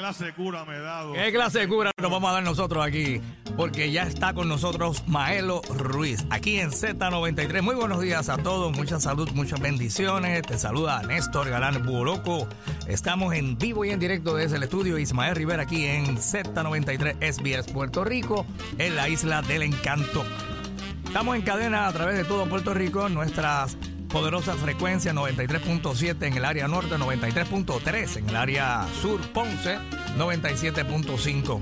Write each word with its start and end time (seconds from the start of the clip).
Clase 0.00 0.24
de 0.24 0.32
cura 0.32 0.64
me 0.64 0.76
he 0.76 0.80
dado? 0.80 1.12
¿Qué 1.12 1.30
clase 1.30 1.58
de 1.58 1.68
cura 1.68 1.90
nos 2.00 2.10
vamos 2.10 2.30
a 2.30 2.32
dar 2.32 2.42
nosotros 2.42 2.84
aquí? 2.84 3.20
Porque 3.54 3.90
ya 3.92 4.04
está 4.04 4.32
con 4.32 4.48
nosotros 4.48 5.06
Maelo 5.06 5.60
Ruiz, 5.68 6.24
aquí 6.30 6.58
en 6.58 6.70
Z93. 6.70 7.60
Muy 7.60 7.74
buenos 7.74 8.00
días 8.00 8.30
a 8.30 8.38
todos, 8.38 8.74
mucha 8.74 8.98
salud, 8.98 9.30
muchas 9.34 9.60
bendiciones. 9.60 10.40
Te 10.40 10.56
saluda 10.56 11.02
Néstor 11.02 11.50
Galán 11.50 11.84
Buoloco. 11.84 12.48
Estamos 12.86 13.34
en 13.34 13.58
vivo 13.58 13.84
y 13.84 13.90
en 13.90 14.00
directo 14.00 14.34
desde 14.34 14.56
el 14.56 14.62
estudio 14.62 14.96
Ismael 14.96 15.36
Rivera 15.36 15.64
aquí 15.64 15.84
en 15.84 16.16
Z93 16.16 17.18
SBS 17.20 17.70
Puerto 17.70 18.02
Rico, 18.02 18.46
en 18.78 18.96
la 18.96 19.06
isla 19.10 19.42
del 19.42 19.64
encanto. 19.64 20.24
Estamos 21.04 21.36
en 21.36 21.42
cadena 21.42 21.88
a 21.88 21.92
través 21.92 22.16
de 22.16 22.24
todo 22.24 22.48
Puerto 22.48 22.72
Rico, 22.72 23.10
nuestras 23.10 23.76
poderosas 24.10 24.56
frecuencias 24.56 25.14
93.7 25.14 26.26
en 26.26 26.34
el 26.36 26.44
área 26.44 26.68
norte, 26.68 26.96
93.3 26.96 28.16
en 28.16 28.28
el 28.28 28.36
área 28.36 28.86
sur, 29.00 29.20
Ponce, 29.32 29.78
97.5 30.18 31.60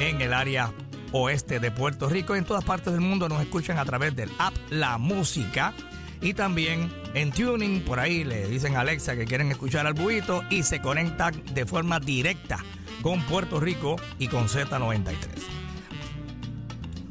en 0.00 0.20
el 0.20 0.32
área 0.32 0.72
oeste 1.12 1.60
de 1.60 1.70
Puerto 1.70 2.08
Rico. 2.08 2.34
En 2.34 2.44
todas 2.44 2.64
partes 2.64 2.92
del 2.92 3.02
mundo 3.02 3.28
nos 3.28 3.40
escuchan 3.42 3.78
a 3.78 3.84
través 3.84 4.16
del 4.16 4.30
app 4.38 4.54
La 4.70 4.98
Música 4.98 5.74
y 6.20 6.34
también 6.34 6.90
en 7.14 7.30
Tuning, 7.30 7.82
por 7.82 8.00
ahí 8.00 8.24
le 8.24 8.48
dicen 8.48 8.76
a 8.76 8.80
Alexa 8.80 9.14
que 9.14 9.26
quieren 9.26 9.50
escuchar 9.50 9.86
al 9.86 9.94
buito 9.94 10.42
y 10.50 10.62
se 10.62 10.80
conectan 10.80 11.42
de 11.54 11.66
forma 11.66 12.00
directa 12.00 12.58
con 13.02 13.20
Puerto 13.22 13.60
Rico 13.60 13.96
y 14.18 14.28
con 14.28 14.48
Z93 14.48 15.56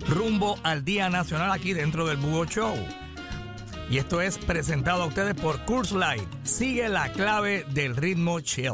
rumbo 0.08 0.58
al 0.64 0.86
Día 0.86 1.10
Nacional 1.10 1.52
aquí 1.52 1.74
dentro 1.74 2.06
del 2.06 2.18
Búho 2.18 2.46
Show. 2.46 2.76
Y 3.90 3.98
esto 3.98 4.20
es 4.22 4.38
presentado 4.38 5.04
a 5.04 5.06
ustedes 5.08 5.36
por 5.36 5.64
Curse 5.66 5.96
Light. 5.98 6.28
Sigue 6.44 6.90
la 6.90 7.12
clave 7.12 7.66
del 7.70 7.96
ritmo 7.96 8.40
chill. 8.40 8.74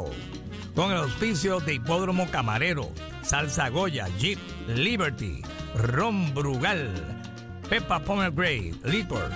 Con 0.74 0.90
el 0.90 0.96
auspicio 0.98 1.60
de 1.60 1.74
Hipódromo 1.74 2.26
Camarero, 2.30 2.90
Salsa 3.22 3.68
Goya, 3.68 4.08
Jeep, 4.18 4.38
Liberty, 4.68 5.42
Ron 5.74 6.32
Brugal, 6.32 6.90
Peppa 7.68 7.98
Pomegranate, 8.00 8.74
Liquor, 8.84 9.30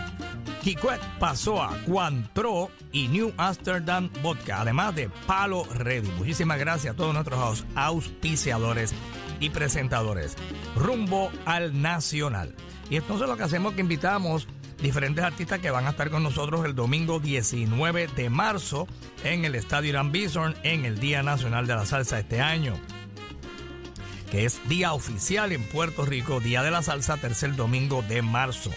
Kikwet 0.63 1.01
Pasoa, 1.19 1.77
Cuantro 1.85 2.71
y 2.91 3.09
New 3.09 3.35
Amsterdam 3.37 4.09
Vodka, 4.23 4.63
además 4.63 4.95
de 4.95 5.11
Palo 5.27 5.65
Ready. 5.75 6.09
Muchísimas 6.13 6.59
gracias 6.59 6.95
a 6.95 6.97
todos 6.97 7.13
nuestros 7.13 7.39
aus- 7.39 7.65
auspiciadores 7.75 8.95
y 9.39 9.51
presentadores. 9.51 10.37
Rumbo 10.75 11.31
al 11.45 11.83
Nacional. 11.83 12.55
Y 12.89 12.97
entonces 12.97 13.29
lo 13.29 13.37
que 13.37 13.43
hacemos 13.43 13.73
es 13.73 13.77
que 13.77 13.83
invitamos 13.83 14.49
diferentes 14.87 15.25
artistas 15.25 15.59
que 15.59 15.73
van 15.73 15.85
a 15.89 15.91
estar 15.91 16.11
con 16.11 16.23
nosotros 16.23 16.65
el 16.65 16.77
domingo 16.77 17.19
19 17.19 18.07
de 18.07 18.31
marzo 18.31 18.87
en 19.25 19.45
el 19.45 19.57
Estadio 19.57 19.91
Irán 19.91 20.13
Bison 20.13 20.55
en 20.63 20.85
el 20.85 21.01
Día 21.01 21.25
Nacional 21.25 21.67
de 21.67 21.75
la 21.75 21.85
Salsa 21.85 22.21
este 22.21 22.41
año 22.41 22.75
que 24.31 24.45
es 24.45 24.61
día 24.69 24.93
oficial 24.93 25.51
en 25.51 25.65
Puerto 25.65 26.05
Rico, 26.05 26.39
Día 26.39 26.63
de 26.63 26.71
la 26.71 26.83
Salsa, 26.83 27.17
tercer 27.17 27.57
domingo 27.57 28.03
de 28.03 28.23
marzo. 28.23 28.71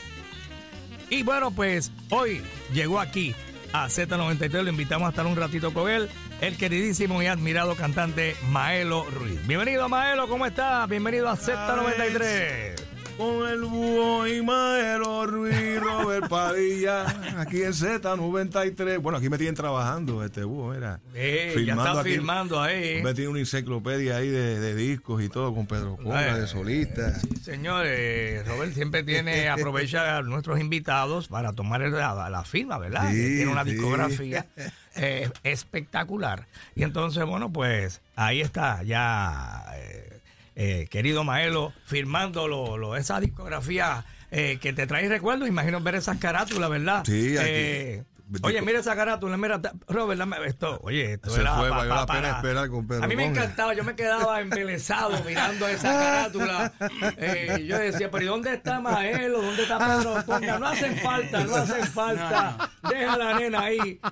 Y 1.11 1.21
bueno, 1.21 1.51
pues 1.51 1.91
hoy 2.09 2.41
llegó 2.73 2.99
aquí 2.99 3.35
a 3.71 3.87
Z93, 3.87 4.63
lo 4.63 4.69
invitamos 4.69 5.05
a 5.05 5.09
estar 5.09 5.27
un 5.27 5.35
ratito 5.35 5.73
con 5.73 5.91
él, 5.91 6.09
el 6.41 6.57
queridísimo 6.57 7.21
y 7.21 7.27
admirado 7.27 7.75
cantante 7.75 8.35
Maelo 8.49 9.05
Ruiz. 9.11 9.45
Bienvenido 9.45 9.87
Maelo, 9.89 10.27
¿cómo 10.27 10.47
estás? 10.47 10.87
Bienvenido 10.89 11.29
a 11.29 11.35
Z93. 11.35 12.98
Con 13.19 13.45
el 13.49 13.59
búho 13.65 14.25
y 14.27 14.41
Maelo 14.41 15.25
Ruiz, 15.27 15.77
Robert 15.81 16.29
Padilla, 16.29 17.05
aquí 17.37 17.63
en 17.63 17.73
Z93. 17.73 18.99
Bueno, 19.01 19.17
aquí 19.17 19.27
me 19.27 19.37
tienen 19.37 19.55
trabajando 19.55 20.23
este 20.23 20.45
búho, 20.45 20.73
mira. 20.73 21.01
Eh, 21.13 21.53
ya 21.65 21.73
está 21.73 21.99
aquí. 21.99 22.11
filmando 22.11 22.61
ahí. 22.61 23.03
Me 23.03 23.13
tiene 23.13 23.31
una 23.31 23.39
enciclopedia 23.39 24.15
ahí 24.15 24.29
de, 24.29 24.61
de 24.61 24.73
discos 24.73 25.21
y 25.21 25.27
todo 25.27 25.53
con 25.53 25.67
Pedro 25.67 25.97
Eh, 26.05 26.33
de 26.39 26.47
solista. 26.47 27.19
Señores, 27.43 28.47
Robert 28.47 28.73
siempre 28.73 29.03
tiene, 29.03 29.49
aprovecha 29.49 30.15
a 30.15 30.21
nuestros 30.21 30.57
invitados 30.57 31.27
para 31.27 31.51
tomar 31.51 31.81
el- 31.81 31.91
la, 31.91 32.29
la 32.29 32.43
firma, 32.45 32.77
¿verdad? 32.77 33.09
Sí, 33.11 33.17
tiene 33.17 33.47
una 33.51 33.65
sí. 33.65 33.71
discografía 33.71 34.45
eh, 34.95 35.29
espectacular. 35.43 36.47
Y 36.73 36.83
entonces, 36.83 37.25
bueno, 37.25 37.51
pues 37.51 37.99
ahí 38.15 38.39
está 38.39 38.81
ya, 38.83 39.65
eh, 39.75 40.18
eh, 40.55 40.87
querido 40.89 41.23
Maelo, 41.23 41.73
firmando 41.85 42.47
lo, 42.47 42.77
lo- 42.77 42.95
esa 42.95 43.19
discografía 43.19 44.05
eh, 44.31 44.57
que 44.61 44.73
te 44.73 44.85
trae 44.87 45.07
recuerdos. 45.09 45.47
Imagino 45.47 45.81
ver 45.81 45.95
esas 45.95 46.17
carátulas, 46.17 46.69
¿verdad? 46.69 47.03
Sí, 47.05 47.37
aquí. 47.37 48.03
Oye, 48.43 48.61
mira 48.61 48.79
esa 48.79 48.95
carátula, 48.95 49.37
mira, 49.37 49.59
Robert, 49.87 50.19
dame 50.19 50.37
esto. 50.45 50.79
Oye, 50.83 51.13
esto 51.13 51.31
Se 51.31 51.41
era 51.41 51.55
fue, 51.55 51.69
pa- 51.69 51.77
valió 51.77 51.89
pa- 51.93 51.99
la 52.01 52.05
pena 52.05 52.21
para- 52.21 52.35
esperar 52.37 52.69
con 52.69 52.87
Pedro 52.87 53.03
A 53.03 53.07
mí 53.07 53.15
me 53.15 53.25
encantaba, 53.25 53.73
yo 53.73 53.83
me 53.83 53.95
quedaba 53.95 54.39
embelesado 54.39 55.23
mirando 55.25 55.67
esa 55.67 55.89
carátula. 55.91 56.71
Eh, 57.17 57.65
yo 57.67 57.77
decía, 57.79 58.11
pero 58.11 58.23
¿y 58.23 58.27
dónde 58.27 58.53
está 58.53 58.79
Maelo? 58.79 59.41
¿Dónde 59.41 59.63
está 59.63 59.77
Pedro 59.79 60.23
Conga? 60.25 60.59
No 60.59 60.67
hacen 60.67 60.97
falta, 60.99 61.43
no 61.43 61.55
hacen 61.55 61.85
falta. 61.87 62.69
Deja 62.87 63.13
a 63.13 63.17
la 63.17 63.39
nena 63.39 63.59
ahí. 63.61 63.99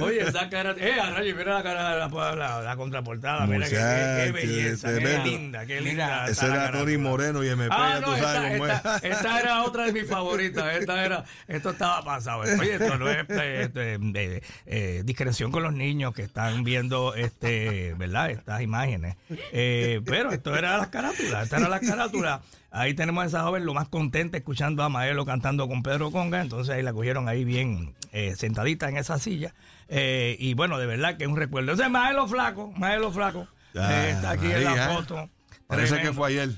Oye, 0.00 0.22
esa 0.28 0.48
cara, 0.48 0.74
eh, 0.78 0.96
rayo, 1.14 1.36
mira 1.36 1.54
la 1.54 1.62
cara, 1.62 1.96
la, 2.08 2.34
la, 2.34 2.60
la 2.62 2.76
contraportada, 2.76 3.46
mira 3.46 3.66
qué, 3.68 3.76
qué- 3.76 4.22
qué 4.26 4.32
belleza, 4.32 4.88
qué 4.98 5.18
linda, 5.18 5.66
qué 5.66 5.80
linda. 5.80 6.26
Ese 6.26 6.46
era 6.46 6.54
Tony 6.54 6.94
carátula. 6.94 6.98
Moreno 6.98 7.44
y 7.44 7.48
MP, 7.48 7.68
Ah, 7.70 7.98
no, 8.00 8.06
tú 8.08 8.14
esta, 8.14 8.32
sabes 8.32 8.52
cómo 8.58 8.66
esta- 8.72 8.96
es. 8.96 9.04
esta 9.04 9.40
era 9.40 9.62
otra 9.64 9.84
de 9.84 9.92
mis 9.92 10.08
favoritas. 10.08 10.76
Esta 10.76 11.04
era, 11.04 11.24
esto 11.48 11.70
estaba 11.70 12.02
pasado. 12.04 12.40
Oye, 12.40 12.74
esto 12.74 12.96
no 12.98 13.08
es 13.08 13.18
eh, 13.28 13.70
eh, 13.74 13.98
eh, 14.14 14.42
eh, 14.66 15.02
discreción 15.04 15.50
con 15.50 15.62
los 15.62 15.72
niños 15.72 16.14
que 16.14 16.22
están 16.22 16.64
viendo 16.64 17.14
este, 17.14 17.94
¿verdad? 17.94 18.30
Estas 18.30 18.62
imágenes. 18.62 19.16
Eh, 19.52 20.00
pero 20.04 20.30
esto 20.32 20.54
era 20.56 20.78
las 20.78 20.88
carátulas, 20.88 21.44
esta 21.44 21.58
era 21.58 21.68
la 21.68 21.80
carátula. 21.80 22.42
Ahí 22.70 22.94
tenemos 22.94 23.22
a 23.22 23.26
esa 23.28 23.42
joven 23.44 23.64
lo 23.66 23.72
más 23.72 23.88
contenta 23.88 24.36
escuchando 24.36 24.82
a 24.82 24.88
Maelo 24.88 25.24
cantando 25.24 25.68
con 25.68 25.82
Pedro 25.82 26.10
Conga. 26.10 26.40
Entonces 26.40 26.74
ahí 26.74 26.82
la 26.82 26.92
cogieron 26.92 27.28
ahí 27.28 27.44
bien 27.44 27.94
eh, 28.12 28.34
sentadita 28.36 28.88
en 28.88 28.96
esa 28.96 29.18
silla. 29.18 29.54
Eh, 29.88 30.36
y 30.40 30.54
bueno, 30.54 30.78
de 30.78 30.86
verdad 30.86 31.16
que 31.16 31.24
es 31.24 31.30
un 31.30 31.36
recuerdo. 31.36 31.72
Ese 31.72 31.84
es 31.84 31.90
Maelo 31.90 32.26
Flaco, 32.26 32.72
Maelo 32.76 33.12
Flaco. 33.12 33.46
Ya, 33.74 34.08
está 34.10 34.30
aquí 34.30 34.46
en 34.50 34.64
la 34.64 34.88
foto. 34.88 35.28
Parece 35.66 36.00
que 36.00 36.12
fue 36.12 36.28
ayer. 36.28 36.50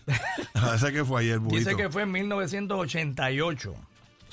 Parece 0.53 0.93
que 0.93 1.05
fue 1.05 1.21
ayer, 1.23 1.41
Dice 1.49 1.77
que 1.77 1.89
fue 1.91 2.03
en 2.03 2.13
1988. 2.13 3.75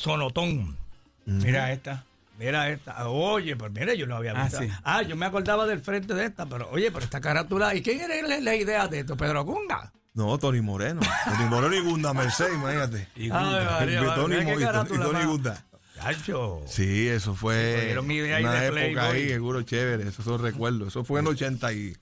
Sonotón. 0.04 0.76
Mira 1.26 1.72
esta. 1.72 2.04
Mira 2.38 2.70
esta. 2.70 3.08
Oye, 3.08 3.56
pues 3.56 3.72
mira, 3.72 3.94
yo 3.94 4.06
no 4.08 4.16
había 4.18 4.34
Ah, 4.36 4.44
visto. 4.44 4.60
sí. 4.60 4.68
Ah, 4.84 5.02
yo 5.04 5.16
me 5.16 5.26
acordaba 5.26 5.66
del 5.66 5.80
frente 5.82 6.14
de 6.14 6.26
esta, 6.26 6.46
pero 6.46 6.70
oye, 6.72 6.92
pero 6.92 7.06
esta 7.06 7.22
carátula. 7.22 7.74
¿Y 7.76 7.82
quién 7.82 8.02
era 8.02 8.40
la, 8.40 8.56
idea 8.56 8.88
de 8.88 9.00
esto? 9.00 9.16
Pedro 9.16 9.46
Cunga. 9.46 9.92
No, 10.14 10.38
Tony 10.38 10.62
Moreno. 10.62 11.02
Tony 11.26 11.50
Moreno 11.50 11.74
y 11.76 11.80
Gunda 11.82 12.14
Merced, 12.14 12.54
imagínate. 12.54 13.08
Y 13.16 13.30
María, 13.30 14.14
Tony, 14.16 14.36
y 14.36 14.40
y 14.40 14.98
Tony. 15.00 15.26
Gunda. 15.26 15.64
Chacho. 15.96 16.62
Sí, 16.68 17.08
eso 17.08 17.32
Sí, 17.34 17.38
fue 17.40 17.96
ahí 17.96 18.44
una 18.44 18.66
época 18.66 18.72
Playboy. 18.72 19.00
ahí, 19.00 19.30
seguro 19.30 19.62
chévere. 19.62 20.10
Esos 20.10 20.26
son 20.26 20.42
recuerdos. 20.42 20.90
Eso 20.90 21.06
fue 21.06 21.22
en 21.22 21.28
80 21.28 21.72
y... 21.74 21.96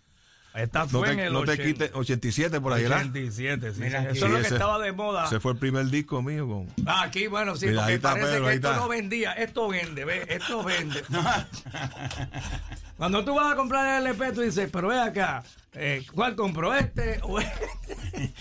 Esta 0.53 0.79
No 0.81 0.87
fue 0.89 1.11
en 1.11 1.17
te, 1.17 1.25
el 1.27 1.33
no 1.33 1.43
te 1.43 1.51
80, 1.51 1.63
quites, 1.65 1.91
87 1.93 2.59
por 2.59 2.73
ahí, 2.73 2.83
¿verdad? 2.83 2.97
87, 2.99 3.73
sí. 3.73 3.81
Mira. 3.81 4.09
Eso 4.09 4.25
es 4.25 4.31
lo 4.31 4.37
que 4.37 4.41
ese- 4.45 4.53
estaba 4.55 4.79
de 4.79 4.91
moda. 4.91 5.25
Ese 5.25 5.39
fue 5.39 5.53
el 5.53 5.57
primer 5.57 5.85
disco 5.85 6.21
mío 6.21 6.45
con... 6.47 6.67
Ah, 6.85 7.03
aquí, 7.03 7.27
bueno, 7.27 7.55
sí, 7.55 7.67
Mira, 7.67 7.83
porque 7.83 7.99
parece 7.99 8.27
Pedro, 8.27 8.45
que 8.47 8.53
esto 8.55 8.67
está. 8.69 8.79
no 8.81 8.87
vendía. 8.89 9.31
Esto 9.33 9.67
vende, 9.69 10.03
¿ves? 10.05 10.25
Esto 10.27 10.61
vende. 10.63 11.03
Cuando 12.97 13.23
tú 13.25 13.33
vas 13.33 13.53
a 13.53 13.55
comprar 13.55 14.01
el 14.01 14.07
LP, 14.07 14.31
tú 14.33 14.41
dices, 14.41 14.69
pero 14.71 14.89
ve 14.89 14.99
acá, 14.99 15.43
eh, 15.73 16.03
¿cuál 16.13 16.35
compro? 16.35 16.73
¿Este 16.75 17.19
o 17.23 17.39
este? 17.39 18.33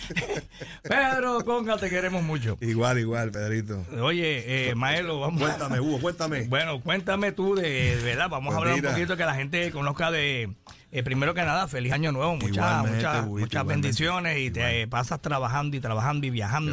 Pedro, 0.82 1.44
Conga, 1.44 1.76
te 1.78 1.88
queremos 1.88 2.22
mucho. 2.22 2.58
Igual, 2.60 2.98
igual, 2.98 3.30
Pedrito. 3.30 3.86
Oye, 4.02 4.68
eh, 4.70 4.74
Maelo, 4.74 5.20
vamos 5.20 5.40
a- 5.42 5.46
Cuéntame, 5.46 5.80
Hugo, 5.80 6.00
cuéntame. 6.00 6.42
Bueno, 6.42 6.80
cuéntame 6.82 7.32
tú 7.32 7.54
de, 7.54 7.96
de 7.96 8.02
verdad, 8.02 8.28
vamos 8.28 8.52
a 8.52 8.58
Pues 8.58 8.62
hablar 8.62 8.74
mira. 8.76 8.88
un 8.90 8.94
poquito 8.96 9.16
que 9.16 9.24
la 9.24 9.34
gente 9.34 9.70
conozca 9.70 10.10
de 10.10 10.52
eh, 10.92 11.02
primero 11.02 11.34
que 11.34 11.42
nada, 11.42 11.68
feliz 11.68 11.92
año 11.92 12.12
nuevo, 12.12 12.36
muchas, 12.36 12.48
muchas, 12.96 13.14
muchas 13.40 13.64
bendiciones 13.82 14.38
y 14.38 14.50
te 14.50 14.86
pasas 14.88 15.20
trabajando 15.20 15.76
y 15.76 15.80
trabajando 15.80 16.26
y 16.26 16.30
viajando 16.30 16.72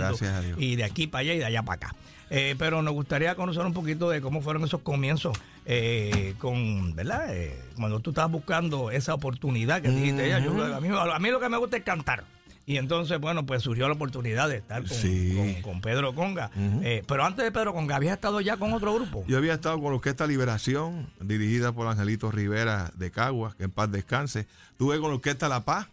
y 0.61 0.75
de 0.75 0.83
aquí 0.83 1.07
para 1.07 1.21
allá 1.21 1.33
y 1.33 1.37
de 1.39 1.45
allá 1.45 1.63
para 1.63 1.75
acá. 1.87 1.95
Eh, 2.29 2.55
pero 2.59 2.81
nos 2.81 2.93
gustaría 2.93 3.35
conocer 3.35 3.65
un 3.65 3.73
poquito 3.73 4.09
de 4.09 4.19
cómo 4.19 4.41
fueron 4.41 4.63
esos 4.65 4.81
comienzos 4.81 5.37
eh, 5.65 6.33
con, 6.39 6.93
¿verdad? 6.95 7.33
Eh, 7.33 7.57
cuando 7.77 7.99
tú 8.01 8.09
estabas 8.09 8.31
buscando 8.31 8.91
esa 8.91 9.13
oportunidad 9.13 9.81
que 9.81 9.89
dijiste, 9.89 10.27
"Ya, 10.29 10.39
yo- 10.39 10.51
a, 10.75 10.81
mí, 10.81 10.89
a 10.89 11.19
mí 11.19 11.29
lo 11.29 11.39
que 11.39 11.47
me 11.49 11.57
gusta 11.57 11.77
es 11.77 11.83
cantar. 11.83 12.23
Y 12.69 12.75
entonces, 12.75 13.17
bueno, 13.19 13.45
pues 13.45 13.63
surgió 13.63 13.87
la 13.87 13.93
oportunidad 13.93 14.49
de 14.49 14.57
estar 14.57 14.81
con, 14.85 14.91
Sí. 14.97 15.33
con- 15.35 15.61
con 15.61 15.81
Pedro 15.81 16.13
Conga. 16.13 16.51
Eh, 16.83 17.01
pero 17.07 17.23
antes 17.23 17.45
de 17.45 17.51
Pedro 17.53 17.73
Conga, 17.73 17.95
¿habías 17.95 18.13
estado 18.15 18.41
ya 18.41 18.57
con 18.57 18.73
otro 18.73 18.93
grupo? 18.93 19.23
Yo 19.25 19.37
había 19.37 19.53
estado 19.53 19.75
con 19.79 19.91
la 19.91 19.95
Orquesta 19.95 20.27
Liberación, 20.27 21.07
dirigida 21.21 21.71
por 21.71 21.87
Angelito 21.87 22.29
Rivera 22.29 22.91
de 22.95 23.09
Caguas, 23.09 23.55
que 23.55 23.63
en 23.63 23.71
paz 23.71 23.89
descanse. 23.89 24.47
Tuve 24.77 24.99
con 24.99 25.09
la 25.11 25.15
Orquesta 25.15 25.47
La 25.47 25.63
Paz, 25.63 25.87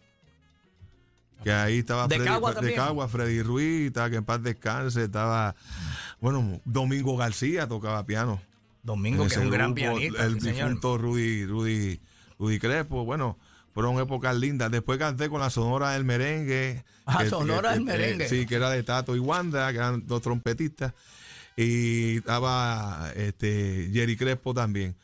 que 1.44 1.52
ahí 1.52 1.78
estaba 1.78 2.08
¿De 2.08 2.16
Freddy, 2.16 2.28
Caguas 2.28 2.60
de? 2.60 2.74
Caguas, 2.74 3.10
Freddy 3.10 3.42
Ruiz, 3.42 3.86
estaba 3.86 4.10
que 4.10 4.16
en 4.16 4.24
paz 4.24 4.42
descanse, 4.42 5.04
estaba, 5.04 5.54
bueno, 6.20 6.60
Domingo 6.64 7.16
García 7.16 7.68
tocaba 7.68 8.04
piano. 8.04 8.40
Domingo, 8.82 9.22
que 9.28 9.34
es 9.34 9.36
un 9.36 9.48
gran 9.50 9.74
pianista. 9.74 10.24
El 10.24 10.34
sí, 10.34 10.48
señor. 10.48 10.68
difunto 10.70 10.98
Rudy, 10.98 11.46
Rudy, 11.46 12.00
Rudy 12.38 12.58
Crespo, 12.58 13.04
bueno, 13.04 13.38
fueron 13.74 13.98
épocas 13.98 14.36
lindas. 14.36 14.70
Después 14.70 14.98
canté 14.98 15.28
con 15.28 15.40
la 15.40 15.50
Sonora 15.50 15.90
del 15.90 16.04
Merengue. 16.04 16.84
Ah, 17.06 17.26
Sonora 17.28 17.72
del 17.72 17.82
eh, 17.82 17.84
Merengue. 17.84 18.28
sí, 18.30 18.46
que 18.46 18.54
era 18.54 18.70
de 18.70 18.82
Tato 18.82 19.14
y 19.14 19.18
Wanda, 19.18 19.70
que 19.72 19.76
eran 19.76 20.06
dos 20.06 20.22
trompetistas. 20.22 20.94
Y 21.54 22.16
estaba 22.16 23.12
este, 23.14 23.90
Jerry 23.92 24.16
Crespo 24.16 24.54
también. 24.54 24.96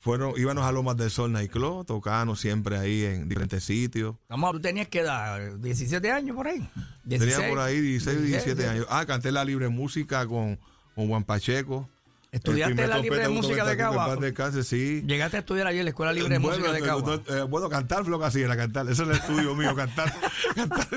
Fueron, 0.00 0.34
íbamos 0.36 0.64
a 0.64 0.70
Lomas 0.70 0.98
del 0.98 1.10
Sol 1.10 1.32
Nightclub, 1.32 1.86
tocábamos 1.86 2.40
siempre 2.40 2.76
ahí 2.76 3.04
en 3.04 3.26
diferentes 3.26 3.64
sitios. 3.64 4.16
Vamos, 4.28 4.52
tú 4.52 4.60
tenías 4.60 4.88
que 4.88 5.02
dar 5.02 5.58
17 5.58 6.10
años 6.12 6.36
por 6.36 6.46
ahí. 6.46 6.68
16, 7.04 7.36
Tenía 7.36 7.48
por 7.48 7.58
ahí 7.58 7.80
16, 7.80 8.20
17 8.20 8.54
16. 8.54 8.68
años. 8.68 8.86
Ah, 8.90 9.06
canté 9.06 9.32
la 9.32 9.46
libre 9.46 9.70
música 9.70 10.26
con, 10.26 10.60
con 10.94 11.08
Juan 11.08 11.24
Pacheco. 11.24 11.88
¿Estudiaste 12.34 12.86
la 12.88 12.98
libre 12.98 13.20
trompeta 13.22 13.28
música 13.30 13.64
de 13.64 13.76
Cagua? 13.76 14.18
sí. 14.64 15.02
Llegaste 15.06 15.36
a 15.36 15.40
estudiar 15.40 15.68
ayer 15.68 15.80
en 15.80 15.84
la 15.86 15.90
Escuela 15.90 16.12
Libre 16.12 16.34
de 16.34 16.38
Música 16.40 16.72
de 16.72 16.80
Cagua. 16.80 17.20
no, 17.28 17.36
eh, 17.36 17.42
bueno, 17.42 17.68
cantar 17.68 18.02
fue 18.02 18.10
lo 18.10 18.18
que 18.18 18.24
hacía, 18.24 18.46
era 18.46 18.56
cantar. 18.56 18.88
Ese 18.88 19.04
es 19.04 19.08
el 19.08 19.14
estudio 19.14 19.54
mío, 19.54 19.72
cantar. 19.76 20.12
cantar. 20.56 20.88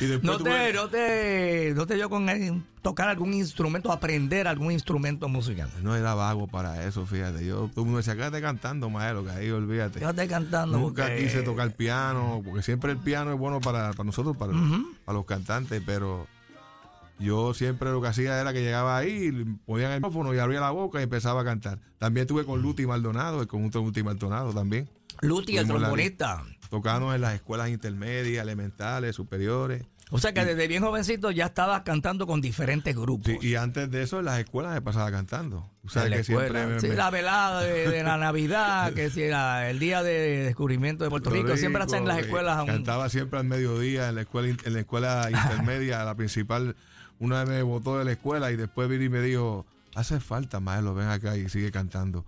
Y 0.00 0.06
después 0.06 0.22
¿No 0.22 0.38
te, 0.42 0.72
no, 0.72 0.88
te, 0.88 1.72
¿No 1.76 1.86
te 1.86 1.94
dio 1.96 2.08
con 2.08 2.30
eh, 2.30 2.62
tocar 2.80 3.10
algún 3.10 3.34
instrumento, 3.34 3.92
aprender 3.92 4.48
algún 4.48 4.72
instrumento 4.72 5.28
musical? 5.28 5.68
No 5.82 5.94
era 5.94 6.14
vago 6.14 6.46
para 6.46 6.86
eso, 6.86 7.04
fíjate. 7.04 7.44
Yo, 7.44 7.68
todo 7.74 7.82
el 7.82 7.84
mundo 7.84 7.98
decía, 7.98 8.16
quédate 8.16 8.40
cantando, 8.40 8.88
maestro, 8.88 9.24
que 9.24 9.30
ahí 9.32 9.50
olvídate. 9.50 9.98
Quédate 9.98 10.28
cantando. 10.28 10.78
Nunca 10.78 11.08
porque- 11.08 11.24
quise 11.24 11.42
tocar 11.42 11.72
piano, 11.72 12.40
porque 12.42 12.62
siempre 12.62 12.92
el 12.92 12.98
piano 12.98 13.32
es 13.34 13.38
bueno 13.38 13.60
para, 13.60 13.90
para 13.92 14.04
nosotros, 14.04 14.34
para, 14.34 14.54
para 15.04 15.16
los 15.18 15.26
cantantes, 15.26 15.82
pero 15.84 16.26
yo 17.20 17.54
siempre 17.54 17.90
lo 17.90 18.00
que 18.02 18.08
hacía 18.08 18.40
era 18.40 18.52
que 18.52 18.60
llegaba 18.62 18.96
ahí, 18.96 19.30
ponían 19.66 19.92
el 19.92 19.98
micrófono 20.00 20.34
y 20.34 20.38
abría 20.38 20.60
la 20.60 20.70
boca 20.70 21.00
y 21.00 21.04
empezaba 21.04 21.42
a 21.42 21.44
cantar. 21.44 21.78
También 21.98 22.22
estuve 22.22 22.44
con 22.44 22.60
Luti 22.62 22.86
Maldonado, 22.86 23.40
el 23.42 23.46
conjunto 23.46 23.80
Luti 23.80 24.02
Maldonado 24.02 24.52
también. 24.52 24.88
Luti, 25.20 25.56
el 25.58 25.68
la- 25.68 25.74
trombonista. 25.74 26.42
Tocábamos 26.70 27.14
en 27.14 27.20
las 27.20 27.34
escuelas 27.34 27.68
intermedias, 27.68 28.42
elementales, 28.42 29.14
superiores. 29.16 29.84
O 30.12 30.18
sea 30.18 30.32
que 30.32 30.44
desde 30.44 30.66
bien 30.66 30.82
jovencito 30.82 31.30
ya 31.30 31.46
estabas 31.46 31.82
cantando 31.82 32.26
con 32.26 32.40
diferentes 32.40 32.96
grupos. 32.96 33.26
Sí, 33.40 33.46
y 33.48 33.54
antes 33.54 33.88
de 33.92 34.02
eso 34.02 34.18
en 34.18 34.24
las 34.24 34.40
escuelas 34.40 34.74
se 34.74 34.80
pasaba 34.82 35.08
cantando. 35.12 35.70
O 35.84 35.88
sea, 35.88 36.04
En 36.04 36.10
la 36.10 36.16
que 36.16 36.24
siempre 36.24 36.66
me- 36.66 36.80
Sí, 36.80 36.88
me- 36.88 36.94
la 36.96 37.10
velada 37.10 37.60
de, 37.62 37.88
de 37.88 38.02
la 38.02 38.16
Navidad, 38.18 38.92
que 38.92 39.08
si 39.10 39.22
era 39.22 39.70
el 39.70 39.78
día 39.78 40.02
de 40.02 40.44
descubrimiento 40.44 41.04
de 41.04 41.10
Puerto 41.10 41.30
Rico, 41.30 41.56
siempre 41.56 41.82
hacen 41.84 42.00
en 42.02 42.08
las 42.08 42.18
eh, 42.18 42.20
escuelas 42.22 42.60
un- 42.60 42.66
Cantaba 42.66 43.08
siempre 43.08 43.38
al 43.38 43.44
mediodía 43.44 44.08
en 44.08 44.16
la 44.16 44.22
escuela 44.22 44.48
en 44.64 44.72
la 44.72 44.80
escuela 44.80 45.28
intermedia, 45.30 46.02
la 46.04 46.14
principal. 46.16 46.74
Una 47.20 47.44
vez 47.44 47.48
me 47.50 47.62
botó 47.62 47.98
de 47.98 48.04
la 48.04 48.12
escuela 48.12 48.50
y 48.50 48.56
después 48.56 48.88
vino 48.88 49.04
y 49.04 49.08
me 49.08 49.20
dijo, 49.20 49.64
hace 49.94 50.18
falta, 50.20 50.58
maestro, 50.58 50.94
ven 50.94 51.08
acá 51.08 51.36
y 51.36 51.48
sigue 51.48 51.70
cantando. 51.70 52.24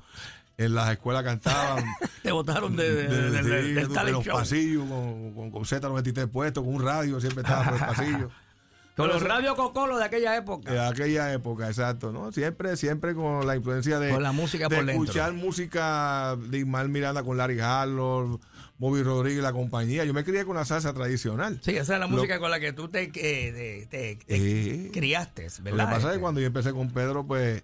En 0.59 0.75
las 0.75 0.91
escuelas 0.93 1.25
cantaban 1.25 1.83
te 2.23 2.31
botaron 2.31 2.77
de, 2.77 2.93
de- 2.95 3.31
de- 3.31 3.43
del 3.43 4.13
los 4.13 4.25
show. 4.25 4.35
pasillos 4.37 4.87
con, 4.89 5.33
con, 5.35 5.51
con 5.51 5.63
Z93 5.65 6.29
puesto, 6.29 6.63
con 6.63 6.75
un 6.75 6.83
radio, 6.85 7.19
siempre 7.21 7.43
estaba 7.43 7.65
por 7.65 7.75
el 7.75 7.81
pasillo. 7.81 8.31
Con 8.95 9.09
los 9.09 9.23
radios 9.23 9.55
Cocolo 9.57 9.97
de 9.97 10.05
aquella 10.05 10.37
época. 10.37 10.71
De 10.71 10.79
aquella 10.79 11.33
época, 11.33 11.67
exacto, 11.67 12.13
¿no? 12.13 12.31
Siempre, 12.31 12.77
siempre 12.77 13.15
con 13.15 13.47
la 13.47 13.57
influencia 13.57 13.99
de, 13.99 14.11
Con 14.11 14.23
la 14.23 14.33
música 14.33 14.69
de 14.69 14.77
por 14.77 14.85
dentro. 14.85 15.05
escuchar 15.05 15.33
música 15.33 16.37
de 16.37 16.59
Ismael 16.59 16.91
Miranda 16.91 17.23
con 17.23 17.39
Larry 17.39 17.59
Harlow, 17.59 18.39
Bobby 18.83 19.05
Rodríguez 19.05 19.39
y 19.39 19.43
la 19.43 19.53
compañía. 19.53 20.05
Yo 20.05 20.13
me 20.13 20.25
crié 20.25 20.45
con 20.45 20.57
la 20.57 20.65
salsa 20.65 20.93
tradicional. 20.93 21.61
Sí, 21.63 21.71
esa 21.71 21.95
es 21.95 22.01
la 22.01 22.07
Lo- 22.07 22.09
música 22.09 22.41
con 22.41 22.51
la 22.51 22.59
que 22.59 22.73
tú 22.73 22.89
te, 22.89 23.05
eh, 23.15 23.87
te- 23.89 24.17
te- 24.17 24.91
criaste, 24.93 25.47
Lo 25.59 25.63
¿verdad? 25.63 25.85
que 25.87 25.95
pasa 25.95 25.97
es 25.99 26.05
Este, 26.07 26.15
que 26.15 26.21
cuando 26.21 26.41
yo 26.41 26.49
empecé 26.49 26.73
con 26.73 26.91
Pedro, 26.91 27.25
pues, 27.25 27.63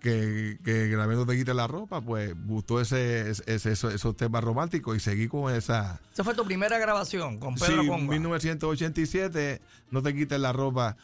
que, 0.00 0.56
que 0.64 0.86
grabando 0.86 1.26
Te 1.26 1.36
Quite 1.36 1.54
la 1.54 1.66
Ropa, 1.66 2.00
pues, 2.02 2.32
gustó 2.46 2.80
ese, 2.80 3.30
ese- 3.30 3.72
esos, 3.72 3.92
esos 3.92 4.16
temas 4.16 4.44
románticos 4.44 4.96
y 4.96 5.00
seguí 5.00 5.26
con 5.26 5.52
esa... 5.52 6.00
Esa 6.12 6.22
fue 6.22 6.34
tu 6.36 6.44
primera 6.44 6.78
grabación 6.78 7.38
con 7.40 7.56
Pedro 7.56 7.82
sí, 7.82 7.88
Conga. 7.88 8.12
1987, 8.12 9.60
No 9.90 10.02
Te 10.02 10.14
Quites 10.14 10.38
la 10.38 10.52
Ropa 10.52 10.96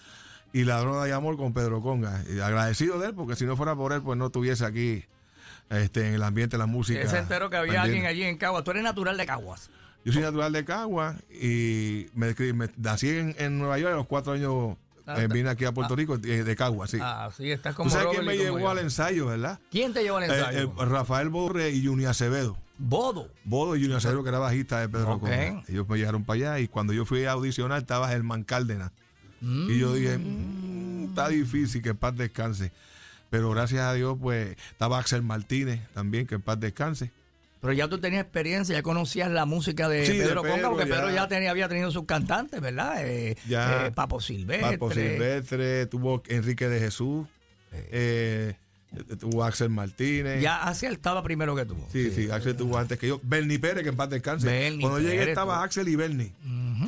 y 0.53 0.63
La 0.63 0.79
Droga 0.79 1.05
de 1.07 1.13
Amor 1.13 1.37
con 1.37 1.53
Pedro 1.53 1.81
Conga. 1.83 2.23
Y 2.33 2.39
agradecido 2.39 3.01
de 3.01 3.09
él, 3.09 3.15
porque 3.15 3.35
si 3.35 3.47
no 3.47 3.57
fuera 3.57 3.75
por 3.75 3.93
él, 3.93 4.01
pues 4.03 4.17
no 4.17 4.27
estuviese 4.27 4.65
aquí 4.65 5.05
este, 5.71 6.09
en 6.09 6.15
el 6.15 6.23
ambiente 6.23 6.57
de 6.57 6.59
la 6.59 6.67
música. 6.67 7.01
Él 7.01 7.09
se 7.09 7.19
enteró 7.19 7.51
que 7.51 7.57
había 7.57 7.83
alguien 7.83 8.07
allí 8.07 8.23
en 8.23 8.37
Caguas. 8.39 8.65
Tú 8.65 8.71
eres 8.73 8.83
natural 8.83 9.17
de 9.17 9.27
Caguas. 9.27 9.71
Yo 10.05 10.13
soy 10.13 10.21
natural 10.23 10.53
de 10.53 10.65
Cagua 10.67 11.17
y 11.31 12.09
me, 12.15 12.35
me- 12.53 12.69
nací 12.77 13.09
en, 13.09 13.35
en 13.39 13.59
Nueva 13.59 13.79
York 13.79 13.95
a 13.95 13.97
los 13.97 14.07
cuatro 14.07 14.35
años. 14.35 14.77
Ah, 15.07 15.21
eh, 15.23 15.29
vine 15.29 15.49
aquí 15.51 15.65
a 15.67 15.73
Puerto 15.73 15.97
Rico 15.97 16.17
eh, 16.17 16.45
de 16.45 16.57
Cagua, 16.57 16.87
sí. 16.87 16.99
Ah, 17.01 17.31
sí, 17.37 17.51
estás 17.51 17.75
como 17.75 17.89
¿Tú 17.91 17.97
sabes 17.97 18.09
quién 18.13 18.25
me 18.27 18.37
llevó 18.37 18.59
yo. 18.59 18.71
al 18.71 18.79
ensayo, 18.79 19.27
verdad? 19.27 19.59
¿Quién 19.71 19.93
te 19.95 20.03
llevó 20.03 20.19
al 20.19 20.25
Eh, 20.25 20.27
ensayo? 20.35 20.59
eh, 20.79 20.85
Rafael 20.87 21.29
Borre 21.31 21.71
y 21.71 21.85
Junior 21.87 22.11
Acevedo. 22.11 22.57
Bodo. 22.79 23.31
Bodo 23.45 23.77
y 23.77 23.81
Junior 23.81 23.99
Acevedo, 23.99 24.23
que 24.23 24.29
era 24.31 24.39
bajista 24.39 24.81
de 24.81 24.89
Pedro 24.89 25.13
Ok. 25.13 25.21
Conga. 25.21 25.63
Ellos 25.69 25.89
me 25.89 25.97
llegaron 25.99 26.25
para 26.25 26.37
allá 26.53 26.59
y 26.61 26.69
cuando 26.69 26.93
yo 26.93 27.05
fui 27.07 27.25
a 27.25 27.33
audicionar 27.33 27.81
estaba 27.81 28.09
Germán 28.09 28.45
Cárdenas. 28.45 28.91
Y 29.41 29.79
yo 29.79 29.93
dije, 29.95 30.17
"Mm, 30.19 31.05
está 31.11 31.29
difícil 31.29 31.83
que 31.83 31.95
paz 31.95 32.17
descanse. 32.17 32.73
Pero 33.35 33.51
gracias 33.51 33.81
a 33.81 33.93
Dios, 33.95 34.17
pues 34.21 34.57
estaba 34.71 35.01
Axel 35.01 35.23
Martínez 35.23 35.81
también, 35.93 36.25
que 36.25 36.37
en 36.37 36.41
paz 36.43 36.61
descanse. 36.61 37.11
Pero 37.61 37.73
ya 37.73 37.89
tú 37.89 37.99
tenías 37.99 38.23
experiencia, 38.23 38.77
ya 38.77 38.83
conocías 38.85 39.29
la 39.29 39.45
música 39.45 39.89
de 39.89 40.07
Sí, 40.07 40.13
de 40.19 40.25
Pedro 40.25 40.43
Conga, 40.43 40.55
Pedro, 40.55 40.71
porque 40.71 40.89
ya. 40.89 40.95
Pedro 40.95 41.11
ya 41.11 41.27
tenía, 41.27 41.51
había 41.51 41.69
tenido 41.69 41.91
sus 41.91 42.05
cantantes, 42.05 42.61
¿verdad? 42.61 43.05
Eh, 43.05 43.37
Ya. 43.49 43.87
eh, 43.87 43.91
Papo 43.91 44.21
Silvestre. 44.21 44.79
Papo 44.79 44.93
Silvestre, 44.93 45.87
tuvo 45.87 46.23
Enrique 46.29 46.69
de 46.69 46.79
Jesús, 46.79 47.27
eh, 47.73 48.55
tuvo 49.19 49.43
Axel 49.43 49.71
Martínez. 49.71 50.41
Ya 50.41 50.63
Axel 50.63 50.93
estaba 50.93 51.21
primero 51.25 51.57
que 51.57 51.65
tú. 51.65 51.77
Sí, 51.91 52.13
sí, 52.13 52.31
Axel 52.31 52.55
tuvo 52.55 52.79
antes 52.79 53.01
que 53.01 53.09
yo. 53.09 53.19
Bernie 53.25 53.59
Pérez, 53.59 53.83
que 53.83 53.89
en 53.89 53.97
paz 53.97 54.11
descanse. 54.11 54.47
Bernie 54.47 54.81
Cuando 54.81 55.01
llegué 55.01 55.29
estaba 55.31 55.57
tú. 55.59 55.65
Axel 55.65 55.89
y 55.89 55.97
Bernie. 55.97 56.33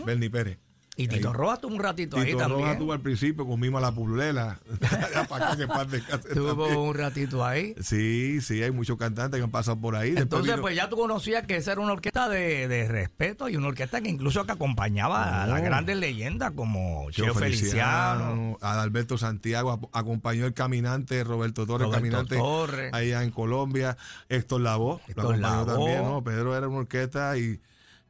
Bernie 0.05 0.31
Pérez. 0.31 0.59
Y 0.99 1.09
Tito. 1.09 1.31
Rojas 1.33 1.61
tuvo 1.61 1.75
un 1.75 1.81
ratito 1.81 2.17
ahí 2.17 2.25
Tito 2.26 2.38
también. 2.38 2.62
Rojas 2.62 2.79
tuvo 2.79 2.93
al 2.95 3.00
principio 3.00 3.47
con 3.47 3.61
Mima 3.61 3.81
la 3.81 3.93
Purulela. 3.93 4.59
Ya 5.12 5.26
para 5.29 5.57
que 5.57 6.41
un 6.41 6.95
ratito 6.95 7.45
ahí. 7.45 7.75
Sí, 7.81 8.41
sí, 8.41 8.62
hay 8.62 8.71
muchos 8.71 8.97
cantantes 8.97 9.38
que 9.38 9.45
han 9.45 9.50
pasado 9.50 9.79
por 9.79 9.95
ahí. 9.95 10.15
Entonces, 10.17 10.53
vino- 10.53 10.62
pues 10.62 10.75
ya 10.75 10.88
tú 10.88 10.97
conocías 10.97 11.47
que 11.47 11.57
esa 11.57 11.73
era 11.73 11.81
una 11.83 11.93
orquesta 11.93 12.29
de, 12.29 12.67
de 12.69 12.88
respeto 12.88 13.49
y 13.49 13.57
una 13.57 13.69
orquesta 13.69 14.00
que 14.00 14.09
incluso 14.09 14.45
que 14.47 14.53
acompañaba 14.53 15.43
a 15.43 15.47
las 15.47 15.62
grandes 15.62 15.97
leyendas 15.99 16.53
como 16.53 17.11
Cheo 17.11 17.35
Feliciano, 17.35 18.25
Feliciano, 18.35 18.59
Adalberto 18.62 19.19
Santiago, 19.19 19.91
acompañó 19.93 20.47
el 20.47 20.55
caminante 20.55 21.23
Roberto 21.25 21.67
Torres, 21.67 21.87
Roberto 21.88 22.03
caminante 22.03 22.37
Torres. 22.37 22.95
allá 22.95 23.23
en 23.23 23.31
Colombia, 23.31 23.97
Héctor 24.29 24.61
Lavoe, 24.62 25.00
lo 25.15 25.23
acompañó 25.23 25.67
también, 25.67 26.03
¿no? 26.05 26.25
Pedro 26.25 26.57
era 26.57 26.69
una 26.69 26.79
orquesta 26.79 27.37
y 27.37 27.61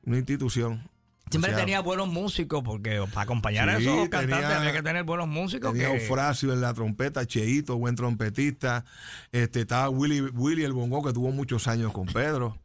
una 0.04 0.18
institución. 0.18 0.88
Siempre 1.28 1.50
O 1.50 1.54
sea, 1.54 1.64
tenía 1.64 1.80
buenos 1.80 2.06
músicos, 2.08 2.62
porque 2.64 3.02
para 3.12 3.22
acompañar 3.22 3.68
a 3.68 3.78
esos 3.78 4.08
cantantes 4.08 4.38
tenía- 4.40 4.58
había 4.58 4.72
que 4.72 4.82
tener 4.82 5.02
buenos 5.04 5.26
músicos. 5.26 5.72
Tenía 5.72 5.90
que- 5.90 6.04
Eufrasio 6.04 6.52
en 6.52 6.60
la 6.60 6.72
trompeta, 6.72 7.26
Cheito, 7.26 7.76
buen 7.76 7.96
trompetista. 7.96 8.84
Este, 9.32 9.62
estaba 9.62 9.88
Willy, 9.88 10.20
Willy 10.20 10.62
el 10.62 10.72
bongo, 10.72 11.02
que 11.04 11.12
tuvo 11.12 11.32
muchos 11.32 11.66
años 11.66 11.92
con 11.92 12.06
Pedro. 12.06 12.58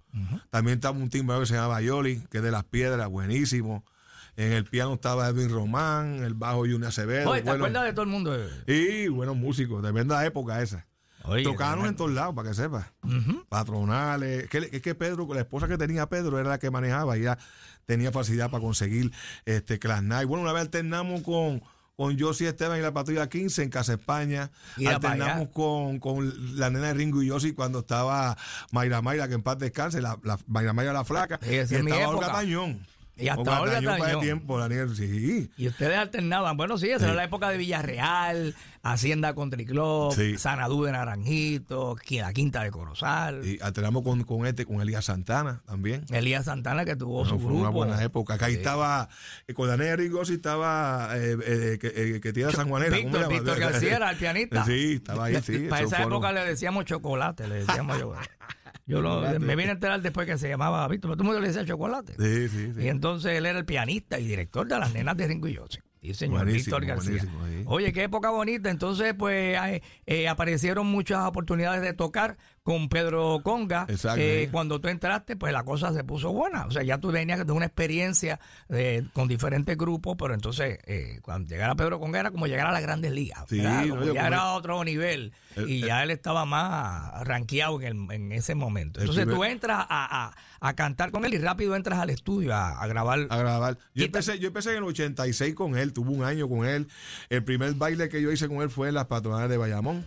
También 0.52 0.76
estaba 0.76 0.98
un 0.98 1.10
timbre 1.10 1.40
que 1.40 1.46
se 1.48 1.56
llama 1.56 1.82
Yoli, 1.82 2.22
que 2.30 2.38
es 2.38 2.44
de 2.44 2.52
las 2.52 2.64
piedras, 2.66 3.08
buenísimo. 3.10 3.84
En 4.36 4.52
el 4.54 4.66
piano 4.66 4.94
estaba 4.94 5.28
Edwin 5.30 5.50
Román, 5.50 6.24
el 6.24 6.36
bajo 6.36 6.60
Junior 6.60 6.86
Acevedo. 6.88 7.30
Oye, 7.32 7.42
¿te 7.42 7.50
bueno, 7.50 7.66
acuerdas 7.66 7.86
de 7.86 7.94
todo 7.94 8.04
el 8.04 8.10
mundo? 8.10 8.38
y 8.68 9.08
buenos 9.08 9.36
músicos, 9.38 9.82
tremenda 9.82 10.24
época 10.26 10.62
esa. 10.62 10.86
Oye, 11.26 11.44
en 11.44 11.96
todos 11.96 12.12
lados, 12.12 12.36
para 12.36 12.50
que 12.50 12.56
sepas. 12.56 12.88
Patronales. 13.50 14.50
Que, 14.50 14.70
es 14.72 14.82
que 14.82 14.96
Pedro, 14.96 15.28
la 15.34 15.42
esposa 15.42 15.68
que 15.68 15.78
tenía 15.78 16.08
Pedro 16.08 16.40
era 16.40 16.50
la 16.50 16.60
que 16.60 16.72
manejaba 16.72 17.18
y 17.18 17.22
ella 17.22 17.38
tenía 17.86 18.12
facilidad 18.12 18.50
para 18.50 18.64
conseguir 18.64 19.12
este 19.46 19.80
Class 19.80 20.04
Night. 20.04 20.28
Bueno, 20.28 20.44
una 20.44 20.54
vez 20.54 20.62
alternamos 20.62 21.22
con, 21.22 21.62
con 21.96 22.18
Esteban 22.18 22.80
y 22.80 22.82
la 22.82 22.94
patrulla 22.94 23.30
15 23.30 23.64
en 23.64 23.70
Casa 23.70 23.94
España. 23.94 24.52
Mira 24.78 24.96
Alternamos 24.96 25.50
con, 25.50 26.00
con 26.00 26.58
la 26.58 26.70
nena 26.70 26.88
de 26.88 26.94
Ringo 26.96 27.22
y 27.22 27.30
Josie 27.30 27.54
cuando 27.54 27.80
estaba 27.80 28.38
Mayra 28.72 29.02
Mayra, 29.02 29.28
que 29.28 29.36
en 29.36 29.44
paz 29.44 29.58
descanse, 29.58 30.02
la, 30.02 30.18
la 30.24 30.40
Mayra 30.48 30.74
Mayra 30.74 30.94
la 30.94 31.06
flaca. 31.06 31.40
Y 31.46 31.56
estaba 31.56 32.08
Olga 32.08 32.28
época. 32.28 32.78
Y 33.18 33.28
hasta 33.28 33.44
tiempo, 34.20 34.68
niña, 34.68 34.88
sí. 34.96 35.52
Y 35.58 35.68
ustedes 35.68 35.98
alternaban. 35.98 36.58
Bueno, 36.58 36.78
sí, 36.78 36.88
esa 36.90 37.00
Sí. 37.00 37.06
era 37.06 37.14
la 37.14 37.24
época 37.26 37.50
de 37.50 37.58
Villarreal, 37.58 38.56
Hacienda 38.82 39.36
Country 39.36 39.66
Club, 39.66 40.14
Sí. 40.16 40.38
Sanadú 40.40 40.84
de 40.86 40.92
Naranjito, 40.94 41.96
la 42.10 42.34
Quinta 42.34 42.64
de 42.64 42.72
Corozal. 42.72 43.46
Y 43.46 43.60
alternamos 43.62 44.02
con, 44.04 44.24
con 44.24 44.48
este, 44.48 44.66
con 44.66 44.82
Elías 44.82 45.06
Santana 45.06 45.62
también. 45.68 46.04
Elías 46.10 46.46
Santana 46.46 46.84
que 46.86 46.96
tuvo 46.96 47.20
Bueno, 47.24 47.30
su 47.30 47.36
fue 47.38 47.46
grupo. 47.48 47.60
una 47.62 47.70
buena 47.70 48.02
época. 48.04 48.36
Acá 48.36 48.46
ahí 48.48 48.54
Sí. 48.54 48.60
estaba, 48.60 49.08
eh, 49.48 49.54
con 49.54 49.70
de 49.78 49.96
Ringo 49.96 50.18
Josie 50.20 50.36
estaba 50.36 51.10
eh, 51.14 51.38
eh, 51.46 51.78
que, 51.80 51.88
eh, 52.16 52.22
que 52.22 52.34
tiene 52.34 52.52
San 52.54 52.70
Juanera. 52.70 52.98
¿cómo 52.98 53.10
Víctor? 53.12 53.30
Víctor 53.30 53.60
García 53.60 53.96
era 53.98 54.10
el 54.12 54.18
pianista. 54.18 54.66
Sí, 54.66 54.94
estaba 54.96 55.26
ahí, 55.26 55.38
sí. 55.44 55.60
Para 55.70 55.84
esa 55.86 56.02
época 56.04 56.32
le 56.32 56.44
decíamos 56.46 56.86
chocolate, 56.86 57.48
le 57.48 57.66
decíamos 57.66 58.00
yo. 58.00 58.14
Yo 58.86 59.02
lo- 59.02 59.22
me 59.40 59.56
vine 59.56 59.70
a 59.70 59.74
enterar 59.74 60.02
después 60.02 60.26
que 60.28 60.38
se 60.38 60.50
llamaba 60.50 60.88
Víctor, 60.88 61.12
pero 61.12 61.16
todo 61.18 61.24
el 61.24 61.28
mundo 61.28 61.42
le 61.42 61.48
decía 61.48 61.66
chocolate. 61.66 62.14
Sí, 62.20 62.50
sí, 62.50 62.74
sí. 62.76 62.82
Y 62.82 62.88
entonces 62.88 63.34
él 63.38 63.46
era 63.46 63.60
el 63.60 63.66
pianista 63.66 64.20
y 64.20 64.28
director 64.28 64.68
de 64.68 64.80
las 64.80 64.94
nenas 64.94 65.16
de 65.18 65.28
Ringo 65.28 65.48
y 65.48 65.56
Josie. 65.56 65.82
Sí, 66.02 66.16
señor 66.16 66.44
Buenísimo, 66.46 66.80
Víctor 66.80 66.86
García. 66.88 67.24
Oye, 67.66 67.94
qué 67.94 68.04
época 68.04 68.32
bonita. 68.32 68.72
Entonces, 68.72 69.14
pues, 69.14 69.56
eh, 69.56 69.84
eh, 70.08 70.28
aparecieron 70.28 70.88
muchas 70.88 71.20
oportunidades 71.28 71.84
de 71.84 71.94
tocar 71.94 72.38
con 72.64 72.90
Pedro 72.90 73.40
Conga. 73.44 73.88
Eh. 74.44 74.50
Cuando 74.52 74.80
tú 74.80 74.88
entraste, 74.88 75.36
pues 75.36 75.52
la 75.52 75.64
cosa 75.64 75.92
se 75.94 76.04
puso 76.04 76.32
buena. 76.32 76.66
O 76.66 76.72
sea, 76.72 76.84
ya 76.84 77.00
tú 77.00 77.12
venías 77.12 77.46
de 77.46 77.52
una 77.52 77.66
experiencia 77.66 78.40
eh, 78.70 79.04
con 79.14 79.28
diferentes 79.28 79.76
grupos, 79.76 80.16
pero 80.18 80.36
entonces, 80.36 80.78
eh, 80.86 81.20
cuando 81.24 81.50
llegara 81.50 81.74
Pedro 81.76 82.00
Conga 82.00 82.20
era 82.20 82.30
como 82.32 82.46
llegar 82.46 82.68
a 82.68 82.72
las 82.72 82.84
grandes 82.84 83.12
ligas. 83.14 83.46
Sí, 83.50 83.58
ya 83.62 83.88
como- 83.88 84.04
era 84.04 84.54
otro 84.54 84.84
nivel. 84.84 85.34
El- 85.56 85.70
y 85.70 85.82
el- 85.82 85.88
ya 85.88 86.04
él 86.04 86.12
estaba 86.12 86.46
más 86.46 87.26
rankeado 87.26 87.82
en, 87.82 87.88
el- 88.10 88.12
en 88.12 88.32
ese 88.32 88.54
momento. 88.54 89.00
Entonces, 89.00 89.26
tú 89.26 89.32
primer- 89.32 89.52
entras 89.52 89.80
a, 89.90 90.28
a- 90.28 90.36
a 90.60 90.74
cantar 90.76 91.10
con 91.12 91.26
él 91.26 91.34
y 91.34 91.40
rápido 91.40 91.76
entras 91.76 91.98
al 92.00 92.12
estudio 92.12 92.54
a, 92.54 92.80
a 92.80 92.86
grabar. 92.88 93.26
a 93.32 93.38
grabar. 93.38 93.78
Yo 93.96 94.06
empecé, 94.06 94.38
yo 94.38 94.48
empecé 94.50 94.72
en 94.72 94.78
el 94.78 94.84
86 94.84 95.56
con 95.56 95.76
él, 95.78 95.94
tuve 95.94 96.12
un 96.12 96.24
año 96.24 96.48
con 96.48 96.66
él. 96.68 96.88
El 97.30 97.44
primer 97.44 97.74
baile 97.74 98.08
que 98.08 98.22
yo 98.22 98.32
hice 98.32 98.48
con 98.48 98.62
él 98.62 98.70
fue 98.70 98.90
en 98.90 98.94
las 98.94 99.06
patronales 99.08 99.50
de 99.50 99.58
Bayamón. 99.58 100.06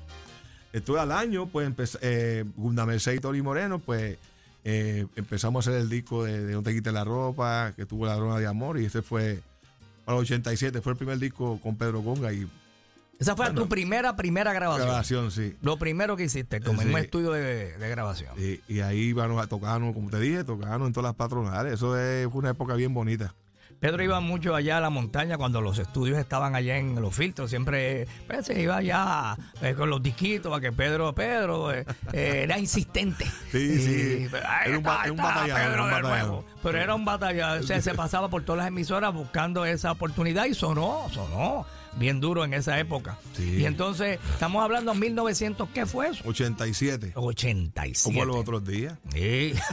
Estuve 0.75 1.01
al 1.01 1.13
año, 1.13 1.47
pues 1.47 1.67
empecé, 1.67 1.99
eh, 2.03 2.45
Gunda 2.57 2.85
Merced 2.85 3.13
y 3.15 3.19
Tori 3.21 3.41
Moreno, 3.43 3.79
pues 3.79 4.19
eh, 4.65 5.07
empezamos 5.17 5.67
a 5.67 5.71
hacer 5.71 5.81
el 5.81 5.89
disco 5.89 6.25
de, 6.25 6.45
de 6.45 6.53
No 6.53 6.63
te 6.63 6.75
quites 6.75 6.93
la 6.93 7.05
ropa, 7.05 7.73
que 7.77 7.87
tuvo 7.87 8.07
la 8.07 8.15
drona 8.17 8.39
de 8.39 8.47
amor, 8.47 8.79
y 8.81 8.85
ese 8.87 9.01
fue 9.01 9.41
para 10.05 10.19
el 10.19 10.23
87, 10.25 10.81
fue 10.83 10.93
el 10.93 10.99
primer 10.99 11.19
disco 11.19 11.59
con 11.63 11.77
Pedro 11.77 12.03
Conga 12.03 12.33
y 12.33 12.47
Esa 13.21 13.37
fue 13.37 13.51
tu 13.53 13.69
primera, 13.69 14.17
primera 14.17 14.53
grabación. 14.53 14.87
grabación, 14.89 15.31
sí. 15.31 15.57
Lo 15.63 15.79
primero 15.79 16.17
que 16.17 16.25
hiciste, 16.25 16.61
como 16.61 16.83
en 16.83 16.89
un 16.89 16.95
Sí. 16.97 17.01
estudio 17.03 17.31
de, 17.31 17.79
de 17.79 17.89
grabación. 17.89 18.33
Y, 18.37 18.61
y 18.71 18.81
ahí 18.81 18.99
íbamos 18.99 19.41
a 19.43 19.47
tocarnos, 19.47 19.95
como 19.95 20.11
te 20.11 20.19
dije, 20.19 20.43
tocarnos 20.45 20.89
en 20.89 20.93
todas 20.93 21.09
las 21.11 21.15
patronales. 21.17 21.75
Eso 21.75 21.97
es- 21.97 22.27
fue 22.29 22.41
una 22.41 22.51
época 22.51 22.75
bien 22.75 22.93
bonita. 22.93 23.33
Pedro 23.85 24.03
iba 24.03 24.19
mucho 24.21 24.55
allá 24.55 24.79
a 24.79 24.81
la 24.81 24.89
montaña 24.89 25.37
cuando 25.37 25.61
los 25.61 25.79
estudios 25.79 26.17
estaban 26.17 26.55
allá 26.55 26.79
en 26.79 27.01
los 27.03 27.15
filtros. 27.15 27.51
Siempre 27.51 28.07
pues, 28.27 28.47
se 28.47 28.61
iba 28.63 28.77
allá 28.77 29.37
eh, 29.61 29.75
con 29.75 29.91
los 29.91 30.03
disquitos 30.03 30.51
para 30.51 30.63
que 30.63 30.73
Pedro, 30.73 31.15
Pedro 31.15 31.71
eh, 31.71 31.85
eh, 32.13 32.41
era 32.45 32.59
insistente. 32.59 33.27
Sí, 33.53 33.79
sí. 33.79 34.29
Era 34.65 34.79
un 34.79 34.87
era 34.87 35.13
un 35.13 35.17
batallador. 35.19 36.45
Pero 36.63 36.79
era 36.79 36.95
un 36.95 37.05
batallador. 37.05 37.61
O 37.61 37.67
sea, 37.67 37.83
se 37.83 37.95
pasaba 37.95 38.29
por 38.29 38.43
todas 38.43 38.61
las 38.61 38.69
emisoras 38.69 39.13
buscando 39.13 39.67
esa 39.67 39.93
oportunidad 39.93 40.47
y 40.47 40.55
sonó, 40.55 41.07
sonó 41.13 41.67
bien 41.99 42.21
duro 42.21 42.45
en 42.45 42.55
esa 42.55 42.79
época. 42.79 43.19
Sí. 43.37 43.57
Y 43.61 43.65
entonces, 43.67 44.19
estamos 44.33 44.63
hablando 44.63 44.93
de 44.93 44.99
1900, 45.01 45.69
¿qué 45.71 45.87
fue 45.87 46.09
eso? 46.09 46.23
87. 46.27 47.13
87. 47.15 48.01
Como 48.05 48.25
los 48.25 48.37
otros 48.37 48.65
días. 48.67 48.95
Sí. 49.13 49.55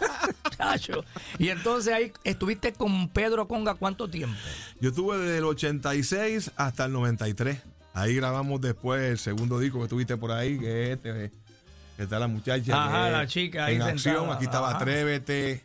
Y 1.40 1.50
entonces 1.50 1.92
ahí 1.94 2.14
estuviste 2.24 2.72
con 2.74 3.10
Pedro 3.10 3.48
Conga 3.48 3.74
cuánto 3.76 4.08
tiempo? 4.10 4.36
Yo 4.80 4.90
estuve 4.90 5.18
desde 5.18 5.40
el 5.40 5.46
86 5.46 6.52
hasta 6.56 6.86
el 6.86 6.94
93. 6.94 7.58
Ahí 7.94 8.16
grabamos 8.16 8.62
después 8.62 9.02
el 9.02 9.18
segundo 9.18 9.58
disco 9.60 9.82
que 9.82 9.88
tuviste 9.88 10.18
por 10.18 10.32
ahí, 10.32 10.60
que 10.60 10.84
es 10.84 10.98
este, 10.98 11.32
que 11.98 12.04
está 12.04 12.20
la 12.20 12.28
muchacha. 12.28 12.86
Ajá, 12.86 13.06
que 13.08 13.12
la 13.12 13.28
chica 13.28 13.66
ahí 13.66 13.76
En 13.76 13.82
sentada. 13.82 13.94
acción, 14.18 14.32
aquí 14.36 14.46
estaba 14.46 14.70
Ajá. 14.70 14.78
Atrévete, 14.78 15.64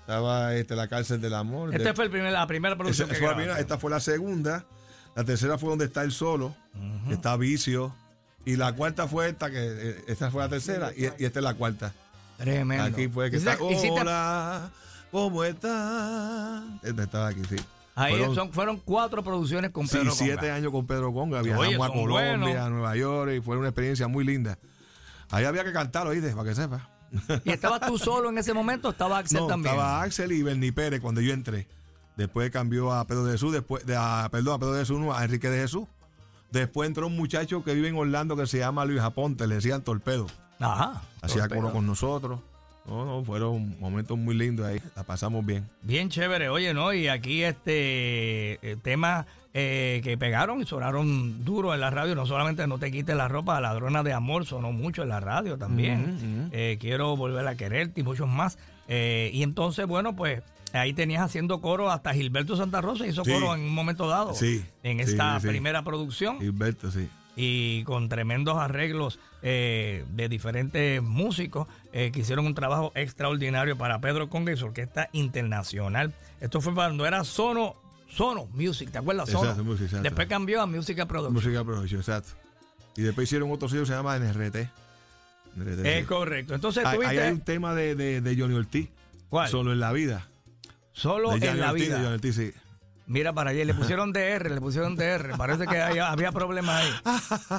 estaba 0.00 0.54
este, 0.56 0.74
La 0.76 0.88
Cárcel 0.88 1.20
del 1.20 1.34
Amor. 1.34 1.72
Esta 1.74 1.90
De- 1.90 1.94
fue 1.94 2.04
el 2.06 2.10
primer, 2.10 2.32
la 2.32 2.46
primera 2.48 2.74
esa- 2.74 2.78
producción 2.78 3.08
que 3.08 3.14
fue 3.14 3.22
la 3.22 3.28
grabaste. 3.28 3.44
primera, 3.44 3.60
esta 3.60 3.78
fue 3.78 3.90
la 3.90 4.00
segunda. 4.00 4.66
La 5.16 5.24
tercera 5.24 5.58
fue 5.58 5.70
donde 5.70 5.86
está 5.86 6.02
el 6.02 6.12
solo, 6.12 6.54
que 7.08 7.14
está 7.14 7.36
Vicio. 7.36 7.92
Y 8.44 8.54
la 8.56 8.72
cuarta 8.74 9.08
fue 9.08 9.28
esta, 9.30 9.50
que 9.50 9.56
eh, 9.58 10.04
esta 10.06 10.30
fue 10.30 10.40
la 10.42 10.48
tercera, 10.48 10.92
y, 10.96 11.02
y 11.04 11.24
esta 11.24 11.40
es 11.40 11.42
la 11.42 11.54
cuarta. 11.54 11.92
Tremendo. 12.36 12.84
Aquí 12.84 13.08
fue 13.08 13.28
que 13.30 13.38
está. 13.38 13.56
Hola, 13.60 14.70
¿cómo 15.10 15.42
estás? 15.42 16.62
Esta 16.84 17.02
estaba 17.02 17.28
aquí, 17.28 17.40
sí. 17.48 17.56
ahí 17.96 18.12
Fueron- 18.14 18.34
son, 18.36 18.52
fueron 18.52 18.76
cuatro 18.84 19.24
producciones 19.24 19.70
con 19.72 19.88
Sí, 19.88 19.96
Pedro 19.98 20.12
siete 20.12 20.36
Conga. 20.36 20.54
años 20.54 20.70
con 20.70 20.86
Pedro 20.86 21.12
Conga. 21.12 21.42
Viajamos 21.42 21.66
Oye, 21.66 21.74
a 21.76 21.78
Colombia, 21.88 22.36
buenos. 22.38 22.56
a 22.56 22.68
Nueva 22.70 22.96
York 22.96 23.32
y 23.36 23.40
fue 23.40 23.56
una 23.56 23.68
experiencia 23.68 24.06
muy 24.06 24.24
linda. 24.24 24.58
Ahí 25.30 25.44
había 25.44 25.64
que 25.64 25.72
cantar, 25.72 26.06
oíste, 26.06 26.30
para 26.32 26.48
que 26.48 26.54
sepa. 26.54 26.88
¿Y 27.44 27.50
estabas 27.50 27.80
tú 27.80 27.98
solo 27.98 28.28
en 28.28 28.38
ese 28.38 28.52
momento 28.52 28.90
estaba 28.90 29.18
Axel 29.18 29.40
No, 29.40 29.46
también? 29.48 29.74
estaba 29.74 30.02
Axel 30.02 30.30
y 30.32 30.42
Bernie 30.42 30.72
Pérez 30.72 31.00
cuando 31.00 31.20
yo 31.20 31.32
entré. 31.32 31.66
Después 32.16 32.50
cambió 32.50 32.92
a 32.92 33.06
Pedro 33.06 33.24
de 33.24 33.32
Jesús, 33.32 33.52
después 33.52 33.84
de, 33.86 33.96
a, 33.96 34.28
perdón, 34.30 34.54
a 34.54 34.58
Pedro 34.58 34.72
de 34.72 34.80
Jesús, 34.80 35.00
a 35.14 35.24
Enrique 35.24 35.50
de 35.50 35.60
Jesús. 35.60 35.86
Después 36.50 36.88
entró 36.88 37.06
un 37.08 37.16
muchacho 37.16 37.62
que 37.62 37.74
vive 37.74 37.88
en 37.88 37.96
Orlando 37.96 38.36
que 38.36 38.46
se 38.46 38.58
llama 38.58 38.84
Luis 38.84 39.00
Aponte, 39.00 39.46
le 39.46 39.56
decían 39.56 39.82
Torpedo. 39.82 40.26
Ajá. 40.58 41.02
Hacía 41.20 41.48
coro 41.48 41.72
con 41.72 41.86
nosotros. 41.86 42.40
No, 42.86 43.04
no, 43.04 43.24
fueron 43.24 43.78
momentos 43.80 44.16
muy 44.16 44.36
lindos 44.36 44.64
ahí. 44.64 44.80
La 44.94 45.02
pasamos 45.02 45.44
bien. 45.44 45.68
Bien 45.82 46.08
chévere, 46.08 46.48
oye, 46.48 46.72
¿no? 46.72 46.92
Y 46.92 47.08
aquí 47.08 47.42
este 47.42 48.54
eh, 48.62 48.76
temas 48.80 49.26
eh, 49.58 50.02
que 50.04 50.18
pegaron 50.18 50.60
y 50.60 50.66
sonaron 50.66 51.42
duro 51.42 51.72
en 51.72 51.80
la 51.80 51.88
radio, 51.88 52.14
no 52.14 52.26
solamente 52.26 52.66
No 52.66 52.78
te 52.78 52.92
quites 52.92 53.16
la 53.16 53.26
ropa, 53.26 53.58
Ladrona 53.58 54.02
de 54.02 54.12
Amor 54.12 54.44
sonó 54.44 54.70
mucho 54.70 55.02
en 55.02 55.08
la 55.08 55.18
radio 55.18 55.56
también. 55.56 56.50
Eh, 56.52 56.76
quiero 56.78 57.16
volver 57.16 57.48
a 57.48 57.56
quererte 57.56 58.02
y 58.02 58.04
muchos 58.04 58.28
más. 58.28 58.58
Eh, 58.86 59.30
y 59.32 59.42
entonces, 59.42 59.86
bueno, 59.86 60.14
pues 60.14 60.42
ahí 60.72 60.92
tenías 60.92 61.22
haciendo 61.22 61.60
coro 61.60 61.90
hasta 61.90 62.12
Gilberto 62.14 62.56
Santa 62.56 62.80
Rosa 62.80 63.06
hizo 63.06 63.24
Sí. 63.24 63.32
coro 63.32 63.54
en 63.54 63.60
un 63.62 63.74
momento 63.74 64.08
dado. 64.08 64.34
Sí, 64.34 64.64
En 64.82 65.00
esta 65.00 65.38
sí. 65.40 65.48
primera 65.48 65.82
producción 65.82 66.38
Gilberto, 66.40 66.90
sí. 66.90 67.08
y 67.36 67.82
con 67.84 68.08
tremendos 68.08 68.56
arreglos 68.58 69.18
eh, 69.42 70.04
de 70.10 70.28
diferentes 70.28 71.02
músicos 71.02 71.68
eh, 71.92 72.10
que 72.12 72.20
hicieron 72.20 72.46
un 72.46 72.54
trabajo 72.54 72.92
extraordinario 72.94 73.76
para 73.78 74.00
Pedro 74.00 74.28
Conga 74.28 74.52
y 74.52 74.56
su 74.56 74.66
orquesta 74.66 75.08
internacional. 75.12 76.12
Esto 76.40 76.60
fue 76.60 76.74
cuando 76.74 77.06
era 77.06 77.22
Sono, 77.24 77.74
Sono 78.08 78.46
Music, 78.54 78.90
¿te 78.90 78.98
acuerdas? 78.98 79.28
Sono. 79.30 79.44
Exacto, 79.44 79.64
Music, 79.64 79.84
exacto. 79.84 80.02
Después 80.02 80.26
cambió 80.28 80.60
a 80.62 80.66
Música 80.66 81.06
Production. 81.06 81.34
Música 81.34 81.64
Production, 81.64 82.00
exacto. 82.00 82.30
Y 82.96 83.02
después 83.02 83.28
hicieron 83.28 83.50
otro 83.52 83.68
sello 83.68 83.82
que 83.82 83.86
se 83.88 83.92
llama 83.92 84.16
NRT. 84.18 84.56
NRT, 85.56 85.86
Es 86.00 86.06
correcto. 86.06 86.54
Entonces 86.54 86.82
tuviste 86.84 87.06
ahí 87.06 87.18
hay 87.18 87.32
un 87.32 87.40
tema 87.40 87.74
de, 87.74 87.94
de, 87.94 88.20
de 88.20 88.36
Johnny 88.40 88.54
Ortiz. 88.54 88.88
¿Cuál? 89.28 89.48
Solo 89.48 89.72
en 89.72 89.80
la 89.80 89.92
vida. 89.92 90.28
Solo 90.96 91.36
de 91.36 91.46
en 91.48 91.60
la 91.60 91.70
Ortiz, 91.70 91.82
de 91.84 91.88
vida. 91.88 91.98
Johnny 92.02 92.14
Ortiz, 92.14 92.34
sí. 92.36 92.52
Mira 93.08 93.32
para 93.32 93.50
allá, 93.50 93.64
le 93.64 93.72
pusieron 93.72 94.12
DR, 94.12 94.50
le 94.50 94.60
pusieron 94.60 94.96
DR. 94.96 95.36
Parece 95.38 95.64
que 95.68 95.80
había, 95.80 96.10
había 96.10 96.32
problemas 96.32 96.82
ahí. 96.82 96.90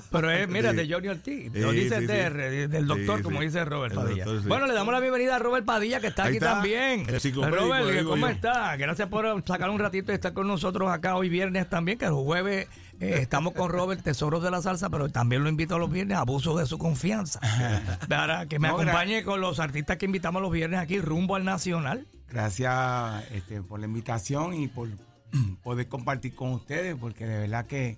Pero 0.12 0.30
es, 0.30 0.46
mira, 0.50 0.72
Sí. 0.72 0.76
de 0.76 0.94
Johnny 0.94 1.08
Ortiz. 1.08 1.52
Sí, 1.54 1.60
Lo 1.62 1.72
dice. 1.72 2.02
DR, 2.02 2.68
del 2.68 2.86
doctor, 2.86 3.22
como 3.22 3.40
dice 3.40 3.64
Robert 3.64 3.96
Padilla. 3.96 4.26
doctor. 4.26 4.46
Bueno, 4.50 4.68
le 4.68 4.74
damos 4.74 4.94
la 4.94 5.00
bienvenida 5.00 5.38
a 5.38 5.40
Robert 5.40 5.64
Padilla, 5.66 6.02
que 6.02 6.08
está 6.08 6.24
Ahí 6.24 6.28
aquí 6.32 6.38
está, 6.40 6.54
también. 6.56 7.06
Robert, 7.08 8.04
¿cómo 8.04 8.28
yo. 8.28 8.34
está? 8.34 8.76
Gracias 8.76 9.08
por 9.08 9.42
sacar 9.48 9.70
un 9.70 9.80
ratito 9.80 10.12
y 10.12 10.16
estar 10.16 10.34
con 10.34 10.48
nosotros 10.48 10.92
acá 10.92 11.16
hoy 11.16 11.30
viernes 11.30 11.70
también, 11.70 11.98
que 11.98 12.06
el 12.08 12.12
jueves 12.12 12.68
eh, 13.00 13.20
estamos 13.22 13.54
con 13.54 13.70
Robert, 13.70 14.02
Tesoros 14.04 14.42
de 14.44 14.52
la 14.52 14.62
Salsa, 14.62 14.90
pero 14.90 15.10
también 15.10 15.44
lo 15.44 15.50
invito 15.50 15.76
a 15.76 15.80
los 15.80 15.92
viernes, 15.92 16.18
abuso 16.18 16.58
de 16.58 16.66
su 16.66 16.78
confianza. 16.78 17.40
Para 18.10 18.46
que 18.48 18.60
me 18.60 18.68
No, 18.68 18.76
acompañe 18.76 19.24
con 19.24 19.42
los 19.42 19.60
artistas 19.60 19.98
que 19.98 20.06
invitamos 20.06 20.42
los 20.42 20.52
viernes 20.52 20.80
aquí, 20.80 21.00
rumbo 21.00 21.36
al 21.36 21.46
Nacional. 21.46 22.08
Gracias 22.30 23.24
este, 23.32 23.62
por 23.62 23.80
la 23.80 23.86
invitación 23.86 24.54
y 24.54 24.68
por 24.68 24.90
poder 25.64 25.88
compartir 25.88 26.36
con 26.36 26.54
ustedes, 26.54 26.96
porque 27.00 27.26
de 27.26 27.40
verdad 27.42 27.66
que 27.66 27.98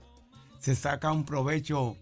se 0.60 0.76
saca 0.76 1.12
un 1.12 1.24
provecho, 1.24 1.96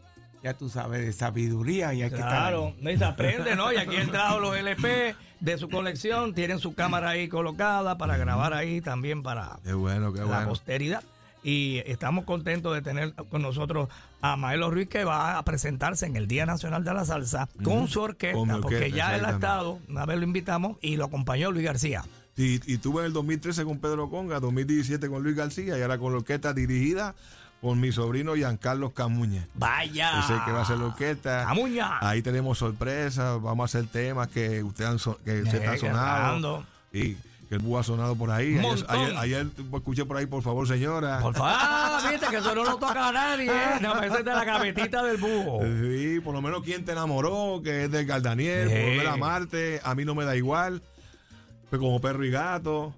ya 0.44 0.54
tú 0.56 0.70
sabes, 0.70 1.06
de 1.06 1.14
sabiduría 1.14 1.94
y 1.94 2.10
Claro, 2.10 2.74
y 2.82 2.98
se 2.98 3.06
aprende, 3.06 3.56
¿no? 3.56 3.72
Y 3.72 3.78
aquí 3.78 3.96
han 4.02 4.10
traído 4.10 4.40
los 4.40 4.58
LP 4.58 5.16
de 5.40 5.58
su 5.60 5.70
colección, 5.70 6.34
tienen 6.34 6.58
su 6.58 6.74
cámara 6.74 7.10
ahí 7.12 7.28
colocada 7.30 7.98
para 8.00 8.18
grabar 8.18 8.54
ahí 8.54 8.82
también 8.82 9.22
para 9.22 9.60
Qué 9.64 9.74
bueno, 9.74 10.12
qué 10.12 10.20
la 10.22 10.26
bueno. 10.26 10.50
posteridad. 10.50 11.04
Y 11.44 11.82
estamos 11.86 12.26
contentos 12.26 12.74
de 12.74 12.82
tener 12.82 13.14
con 13.14 13.42
nosotros 13.42 13.88
a 14.22 14.36
Maelo 14.36 14.70
Ruiz 14.72 14.90
que 14.90 15.04
va 15.04 15.38
a 15.38 15.44
presentarse 15.44 16.06
en 16.06 16.16
el 16.16 16.28
Día 16.28 16.46
Nacional 16.46 16.84
de 16.84 16.94
la 16.94 17.06
Salsa 17.06 17.48
con 17.64 17.88
su 17.88 18.02
orquesta, 18.02 18.38
Con 18.38 18.62
porque 18.62 18.92
ya 18.92 19.16
él 19.16 19.24
ha 19.26 19.32
estado, 19.32 19.80
una 19.88 20.06
vez 20.06 20.18
lo 20.18 20.24
invitamos 20.24 20.78
y 20.82 20.98
lo 20.98 21.06
acompañó 21.06 21.52
Luis 21.52 21.66
García. 21.66 22.04
Y, 22.36 22.56
y 22.72 22.78
tuve 22.78 23.02
en 23.02 23.08
el 23.08 23.14
2013 23.14 23.64
con 23.66 23.80
Pedro 23.80 24.10
Conga, 24.10 24.40
2017 24.40 25.10
con 25.10 25.24
Luis 25.24 25.36
García 25.36 25.78
y 25.78 25.82
ahora 25.82 25.98
con 25.98 26.12
la 26.12 26.20
orquesta 26.20 26.54
dirigida 26.54 27.16
con 27.62 27.80
mi 27.80 27.92
sobrino 27.92 28.36
Giancarlo 28.36 28.92
Camuña. 28.92 29.48
Vaya. 29.56 30.20
Ese 30.20 30.34
que 30.46 30.52
va 30.52 30.60
a 30.60 30.62
hacer 30.62 30.78
la 30.78 30.86
orquesta. 30.86 31.46
Camuña. 31.46 31.98
Ahí 32.02 32.22
tenemos 32.22 32.58
sorpresas, 32.60 33.42
vamos 33.42 33.64
a 33.74 33.80
hacer 33.80 33.90
temas 33.90 34.28
que 34.28 34.62
ustedes 34.64 34.90
han 34.92 35.00
so- 35.00 35.18
que 35.26 35.44
se 35.46 35.58
están 35.58 35.78
sonando. 35.80 36.66
Y 36.94 37.18
que 37.50 37.56
el 37.56 37.62
búho 37.62 37.80
ha 37.80 37.84
sonado 37.84 38.16
por 38.16 38.30
ahí. 38.30 38.58
Ayer, 38.58 38.86
ayer- 38.90 39.18
ayer 39.18 39.48
escuché 39.74 40.06
por 40.06 40.18
ahí, 40.18 40.26
por 40.26 40.44
favor, 40.44 40.68
señora. 40.68 41.20
Por 41.22 41.34
favor, 41.34 41.52
ah, 41.54 42.08
viste 42.12 42.28
que 42.28 42.38
eso 42.38 42.54
no 42.54 42.64
lo 42.66 42.76
toca 42.78 43.08
a 43.08 43.12
nadie. 43.12 43.50
¿eh? 43.50 43.54
No, 43.82 44.02
es 44.02 44.12
de 44.14 44.24
la 44.24 44.44
gavetita 44.44 45.04
del 45.04 45.18
búho. 45.18 45.62
Sí, 45.64 46.20
por 46.20 46.34
lo 46.34 46.42
menos 46.42 46.62
quien 46.64 46.84
te 46.84 46.92
enamoró, 46.92 47.62
que 47.64 47.86
es 47.86 47.92
de 47.92 48.04
Gardaniel, 48.06 48.68
Sí. 48.70 48.74
por 48.76 48.84
volver 48.90 49.08
a 49.08 49.14
amarte, 49.14 49.82
a 49.84 49.96
mí 49.96 50.04
no 50.06 50.14
me 50.16 50.26
da 50.26 50.36
igual. 50.36 50.82
Pues 51.70 51.80
como 51.80 52.00
perro 52.02 52.26
y 52.26 52.32
gato. 52.32 52.94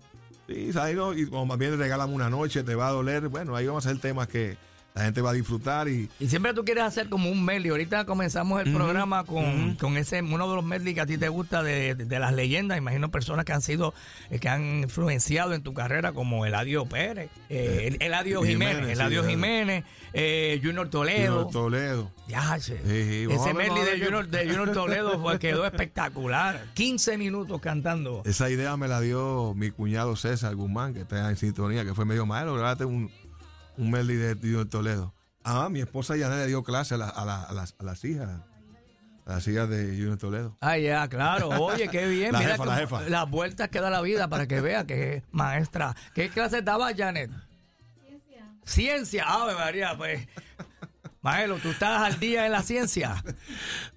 Sí, 0.48 0.74
¿sabes? 0.74 0.96
no? 0.96 1.14
Y 1.14 1.28
como 1.28 1.46
más 1.46 1.58
bien 1.60 1.78
regálame 1.78 2.14
una 2.14 2.30
noche, 2.30 2.64
te 2.64 2.74
va 2.74 2.88
a 2.88 2.92
doler. 2.92 3.28
Bueno, 3.28 3.56
ahí 3.56 3.68
vamos 3.68 3.86
a 3.86 3.90
hacer 3.90 4.02
temas 4.02 4.28
que 4.28 4.58
la 4.96 5.04
gente 5.06 5.22
va 5.22 5.30
a 5.30 5.34
disfrutar 5.34 5.88
y 5.88 6.10
Y 6.20 6.28
siempre 6.28 6.54
tú 6.54 6.66
quieres 6.66 6.84
hacer 6.84 7.08
como 7.10 7.30
un 7.30 7.46
medley. 7.46 7.70
Ahorita 7.72 8.06
comenzamos 8.06 8.62
el 8.66 8.74
programa 8.74 9.24
con, 9.24 9.76
con 9.76 9.96
ese 9.98 10.22
uno 10.22 10.50
de 10.50 10.56
los 10.56 10.66
medley 10.66 10.94
que 10.94 11.02
a 11.02 11.06
ti 11.06 11.18
te 11.18 11.30
gusta 11.30 11.64
de, 11.64 11.96
de- 11.96 12.06
de 12.06 12.20
las 12.20 12.34
leyendas. 12.34 12.78
Imagino 12.78 13.10
personas 13.10 13.46
que 13.46 13.54
han 13.54 13.62
sido, 13.62 13.94
eh, 14.30 14.40
que 14.40 14.50
han 14.50 14.80
influenciado 14.84 15.54
en 15.54 15.62
tu 15.62 15.74
carrera, 15.74 16.12
como 16.12 16.46
Eladio 16.46 16.86
Pérez, 16.86 17.30
eh, 17.50 17.92
el- 18.00 18.04
Eladio 18.04 18.42
Jiménez, 18.44 18.76
Jiménez, 18.76 18.94
Eladio. 19.00 19.24
Jiménez, 19.24 19.84
eh, 20.14 20.60
Junior 20.64 20.90
Toledo. 20.90 21.46
Junior 21.46 21.52
Toledo. 21.52 22.12
Ya, 22.28 22.60
che. 22.60 22.78
sí, 22.78 23.32
ese 23.34 23.54
medley 23.54 23.84
de 23.86 24.04
Junior, 24.04 24.28
de 24.28 24.40
Junior 24.48 24.72
Toledo 24.74 25.20
fue, 25.22 25.40
quedó 25.40 25.66
espectacular. 25.66 26.66
15 26.74 27.18
minutos 27.18 27.62
cantando. 27.62 28.22
Esa 28.26 28.50
idea 28.50 28.76
me 28.78 28.88
la 28.88 29.00
dio 29.02 29.54
mi 29.56 29.72
cuñado 29.72 30.16
César 30.16 30.56
Guzmán, 30.56 30.94
que 30.94 31.02
está 31.02 31.30
en 31.30 31.38
sintonía, 31.38 31.86
que 31.86 31.94
fue 31.94 32.06
medio 32.06 32.26
malo. 32.26 32.56
Grábate 32.56 32.86
un, 32.86 33.10
un 33.80 33.92
medley 33.92 34.18
de 34.18 34.36
Junior 34.36 34.68
Toledo. 34.68 35.14
Ah, 35.44 35.70
mi 35.70 35.80
esposa 35.80 36.16
Yané 36.18 36.38
le 36.38 36.48
dio 36.48 36.64
clase 36.64 36.96
a, 36.96 36.98
la- 36.98 37.10
a 37.10 37.26
la- 37.26 37.44
a 37.44 37.54
las, 37.54 37.76
a 37.80 37.84
las 37.84 38.04
hijas. 38.04 38.30
A 39.26 39.34
las 39.34 39.48
hijas 39.48 39.70
de 39.70 39.86
Junior 39.98 40.18
Toledo. 40.18 40.58
Ah, 40.60 40.78
ya, 40.78 41.08
claro. 41.08 41.50
Oye, 41.50 41.88
qué 41.88 42.08
bien. 42.10 42.32
La 42.34 42.40
Mira 42.40 42.52
jefa, 42.52 42.64
cómo- 42.64 42.72
la 42.72 42.78
jefa. 42.78 43.02
las 43.04 43.30
vueltas 43.30 43.70
que 43.70 43.80
da 43.80 43.90
la 43.90 44.02
vida 44.02 44.28
para 44.28 44.48
que 44.48 44.60
vea 44.62 44.86
que 44.86 45.16
es 45.18 45.24
maestra. 45.32 45.96
¿Qué 46.14 46.30
clase 46.30 46.62
daba 46.62 46.92
Janet? 46.96 47.32
Ciencia. 48.04 48.46
Ciencia. 48.66 49.24
Ave 49.28 49.54
María, 49.56 49.96
pues. 49.98 50.28
Maelo, 51.22 51.58
¿tú 51.58 51.70
estás 51.72 52.02
al 52.02 52.18
día 52.20 52.46
en 52.46 52.54
la 52.54 52.64
ciencia? 52.64 53.22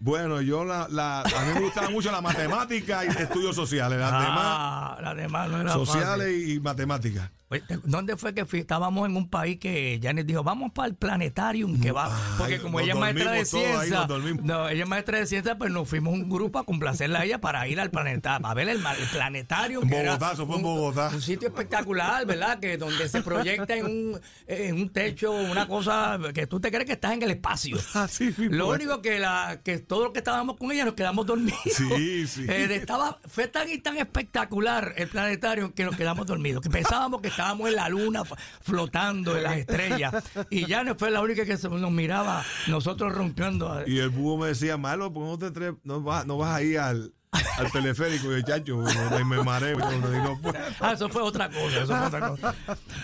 Bueno, 0.00 0.40
yo 0.40 0.64
la, 0.64 0.88
la- 0.90 1.20
a 1.20 1.44
mí 1.46 1.54
me 1.54 1.60
gustaba 1.60 1.88
mucho 1.88 2.10
la 2.10 2.20
matemática 2.20 3.04
y 3.04 3.08
estudios 3.08 3.54
sociales. 3.54 3.98
Las 4.00 4.10
demás, 4.12 4.38
Ah, 4.44 4.98
las 5.00 5.16
demás 5.16 5.48
no 5.48 5.60
era 5.60 5.72
sociales 5.72 6.26
fácil. 6.26 6.50
y 6.50 6.60
matemáticas. 6.60 7.30
Oye, 7.52 7.60
¿te- 7.60 7.78
¿Dónde 7.84 8.16
fue 8.16 8.34
que 8.34 8.46
fui? 8.46 8.60
Estábamos 8.60 9.06
en 9.08 9.14
un 9.16 9.28
país 9.28 9.58
que 9.58 10.00
Janet 10.02 10.26
dijo, 10.26 10.42
vamos 10.42 10.72
para 10.72 10.88
el 10.88 10.94
planetarium, 10.94 11.80
que 11.80 11.92
va. 11.92 12.10
Porque 12.38 12.54
Ay, 12.54 12.60
como 12.60 12.80
ella 12.80 12.94
es 12.94 12.98
maestra 12.98 13.30
de 13.32 13.38
ahí, 13.38 13.44
ciencia, 13.44 14.06
no, 14.42 14.68
ella 14.68 14.82
es 14.84 14.88
maestra 14.88 15.18
de 15.18 15.26
ciencia, 15.26 15.58
pues 15.58 15.70
nos 15.70 15.86
fuimos 15.88 16.14
un 16.14 16.28
grupo 16.30 16.58
a 16.58 16.64
complacerla 16.64 17.20
a 17.20 17.24
ella 17.26 17.40
para 17.40 17.68
ir 17.68 17.78
al 17.78 17.90
planeta, 17.90 18.36
a 18.42 18.54
ver 18.54 18.68
el, 18.70 18.78
el 18.78 19.06
planetarium. 19.12 19.82
En 19.84 19.90
que 19.90 19.96
era 19.96 20.12
Bogotá, 20.12 20.32
eso 20.32 20.46
fue 20.46 20.56
en 20.56 20.62
Bogotá. 20.62 21.10
Un 21.12 21.20
sitio 21.22 21.48
espectacular, 21.48 22.24
¿verdad? 22.26 22.58
Que 22.58 22.78
donde 22.78 23.08
se 23.08 23.20
proyecta 23.22 23.76
en 23.76 23.84
un, 23.84 24.20
en 24.46 24.74
un 24.76 24.88
techo 24.90 25.32
una 25.32 25.68
cosa 25.68 26.18
que 26.32 26.46
tú 26.46 26.58
te 26.58 26.70
crees 26.70 26.86
que 26.86 26.92
estás 26.92 27.12
en 27.12 27.22
el 27.22 27.32
espacio. 27.32 27.76
Así 27.94 28.24
mismo 28.26 28.48
Lo 28.56 28.74
es. 28.74 28.80
único 28.80 29.02
que 29.02 29.18
la 29.18 29.60
que 29.62 29.78
todos 29.78 30.04
los 30.04 30.12
que 30.12 30.20
estábamos 30.20 30.56
con 30.56 30.72
ella 30.72 30.84
nos 30.86 30.94
quedamos 30.94 31.26
dormidos. 31.26 31.60
Sí, 31.76 32.26
sí. 32.26 32.46
Eh, 32.48 32.68
estaba, 32.74 33.18
fue 33.26 33.46
tan 33.48 33.68
y 33.68 33.78
tan 33.78 33.96
espectacular 33.98 34.94
el 34.96 35.08
planetario 35.08 35.74
que 35.74 35.84
nos 35.84 35.96
quedamos 35.96 36.26
dormidos. 36.26 36.62
Que 36.62 36.70
pensábamos 36.70 37.20
que 37.20 37.28
estábamos 37.28 37.41
en 37.50 37.76
la 37.76 37.88
luna 37.88 38.22
flotando 38.62 39.36
en 39.36 39.42
las 39.42 39.56
estrellas. 39.58 40.14
Y 40.50 40.66
ya 40.66 40.84
no 40.84 40.94
fue 40.94 41.10
la 41.10 41.20
única 41.20 41.44
que 41.44 41.56
se 41.56 41.68
nos 41.68 41.90
miraba, 41.90 42.44
nosotros 42.68 43.14
rompiendo. 43.14 43.82
Y 43.86 43.98
el 43.98 44.10
búho 44.10 44.38
me 44.38 44.48
decía, 44.48 44.76
malo, 44.76 45.12
pues 45.12 45.26
no, 45.26 45.38
te 45.38 45.52
tre- 45.52 45.78
no, 45.84 46.00
vas, 46.02 46.26
no 46.26 46.38
vas 46.38 46.54
a 46.56 46.62
ir 46.62 46.78
al, 46.78 47.12
al 47.58 47.72
teleférico. 47.72 48.32
Y 48.32 48.40
yo, 48.40 48.46
chacho, 48.46 48.76
me, 48.78 49.24
me 49.24 49.42
mareo. 49.42 49.76
y 49.78 50.00
no, 50.00 50.24
no 50.24 50.40
puedo". 50.40 50.58
Ah, 50.80 50.92
eso 50.92 51.08
fue 51.08 51.22
otra 51.22 51.48
cosa, 51.48 51.82
eso 51.82 51.86
fue 51.96 52.06
otra 52.06 52.28
cosa. 52.28 52.54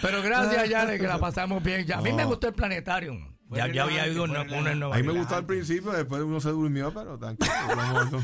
Pero 0.03 0.23
gracias, 0.23 0.69
Yane, 0.69 0.99
que 0.99 1.07
la 1.07 1.19
pasamos 1.19 1.63
bien. 1.63 1.85
Ya, 1.87 1.99
a 1.99 2.03
mí 2.03 2.13
me 2.13 2.25
gustó 2.25 2.49
el 2.49 2.55
planetario. 2.55 3.15
Ya, 3.51 3.67
ya 3.73 3.85
había 3.85 4.07
ido 4.07 4.25
uno, 4.25 4.43
uno 4.43 4.69
en 4.71 4.79
Nueva 4.79 4.95
A 4.97 4.99
mí 4.99 5.07
me 5.07 5.13
gustó 5.15 5.37
al 5.37 5.47
principio, 5.47 5.91
después 5.93 6.21
uno 6.23 6.39
se 6.41 6.51
durmió, 6.51 6.93
pero 6.93 7.19
tranquilo. 7.19 7.51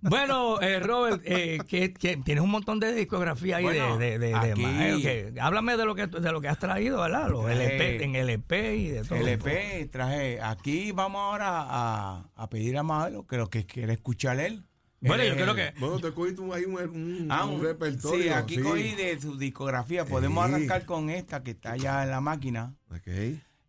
Bueno, 0.00 0.60
eh, 0.60 0.80
Robert, 0.80 1.22
eh, 1.24 1.58
que, 1.66 1.92
que 1.94 2.16
tienes 2.18 2.44
un 2.44 2.50
montón 2.50 2.78
de 2.80 2.92
discografía 2.94 3.56
ahí 3.56 3.64
Bueno, 3.64 3.96
de, 3.98 4.18
de, 4.18 4.18
de, 4.18 4.26
de 4.28 4.52
aquí- 4.52 4.62
Mael, 4.62 5.02
que- 5.02 5.34
háblame 5.40 5.76
de 5.76 5.84
lo 5.86 5.94
que 5.94 6.06
de 6.06 6.32
lo 6.32 6.40
que 6.40 6.48
has 6.48 6.58
traído, 6.58 7.00
¿verdad? 7.00 7.28
Los 7.30 7.44
Traje- 7.44 7.64
LP, 7.76 8.04
en 8.04 8.16
LP 8.16 8.76
y 8.76 8.88
de 8.88 9.04
todo. 9.04 9.18
LP, 9.18 9.88
traje. 9.90 10.40
Aquí 10.42 10.92
vamos 10.92 11.20
ahora 11.20 11.48
a, 11.66 12.28
a 12.34 12.48
pedir 12.50 12.76
a 12.76 12.82
Madero 12.82 13.26
que 13.26 13.36
lo 13.36 13.48
que 13.48 13.64
quiere 13.66 13.94
escuchar 13.94 14.38
él. 14.40 14.64
Bueno, 15.00 15.22
yo 15.22 15.30
es 15.34 15.36
creo 15.42 15.54
que 15.54 15.72
Bueno, 15.78 15.98
te 16.00 16.12
cogiste 16.12 16.40
un, 16.40 16.52
ahí 16.54 16.64
un, 16.64 16.76
un, 16.78 17.26
Ah, 17.30 17.44
un 17.44 17.62
repertorio. 17.62 18.22
Sí, 18.22 18.28
aquí 18.30 18.54
sí. 18.56 18.62
cogí 18.62 18.94
de 18.94 19.20
su 19.20 19.36
discografía. 19.36 20.06
Podemos 20.06 20.46
Sí. 20.46 20.54
arrancar 20.54 20.86
con 20.86 21.10
esta 21.10 21.42
que 21.42 21.50
está 21.50 21.76
ya 21.76 22.04
en 22.04 22.10
la 22.10 22.20
máquina, 22.22 22.74
Ok. 22.90 23.08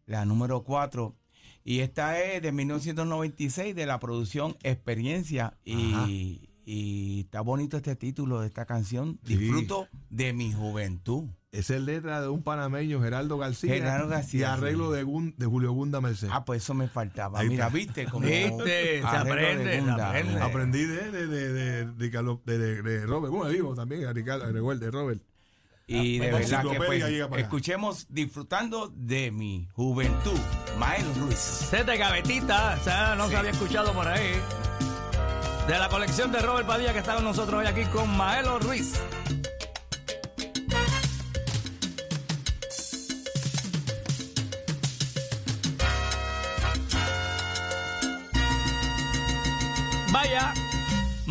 La 0.06 0.26
número 0.26 0.63
4. 0.63 1.15
Y 1.63 1.80
esta 1.80 2.22
es 2.22 2.41
de 2.41 2.52
1996 2.52 3.76
de 3.76 3.86
la 3.86 4.00
producción 4.00 4.56
Experiencia. 4.63 5.58
Y, 5.65 6.50
y 6.63 7.22
está 7.22 7.41
bonito 7.41 7.78
este 7.78 7.96
título 7.96 8.39
de 8.41 8.48
esta 8.48 8.65
canción. 8.65 9.20
Sí. 9.26 9.36
Disfruto 9.38 9.88
de 10.10 10.34
mi 10.34 10.52
juventud. 10.54 11.30
Esa 11.52 11.76
es 11.78 11.82
letra 11.84 12.22
de 12.22 12.28
un 12.28 12.44
panameño, 12.44 13.02
Gerardo 13.02 13.38
García. 13.38 13.74
Gerardo 13.74 14.10
García, 14.10 14.39
Y 14.41 14.44
arreglo 14.44 14.91
de, 14.91 15.04
Gun- 15.06 15.36
de 15.38 15.46
Julio 15.46 15.72
Gunda 15.72 16.02
Merced. 16.02 16.28
Ah, 16.30 16.44
pues 16.44 16.62
eso 16.63 16.74
me 16.74 16.89
faltaba. 16.89 17.39
Ahí 17.39 17.48
Mira, 17.48 17.68
está. 17.68 17.76
viste 17.78 18.06
como 18.12 18.28
Viste, 18.28 19.00
se 19.00 19.08
aprende, 19.08 19.82
se 19.82 19.89
aprende. 19.89 20.39
Aprendí 20.41 20.84
de, 20.84 21.12
de, 21.12 21.28
de, 21.28 21.54
de, 21.54 21.86
de 21.94 22.12
Carlos- 22.12 22.39
de- 22.46 22.58
de- 22.58 22.82
de 22.82 23.06
Robert. 23.06 23.34
Bueno, 23.34 23.50
digo 23.50 23.74
también, 23.74 24.02
de 24.82 24.91
Robert. 24.91 25.22
Y 25.88 26.17
de 26.17 26.32
verdad 26.32 26.63
que 26.63 26.78
pues, 26.78 27.04
escuchemos 27.38 28.08
disfrutando 28.10 28.91
de 28.95 29.30
mi 29.32 29.67
juventud. 29.74 30.39
Mael 30.80 31.06
Ruiz. 31.15 31.38
Sete 31.38 31.98
Gavetita, 31.98 32.78
o 32.80 32.84
sea, 32.84 33.15
no 33.15 33.30
se 33.30 33.38
había 33.38 33.52
escuchado 33.52 33.93
por 33.93 34.08
ahí. 34.08 34.32
De 35.67 35.78
la 35.78 35.88
colección 35.89 36.32
de 36.32 36.39
Robert 36.39 36.67
Padilla 36.67 36.93
que 36.93 37.00
está 37.00 37.15
con 37.15 37.24
nosotros 37.24 37.60
hoy 37.60 37.67
aquí 37.67 37.84
con 37.86 38.15
Maelo 38.17 38.60
Ruiz. 38.60 39.00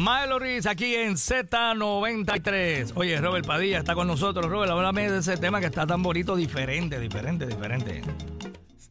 Maelo 0.05 0.39
Ruiz 0.39 0.67
aquí 0.67 0.95
en 0.95 1.15
Z93. 1.15 2.93
Oye, 2.95 3.19
Robert 3.23 3.47
Padilla 3.47 3.79
está 3.79 3.95
con 3.95 4.07
nosotros. 4.07 4.51
Robert, 4.51 4.71
háblame 4.71 5.11
de 5.11 5.21
ese 5.21 5.39
tema 5.39 5.61
que 5.61 5.67
está 5.67 5.87
tan 5.87 6.03
bonito, 6.03 6.37
diferente, 6.37 7.01
diferente, 7.01 7.47
diferente. 7.47 8.03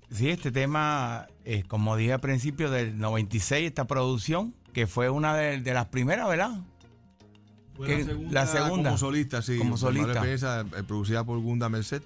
Sí, 0.10 0.32
este 0.32 0.52
tema, 0.52 1.28
eh, 1.46 1.66
como 1.68 1.96
dije 1.98 2.14
al 2.14 2.20
principio 2.20 2.72
del 2.72 2.98
96, 2.98 3.68
esta 3.68 3.86
producción, 3.86 4.56
que 4.74 4.88
fue 4.88 5.12
una 5.12 5.36
de, 5.36 5.60
de 5.62 5.74
las 5.76 5.86
primeras, 5.86 6.28
¿verdad? 6.28 6.62
Fue 7.76 7.86
Que- 7.86 8.28
la 8.32 8.48
segunda. 8.48 8.90
Como 8.90 8.98
solista, 8.98 9.44
sí. 9.44 9.60
Como 9.60 9.78
solista. 9.78 10.20
Pérez, 10.20 10.42
eh, 10.42 10.64
producida 10.88 11.24
por 11.24 11.38
Gunda 11.38 11.70
Merced. 11.70 12.02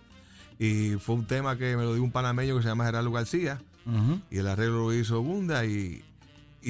Y 0.59 0.95
fue 0.99 1.15
un 1.15 1.25
tema 1.25 1.57
que 1.57 1.77
me 1.77 1.83
lo 1.83 1.93
dio 1.93 2.03
un 2.03 2.11
panameño 2.11 2.57
que 2.57 2.61
se 2.63 2.67
llama 2.67 2.83
Gerardo 2.85 3.11
García. 3.13 3.57
Y 4.29 4.39
el 4.39 4.47
arreglo 4.49 4.79
lo 4.79 4.93
hizo 4.93 5.21
Gunda. 5.21 5.63
Y, 5.65 6.03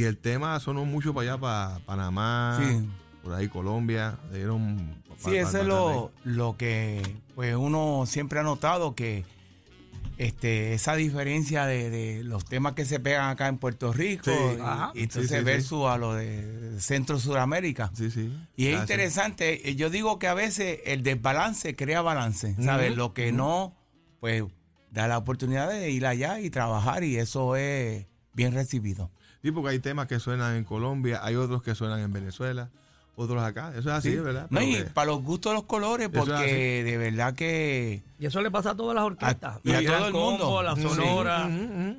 y 0.01 0.03
el 0.05 0.17
tema 0.17 0.59
sonó 0.59 0.85
mucho 0.85 1.13
para 1.13 1.31
allá, 1.33 1.41
para 1.41 1.79
Panamá, 1.85 2.59
Sí. 2.61 2.87
por 3.23 3.33
ahí 3.33 3.47
Colombia. 3.47 4.17
dieron 4.33 4.95
Sí, 5.17 5.35
eso 5.35 5.59
es 5.61 5.65
lo, 5.65 6.11
lo 6.23 6.55
que 6.57 7.01
pues 7.33 7.55
uno 7.55 8.03
siempre 8.05 8.39
ha 8.39 8.43
notado 8.43 8.93
que 8.93 9.25
este 10.17 10.73
esa 10.73 10.95
diferencia 10.95 11.65
de, 11.65 11.89
de 11.89 12.23
los 12.23 12.45
temas 12.45 12.73
que 12.73 12.85
se 12.85 12.99
pegan 12.99 13.29
acá 13.29 13.47
en 13.47 13.57
Puerto 13.57 13.93
Rico 13.93 14.25
Sí. 14.25 14.57
y, 14.57 14.61
Ajá. 14.61 14.91
y 14.95 15.03
entonces 15.03 15.37
Sí, 15.39 15.43
versus 15.43 15.85
a 15.87 15.97
lo 15.97 16.13
de 16.13 16.79
Centro 16.79 17.19
Suramérica. 17.19 17.91
Sí, 17.95 18.09
sí. 18.11 18.31
Y 18.55 18.67
es 18.67 18.77
Ah, 18.77 18.81
interesante, 18.81 19.69
eh, 19.69 19.75
yo 19.75 19.89
digo 19.89 20.17
que 20.19 20.27
a 20.27 20.33
veces 20.33 20.79
el 20.85 21.03
desbalance 21.03 21.75
crea 21.75 22.01
balance, 22.01 22.55
¿sabes? 22.61 22.95
Lo 22.95 23.13
que 23.13 23.31
no, 23.31 23.75
pues 24.19 24.43
da 24.91 25.07
la 25.07 25.17
oportunidad 25.17 25.69
de 25.69 25.91
ir 25.91 26.05
allá 26.07 26.39
y 26.39 26.49
trabajar 26.49 27.03
y 27.03 27.17
eso 27.17 27.55
es 27.55 28.05
bien 28.33 28.53
recibido. 28.53 29.11
Sí, 29.41 29.51
porque 29.51 29.69
hay 29.71 29.79
temas 29.79 30.07
que 30.07 30.19
suenan 30.19 30.55
en 30.55 30.63
Colombia, 30.63 31.19
hay 31.23 31.35
otros 31.35 31.61
que 31.63 31.75
suenan 31.75 31.99
en 31.99 32.11
Venezuela, 32.11 32.69
otros 33.15 33.41
acá. 33.41 33.69
Eso 33.71 33.89
es 33.89 33.95
así, 33.95 34.15
¿verdad? 34.15 34.47
No, 34.49 34.61
y 34.61 34.75
que- 34.75 34.83
para 34.85 35.07
los 35.07 35.23
gustos 35.23 35.51
de 35.51 35.55
los 35.55 35.63
colores, 35.63 36.09
porque 36.09 36.83
de 36.83 36.97
verdad 36.97 37.33
que 37.33 38.03
Y 38.19 38.25
eso 38.25 38.41
le 38.41 38.49
pasa 38.49 38.71
a 38.71 38.75
todas 38.75 38.95
las 38.95 39.03
orquestas. 39.03 39.57
A- 39.57 39.61
y 39.63 39.69
a 39.71 39.73
La 39.75 39.81
Gran 39.81 39.97
todo 39.99 40.07
el 40.07 40.13
mundo. 40.13 40.43
Combo, 40.45 40.63
la 40.63 40.75
Sí. 40.75 40.81
Sonora. 40.81 41.47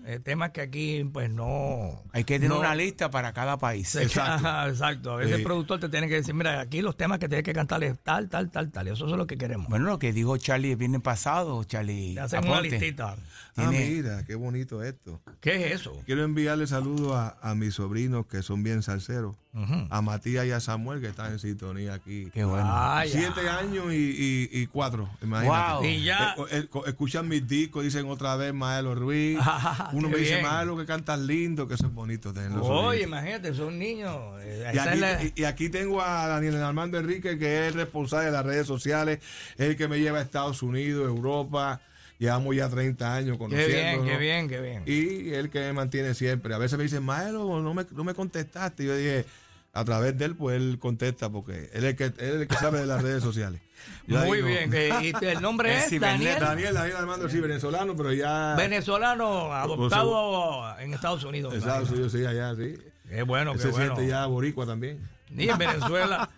eh, 0.06 0.20
temas 0.22 0.50
que 0.50 0.60
aquí, 0.62 1.04
pues 1.12 1.30
no. 1.30 2.02
hay 2.12 2.24
que 2.24 2.34
tener 2.40 2.50
no- 2.50 2.58
una 2.58 2.74
lista 2.74 3.08
para 3.10 3.32
cada 3.32 3.56
país. 3.56 3.94
Exacto. 3.94 4.48
Exacto. 4.68 5.12
A 5.12 5.16
veces 5.16 5.34
Sí. 5.34 5.38
el 5.40 5.44
productor 5.44 5.78
te 5.80 5.88
tiene 5.88 6.08
que 6.08 6.14
decir, 6.14 6.34
mira, 6.34 6.60
aquí 6.60 6.82
los 6.82 6.96
temas 6.96 7.18
que 7.20 7.28
tienes 7.28 7.44
que 7.44 7.52
cantar 7.52 7.82
es 7.84 7.98
tal, 8.00 8.28
tal, 8.28 8.50
tal, 8.50 8.70
tal. 8.70 8.88
Y 8.88 8.90
eso 8.90 9.06
es 9.06 9.12
lo 9.12 9.26
que 9.28 9.38
queremos. 9.38 9.68
Bueno, 9.68 9.86
lo 9.86 9.98
que 10.00 10.12
dijo 10.12 10.36
Charlie 10.38 10.72
el 10.72 10.76
viernes 10.76 11.02
pasado, 11.02 11.62
Charlie. 11.64 12.14
Te 12.14 12.20
hacen 12.20 12.46
una 12.48 12.60
listita. 12.60 13.16
Ah, 13.58 13.70
tiene- 13.70 13.90
mira, 13.90 14.24
qué 14.24 14.34
bonito 14.34 14.82
esto. 14.82 15.20
¿Qué 15.40 15.66
es 15.66 15.80
eso? 15.80 15.96
Quiero 16.06 16.24
enviarle 16.24 16.66
saludos 16.66 17.14
a, 17.16 17.36
a 17.42 17.54
mis 17.54 17.74
sobrinos 17.74 18.26
que 18.26 18.42
son 18.42 18.62
bien 18.62 18.82
salseros. 18.82 19.36
Ujú. 19.54 19.86
A 19.90 20.02
Matías 20.02 20.46
y 20.46 20.52
a 20.52 20.60
Samuel 20.60 21.00
que 21.00 21.08
están 21.08 21.32
en 21.32 21.38
sintonía 21.40 21.94
aquí. 21.94 22.28
Qué 22.32 22.44
bueno. 22.44 22.64
Vaya. 22.64 23.10
Siete 23.10 23.48
años 23.48 23.86
y, 23.92 23.96
y- 23.96 24.48
y 24.52 24.66
cuatro, 24.66 25.08
imagínate. 25.22 25.72
Wow. 25.74 25.84
Y 25.84 26.04
ya- 26.04 26.34
Eh, 26.50 26.68
eh, 26.72 26.80
escuchan 26.86 27.26
mis 27.26 27.46
discos, 27.48 27.82
dicen 27.82 28.06
otra 28.08 28.36
vez 28.36 28.52
Maelo 28.54 28.94
Ruiz. 28.94 29.38
Uno 29.92 30.08
Qué 30.08 30.14
me 30.14 30.20
dice, 30.20 30.34
bien. 30.36 30.46
Maelo, 30.46 30.76
que 30.76 30.86
cantas 30.86 31.18
lindo, 31.18 31.66
que 31.66 31.74
eso 31.74 31.86
es 31.86 31.92
bonito 31.94 32.32
tenerlo. 32.32 32.62
Oye, 32.64 33.02
imagínate, 33.02 33.52
son 33.54 33.78
niños. 33.78 34.16
Eh, 34.42 34.70
Y 34.72 34.76
esa 34.76 34.82
aquí, 34.82 34.94
es 34.94 35.00
la- 35.00 35.22
y- 35.24 35.32
y 35.34 35.44
aquí 35.44 35.68
tengo 35.70 36.02
a 36.02 36.28
Daniel 36.28 36.56
Armando 36.62 36.98
Enrique, 36.98 37.38
que 37.38 37.62
es 37.66 37.68
el 37.72 37.74
responsable 37.74 38.26
de 38.26 38.32
las 38.32 38.44
redes 38.46 38.66
sociales, 38.66 39.18
es 39.56 39.66
el 39.70 39.76
que 39.76 39.88
me 39.88 39.98
lleva 39.98 40.18
a 40.18 40.22
Estados 40.22 40.62
Unidos, 40.62 41.06
Europa. 41.08 41.80
Llevamos 42.18 42.56
ya 42.56 42.68
30 42.68 43.14
años 43.14 43.32
Qué 43.32 43.38
conociendo. 43.38 44.02
bien, 44.02 44.04
qué 44.04 44.16
bien, 44.18 44.48
qué 44.48 44.60
bien. 44.60 44.82
Y 44.86 45.30
él 45.34 45.50
que 45.50 45.60
me 45.60 45.72
mantiene 45.72 46.14
siempre. 46.14 46.52
A 46.54 46.58
veces 46.58 46.76
me 46.76 46.84
dicen, 46.84 47.02
Maelo, 47.04 47.60
no 47.60 47.74
me, 47.74 47.86
no 47.92 48.02
me 48.04 48.14
contestaste. 48.14 48.82
Y 48.82 48.86
yo 48.86 48.96
dije, 48.96 49.24
a 49.72 49.84
través 49.84 50.18
de 50.18 50.24
él, 50.24 50.34
pues 50.34 50.56
él 50.56 50.78
contesta, 50.80 51.30
porque 51.30 51.70
él 51.72 51.84
es 51.84 51.90
el 51.90 51.96
que, 51.96 52.04
él 52.04 52.14
es 52.18 52.34
el 52.40 52.48
que 52.48 52.56
sabe 52.56 52.80
de 52.80 52.86
las 52.86 53.02
redes 53.02 53.22
sociales. 53.22 53.60
Yo 54.08 54.18
Muy 54.24 54.38
digo, 54.38 54.48
bien. 54.48 54.72
y 55.02 55.24
el 55.24 55.40
nombre 55.40 55.72
Es 55.78 55.92
es. 55.92 56.00
Daniel. 56.00 56.36
Daniel, 56.40 56.74
Daniel 56.74 56.96
Armando, 56.96 57.28
sí, 57.28 57.38
venezolano, 57.40 57.96
pero 57.96 58.12
ya. 58.12 58.54
Venezolano 58.56 59.52
adoptado 59.54 60.78
en 60.80 60.94
Estados 60.94 61.22
Unidos. 61.24 61.54
Estados. 61.54 61.90
Unidos, 61.90 62.12
sí, 62.12 62.24
allá, 62.26 62.54
sí. 62.56 62.76
Qué 63.08 63.22
bueno, 63.22 63.52
qué 63.52 63.60
Se 63.60 63.68
bueno. 63.68 63.94
siente 63.94 64.10
ya 64.10 64.26
boricua 64.26 64.66
también. 64.66 64.98
Y 65.36 65.48
en 65.48 65.58
Venezuela, 65.58 66.30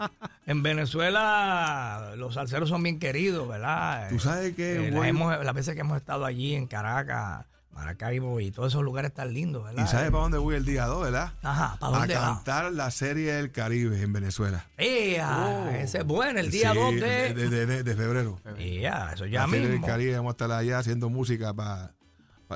en 0.46 0.62
Venezuela 0.62 2.12
los 2.16 2.34
salseros 2.34 2.68
son 2.68 2.82
bien 2.82 2.98
queridos, 2.98 3.48
¿verdad? 3.48 4.08
Tú 4.10 4.18
sabes 4.18 4.54
que, 4.54 4.76
Eh, 4.76 4.90
las, 4.90 4.94
güey, 4.94 5.10
hemos- 5.10 5.44
las 5.44 5.54
veces 5.54 5.74
que 5.74 5.80
hemos 5.80 5.96
estado 5.96 6.24
allí 6.24 6.54
en 6.54 6.66
Caracas, 6.66 7.46
Maracaibo 7.72 8.40
y 8.40 8.50
todos 8.50 8.72
esos 8.72 8.82
lugares 8.82 9.14
tan 9.14 9.32
lindos, 9.32 9.64
¿verdad? 9.64 9.84
¿Y 9.84 9.88
sabes 9.88 10.10
para 10.10 10.24
dónde 10.24 10.38
voy 10.38 10.56
el 10.56 10.64
día 10.64 10.86
2, 10.86 11.02
verdad? 11.04 11.32
Ajá, 11.42 11.76
¿para 11.78 11.96
A 11.96 11.98
dónde 12.00 12.14
va? 12.16 12.20
cantar 12.34 12.72
la 12.72 12.90
serie 12.90 13.32
del 13.34 13.52
Caribe 13.52 14.02
en 14.02 14.12
Venezuela. 14.12 14.66
¡Ea! 14.76 15.78
Ese 15.80 15.98
es 15.98 16.04
bueno, 16.04 16.40
el 16.40 16.50
día 16.50 16.72
Sí, 16.72 16.78
2 16.78 16.94
de... 16.96 17.34
de, 17.34 17.48
de- 17.48 17.66
de- 17.66 17.82
de 17.84 17.96
febrero. 17.96 18.40
¡Ea! 18.58 19.12
Eso 19.14 19.24
ya 19.26 19.42
la 19.42 19.46
serie 19.46 19.60
del 19.62 19.72
mismo. 19.72 19.86
Caribe, 19.86 20.16
vamos 20.16 20.30
a 20.30 20.32
estar 20.32 20.50
allá 20.52 20.78
haciendo 20.78 21.08
música 21.08 21.54
para, 21.54 21.92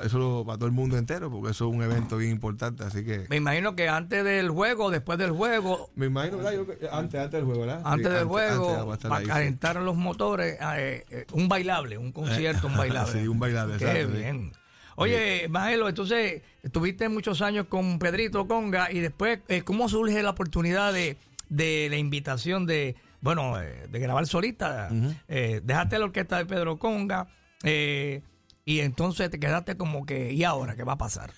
eso 0.03 0.17
lo- 0.19 0.43
para 0.45 0.57
todo 0.57 0.67
el 0.67 0.73
mundo 0.73 0.97
entero, 0.97 1.29
porque 1.31 1.51
eso 1.51 1.67
es 1.69 1.75
un 1.75 1.81
evento 1.83 2.17
bien 2.17 2.31
importante. 2.31 2.83
Así 2.83 3.03
que 3.05 3.25
Me 3.29 3.35
imagino 3.37 3.75
que 3.75 3.87
antes 3.87 4.23
del 4.23 4.49
juego, 4.49 4.91
después 4.91 5.17
del 5.17 5.31
juego, 5.31 5.89
me 5.95 6.07
imagino, 6.07 6.37
¿verdad? 6.37 6.53
Yo 6.53 6.65
antes, 6.91 7.19
antes 7.19 7.31
del 7.31 7.45
juego, 7.45 7.61
¿verdad? 7.61 7.81
antes 7.85 8.07
Sí, 8.11 8.17
del 8.17 8.25
juego, 8.25 8.91
antes 8.91 9.09
para 9.09 9.15
ahí, 9.17 9.25
sí. 9.25 9.31
calentar 9.31 9.75
los 9.77 9.95
motores, 9.95 10.57
eh, 10.77 11.05
eh, 11.09 11.25
un 11.33 11.47
bailable, 11.47 11.97
un 11.97 12.11
concierto, 12.11 12.67
un 12.67 12.75
bailable. 12.77 13.11
Sí, 13.21 13.27
un 13.27 13.39
bailable, 13.39 13.77
Qué 13.77 13.85
exacto, 13.85 14.11
sí. 14.11 14.17
bien. 14.17 14.51
Oye, 14.97 15.47
Maelo, 15.49 15.89
entonces 15.89 16.41
estuviste 16.63 17.09
muchos 17.09 17.41
años 17.41 17.65
con 17.67 17.99
Pedrito 17.99 18.47
Conga 18.47 18.91
y 18.91 18.99
después, 19.01 19.39
eh, 19.49 19.61
¿cómo 19.63 19.89
surge 19.89 20.23
la 20.23 20.29
oportunidad 20.29 20.93
de, 20.93 21.17
de 21.49 21.87
la 21.89 21.97
invitación 21.97 22.65
de, 22.65 22.95
bueno, 23.19 23.59
eh, 23.61 23.87
de 23.89 23.99
grabar 23.99 24.25
solista? 24.25 24.89
Eh, 25.27 25.59
dejaste 25.63 25.99
la 25.99 26.05
orquesta 26.05 26.37
de 26.37 26.45
Pedro 26.45 26.77
Conga 26.77 27.27
eh, 27.63 28.21
y 28.65 28.79
entonces 28.79 29.29
te 29.29 29.39
quedaste 29.39 29.77
como 29.77 30.05
que, 30.05 30.33
¿y 30.33 30.43
ahora 30.43 30.75
qué 30.75 30.83
va 30.83 30.93
a 30.93 30.97
pasar? 30.97 31.31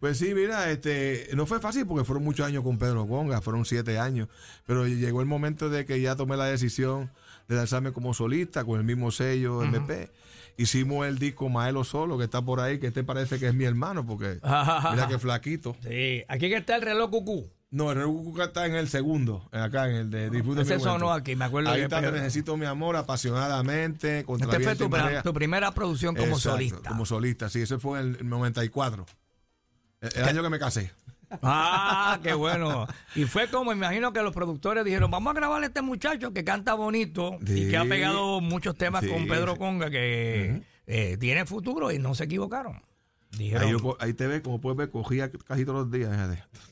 Pues 0.00 0.18
sí, 0.18 0.34
mira, 0.34 0.70
este, 0.70 1.28
no 1.34 1.46
fue 1.46 1.60
fácil 1.60 1.86
porque 1.86 2.04
fueron 2.04 2.24
muchos 2.24 2.44
años 2.46 2.64
con 2.64 2.78
Pedro 2.78 3.06
Conga, 3.06 3.40
fueron 3.40 3.64
siete 3.64 3.98
años, 3.98 4.28
pero 4.66 4.86
llegó 4.86 5.20
el 5.20 5.26
momento 5.26 5.70
de 5.70 5.84
que 5.84 6.00
ya 6.00 6.16
tomé 6.16 6.36
la 6.36 6.46
decisión 6.46 7.10
de 7.46 7.56
lanzarme 7.56 7.92
como 7.92 8.12
solista 8.12 8.64
con 8.64 8.78
el 8.78 8.84
mismo 8.84 9.10
sello 9.12 9.62
MP. 9.62 10.10
Hicimos 10.56 11.06
el 11.06 11.18
disco 11.18 11.48
Maelo 11.48 11.84
Solo, 11.84 12.18
que 12.18 12.24
está 12.24 12.42
por 12.42 12.58
ahí, 12.58 12.80
que 12.80 12.88
este 12.88 13.04
parece 13.04 13.38
que 13.38 13.46
es 13.46 13.54
mi 13.54 13.64
hermano, 13.64 14.04
porque 14.04 14.40
mira 14.90 15.06
que 15.08 15.18
flaquito. 15.18 15.76
Sí, 15.82 16.24
aquí 16.26 16.48
que 16.48 16.56
está 16.56 16.74
el 16.74 16.82
reloj 16.82 17.10
cucú. 17.10 17.48
No, 17.70 17.90
el 17.92 17.98
Rebucuca 17.98 18.44
está 18.44 18.64
en 18.66 18.74
el 18.76 18.88
segundo, 18.88 19.46
acá 19.52 19.90
en 19.90 19.96
el 19.96 20.10
de 20.10 20.30
Disfruta 20.30 20.62
Ese 20.62 20.76
mi 20.76 20.78
Momento. 20.78 20.98
sonó 21.00 21.12
aquí, 21.12 21.36
me 21.36 21.44
acuerdo 21.44 21.70
Ahí 21.70 21.82
está, 21.82 22.00
Necesito 22.00 22.56
Mi 22.56 22.64
Amor, 22.64 22.96
Apasionadamente, 22.96 24.24
contra 24.24 24.50
Esta 24.50 24.60
fue 24.62 24.74
tu, 24.76 25.22
tu 25.22 25.34
primera 25.34 25.72
producción 25.72 26.14
como 26.14 26.28
Exacto, 26.36 26.50
solista. 26.50 26.88
Como 26.88 27.04
solista, 27.04 27.50
sí, 27.50 27.60
ese 27.60 27.78
fue 27.78 28.00
en 28.00 28.16
el 28.20 28.28
94. 28.28 29.04
El, 30.00 30.10
el 30.16 30.24
año 30.24 30.42
que 30.42 30.48
me 30.48 30.58
casé. 30.58 30.92
Ah, 31.42 32.18
qué 32.22 32.32
bueno. 32.34 32.86
Y 33.14 33.24
fue 33.24 33.48
como, 33.48 33.70
imagino 33.72 34.14
que 34.14 34.22
los 34.22 34.32
productores 34.32 34.82
dijeron, 34.84 35.10
vamos 35.10 35.30
a 35.32 35.34
grabar 35.34 35.62
a 35.62 35.66
este 35.66 35.82
muchacho 35.82 36.32
que 36.32 36.44
canta 36.44 36.72
bonito 36.72 37.36
y 37.46 37.68
que 37.68 37.76
ha 37.76 37.84
pegado 37.84 38.40
muchos 38.40 38.76
temas 38.76 39.04
Sí, 39.04 39.10
con 39.10 39.26
Pedro. 39.26 39.56
Conga, 39.56 39.90
que 39.90 40.62
eh, 40.86 41.16
tiene 41.20 41.44
futuro 41.44 41.92
y 41.92 41.98
no 41.98 42.14
se 42.14 42.24
equivocaron. 42.24 42.80
Dijeron, 43.36 43.64
Ahí, 43.66 43.72
yo 43.72 43.78
co- 43.80 43.96
ahí 44.00 44.14
te 44.14 44.26
ves, 44.26 44.40
como 44.40 44.60
puedes 44.60 44.76
ver, 44.78 44.90
cogía 44.90 45.30
casi 45.46 45.64
todos 45.64 45.80
los 45.86 45.90
días. 45.92 46.10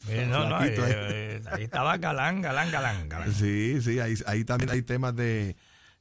eh, 0.09 0.27
no, 0.29 0.49
no, 0.49 0.57
ahí. 0.57 0.71
eh, 0.71 0.75
eh, 0.79 1.43
ahí 1.51 1.65
estaba 1.65 1.97
galán, 1.99 2.41
galán, 2.41 2.71
galán, 2.71 3.09
galán. 3.09 3.33
Sí, 3.35 3.81
sí, 3.83 4.01
ahí, 4.01 4.15
ahí 4.27 4.45
también 4.45 4.71
hay 4.71 4.83
temas 4.83 5.15
de, 5.15 5.57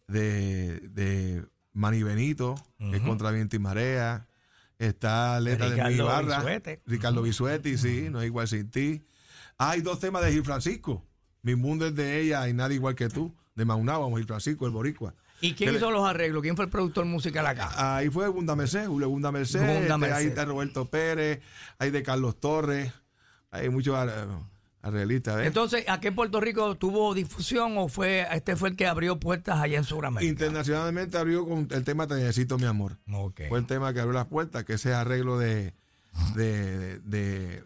de, 0.08 0.80
de 0.90 1.46
Manny 1.74 2.04
Benito, 2.04 2.56
que 2.80 2.96
es 2.98 3.02
contra 3.02 3.32
viento 3.32 3.56
y 3.56 3.60
marea. 3.60 4.28
Está 4.80 5.40
letra 5.40 5.70
de, 5.70 5.76
mi 5.76 5.82
Ricardo 5.90 6.06
barra. 6.06 6.38
Bisuete. 6.40 6.82
Ricardo 6.86 7.22
Bisuetti, 7.22 7.78
sí, 7.78 8.08
no 8.10 8.22
es 8.22 8.28
igual 8.28 8.48
sin 8.48 8.70
ti. 8.70 9.06
Hay 9.58 9.82
dos 9.82 10.00
temas 10.00 10.24
de 10.24 10.32
Gil 10.32 10.44
Francisco. 10.44 11.06
Mi 11.42 11.56
mundo 11.56 11.86
es 11.88 11.96
de 11.96 12.20
ella 12.22 12.48
y 12.50 12.54
nadie 12.54 12.76
igual 12.76 12.96
que 12.96 13.08
tú. 13.10 13.34
De 13.56 13.64
Maunabo, 13.66 14.14
Gil 14.18 14.26
Francisco, 14.26 14.66
el 14.66 14.72
Boricua. 14.74 15.14
¿Y 15.42 15.54
quién 15.54 15.76
hizo 15.76 15.92
los 15.92 16.08
arreglos? 16.08 16.42
¿Quién 16.42 16.56
fue 16.56 16.66
el 16.66 16.72
productor 16.72 17.06
musical 17.06 17.46
acá? 17.46 17.98
Ahí 17.98 18.10
fue 18.10 18.28
Gunda 18.30 18.56
Merced, 18.56 18.88
Julio 18.88 19.10
Gunda 19.10 19.32
Merced. 19.32 19.60
Gunda 19.60 19.80
este, 19.82 19.98
Merced. 19.98 20.16
Ahí 20.16 20.26
está 20.28 20.46
Roberto 20.46 20.86
Pérez, 20.86 21.42
hay 21.78 21.92
de 21.92 22.04
Carlos 22.04 22.40
Torres. 22.40 22.92
Hay 23.52 23.70
muchos 23.70 23.96
ar- 23.96 24.28
arreglistas. 24.82 25.38
¿ves? 25.38 25.48
Entonces, 25.48 25.86
¿aquí 25.88 26.08
en 26.08 26.16
Puerto 26.16 26.40
Rico 26.42 26.76
tuvo 26.76 27.14
difusión 27.14 27.78
o 27.78 27.88
fue 27.88 28.26
este 28.32 28.56
fue 28.56 28.70
el 28.70 28.76
que 28.76 28.86
abrió 28.88 29.20
puertas 29.20 29.60
allá 29.60 29.78
en 29.78 29.84
Sudamérica? 29.84 30.30
Internacionalmente 30.30 31.18
abrió 31.18 31.48
con 31.48 31.68
el 31.72 31.84
tema 31.84 32.06
Te 32.08 32.16
Necesito 32.16 32.58
Mi 32.58 32.66
Amor. 32.66 32.98
Ok. 33.12 33.42
Fue 33.50 33.60
el 33.60 33.66
tema 33.66 33.94
que 33.94 34.00
abrió 34.00 34.14
las 34.14 34.28
puertas, 34.28 34.64
que 34.64 34.74
ese 34.74 34.94
arreglo 34.94 35.38
de, 35.40 35.74
de, 36.36 37.00
de, 37.00 37.64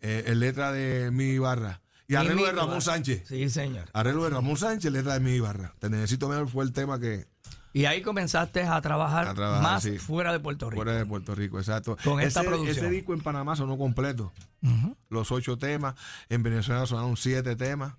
eh, 0.00 0.24
el 0.26 0.40
letra 0.40 0.72
de 0.72 1.10
Mi 1.10 1.38
Barra. 1.38 1.80
Y 2.06 2.14
arreglo 2.16 2.44
de 2.44 2.52
Ramón. 2.52 2.82
Sánchez. 2.82 3.22
Sí, 3.26 3.48
señor. 3.50 3.88
Arreglo 3.92 4.24
de 4.24 4.30
Ramón 4.30 4.56
Sánchez, 4.56 4.92
letra 4.92 5.14
de 5.14 5.20
Mi 5.20 5.40
Barra. 5.40 5.74
Te 5.78 5.88
Necesito 5.88 6.28
Mi 6.28 6.34
Amor 6.34 6.48
fue 6.48 6.64
el 6.64 6.72
tema 6.72 7.00
que 7.00 7.26
Y 7.72 7.86
ahí 7.86 8.02
comenzaste 8.02 8.62
a 8.62 8.80
trabajar, 8.82 9.28
A 9.28 9.34
trabajar, 9.34 9.62
más 9.62 9.82
sí. 9.82 9.98
fuera 9.98 10.32
de 10.32 10.40
Puerto 10.40 10.68
Rico. 10.70 10.82
fuera 10.82 10.98
de 10.98 11.06
Puerto 11.06 11.34
Rico, 11.34 11.58
exacto. 11.58 11.96
Con 12.04 12.20
esta 12.20 12.42
producción. 12.42 12.76
ese 12.86 12.90
disco 12.90 13.14
en 13.14 13.20
Panamá 13.20 13.56
sonó 13.56 13.78
completo. 13.78 14.32
Los 15.08 15.32
ocho 15.32 15.56
temas. 15.58 15.94
En 16.28 16.42
Venezuela 16.42 16.86
sonaron 16.86 17.16
siete 17.16 17.56
temas. 17.56 17.94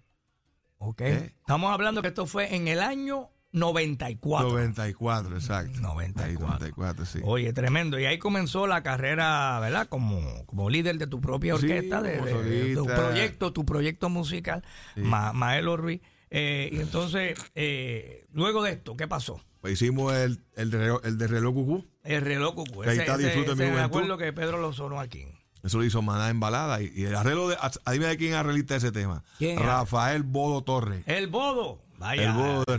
Ok. 0.77 1.01
¿Eh? 1.01 1.33
Estamos 1.39 1.71
hablando 1.73 2.01
que 2.01 2.09
esto 2.09 2.25
fue 2.25 2.55
en 2.55 2.67
el 2.67 2.81
año 2.81 3.29
94. 3.55 4.49
94, 4.49 5.35
exacto. 5.35 5.79
94. 5.79 6.25
Ahí, 6.25 6.33
94, 6.37 7.05
sí. 7.05 7.19
Oye, 7.23 7.53
tremendo. 7.53 7.99
Y 7.99 8.05
ahí 8.05 8.17
comenzó 8.19 8.67
la 8.67 8.83
carrera, 8.83 9.59
¿verdad? 9.59 9.87
Como, 9.87 10.45
como 10.45 10.69
líder 10.69 10.97
de 10.97 11.07
tu 11.07 11.21
propia 11.21 11.55
Sí, 11.57 11.65
orquesta, 11.65 12.01
de, 12.01 12.21
de- 12.21 12.43
de 12.69 12.75
tu 12.75 12.85
proyecto, 12.85 13.53
tu 13.53 13.65
proyecto 13.65 14.09
musical, 14.09 14.63
Ma- 14.95 15.33
Maelo 15.33 15.77
Ruiz. 15.77 16.01
Eh, 16.29 16.69
y 16.71 16.79
entonces, 16.79 17.39
eh, 17.55 18.25
luego 18.33 18.61
de 18.63 18.71
esto, 18.73 18.95
¿qué 18.97 19.07
pasó? 19.07 19.39
Pues 19.61 19.73
hicimos 19.81 20.13
el, 20.13 20.43
el, 20.55 20.69
de, 20.69 20.89
reloj- 20.91 21.01
el 21.05 21.17
de 21.17 21.27
reloj 21.27 21.53
cucú. 21.53 21.85
El 22.03 22.21
reloj 22.21 22.55
cucú. 22.55 22.83
Ahí 22.83 22.89
Ese, 22.89 22.99
está, 23.01 23.13
ese- 23.15 23.23
disfrute 23.25 23.47
mi 23.47 23.53
ese 23.53 23.63
me 23.63 23.69
juventud. 23.71 23.85
acuerdo 23.97 24.17
que 24.17 24.33
Pedro 24.33 24.57
lo 24.59 24.73
sonó 24.73 24.99
aquí. 24.99 25.25
Eso 25.63 25.79
lo 25.79 25.83
hizo 25.85 26.03
Maná 26.03 26.29
en 26.29 26.39
balada. 26.39 26.79
Y, 26.83 26.91
y 26.95 27.05
el 27.05 27.15
arreglo 27.15 27.47
de. 27.49 27.57
Adivina 27.85 28.09
de 28.09 28.17
quién 28.17 28.33
arreglista 28.35 28.75
ese 28.75 28.91
tema. 28.91 29.23
¿Quién? 29.39 29.57
Rafael 29.57 30.21
Bodo 30.21 30.63
Torres. 30.63 31.03
El 31.07 31.25
Bodo. 31.27 31.81
Vaya, 32.05 32.23
el 32.23 32.33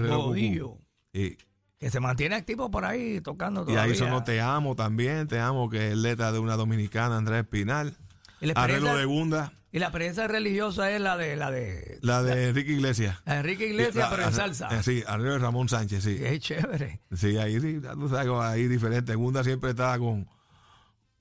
Bodo 0.08 0.32
de. 0.32 0.76
Y, 1.12 1.36
que 1.78 1.90
se 1.90 2.00
mantiene 2.00 2.36
activo 2.36 2.70
por 2.70 2.84
ahí 2.84 3.20
tocando 3.20 3.62
y 3.62 3.66
todavía. 3.66 3.92
ahí 3.92 3.98
sonó 3.98 4.22
Te 4.24 4.40
Amo 4.40 4.74
también. 4.76 5.26
Te 5.28 5.40
Amo, 5.40 5.68
que 5.68 5.90
es 5.92 5.96
letra 5.96 6.32
de 6.32 6.38
una 6.38 6.56
dominicana, 6.56 7.16
Andrés 7.18 7.40
Espinal. 7.40 7.96
Y 8.40 8.50
Arreglo 8.54 8.96
de 8.96 9.04
Gunda. 9.04 9.52
Y 9.72 9.78
la 9.78 9.86
experiencia 9.86 10.26
religiosa 10.26 10.90
es 10.90 11.00
la 11.00 11.16
de 11.18 11.36
la 11.36 11.50
de 11.50 11.98
La 12.00 12.22
de 12.22 12.48
Enrique 12.48 12.72
Iglesias. 12.72 13.18
la 13.26 13.38
Enrique 13.38 13.66
Iglesias, 13.66 13.96
La- 13.96 14.10
pero 14.10 14.22
en 14.28 14.32
salsa. 14.32 14.68
eh, 14.70 14.82
Sí, 14.82 15.02
arreglo 15.06 15.32
de 15.32 15.38
Ramón 15.38 15.68
Sánchez, 15.68 16.02
sí. 16.04 16.16
Es 16.18 16.40
chévere. 16.40 17.02
Sí, 17.14 17.36
ahí 17.36 17.60
sí, 17.60 17.80
tú 17.80 18.08
sabes, 18.08 18.28
ahí 18.40 18.68
diferente. 18.68 19.14
Gunda 19.14 19.44
siempre 19.44 19.70
estaba 19.70 19.98
con, 19.98 20.26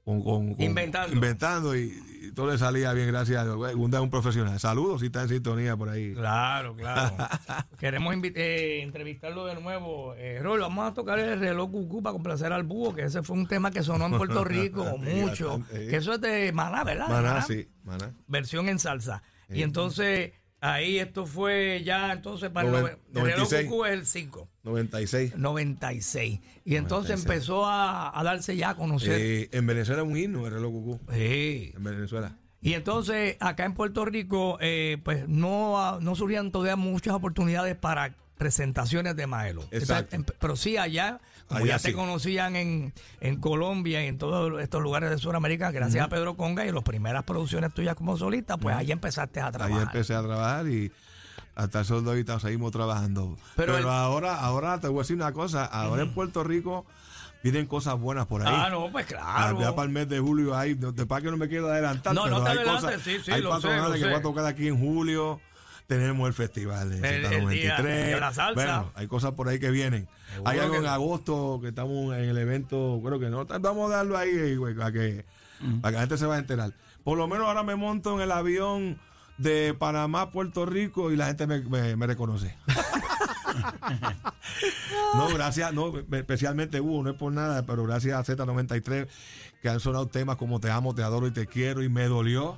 con- 0.06 0.22
con- 0.24 0.54
con- 0.54 0.64
Inventando. 0.64 1.14
inventando 1.16 1.76
y, 1.76 1.92
y 2.22 2.32
todo 2.32 2.52
le 2.52 2.58
salía 2.60 2.94
bien, 2.94 3.08
gracias 3.08 3.40
a 3.40 3.44
Dios. 3.44 3.74
Un, 3.76 3.94
un 3.96 4.10
profesional. 4.12 4.60
Saludos 4.60 5.00
si 5.02 5.08
está 5.08 5.24
en 5.24 5.30
sintonía 5.30 5.76
por 5.76 5.90
ahí. 5.90 6.14
Claro, 6.14 6.76
claro. 6.76 7.16
Queremos 7.80 8.16
eh, 8.36 8.82
entrevistarlo 8.84 9.46
de 9.48 9.56
nuevo. 9.60 10.14
Eh, 10.16 10.40
Rol, 10.42 10.60
vamos 10.62 10.90
a 10.92 10.94
tocar 10.94 11.18
el 11.20 11.40
reloj 11.40 11.72
cucú 11.72 12.04
para 12.04 12.14
complacer 12.14 12.54
al 12.54 12.64
búho, 12.64 12.94
que 12.94 13.04
ese 13.04 13.24
fue 13.24 13.36
un 13.36 13.48
tema 13.48 13.72
que 13.72 13.82
sonó 13.84 14.06
en 14.06 14.18
Puerto 14.18 14.44
Rico 14.46 14.98
mucho. 15.00 15.62
Que 15.72 15.98
eso 15.98 16.14
es 16.14 16.22
de 16.22 16.52
Maná, 16.52 16.84
¿verdad? 16.84 17.08
Maná, 17.10 17.22
Maná. 17.30 17.42
sí, 17.42 17.68
maná. 17.84 18.14
Versión 18.28 18.70
en 18.70 18.78
salsa. 18.80 19.24
Y 19.50 19.64
entonces, 19.64 20.32
ahí 20.74 21.00
esto 21.00 21.26
fue 21.26 21.82
ya, 21.86 22.12
entonces, 22.12 22.50
para 22.50 22.68
el, 22.68 22.74
Noven- 22.74 22.84
nove- 22.84 22.98
el 23.16 23.22
reloj 23.26 23.38
96. 23.38 23.70
cucú 23.70 23.86
es 23.86 23.94
el 23.94 24.06
5. 24.06 24.50
96. 24.64 25.38
96. 25.38 26.40
Y 26.66 26.76
entonces 26.76 27.10
96. 27.12 27.26
empezó 27.26 27.66
a, 27.66 28.18
a 28.20 28.24
darse 28.24 28.56
ya 28.56 28.72
a 28.72 28.76
conocer. 28.76 29.20
Eh, 29.22 29.50
en 29.52 29.66
Venezuela 29.68 30.02
es 30.02 30.08
un 30.08 30.18
himno 30.18 30.46
el 30.48 30.54
reloj 30.54 30.72
cucú. 30.72 31.00
Sí. 31.14 31.72
En 31.76 31.84
Venezuela. 31.84 32.38
Y 32.62 32.74
entonces 32.74 33.38
acá 33.40 33.66
en 33.66 33.74
Puerto 33.76 34.06
Rico, 34.06 34.58
eh, 34.60 34.98
pues 35.04 35.28
no, 35.28 36.00
no 36.02 36.16
surgían 36.16 36.52
todavía 36.52 36.76
muchas 36.76 37.14
oportunidades 37.14 37.76
para 37.76 38.16
presentaciones 38.38 39.16
de 39.16 39.28
Maelo. 39.28 39.64
Exacto. 39.72 40.18
Pero 40.40 40.56
sí 40.56 40.76
allá, 40.78 41.20
como 41.48 41.66
ya 41.66 41.78
te 41.80 41.90
sí. 41.90 41.94
conocían 41.94 42.56
en, 42.56 42.94
en 43.22 43.36
Colombia 43.40 44.04
y 44.04 44.08
en 44.08 44.18
todos 44.18 44.60
estos 44.62 44.82
lugares 44.82 45.10
de 45.12 45.18
Sudamérica, 45.18 45.72
gracias 45.72 46.04
a 46.06 46.10
Pedro 46.10 46.36
Conga 46.36 46.66
y 46.66 46.72
las 46.72 46.84
primeras 46.84 47.24
producciones 47.24 47.74
tuyas 47.74 47.96
como 47.96 48.18
solista, 48.18 48.58
pues 48.58 48.76
ahí 48.76 48.92
empezaste 48.92 49.40
a 49.40 49.48
Ahí 49.48 49.52
trabajar. 49.52 49.82
empecé 49.84 50.16
a 50.16 50.22
trabajar 50.24 50.68
y 50.68 50.92
hasta 51.56 51.80
el 51.80 51.86
sol 51.86 52.04
de 52.04 52.10
ahorita 52.12 52.40
seguimos 52.40 52.72
trabajando. 52.72 53.38
Pero 53.56 53.74
Pero, 53.76 53.78
el- 53.78 53.94
ahora, 53.94 54.40
ahora 54.40 54.80
te 54.80 54.88
voy 54.88 55.00
a 55.00 55.02
decir 55.04 55.16
una 55.16 55.32
cosa. 55.32 55.66
Ahora 55.66 56.02
en 56.04 56.14
Puerto 56.14 56.44
Rico 56.44 56.86
vienen 57.44 57.66
cosas 57.68 57.98
buenas 58.00 58.26
por 58.26 58.42
ahí. 58.42 58.48
Ah, 58.54 58.70
no, 58.70 58.92
pues 58.92 59.06
claro. 59.06 59.24
Ah, 59.26 59.54
Ya 59.62 59.76
para 59.76 59.86
el 59.88 59.94
mes 59.94 60.10
de 60.10 60.20
julio 60.20 60.56
hay, 60.58 60.74
de 60.74 61.06
para 61.06 61.22
que 61.22 61.30
no 61.32 61.38
me 61.38 61.48
quiero 61.48 61.70
adelantar, 61.70 62.14
No, 62.16 62.28
no 62.28 62.44
te 62.44 62.50
hay 62.50 62.58
adelantes, 62.58 62.86
cosas, 62.86 63.02
sí, 63.04 63.18
sí, 63.24 63.32
hay 63.32 63.42
lo 63.42 63.62
sé, 63.62 63.78
lo 63.78 63.92
que 63.94 64.00
sé. 64.00 64.06
voy 64.06 64.16
a 64.16 64.22
tocar 64.22 64.46
aquí 64.46 64.68
en 64.68 64.80
julio. 64.80 65.40
Tenemos 65.88 66.28
el 66.28 66.34
festival 66.34 66.90
de 66.90 66.98
El- 66.98 67.26
el 67.26 67.44
Z93. 67.44 67.50
día 67.50 67.78
de 67.82 68.20
la 68.20 68.34
salsa. 68.34 68.54
Bueno, 68.56 68.92
hay 68.96 69.08
cosas 69.08 69.34
por 69.34 69.48
ahí 69.50 69.60
que 69.60 69.70
vienen. 69.70 70.08
Seguro 70.34 70.50
hay 70.52 70.60
algo 70.60 70.76
en 70.76 70.86
agosto 70.88 71.60
que 71.62 71.68
estamos 71.70 72.16
en 72.16 72.24
el 72.24 72.38
evento, 72.38 73.00
creo 73.06 73.20
que 73.20 73.30
no. 73.30 73.46
Vamos 73.46 73.92
a 73.92 73.98
darlo 73.98 74.18
ahí 74.18 74.56
güey, 74.56 74.74
para 74.74 74.92
que, 74.92 75.26
para 75.82 75.92
que 75.92 75.96
la 75.96 76.00
gente 76.02 76.18
se 76.18 76.26
vaya 76.26 76.38
a 76.38 76.42
enterar. 76.42 76.72
Por 77.04 77.18
lo 77.20 77.28
menos 77.28 77.48
ahora 77.48 77.62
me 77.64 77.76
monto 77.76 78.16
en 78.16 78.22
el 78.22 78.32
avión 78.32 78.98
de 79.38 79.76
Panamá 79.78 80.22
a 80.22 80.32
Puerto 80.32 80.66
Rico 80.66 81.12
y 81.12 81.16
la 81.18 81.28
gente 81.28 81.46
me, 81.46 81.60
me- 81.62 81.96
me 81.96 82.08
reconoce. 82.08 82.56
No, 85.16 85.30
gracias, 85.30 85.74
no, 85.74 85.94
especialmente 86.12 86.82
Hugo, 86.82 87.04
no 87.04 87.10
es 87.12 87.16
por 87.16 87.32
nada, 87.32 87.66
pero 87.66 87.84
gracias 87.86 88.18
a 88.30 88.34
Z93 88.36 89.08
que 89.62 89.70
han 89.70 89.80
sonado 89.80 90.08
temas 90.08 90.36
como 90.36 90.60
Te 90.60 90.70
amo, 90.70 90.94
te 90.94 91.04
adoro 91.04 91.28
y 91.28 91.32
te 91.32 91.48
quiero 91.48 91.84
y 91.84 91.90
me 91.90 92.06
dolió. 92.08 92.58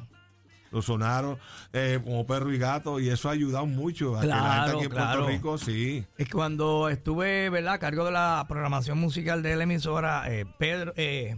Lo 0.71 0.81
sonaron 0.81 1.37
eh, 1.73 1.99
como 2.03 2.25
perro 2.25 2.53
y 2.53 2.57
gato 2.57 2.99
y 2.99 3.09
eso 3.09 3.29
ha 3.29 3.31
ayudado 3.31 3.65
mucho 3.65 4.17
a 4.17 4.21
que 4.21 4.27
la 4.27 4.63
gente 4.65 4.75
aquí 4.75 4.83
en 4.85 4.89
claro. 4.89 5.23
Puerto 5.23 5.27
Rico, 5.27 5.57
sí. 5.57 6.05
Es 6.17 6.29
cuando 6.29 6.89
estuve, 6.89 7.49
¿verdad?, 7.49 7.75
a 7.75 7.79
cargo 7.79 8.05
de 8.05 8.11
la 8.11 8.45
programación 8.47 8.97
musical 8.99 9.41
de 9.43 9.55
la 9.55 9.63
emisora, 9.63 10.23
eh, 10.27 10.45
Pedro, 10.57 10.93
eh, 10.97 11.37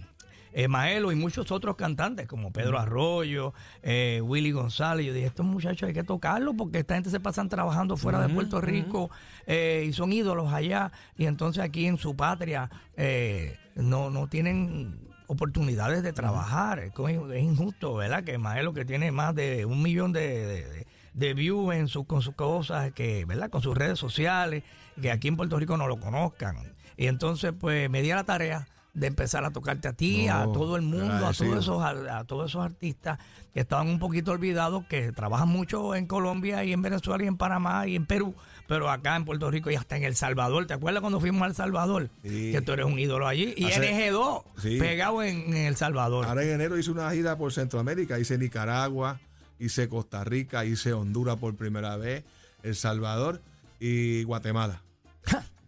eh, 0.52 0.68
Maelo 0.68 1.12
y 1.12 1.16
muchos 1.16 1.52
otros 1.52 1.76
cantantes, 1.76 2.26
como 2.28 2.52
Pedro 2.52 2.80
Arroyo, 2.80 3.54
eh, 3.84 4.20
Willy 4.24 4.52
González, 4.52 5.06
yo 5.06 5.14
dije, 5.14 5.28
estos 5.28 5.46
muchachos 5.46 5.88
hay 5.88 5.94
que 5.94 6.04
tocarlos 6.04 6.56
porque 6.58 6.80
esta 6.80 6.96
gente 6.96 7.12
se 7.12 7.20
pasan 7.20 7.50
trabajando 7.50 7.98
fuera 7.98 8.20
de 8.26 8.34
Puerto 8.34 8.60
Rico 8.60 9.12
eh, 9.46 9.86
y 9.88 9.94
son 9.94 10.12
ídolos 10.12 10.52
allá, 10.52 10.92
y 11.16 11.26
entonces 11.26 11.64
aquí 11.64 11.86
en 11.86 12.00
su 12.00 12.16
patria 12.16 12.70
eh, 12.98 13.60
no, 13.76 14.10
no 14.10 14.28
tienen 14.28 15.00
oportunidades 15.30 16.02
de 16.04 16.12
trabajar. 16.12 16.80
Es, 16.80 16.92
es 16.98 17.44
injusto, 17.44 17.94
¿verdad? 17.96 18.24
Que 18.24 18.38
Maelo 18.38 18.74
que 18.74 18.84
tiene 18.84 19.12
más 19.12 19.36
de 19.36 19.66
un 19.66 19.82
millón 19.82 20.12
de, 20.12 20.86
de- 21.14 21.34
views 21.34 21.76
en 21.76 21.88
con 22.06 22.22
sus 22.22 22.34
cosas, 22.36 22.92
que, 22.94 23.26
¿verdad? 23.26 23.50
Con 23.50 23.62
sus 23.62 23.78
redes 23.78 24.00
sociales, 24.00 24.64
que 25.02 25.12
aquí 25.12 25.28
en 25.28 25.38
Puerto 25.38 25.58
Rico 25.60 25.78
no 25.78 25.88
lo 25.88 26.00
conozcan. 26.00 26.58
Y 26.98 27.08
entonces, 27.08 27.54
pues, 27.58 27.90
me 27.90 28.02
di 28.02 28.12
a 28.12 28.16
la 28.18 28.24
tarea 28.24 28.68
de 28.94 29.08
empezar 29.08 29.46
a 29.46 29.52
tocarte 29.52 29.88
a 29.88 29.94
ti, 29.94 30.28
a 30.28 30.46
todo 30.46 30.76
el 30.76 30.82
mundo, 30.82 31.28
a 31.28 31.32
todos 31.34 31.58
esos 31.60 31.82
a, 31.82 32.20
a 32.20 32.24
todos 32.24 32.50
esos 32.50 32.66
artistas 32.66 33.20
que 33.54 33.60
estaban 33.60 33.88
un 33.88 34.00
poquito 34.00 34.32
olvidados, 34.32 34.86
que 34.88 35.12
trabajan 35.12 35.48
mucho 35.48 35.94
en 35.96 36.08
Colombia 36.08 36.64
y 36.64 36.74
en 36.74 36.82
Venezuela 36.82 37.24
y 37.24 37.28
en 37.28 37.38
Panamá 37.38 37.86
y 37.88 37.96
en 37.96 38.06
Perú, 38.08 38.36
pero 38.70 38.90
acá 38.90 39.18
en 39.18 39.26
Puerto 39.26 39.52
Rico 39.52 39.70
y 39.72 39.76
hasta 39.76 39.98
en 39.98 40.04
El 40.04 40.16
Salvador. 40.16 40.66
¿Te 40.68 40.74
acuerdas 40.76 41.02
cuando 41.02 41.20
fuimos 41.20 41.42
a 41.42 41.48
El 41.48 41.56
Salvador? 41.56 42.10
Sí. 42.24 42.52
Que 42.54 42.62
tú 42.62 42.72
eres 42.72 42.86
un 42.86 42.98
ídolo 42.98 43.28
allí. 43.28 43.54
Y 43.58 43.66
Hace- 43.66 43.92
NG2, 44.12 44.44
Sí. 44.62 44.78
pegado 44.80 45.22
en, 45.24 45.40
en 45.54 45.66
El 45.66 45.76
Salvador. 45.76 46.26
Ahora 46.26 46.44
en 46.44 46.52
enero 46.52 46.78
hice 46.78 46.92
una 46.92 47.10
gira 47.12 47.36
por 47.38 47.52
Centroamérica, 47.52 48.18
hice 48.20 48.38
Nicaragua, 48.38 49.20
hice 49.60 49.90
Costa 49.90 50.24
Rica, 50.24 50.64
hice 50.66 50.94
Honduras 50.94 51.36
por 51.38 51.56
primera 51.56 51.98
vez, 51.98 52.24
El 52.64 52.76
Salvador 52.76 53.42
y 53.80 54.24
Guatemala. 54.24 54.82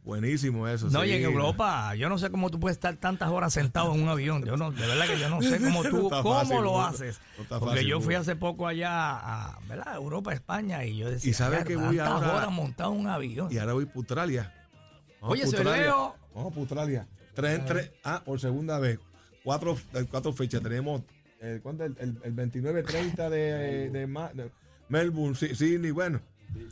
Buenísimo 0.04 0.68
eso. 0.68 0.90
No, 0.90 1.04
sí. 1.04 1.10
y 1.10 1.14
en 1.14 1.24
Europa, 1.24 1.94
yo 1.96 2.10
no 2.10 2.18
sé 2.18 2.32
cómo 2.32 2.50
tú 2.50 2.60
puedes 2.60 2.76
estar 2.78 2.96
tantas 2.98 3.30
horas 3.30 3.54
sentado 3.54 3.94
en 3.94 4.02
un 4.02 4.10
avión. 4.10 4.44
Yo 4.44 4.58
no, 4.58 4.72
de 4.72 4.88
verdad 4.88 5.06
que 5.08 5.20
yo 5.20 5.30
no 5.30 5.42
sé 5.44 5.60
cómo 5.62 5.84
tú, 5.90 6.10
No 6.10 6.24
cómo 6.24 6.40
fácil, 6.40 6.62
lo 6.62 6.82
haces. 6.82 7.22
no 7.38 7.44
Porque 7.60 7.66
fácil, 7.76 7.88
yo 7.88 8.02
fui 8.02 8.16
hace 8.16 8.36
poco 8.36 8.66
allá 8.68 8.90
a, 8.92 9.60
¿verdad? 9.68 9.96
Europa, 9.96 10.34
España, 10.34 10.84
y 10.86 10.98
yo 10.98 11.12
decía, 11.12 11.30
¿Y 11.30 11.34
sabes 11.34 11.60
"Ay, 11.60 11.66
que 11.66 11.76
voy 11.76 11.98
tantas 11.98 12.14
ahora- 12.24 12.36
horas 12.38 12.52
montado 12.52 12.94
en 12.94 13.00
un 13.02 13.08
avión. 13.08 13.48
Y 13.52 13.60
ahora 13.60 13.74
voy 13.74 13.88
a 13.88 13.92
Australia. 13.96 14.54
Vamos 15.22 15.34
Oye, 15.34 15.44
a 15.44 15.48
se 15.48 15.64
leo. 15.64 16.16
Vamos 16.34 16.56
a 16.56 16.60
Australia. 16.60 17.08
Tres 17.36 17.60
en 17.60 17.66
tres. 17.66 17.92
Ah, 18.04 18.24
por 18.26 18.40
segunda 18.40 18.80
vez. 18.80 19.00
Cuatro, 19.44 19.78
eh, 19.94 20.06
cuatro 20.10 20.34
fechas. 20.34 20.62
Tenemos 20.64 21.04
eh, 21.42 21.60
¿cuánto? 21.62 21.86
el, 21.86 21.96
el, 22.00 22.18
el 22.24 22.36
29-30 22.36 23.30
de, 23.30 23.90
de, 23.92 24.08
Ma- 24.08 24.32
de 24.34 24.50
Melbourne, 24.90 25.36
Sí- 25.36 25.54
Sydney, 25.56 25.92
bueno. 25.92 26.20
Y, 26.56 26.68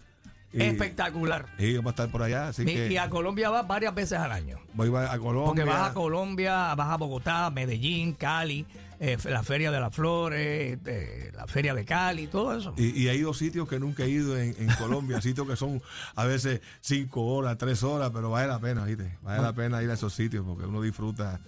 Espectacular. 0.52 1.46
y 1.58 1.76
vamos 1.76 1.92
a 1.92 1.94
estar 1.94 2.10
por 2.10 2.24
allá. 2.24 2.48
Así 2.50 2.64
Y, 2.64 2.66
que 2.66 2.92
y 2.92 2.98
a 2.98 3.10
Colombia 3.10 3.50
vas 3.50 3.68
varias 3.68 3.94
veces 3.94 4.18
al 4.20 4.32
año. 4.32 4.58
voy 4.74 4.88
a 4.96 5.18
Colombia. 5.20 5.46
Porque 5.46 5.64
vas 5.64 5.92
a 5.92 5.94
Colombia, 5.94 6.74
vas 6.76 6.90
a 6.90 6.98
Bogotá, 6.98 7.50
Medellín, 7.52 8.14
Cali, 8.14 8.66
eh, 9.00 9.18
la 9.26 9.44
Feria 9.44 9.72
de 9.72 9.80
las 9.80 9.94
Flores, 9.96 10.78
eh, 10.86 11.32
la 11.36 11.48
Feria 11.48 11.74
de 11.74 11.86
Cali, 11.86 12.28
todo 12.28 12.58
eso. 12.58 12.74
Y, 12.78 13.00
y 13.04 13.08
he 13.10 13.16
ido 13.16 13.32
a 13.32 13.34
sitios 13.34 13.68
que 13.70 13.80
nunca 13.80 14.04
he 14.04 14.10
ido 14.10 14.38
en, 14.38 14.56
en 14.58 14.68
Colombia, 14.76 15.22
sitios 15.22 15.48
que 15.48 15.56
son 15.56 15.82
a 16.16 16.26
veces 16.26 16.62
cinco 16.82 17.26
horas, 17.28 17.58
tres 17.58 17.84
horas, 17.84 18.12
pero 18.14 18.32
vale 18.32 18.48
la 18.48 18.60
pena, 18.60 18.84
¿viste? 18.86 19.18
Vale 19.22 19.42
la 19.42 19.54
pena 19.54 19.82
ir 19.84 19.90
a 19.90 19.94
esos 19.94 20.14
sitios 20.14 20.46
porque 20.46 20.66
uno 20.66 20.82
disfruta 20.82 21.40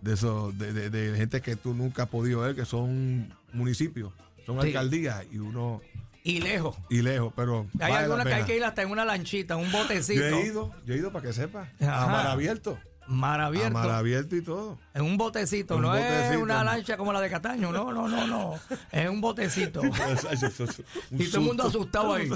de 0.00 0.14
esos, 0.14 0.56
de, 0.58 0.72
de- 0.72 0.90
de 0.90 1.16
gente 1.18 1.40
que 1.40 1.54
tú 1.56 1.74
nunca 1.74 2.04
has 2.04 2.08
podido 2.08 2.40
ver, 2.40 2.54
que 2.56 2.64
son 2.64 3.32
municipios, 3.52 4.12
son 4.46 4.60
Sí. 4.62 4.68
alcaldías 4.68 5.24
y 5.30 5.38
uno, 5.38 5.80
Y 6.28 6.40
lejos. 6.40 6.76
y 6.90 7.00
lejos, 7.00 7.32
pero 7.34 7.66
Hay 7.80 7.90
vale 7.92 8.04
algunas 8.04 8.26
que 8.26 8.34
hay 8.34 8.44
que 8.44 8.56
ir 8.56 8.64
hasta 8.64 8.82
en 8.82 8.90
una 8.90 9.04
lanchita, 9.06 9.56
un 9.56 9.72
botecito. 9.72 10.20
Yo 10.28 10.36
he 10.36 10.46
ido, 10.46 10.74
yo 10.84 10.94
he 10.94 10.98
ido 10.98 11.10
para 11.10 11.26
que 11.26 11.32
sepa, 11.32 11.68
Ajá. 11.80 12.04
a 12.04 12.06
mar 12.08 12.26
abierto, 12.26 12.78
Mar 13.06 13.40
a 13.40 13.46
abierto. 13.46 13.70
mar 13.72 13.88
abierto 13.88 14.36
y 14.36 14.42
todo. 14.42 14.78
En 14.92 15.00
un 15.00 15.16
botecito, 15.16 15.76
Un 15.76 15.82
no 15.82 15.96
es 15.96 16.36
una 16.36 16.62
lancha 16.62 16.98
como 16.98 17.10
la 17.14 17.22
de 17.22 17.30
Cataño, 17.30 17.72
no, 17.72 17.90
no, 17.90 18.06
no, 18.06 18.26
no. 18.26 18.54
Es 18.92 19.08
un 19.08 19.22
botecito. 19.22 19.80
Un 19.80 19.90
y 21.18 21.24
todo 21.28 21.40
el 21.40 21.46
mundo 21.46 21.66
asustado 21.66 22.12
ahí. 22.12 22.30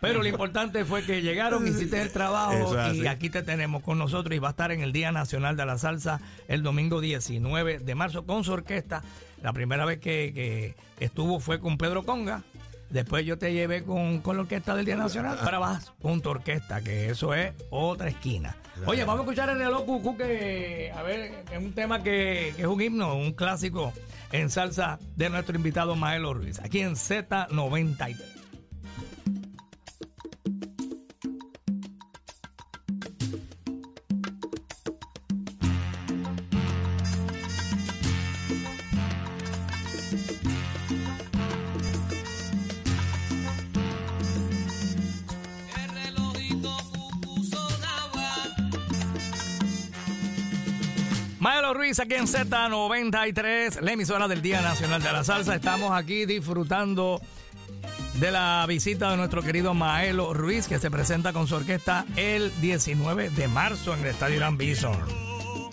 Pero 0.00 0.22
lo 0.22 0.26
importante 0.28 0.86
fue 0.86 1.02
que 1.04 1.20
llegaron, 1.20 1.66
hiciste 1.68 2.00
el 2.00 2.10
trabajo 2.10 2.74
y 2.94 3.06
aquí 3.06 3.28
te 3.28 3.42
tenemos 3.42 3.82
con 3.82 3.98
nosotros 3.98 4.34
y 4.34 4.38
va 4.38 4.48
a 4.48 4.50
estar 4.52 4.72
en 4.72 4.80
el 4.80 4.92
Día 4.92 5.12
Nacional 5.12 5.58
de 5.58 5.66
la 5.66 5.76
Salsa 5.76 6.22
el 6.48 6.62
domingo 6.62 7.02
19 7.02 7.80
de 7.80 7.94
marzo 7.94 8.24
con 8.24 8.44
su 8.44 8.52
orquesta. 8.52 9.02
La 9.42 9.52
primera 9.52 9.84
vez 9.84 9.98
que, 9.98 10.32
que 10.32 10.74
estuvo 11.04 11.38
fue 11.40 11.60
con 11.60 11.76
Pedro 11.76 12.04
Conga. 12.04 12.42
Después 12.90 13.26
yo 13.26 13.38
te 13.38 13.52
llevé 13.52 13.84
con, 13.84 14.20
con 14.20 14.36
la 14.36 14.42
orquesta 14.42 14.74
del 14.74 14.86
Día 14.86 14.96
Nacional. 14.96 15.38
Ahora 15.40 15.58
vas 15.58 15.92
con 16.00 16.20
tu 16.20 16.30
orquesta, 16.30 16.80
que 16.80 17.10
eso 17.10 17.34
es 17.34 17.52
otra 17.70 18.08
esquina. 18.08 18.56
Oye, 18.86 19.04
vamos 19.04 19.20
a 19.20 19.22
escuchar 19.24 19.50
el 19.50 19.58
reloj 19.58 19.84
cucú, 19.84 20.16
que 20.16 20.92
a 20.94 21.02
ver, 21.02 21.44
es 21.50 21.58
un 21.58 21.72
tema 21.72 22.02
que, 22.02 22.54
que 22.56 22.62
es 22.62 22.68
un 22.68 22.80
himno, 22.80 23.14
un 23.14 23.32
clásico 23.32 23.92
en 24.32 24.50
salsa 24.50 24.98
de 25.16 25.28
nuestro 25.30 25.56
invitado 25.56 25.96
Maelo 25.96 26.34
Ruiz, 26.34 26.60
aquí 26.60 26.80
en 26.80 26.94
Z93. 26.94 28.37
Aquí 52.00 52.14
en 52.14 52.26
Z93, 52.26 53.80
la 53.80 53.92
emisora 53.92 54.28
del 54.28 54.40
Día 54.40 54.60
Nacional 54.60 55.02
de 55.02 55.10
la 55.10 55.24
Salsa. 55.24 55.56
Estamos 55.56 55.90
aquí 55.90 56.26
disfrutando 56.26 57.20
de 58.20 58.30
la 58.30 58.64
visita 58.68 59.10
de 59.10 59.16
nuestro 59.16 59.42
querido 59.42 59.74
Maelo 59.74 60.32
Ruiz, 60.32 60.68
que 60.68 60.78
se 60.78 60.92
presenta 60.92 61.32
con 61.32 61.48
su 61.48 61.56
orquesta 61.56 62.06
el 62.14 62.52
19 62.60 63.30
de 63.30 63.48
marzo 63.48 63.94
en 63.94 64.00
el 64.00 64.06
Estadio 64.06 64.36
Irán 64.36 64.56
Bison. 64.56 64.96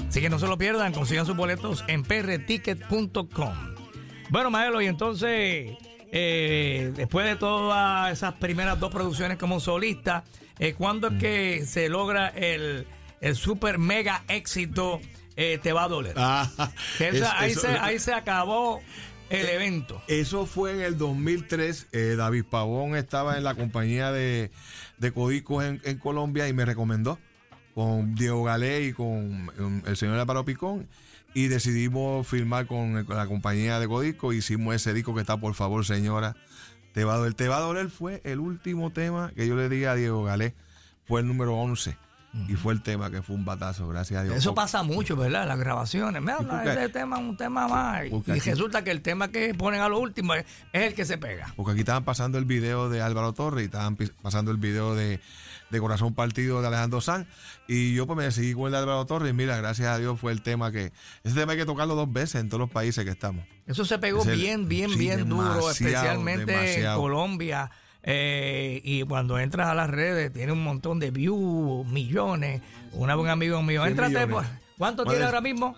Así 0.07 0.19
que 0.19 0.29
no 0.29 0.39
se 0.39 0.47
lo 0.47 0.57
pierdan, 0.57 0.93
consigan 0.93 1.27
sus 1.27 1.35
boletos 1.35 1.83
en 1.87 2.01
prticket.com. 2.01 3.53
Bueno, 4.31 4.49
Maelo, 4.49 4.81
y 4.81 4.87
entonces, 4.87 5.77
eh, 6.11 6.91
después 6.95 7.27
de 7.27 7.35
todas 7.35 8.11
esas 8.11 8.33
primeras 8.33 8.79
dos 8.79 8.91
producciones 8.91 9.37
como 9.37 9.59
solista, 9.59 10.23
eh, 10.57 10.73
¿cuándo 10.73 11.09
es 11.09 11.19
que 11.19 11.65
se 11.67 11.87
logra 11.87 12.29
el, 12.29 12.87
el 13.21 13.35
super 13.35 13.77
mega 13.77 14.23
éxito 14.27 15.01
eh, 15.35 15.59
Te 15.61 15.73
va 15.73 15.83
a 15.83 15.87
doler? 15.87 16.13
Ah, 16.17 16.49
es- 16.99 17.21
ahí, 17.23 17.51
eso- 17.51 17.61
se, 17.61 17.67
ahí 17.67 17.99
se 17.99 18.13
acabó 18.13 18.81
el 19.29 19.47
evento. 19.49 20.01
Eso 20.07 20.45
fue 20.45 20.73
en 20.73 20.81
el 20.81 20.97
2003. 20.97 21.87
eh, 21.91 22.15
David 22.17 22.45
Pavón 22.49 22.95
estaba 22.95 23.37
en 23.37 23.43
la 23.43 23.55
compañía 23.55 24.11
de, 24.11 24.51
de 24.97 25.11
Codicos 25.11 25.63
en, 25.63 25.81
en 25.83 25.97
Colombia 25.97 26.47
y 26.47 26.53
me 26.53 26.63
recomendó 26.65 27.19
con 27.73 28.15
Diego 28.15 28.43
Galé 28.43 28.83
y 28.83 28.93
con 28.93 29.83
el 29.85 29.97
señor 29.97 30.17
Álvaro 30.19 30.45
Picón. 30.45 30.87
Y 31.33 31.47
decidimos 31.47 32.25
firmar 32.25 32.65
con, 32.65 32.97
el- 32.97 33.05
con 33.05 33.17
la 33.17 33.27
compañía 33.27 33.79
de 33.79 33.87
Codisco. 33.87 34.31
Hicimos 34.31 34.73
ese 34.75 34.93
disco 34.93 35.13
que 35.13 35.21
está, 35.21 35.35
por 35.37 35.53
favor, 35.53 35.85
señora. 35.85 36.35
Te 36.93 37.03
va 37.03 37.15
a 37.15 37.17
doler. 37.17 37.33
Te 37.33 37.49
va 37.49 37.57
a 37.57 37.61
doler 37.61 37.89
fue 37.89 38.21
el 38.23 38.39
último 38.39 38.91
tema 38.93 39.33
que 39.35 39.45
yo 39.45 39.57
le 39.57 39.67
di 39.67 39.83
a 39.83 39.95
Diego 39.95 40.23
Galé. 40.23 40.53
Fue 41.05 41.19
el 41.19 41.27
número 41.27 41.55
11. 41.57 41.97
Y 42.47 42.53
fue 42.55 42.73
el 42.73 42.81
tema 42.81 43.09
que 43.09 43.21
fue 43.21 43.35
un 43.35 43.45
batazo, 43.45 43.87
gracias 43.87 44.19
a 44.19 44.23
Dios. 44.23 44.35
Eso 44.35 44.53
pasa 44.53 44.83
mucho, 44.83 45.15
¿verdad? 45.15 45.47
Las 45.47 45.57
grabaciones. 45.57 46.21
¿Y 46.21 46.25
por 46.43 46.63
qué? 46.63 46.71
ese 46.73 46.89
tema 46.89 47.17
un 47.17 47.37
tema 47.37 47.67
más. 47.67 48.05
Y 48.05 48.31
aquí- 48.31 48.49
resulta 48.49 48.83
que 48.83 48.91
el 48.91 49.01
tema 49.01 49.29
que 49.29 49.53
ponen 49.53 49.79
a 49.81 49.87
lo 49.89 49.99
último 49.99 50.33
es, 50.33 50.45
es 50.73 50.83
el 50.83 50.93
que 50.93 51.05
se 51.05 51.17
pega. 51.17 51.53
Porque 51.55 51.71
aquí 51.71 51.79
estaban 51.81 52.03
pasando 52.03 52.37
el 52.37 52.45
video 52.45 52.89
de 52.89 53.01
Álvaro 53.01 53.33
Torres 53.33 53.61
y 53.63 53.65
estaban 53.65 53.97
pasando 54.21 54.51
el 54.51 54.57
video 54.57 54.95
de, 54.95 55.21
de 55.69 55.79
Corazón 55.79 56.13
Partido 56.13 56.61
de 56.61 56.67
Alejandro 56.67 56.99
Sanz. 56.99 57.25
Y 57.67 57.93
yo 57.95 58.05
pues 58.05 58.17
me 58.17 58.29
seguí 58.31 58.53
con 58.53 58.65
el 58.65 58.71
de 58.73 58.77
Álvaro 58.79 59.05
Torres 59.05 59.29
y 59.29 59.33
mira, 59.33 59.55
gracias 59.57 59.87
a 59.87 59.97
Dios 59.97 60.19
fue 60.19 60.31
el 60.33 60.41
tema 60.41 60.71
que... 60.71 60.91
Ese 61.23 61.35
tema 61.35 61.53
hay 61.53 61.57
que 61.57 61.65
tocarlo 61.65 61.95
dos 61.95 62.11
veces 62.11 62.41
en 62.41 62.49
todos 62.49 62.59
los 62.59 62.69
países 62.69 63.05
que 63.05 63.11
estamos. 63.11 63.45
Eso 63.65 63.85
se 63.85 63.97
pegó 63.97 64.21
Es 64.21 64.27
el- 64.27 64.39
bien, 64.39 64.67
bien, 64.67 64.89
sí, 64.91 64.97
bien 64.99 65.27
duro, 65.29 65.43
demasiado, 65.55 65.69
especialmente 65.71 66.81
en. 66.85 66.95
Colombia. 66.95 67.71
Eh, 68.07 68.81
y 68.83 69.01
cuando 69.03 69.39
entras 69.39 69.67
a 69.67 69.73
las 69.75 69.89
redes, 69.89 70.31
tiene 70.31 70.51
un 70.51 70.63
montón 70.63 70.99
de 70.99 71.09
views, 71.09 71.87
millones. 71.87 72.61
Una 72.93 73.15
buen 73.15 73.29
amigo 73.31 73.61
mío, 73.63 73.81
100 73.83 73.91
entrate, 73.99 74.27
pues, 74.27 74.47
¿cuánto 74.77 75.03
tiene 75.03 75.19
de- 75.19 75.25
ahora 75.25 75.41
mismo? 75.41 75.75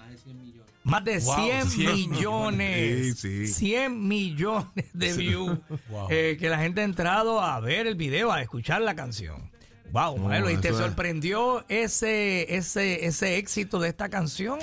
Más 0.84 1.04
de 1.04 1.20
Wow, 1.20 1.36
100 1.36 1.66
100 1.70 2.10
millones. 2.12 3.18
Sí, 3.20 3.48
sí. 3.48 3.54
100 3.54 4.08
millones 4.08 4.86
de 4.94 5.14
views. 5.14 5.58
eh, 6.10 6.38
que 6.40 6.50
la 6.50 6.60
gente 6.60 6.82
ha 6.82 6.84
entrado 6.86 7.42
a 7.42 7.60
ver 7.60 7.88
el 7.88 7.96
video, 7.96 8.32
a 8.32 8.42
escuchar 8.42 8.82
la 8.82 8.96
canción. 8.96 9.50
Wow, 9.92 10.18
No, 10.18 10.28
Maelo, 10.28 10.50
¿y 10.52 10.58
te 10.58 10.74
sorprendió 10.74 11.64
ese, 11.70 12.56
ese, 12.56 13.06
ese 13.06 13.38
éxito 13.38 13.80
de 13.80 13.88
esta 13.90 14.10
canción? 14.10 14.60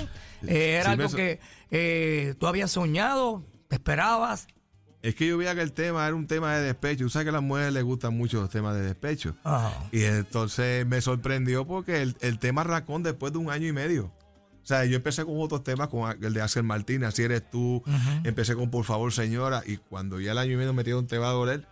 Eh, 0.47 0.77
¿Era 0.79 0.85
Sí, 0.95 1.01
algo 1.01 1.15
que 1.15 1.39
eh, 1.71 2.35
tú 2.39 2.45
habías 2.45 2.69
soñado? 2.71 3.43
¿Te 3.67 3.75
esperabas? 3.75 4.47
Es 5.05 5.13
que 5.13 5.27
yo 5.27 5.37
veía 5.37 5.53
que 5.53 5.61
el 5.61 5.71
tema 5.71 6.07
era 6.07 6.15
un 6.15 6.25
tema 6.25 6.55
de 6.55 6.65
despecho. 6.65 7.03
Tú 7.03 7.09
sabes 7.11 7.25
que 7.25 7.29
a 7.29 7.33
las 7.33 7.43
mujeres 7.43 7.71
les 7.71 7.83
gustan 7.83 8.17
mucho 8.17 8.41
los 8.41 8.49
temas 8.49 8.75
de 8.75 8.81
despecho. 8.81 9.35
Ajá. 9.43 9.71
Y 9.91 10.03
entonces 10.03 10.83
me 10.87 10.99
sorprendió 10.99 11.67
porque 11.67 12.01
el, 12.01 12.15
el 12.21 12.39
tema 12.39 12.61
arrancó 12.61 12.97
después 12.97 13.31
de 13.31 13.37
un 13.37 13.51
año 13.51 13.67
y 13.67 13.71
medio. 13.71 14.05
O 14.05 14.67
sea, 14.67 14.83
yo 14.85 14.95
empecé 14.95 15.23
con 15.23 15.39
otros 15.39 15.63
temas, 15.63 15.89
con 15.89 16.11
el 16.23 16.33
de 16.33 16.41
Axel 16.41 16.63
Martínez, 16.63 17.09
Así 17.09 17.21
eres 17.21 17.47
tú. 17.47 17.83
Empecé 18.23 18.55
con 18.55 18.71
Por 18.71 18.83
favor, 18.83 19.13
señora. 19.13 19.61
Y 19.63 19.77
cuando 19.77 20.19
ya 20.19 20.31
el 20.31 20.39
año 20.39 20.53
y 20.53 20.55
medio 20.55 20.73
metieron 20.73 21.05
Te 21.05 21.19
va 21.19 21.29
a 21.29 21.33
doler, 21.33 21.67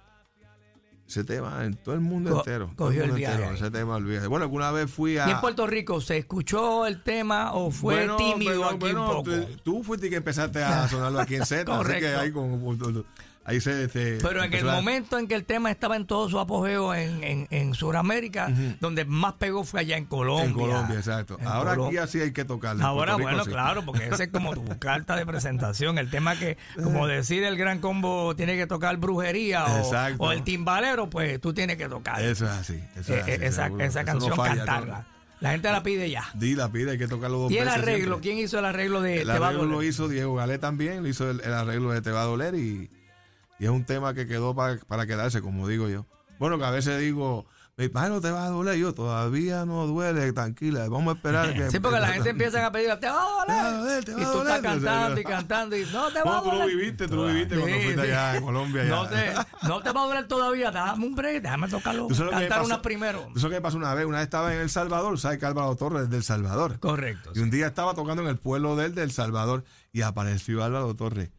ese 1.13 1.23
tema 1.23 1.63
en 1.65 1.75
todo 1.75 1.95
el 1.95 2.01
mundo 2.01 2.31
Co- 2.31 2.37
entero. 2.39 2.71
cogió 2.75 3.01
el 3.01 3.07
mundo 3.09 3.15
viaje 3.17 3.35
entero. 3.35 3.55
Ese 3.55 3.71
tema, 3.71 3.95
olvídate. 3.95 4.27
Bueno, 4.27 4.43
alguna 4.43 4.71
vez 4.71 4.89
fui 4.91 5.17
a. 5.17 5.27
¿Y 5.27 5.31
en 5.31 5.41
Puerto 5.41 5.67
Rico 5.67 6.01
se 6.01 6.17
escuchó 6.17 6.85
el 6.85 7.03
tema 7.03 7.53
o 7.53 7.71
fue 7.71 7.95
Bueno, 7.95 8.17
tímido 8.17 8.51
pero, 8.51 8.65
aquí 8.65 8.77
bueno, 8.79 9.01
un 9.01 9.07
poco? 9.07 9.23
Tú, 9.31 9.45
tú 9.63 9.83
fuiste 9.83 10.09
que 10.09 10.15
empezaste 10.17 10.63
a 10.63 10.87
sonarlo 10.89 11.19
aquí 11.19 11.35
en 11.35 11.45
Z. 11.45 11.61
así 11.61 11.65
que 11.65 11.77
Correcto. 11.77 12.19
ahí, 12.19 12.31
con, 12.31 13.05
ahí 13.45 13.59
se, 13.61 13.89
se- 13.89 14.17
Pero 14.21 14.43
en 14.43 14.53
el 14.53 14.69
a- 14.69 14.73
momento 14.73 15.17
en 15.19 15.27
que 15.27 15.35
el 15.35 15.43
tema 15.45 15.69
estaba 15.71 15.95
en 15.95 16.05
todo 16.05 16.29
su 16.29 16.39
apogeo 16.39 16.93
en, 16.93 17.23
en, 17.23 17.47
en 17.49 17.73
Sudamérica, 17.73 18.51
donde 18.79 19.05
más 19.05 19.33
pegó 19.33 19.63
fue 19.63 19.81
allá 19.81 19.97
en 19.97 20.05
Colombia. 20.05 20.45
En 20.45 20.53
Colombia, 20.53 20.95
exacto. 20.97 21.37
En 21.39 21.47
Ahora 21.47 21.73
aquí 21.73 21.97
así 21.97 22.19
hay 22.19 22.31
que 22.31 22.45
tocarle. 22.45 22.81
en 22.81 22.85
Ahora, 22.87 23.13
Rico 23.15 23.23
bueno, 23.29 23.43
sí. 23.43 23.49
claro, 23.51 23.83
porque 23.85 24.07
ese 24.07 24.23
es 24.25 24.29
como 24.29 24.53
tu 24.53 24.63
carta 24.79 25.15
de 25.15 25.25
presentación. 25.25 25.97
El 25.97 26.09
tema 26.09 26.37
que, 26.37 26.57
como 26.81 27.07
decir 27.07 27.43
el 27.43 27.57
gran 27.57 27.79
combo 27.79 28.35
tiene 28.35 28.55
que 28.55 28.67
tocar 28.67 28.97
brujería 28.97 29.65
o, 30.17 30.31
el 30.31 30.43
timbalero, 30.43 31.09
pues 31.09 31.39
tú 31.41 31.53
tienes 31.53 31.77
que 31.77 31.87
tocar 31.89 32.21
Eso 32.21 32.45
es 32.45 32.51
así. 32.51 32.79
Eso 32.95 33.13
eh, 33.13 33.17
es 33.17 33.23
así, 33.23 33.31
eh, 33.31 33.39
esa, 33.47 33.67
esa 33.79 33.99
no 34.01 34.05
canción, 34.05 34.35
falla, 34.35 34.55
cantarla. 34.57 34.97
no. 34.99 35.13
La 35.39 35.51
gente 35.51 35.69
la 35.69 35.83
pide 35.83 36.09
ya. 36.09 36.23
Di 36.35 36.55
la 36.55 36.71
pide, 36.71 36.91
hay 36.91 36.97
que 36.97 37.07
tocarlo 37.09 37.37
dos 37.37 37.51
¿Y 37.51 37.57
el 37.57 37.65
veces 37.65 37.79
arreglo? 37.81 38.01
siempre. 38.15 38.21
¿Quién 38.31 38.37
hizo 38.45 38.59
el 38.59 38.65
arreglo 38.65 39.01
de 39.01 39.23
El 39.23 39.27
Te 39.27 39.39
va 39.39 39.47
a 39.47 39.49
arreglo 39.49 39.65
lo 39.67 39.73
doler? 39.75 39.89
hizo 39.89 40.07
Diego 40.07 40.35
Galé 40.35 40.57
también, 40.57 41.03
lo 41.03 41.09
hizo 41.09 41.29
el, 41.29 41.41
el 41.41 41.53
arreglo 41.53 41.91
de 41.91 42.01
Te 42.01 42.11
va 42.11 42.21
a 42.21 42.25
doler 42.25 42.55
y, 42.55 42.89
y 43.63 43.65
es 43.65 43.71
un 43.71 43.85
tema 43.85 44.13
que 44.13 44.27
quedó 44.27 44.53
para, 44.53 44.77
para 44.87 45.05
quedarse, 45.07 45.41
como 45.41 45.67
digo 45.69 45.87
yo. 45.87 46.05
Bueno, 46.37 46.57
que 46.57 46.65
a 46.65 46.71
veces 46.71 46.99
digo, 46.99 47.45
mi 47.77 47.87
padre 47.87 48.19
te 48.19 48.29
va 48.29 48.45
a 48.45 48.49
doler, 48.49 48.75
yo 48.77 48.93
todavía 48.93 49.65
no 49.65 49.87
duele, 49.87 50.33
tranquila, 50.33 50.89
vamos 50.89 51.13
a 51.13 51.15
esperar 51.17 51.53
que... 51.53 51.69
Sí, 51.71 51.79
porque 51.79 51.99
la 52.01 52.09
gente 52.09 52.31
empieza 52.31 52.65
a 52.65 52.71
pedir, 52.71 52.89
te 52.99 53.07
va 53.07 53.41
a 53.41 53.45
Te 53.45 53.53
va 53.53 53.61
a 53.67 53.71
doler. 53.71 53.79
doler, 53.79 54.03
te 54.05 54.13
va 54.15 54.19
y 54.19 54.23
a 54.23 54.31
tú 54.31 54.37
estás 54.39 54.61
doler. 54.61 54.61
cantando 54.83 55.21
y 55.21 55.23
cantando 55.23 55.77
y 55.77 55.85
no 55.85 56.11
te 56.11 56.21
va 56.23 56.31
a 56.31 56.35
No, 56.35 56.41
tú 56.43 56.49
lo 56.51 56.57
doler. 56.59 56.75
viviste, 56.75 57.07
tú 57.07 57.15
lo 57.15 57.25
viviste 57.27 57.55
cuando 57.57 57.77
Sí, 57.77 57.83
fuiste 57.83 58.01
sí. 58.01 58.07
allá 58.11 58.35
en 58.37 58.43
Colombia. 58.43 58.83
No 58.83 59.07
te, 59.07 59.33
no 59.67 59.81
te 59.81 59.91
va 59.93 60.03
a 60.03 60.05
doler 60.07 60.27
todavía, 60.27 60.71
dame 60.71 61.05
un 61.05 61.15
break, 61.15 61.41
déjame 61.43 61.67
tocarlo, 61.69 62.07
¿Tú 62.07 62.15
sabes 62.15 62.33
lo 62.33 62.37
que 62.39 62.47
cantar 62.47 62.65
unas 62.65 62.79
primero. 62.79 63.27
¿Tú 63.33 63.39
sabes 63.39 63.57
qué 63.57 63.61
pasó 63.61 63.77
una 63.77 63.93
vez? 63.93 64.05
Una 64.05 64.17
vez 64.17 64.25
estaba 64.25 64.53
en 64.53 64.59
El 64.59 64.69
Salvador, 64.69 65.17
¿sabes 65.19 65.37
que 65.39 65.45
Álvaro 65.45 65.75
Torres 65.77 66.03
es 66.03 66.09
del 66.09 66.23
Salvador? 66.23 66.79
Correcto. 66.79 67.31
Y 67.35 67.39
un 67.39 67.49
día 67.49 67.67
estaba 67.67 67.93
tocando 67.93 68.21
en 68.23 68.27
el 68.27 68.37
pueblo 68.37 68.75
de 68.75 68.87
él, 68.87 68.95
del 68.95 69.11
Salvador, 69.11 69.63
y 69.93 70.01
apareció 70.01 70.63
Álvaro 70.63 70.93
Torres. 70.95 71.29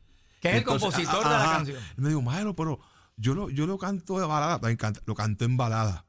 Que 0.45 0.51
es 0.51 0.57
el 0.59 0.65
compositor 0.65 1.25
de 1.25 1.31
la 1.31 1.45
canción. 1.45 1.79
Y 1.97 2.01
me 2.03 2.09
dijo, 2.11 2.21
Maelo, 2.23 2.55
pero 2.55 2.79
yo 3.17 3.35
lo, 3.35 3.49
yo 3.51 3.67
lo 3.67 3.79
canto 3.79 4.19
de 4.21 4.27
balada. 4.27 4.61
Lo 5.07 5.15
canto 5.15 5.45
en 5.45 5.57
balada. 5.57 6.05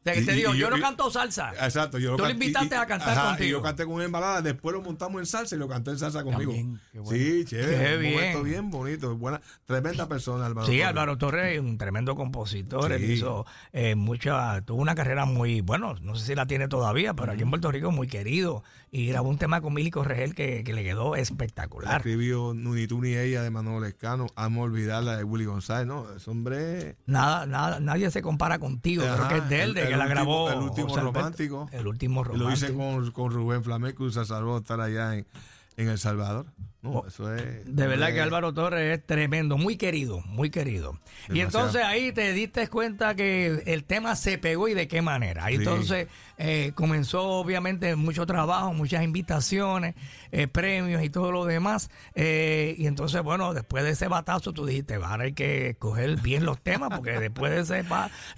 sea, 0.10 0.14
que 0.14 0.20
y- 0.20 0.24
te 0.26 0.32
y- 0.32 0.36
digo, 0.36 0.54
y 0.54 0.58
yo 0.58 0.70
yo- 0.70 0.76
no 0.76 0.80
canto 0.82 1.10
salsa. 1.10 1.52
Exacto. 1.60 1.98
Yo 1.98 2.12
lo 2.12 2.16
Tú 2.16 2.26
invitaste 2.30 2.74
y- 2.74 2.78
y- 2.78 2.80
a 2.80 2.86
cantar 2.86 3.10
ajá, 3.10 3.24
Y 3.24 3.28
contigo. 3.30 3.50
yo 3.58 3.62
canté 3.62 3.84
con 3.84 3.96
él 4.00 4.06
en 4.06 4.12
balada. 4.12 4.40
Después 4.42 4.72
lo 4.74 4.80
montamos 4.80 5.20
en 5.20 5.26
salsa 5.26 5.56
y 5.56 5.58
lo 5.58 5.68
canté 5.68 5.90
en 5.90 5.98
salsa 5.98 6.22
conmigo. 6.22 6.52
También, 6.52 6.80
qué 6.92 6.98
bueno. 7.00 7.18
Sí, 7.24 7.44
chévere. 7.44 7.84
Qué 7.88 7.94
un 7.96 8.00
bien. 8.00 8.14
momento 8.14 8.42
bien 8.44 8.70
bonito. 8.70 9.16
Buena, 9.16 9.40
tremenda 9.66 10.08
persona, 10.08 10.46
Álvaro 10.46 10.66
Sí, 10.66 10.72
Torres. 10.74 10.86
Álvaro 10.86 11.18
Torres 11.18 11.54
es 11.54 11.60
un 11.60 11.76
tremendo 11.78 12.14
compositor. 12.14 12.92
Él 12.92 13.10
hizo 13.10 13.44
eh, 13.72 13.96
mucha, 13.96 14.62
tuvo 14.62 14.80
una 14.80 14.94
carrera 14.94 15.24
muy, 15.26 15.60
bueno, 15.62 15.94
no 16.00 16.14
sé 16.14 16.26
si 16.26 16.34
la 16.36 16.46
tiene 16.46 16.68
todavía, 16.68 17.12
pero 17.14 17.32
aquí 17.32 17.42
en 17.42 17.50
Puerto 17.50 17.70
Rico 17.70 17.90
muy 17.90 18.06
querido. 18.06 18.62
Y 18.90 19.06
grabó 19.08 19.28
un 19.28 19.36
tema 19.38 19.60
con 19.60 19.74
Milico 19.74 20.02
Regel 20.02 20.34
que, 20.34 20.64
que 20.64 20.72
le 20.72 20.82
quedó 20.82 21.14
espectacular. 21.14 21.96
Escribió 21.98 22.54
Ni 22.54 22.86
tú 22.86 23.02
ni 23.02 23.14
ella 23.14 23.42
de 23.42 23.50
Manuel 23.50 23.84
Escano. 23.84 24.26
Amo 24.34 24.62
olvidarla 24.62 25.16
de 25.18 25.24
Willy 25.24 25.44
González. 25.44 25.86
No, 25.86 26.06
ese 26.16 26.30
hombre. 26.30 26.96
Nada, 27.06 27.44
nada, 27.46 27.80
nadie 27.80 28.10
se 28.10 28.22
compara 28.22 28.58
contigo. 28.58 29.04
Ajá, 29.04 29.28
Creo 29.28 29.28
que 29.28 29.44
es 29.44 29.48
de 29.50 29.62
él, 29.62 29.68
el- 29.70 29.74
de 29.74 29.80
el 29.82 29.88
que 29.88 29.96
la 29.96 30.04
último- 30.04 30.14
grabó. 30.14 30.50
el 30.50 30.58
último 30.60 30.88
José 30.88 31.00
Alberto. 31.00 31.18
romántico. 31.18 31.68
El 31.72 31.86
último 31.86 32.20
Y 32.20 32.24
romántico. 32.24 32.48
Lo 32.48 32.54
hice 32.54 32.72
con, 32.74 33.10
con 33.12 33.32
Rubén 33.32 33.62
Flamenco 33.62 34.06
y 34.06 34.12
se 34.12 34.24
salvó 34.24 34.58
estar 34.58 34.80
allá 34.80 35.16
en, 35.16 35.26
en 35.78 35.88
El 35.88 35.98
Salvador. 35.98 36.46
No, 36.80 36.90
Oh, 36.90 37.06
eso 37.08 37.34
es. 37.34 37.64
De 37.66 37.86
verdad 37.88 38.12
que 38.12 38.20
Álvaro 38.20 38.54
Torres 38.54 38.98
es 38.98 39.04
tremendo, 39.04 39.58
muy 39.58 39.76
querido, 39.76 40.20
muy 40.26 40.48
querido. 40.48 40.96
Y 41.28 41.40
entonces 41.40 41.82
ahí 41.82 42.12
te 42.12 42.32
diste 42.32 42.68
cuenta 42.68 43.16
que 43.16 43.62
el 43.66 43.82
tema 43.82 44.14
se 44.14 44.38
pegó 44.38 44.68
y 44.68 44.74
de 44.74 44.86
qué 44.86 45.02
manera. 45.02 45.44
Ahí 45.46 45.56
Sí. 45.56 45.62
entonces 45.62 46.06
eh, 46.36 46.70
comenzó 46.76 47.24
obviamente 47.24 47.96
mucho 47.96 48.26
trabajo, 48.26 48.72
muchas 48.74 49.02
invitaciones, 49.02 49.96
eh, 50.30 50.46
premios 50.46 51.02
y 51.02 51.10
todo 51.10 51.32
lo 51.32 51.44
demás. 51.46 51.90
Eh, 52.14 52.76
y 52.78 52.86
entonces, 52.86 53.22
bueno, 53.22 53.54
después 53.54 53.82
de 53.82 53.90
ese 53.90 54.06
batazo 54.06 54.52
tú 54.52 54.64
dijiste, 54.64 54.94
ahora 54.94 55.24
hay 55.24 55.32
que 55.32 55.70
escoger 55.70 56.20
bien 56.20 56.44
los 56.44 56.60
temas 56.60 56.90
porque 56.94 57.18
después 57.18 57.50
de 57.52 57.60
ese 57.62 57.88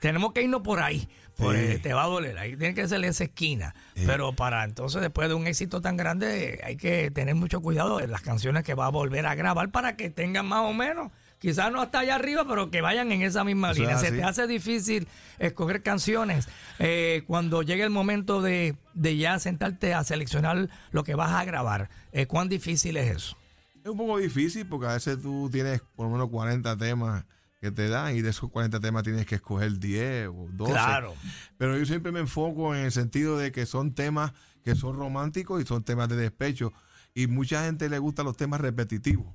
tenemos 0.00 0.32
que 0.32 0.42
irnos 0.42 0.62
por 0.62 0.80
ahí. 0.80 1.08
Por, 1.40 1.56
Sí. 1.56 1.78
te 1.78 1.92
va 1.94 2.04
a 2.04 2.06
doler, 2.06 2.38
ahí 2.38 2.56
tiene 2.56 2.74
que 2.74 2.86
ser 2.86 3.04
esa 3.04 3.24
esquina. 3.24 3.74
Pero 3.94 4.32
para 4.34 4.64
entonces, 4.64 5.00
después 5.00 5.28
de 5.28 5.34
un 5.34 5.46
éxito 5.46 5.80
tan 5.80 5.96
grande, 5.96 6.60
hay 6.64 6.76
que 6.76 7.10
tener 7.10 7.34
mucho 7.34 7.60
cuidado 7.60 7.98
de 7.98 8.06
las 8.08 8.20
canciones 8.20 8.62
que 8.64 8.74
va 8.74 8.86
a 8.86 8.90
volver 8.90 9.26
a 9.26 9.34
grabar 9.34 9.70
para 9.70 9.96
que 9.96 10.10
tengan 10.10 10.46
más 10.46 10.60
o 10.68 10.72
menos, 10.72 11.10
quizás 11.38 11.72
no 11.72 11.80
hasta 11.80 12.00
allá 12.00 12.16
arriba, 12.16 12.44
pero 12.46 12.70
que 12.70 12.80
vayan 12.80 13.10
en 13.12 13.22
esa 13.22 13.44
misma 13.44 13.72
línea. 13.72 13.98
Se 13.98 14.12
te 14.12 14.22
hace 14.22 14.46
difícil 14.46 15.08
escoger 15.38 15.82
canciones 15.82 16.48
eh, 16.78 17.22
cuando 17.26 17.62
llegue 17.62 17.82
el 17.84 17.90
momento 17.90 18.42
de, 18.42 18.76
de 18.94 19.16
ya 19.16 19.38
sentarte 19.38 19.94
a 19.94 20.04
seleccionar 20.04 20.68
lo 20.90 21.04
que 21.04 21.14
vas 21.14 21.32
a 21.32 21.44
grabar. 21.44 21.88
Eh, 22.12 22.26
¿Cuán 22.26 22.48
difícil 22.48 22.96
es 22.98 23.16
eso? 23.16 23.36
Es 23.82 23.90
un 23.90 23.96
poco 23.96 24.18
difícil 24.18 24.66
porque 24.66 24.86
a 24.88 24.92
veces 24.92 25.22
tú 25.22 25.48
tienes 25.50 25.80
por 25.96 26.04
lo 26.06 26.12
menos 26.12 26.28
40 26.28 26.76
temas 26.76 27.24
que 27.60 27.70
te 27.70 27.88
dan 27.88 28.16
y 28.16 28.22
de 28.22 28.30
esos 28.30 28.50
40 28.50 28.80
temas 28.80 29.02
tienes 29.02 29.26
que 29.26 29.34
escoger 29.36 29.78
10 29.78 30.28
o 30.28 30.48
12. 30.52 30.72
Claro. 30.72 31.14
Pero 31.58 31.76
yo 31.76 31.84
siempre 31.84 32.10
me 32.10 32.20
enfoco 32.20 32.74
en 32.74 32.84
el 32.84 32.92
sentido 32.92 33.36
de 33.36 33.52
que 33.52 33.66
son 33.66 33.94
temas 33.94 34.32
que 34.64 34.74
son 34.74 34.96
románticos 34.96 35.62
y 35.62 35.66
son 35.66 35.82
temas 35.82 36.08
de 36.08 36.16
despecho. 36.16 36.72
Y 37.14 37.26
mucha 37.26 37.64
gente 37.64 37.88
le 37.88 37.98
gustan 37.98 38.24
los 38.26 38.36
temas 38.36 38.60
repetitivos. 38.60 39.26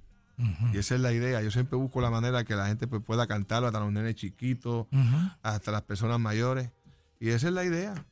Y 0.73 0.77
esa 0.77 0.95
es 0.95 1.01
la 1.01 1.13
idea. 1.13 1.41
Yo 1.41 1.49
siempre 1.49 1.77
busco 1.77 2.01
la 2.01 2.09
manera 2.09 2.43
que 2.43 2.55
la 2.55 2.67
gente 2.67 2.88
pues, 2.88 3.01
pueda 3.01 3.25
cantarlo 3.25 3.67
hasta 3.67 3.79
los 3.79 3.91
nenes 3.91 4.15
chiquitos, 4.15 4.88
hasta 5.41 5.71
las 5.71 5.83
personas 5.83 6.19
mayores. 6.19 6.71
Y 7.19 7.30
esa 7.30 7.47
es 7.47 7.53
la 7.53 7.63
idea. 7.63 8.05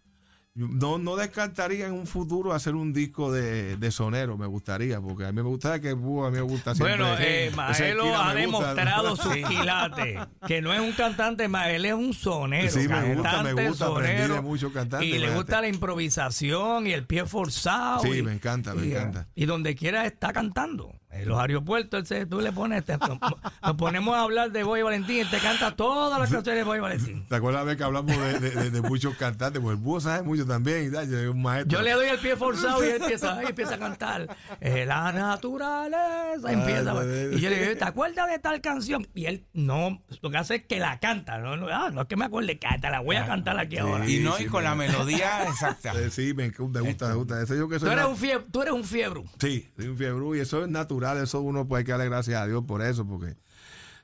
No, 0.56 1.00
no 1.00 1.16
descartaría 1.16 1.88
en 1.88 1.94
un 1.94 2.06
futuro 2.06 2.54
hacer 2.54 2.76
un 2.76 2.94
disco 2.94 3.32
de, 3.32 3.76
de 3.76 3.90
sonero, 3.90 4.38
me 4.38 4.46
gustaría, 4.46 5.02
porque 5.02 5.26
a 5.26 5.32
mí 5.32 5.38
me 5.38 5.42
gusta 5.42 5.80
que 5.80 5.94
búho, 5.94 6.28
a 6.28 6.30
mí 6.30 6.36
me 6.38 6.44
gusta 6.44 6.76
siempre. 6.76 6.96
Bueno, 6.96 7.16
eh, 7.20 7.52
Maelo 7.56 8.16
ha 8.16 8.36
demostrado 8.36 9.16
sus 9.18 9.34
quilates. 9.34 10.20
Que 10.48 10.62
no 10.62 10.72
es 10.72 10.80
un 10.80 10.92
cantante, 10.92 11.48
Mael 11.48 11.86
es 11.86 11.94
un 11.94 12.14
sonero. 12.14 12.70
Sí, 12.70 12.88
me 12.88 13.16
gusta, 13.16 13.32
cantante, 13.32 13.54
me 13.56 13.68
gusta, 13.68 13.86
de 13.88 13.94
sonero, 13.94 14.44
muchos 14.44 14.72
cantantes, 14.72 15.10
Y 15.10 15.18
le 15.18 15.34
gusta 15.34 15.60
la 15.60 15.68
improvisación 15.70 16.86
y 16.86 16.92
el 16.94 17.08
pie 17.08 17.26
forzado. 17.26 18.02
Sí, 18.04 18.20
y- 18.20 18.22
me 18.22 18.34
encanta, 18.34 18.76
me 18.76 18.86
y, 18.86 18.92
eh, 18.92 18.98
encanta. 18.98 19.28
Y 19.34 19.46
donde 19.46 19.74
quiera 19.74 20.06
está 20.06 20.32
cantando. 20.34 20.94
En 21.14 21.28
los 21.30 21.40
aeropuertos, 21.40 22.00
él 22.00 22.06
se- 22.08 22.26
tú 22.26 22.42
le 22.42 22.52
pones, 22.52 22.84
te- 22.86 22.98
nos, 22.98 23.18
nos 23.20 23.76
ponemos 23.78 24.16
a 24.16 24.22
hablar 24.22 24.52
de 24.52 24.64
Boy 24.64 24.82
Valentín 24.82 25.22
y 25.22 25.26
te 25.30 25.38
canta 25.40 25.76
todas 25.76 26.20
las 26.20 26.30
canciones 26.30 26.62
de 26.62 26.64
Boy 26.64 26.80
Valentín. 26.80 27.26
¿Te 27.30 27.36
acuerdas 27.36 27.66
vez 27.66 27.78
que 27.78 27.84
hablamos 27.84 28.16
de, 28.18 28.40
de- 28.40 28.50
de- 28.52 28.70
de 28.72 28.82
muchos 28.82 29.16
cantantes? 29.16 29.62
Pues 29.62 29.78
el 29.78 29.84
búho 29.84 30.00
sabe 30.02 30.24
mucho 30.24 30.46
también, 30.46 30.88
y 30.88 30.92
tal, 30.92 31.14
es 31.14 31.30
un 31.30 31.42
maestro. 31.42 31.78
Yo 31.78 31.84
le 31.84 31.92
doy 31.92 32.08
el 32.08 32.18
pie 32.20 32.36
forzado 32.36 32.84
y 32.84 32.88
él 32.90 33.02
empieza, 33.02 33.38
ahí 33.38 33.46
empieza 33.50 33.76
a 33.76 33.80
cantar. 33.80 34.36
Eh, 34.60 34.86
la 34.86 35.12
naturaleza 35.12 36.52
empieza. 36.52 36.94
pues, 36.94 37.34
Y 37.34 37.40
yo 37.42 37.50
le 37.50 37.62
digo, 37.68 37.78
¿te 37.78 37.84
acuerdas 37.86 38.30
de 38.30 38.40
tal 38.40 38.62
canción? 38.62 39.08
Y 39.14 39.26
él 39.26 39.46
no, 39.54 40.02
lo 40.22 40.30
que 40.30 40.38
hace 40.38 40.56
es 40.56 40.66
que 40.66 40.80
la 40.80 41.00
canta. 41.00 41.38
No, 41.38 41.58
no, 41.58 41.68
ah, 41.72 41.90
no 41.92 42.02
es 42.02 42.08
que 42.08 42.16
me 42.16 42.26
acuerde, 42.26 42.58
canta, 42.60 42.90
la 42.90 43.00
voy 43.02 43.16
a 43.16 43.26
cantar 43.26 43.58
aquí 43.60 43.78
ahora. 43.78 44.10
Y 44.10 44.20
no, 44.20 44.36
sí, 44.38 44.44
y 44.46 44.48
con 44.48 44.64
me- 44.64 44.70
la 44.70 44.76
melodía 44.76 45.44
exacta. 45.48 45.94
Sí, 46.10 46.34
me, 46.34 46.50
me 46.50 46.82
gusta, 46.82 47.08
me 47.10 47.16
gusta. 47.16 47.42
Ese 47.42 47.58
yo 47.58 47.68
que 47.70 47.76
Tú 47.76 47.86
soy 47.86 47.94
eres 47.94 48.04
na- 48.04 48.10
un 48.10 48.18
fiebre, 48.18 48.46
tú 48.52 48.62
eres 48.62 48.74
un 48.74 48.84
fiebre. 48.84 49.24
Sí, 49.40 49.70
soy 49.76 49.88
un 49.88 49.98
fiebre 49.98 50.38
y 50.38 50.42
eso 50.42 50.64
es 50.64 50.70
natural, 50.70 51.03
eso 51.24 51.42
uno 51.42 51.68
puede 51.68 51.84
que 51.84 51.92
darle 51.92 52.06
gracias 52.06 52.42
a 52.42 52.46
Dios 52.48 52.64
por 52.66 52.82
eso, 52.82 53.06
porque 53.06 53.36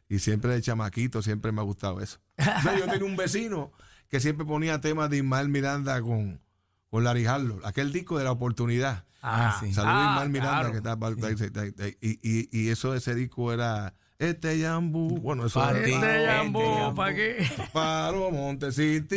y 0.08 0.20
siempre 0.20 0.54
de 0.54 0.62
chamaquito 0.62 1.22
siempre 1.22 1.52
me 1.52 1.62
ha 1.62 1.64
gustado 1.64 2.02
eso. 2.02 2.20
O 2.38 2.43
sea, 2.62 2.78
yo 2.78 2.86
tenía 2.88 3.06
un 3.06 3.16
vecino 3.16 3.72
que 4.10 4.20
siempre 4.20 4.45
ponía 4.45 4.82
temas 4.82 5.10
de 5.10 5.18
Ismael 5.18 5.50
Miranda 5.50 6.02
con, 6.02 6.41
con 6.89 7.04
Larry 7.04 7.26
Harlow, 7.28 7.60
aquel 7.64 7.91
disco 7.93 8.18
de 8.18 8.24
la 8.24 8.32
oportunidad. 8.32 9.06
Ah, 9.22 9.58
sí. 9.60 9.74
Saludos 9.74 9.95
a 9.95 10.08
Ah, 10.08 10.14
Ismael 10.14 10.30
Miranda 10.30 10.60
claro. 10.60 10.72
que 10.72 10.78
está 10.78 11.95
y, 12.02 12.20
y, 12.22 12.50
y 12.60 12.70
eso 12.70 12.95
ese 12.95 13.14
disco 13.16 13.54
era 13.54 13.93
este 14.20 14.59
yambú, 14.59 15.17
bueno, 15.22 15.45
eso 15.45 15.61
ti. 15.61 15.78
Este 15.78 15.93
Este 15.95 16.26
Yambo. 16.26 16.93
¿para 16.93 17.15
qué? 17.15 17.49
Paro 17.72 18.30
Montecity, 18.32 19.15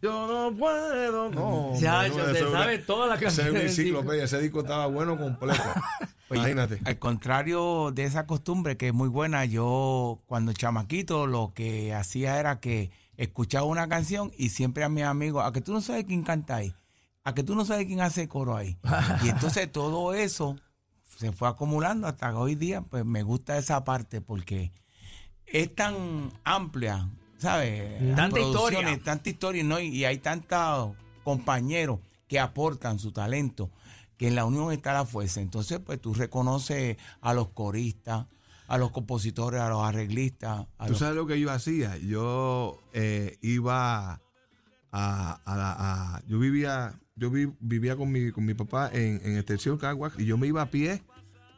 yo 0.00 0.26
no 0.50 0.56
puedo, 0.56 1.30
no. 1.30 1.72
Chacho, 1.78 2.14
bueno, 2.14 2.32
se 2.34 2.50
sabe 2.50 2.74
era- 2.74 2.86
todas 2.86 3.08
las 3.10 3.22
ese 3.22 3.42
es 3.42 3.50
una 3.50 3.60
disco. 3.60 3.80
enciclopedia, 3.82 4.24
ese 4.24 4.40
disco 4.40 4.60
estaba 4.60 4.86
bueno 4.86 5.18
completo. 5.18 5.62
Oye, 6.30 6.40
Imagínate. 6.40 6.80
Al 6.86 6.98
contrario 6.98 7.90
de 7.92 8.04
esa 8.04 8.26
costumbre 8.26 8.78
que 8.78 8.88
es 8.88 8.94
muy 8.94 9.08
buena, 9.10 9.44
yo 9.44 10.22
cuando 10.26 10.54
chamaquito 10.54 11.26
lo 11.26 11.52
que 11.54 11.92
hacía 11.92 12.40
era 12.40 12.58
que 12.58 12.90
escuchaba 13.18 13.66
una 13.66 13.86
canción 13.86 14.32
y 14.38 14.48
siempre 14.48 14.82
a 14.82 14.88
mis 14.88 15.04
amigos, 15.04 15.44
a 15.44 15.52
que 15.52 15.60
tú 15.60 15.74
no 15.74 15.82
sabes 15.82 16.06
quién 16.06 16.22
canta 16.22 16.56
ahí, 16.56 16.74
a 17.22 17.34
que 17.34 17.42
tú 17.42 17.54
no 17.54 17.66
sabes 17.66 17.84
quién 17.86 18.00
hace 18.00 18.28
coro 18.28 18.56
ahí. 18.56 18.78
Y 19.24 19.28
entonces 19.28 19.70
todo 19.70 20.14
eso 20.14 20.56
se 21.16 21.32
fue 21.32 21.48
acumulando 21.48 22.06
hasta 22.06 22.30
que 22.30 22.36
hoy 22.36 22.54
día, 22.54 22.82
pues 22.82 23.04
me 23.04 23.22
gusta 23.22 23.56
esa 23.58 23.84
parte 23.84 24.20
porque 24.20 24.72
es 25.46 25.74
tan 25.74 26.32
amplia, 26.44 27.08
¿sabes? 27.38 28.14
Tanta 28.16 28.40
historia. 28.40 29.00
Tanta 29.04 29.28
historia, 29.30 29.62
¿no? 29.64 29.78
Y, 29.80 29.88
y 29.88 30.04
hay 30.04 30.18
tantos 30.18 30.94
compañeros 31.24 32.00
que 32.28 32.40
aportan 32.40 32.98
su 32.98 33.12
talento, 33.12 33.70
que 34.16 34.28
en 34.28 34.34
la 34.34 34.44
unión 34.44 34.72
está 34.72 34.92
la 34.94 35.04
fuerza. 35.04 35.40
Entonces, 35.40 35.78
pues 35.84 36.00
tú 36.00 36.14
reconoces 36.14 36.96
a 37.20 37.34
los 37.34 37.48
coristas, 37.50 38.26
a 38.68 38.78
los 38.78 38.90
compositores, 38.90 39.60
a 39.60 39.68
los 39.68 39.82
arreglistas. 39.84 40.66
A 40.78 40.86
¿Tú 40.86 40.92
los- 40.92 40.98
sabes 41.00 41.16
lo 41.16 41.26
que 41.26 41.38
yo 41.38 41.50
hacía? 41.50 41.98
Yo 41.98 42.80
eh, 42.94 43.36
iba 43.42 44.20
a, 44.92 45.32
a 45.44 45.56
la- 45.56 45.76
a- 45.78 46.22
yo 46.26 46.38
vivía, 46.38 46.98
yo 47.16 47.30
vi- 47.30 47.52
vivía 47.60 47.96
con 47.96 48.10
mi, 48.10 48.30
con 48.32 48.44
mi 48.44 48.54
papá 48.54 48.90
en, 48.92 49.20
en 49.24 49.36
Extensión 49.36 49.78
Cagua 49.78 50.12
y 50.18 50.24
yo 50.24 50.36
me 50.38 50.46
iba 50.46 50.62
a 50.62 50.70
pie 50.70 51.02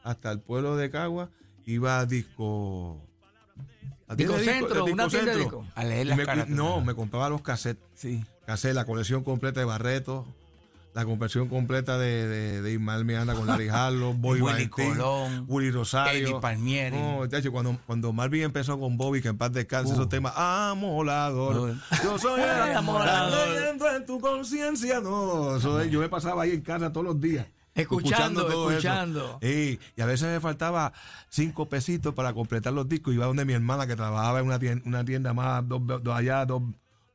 hasta 0.02 0.30
el 0.32 0.40
pueblo 0.40 0.76
de 0.76 0.90
Cagua, 0.90 1.30
iba 1.64 1.98
a 1.98 2.06
disco. 2.06 3.00
a 4.08 4.14
de 4.16 4.24
Discocentro, 4.24 4.84
de 4.84 4.92
una 4.92 5.08
tienda 5.08 5.32
de 5.32 5.38
Discocentro. 5.38 5.60
disco. 5.62 5.80
a 5.80 5.84
leer 5.84 6.06
las 6.08 6.16
me- 6.18 6.46
no, 6.54 6.80
me 6.82 6.94
compraba 6.94 7.28
los 7.28 7.40
cassettes. 7.42 7.84
Sí. 7.94 8.24
Casé 8.46 8.74
la 8.74 8.84
colección 8.84 9.24
completa 9.24 9.60
de 9.60 9.66
Barreto, 9.66 10.26
la 10.94 11.04
conversión 11.04 11.48
completa 11.48 11.98
de, 11.98 12.28
de, 12.28 12.62
de 12.62 12.72
Ismael 12.72 13.04
Miranda 13.04 13.34
con 13.34 13.46
Larry 13.46 13.68
Harlow, 13.72 14.14
Boy 14.14 14.40
Willy 14.40 14.68
Colón, 14.68 15.44
Willy 15.48 15.70
Rosario. 15.72 16.28
Eddie 16.28 16.40
Palmieri. 16.40 16.96
No, 16.96 17.26
chacho, 17.26 17.50
cuando, 17.52 17.76
cuando 17.84 18.12
Marvin 18.12 18.42
empezó 18.44 18.78
con 18.78 18.96
Bobby, 18.96 19.20
que 19.20 19.28
en 19.28 19.36
paz 19.36 19.52
descanse, 19.52 19.90
Uh. 19.90 19.94
esos 19.94 20.08
temas, 20.08 20.32
amolador. 20.36 21.56
Uh. 21.70 21.74
Yo 22.02 22.18
soy 22.18 22.40
el 22.42 22.48
amolador. 22.76 23.48
en 23.96 24.06
tu 24.06 24.20
conciencia. 24.20 25.00
No, 25.00 25.58
yo 25.84 26.00
me 26.00 26.08
pasaba 26.08 26.44
ahí 26.44 26.52
en 26.52 26.60
casa 26.62 26.92
todos 26.92 27.06
los 27.06 27.20
días. 27.20 27.46
Escuchando, 27.74 28.46
todo 28.46 28.70
eso. 28.70 28.78
escuchando. 28.78 29.38
Y 29.42 29.80
a 30.00 30.06
veces 30.06 30.28
me 30.28 30.38
faltaba 30.38 30.92
cinco 31.28 31.68
pesitos 31.68 32.14
para 32.14 32.32
completar 32.32 32.72
los 32.72 32.88
discos. 32.88 33.12
Iba 33.14 33.26
donde 33.26 33.44
mi 33.44 33.52
hermana 33.52 33.84
que 33.88 33.96
trabajaba 33.96 34.38
en 34.38 34.46
una 34.46 34.60
tienda, 34.60 34.82
una 34.86 35.04
tienda 35.04 35.32
más, 35.34 35.66
dos, 35.68 35.82
dos 35.84 36.16
allá, 36.16 36.46
dos, 36.46 36.62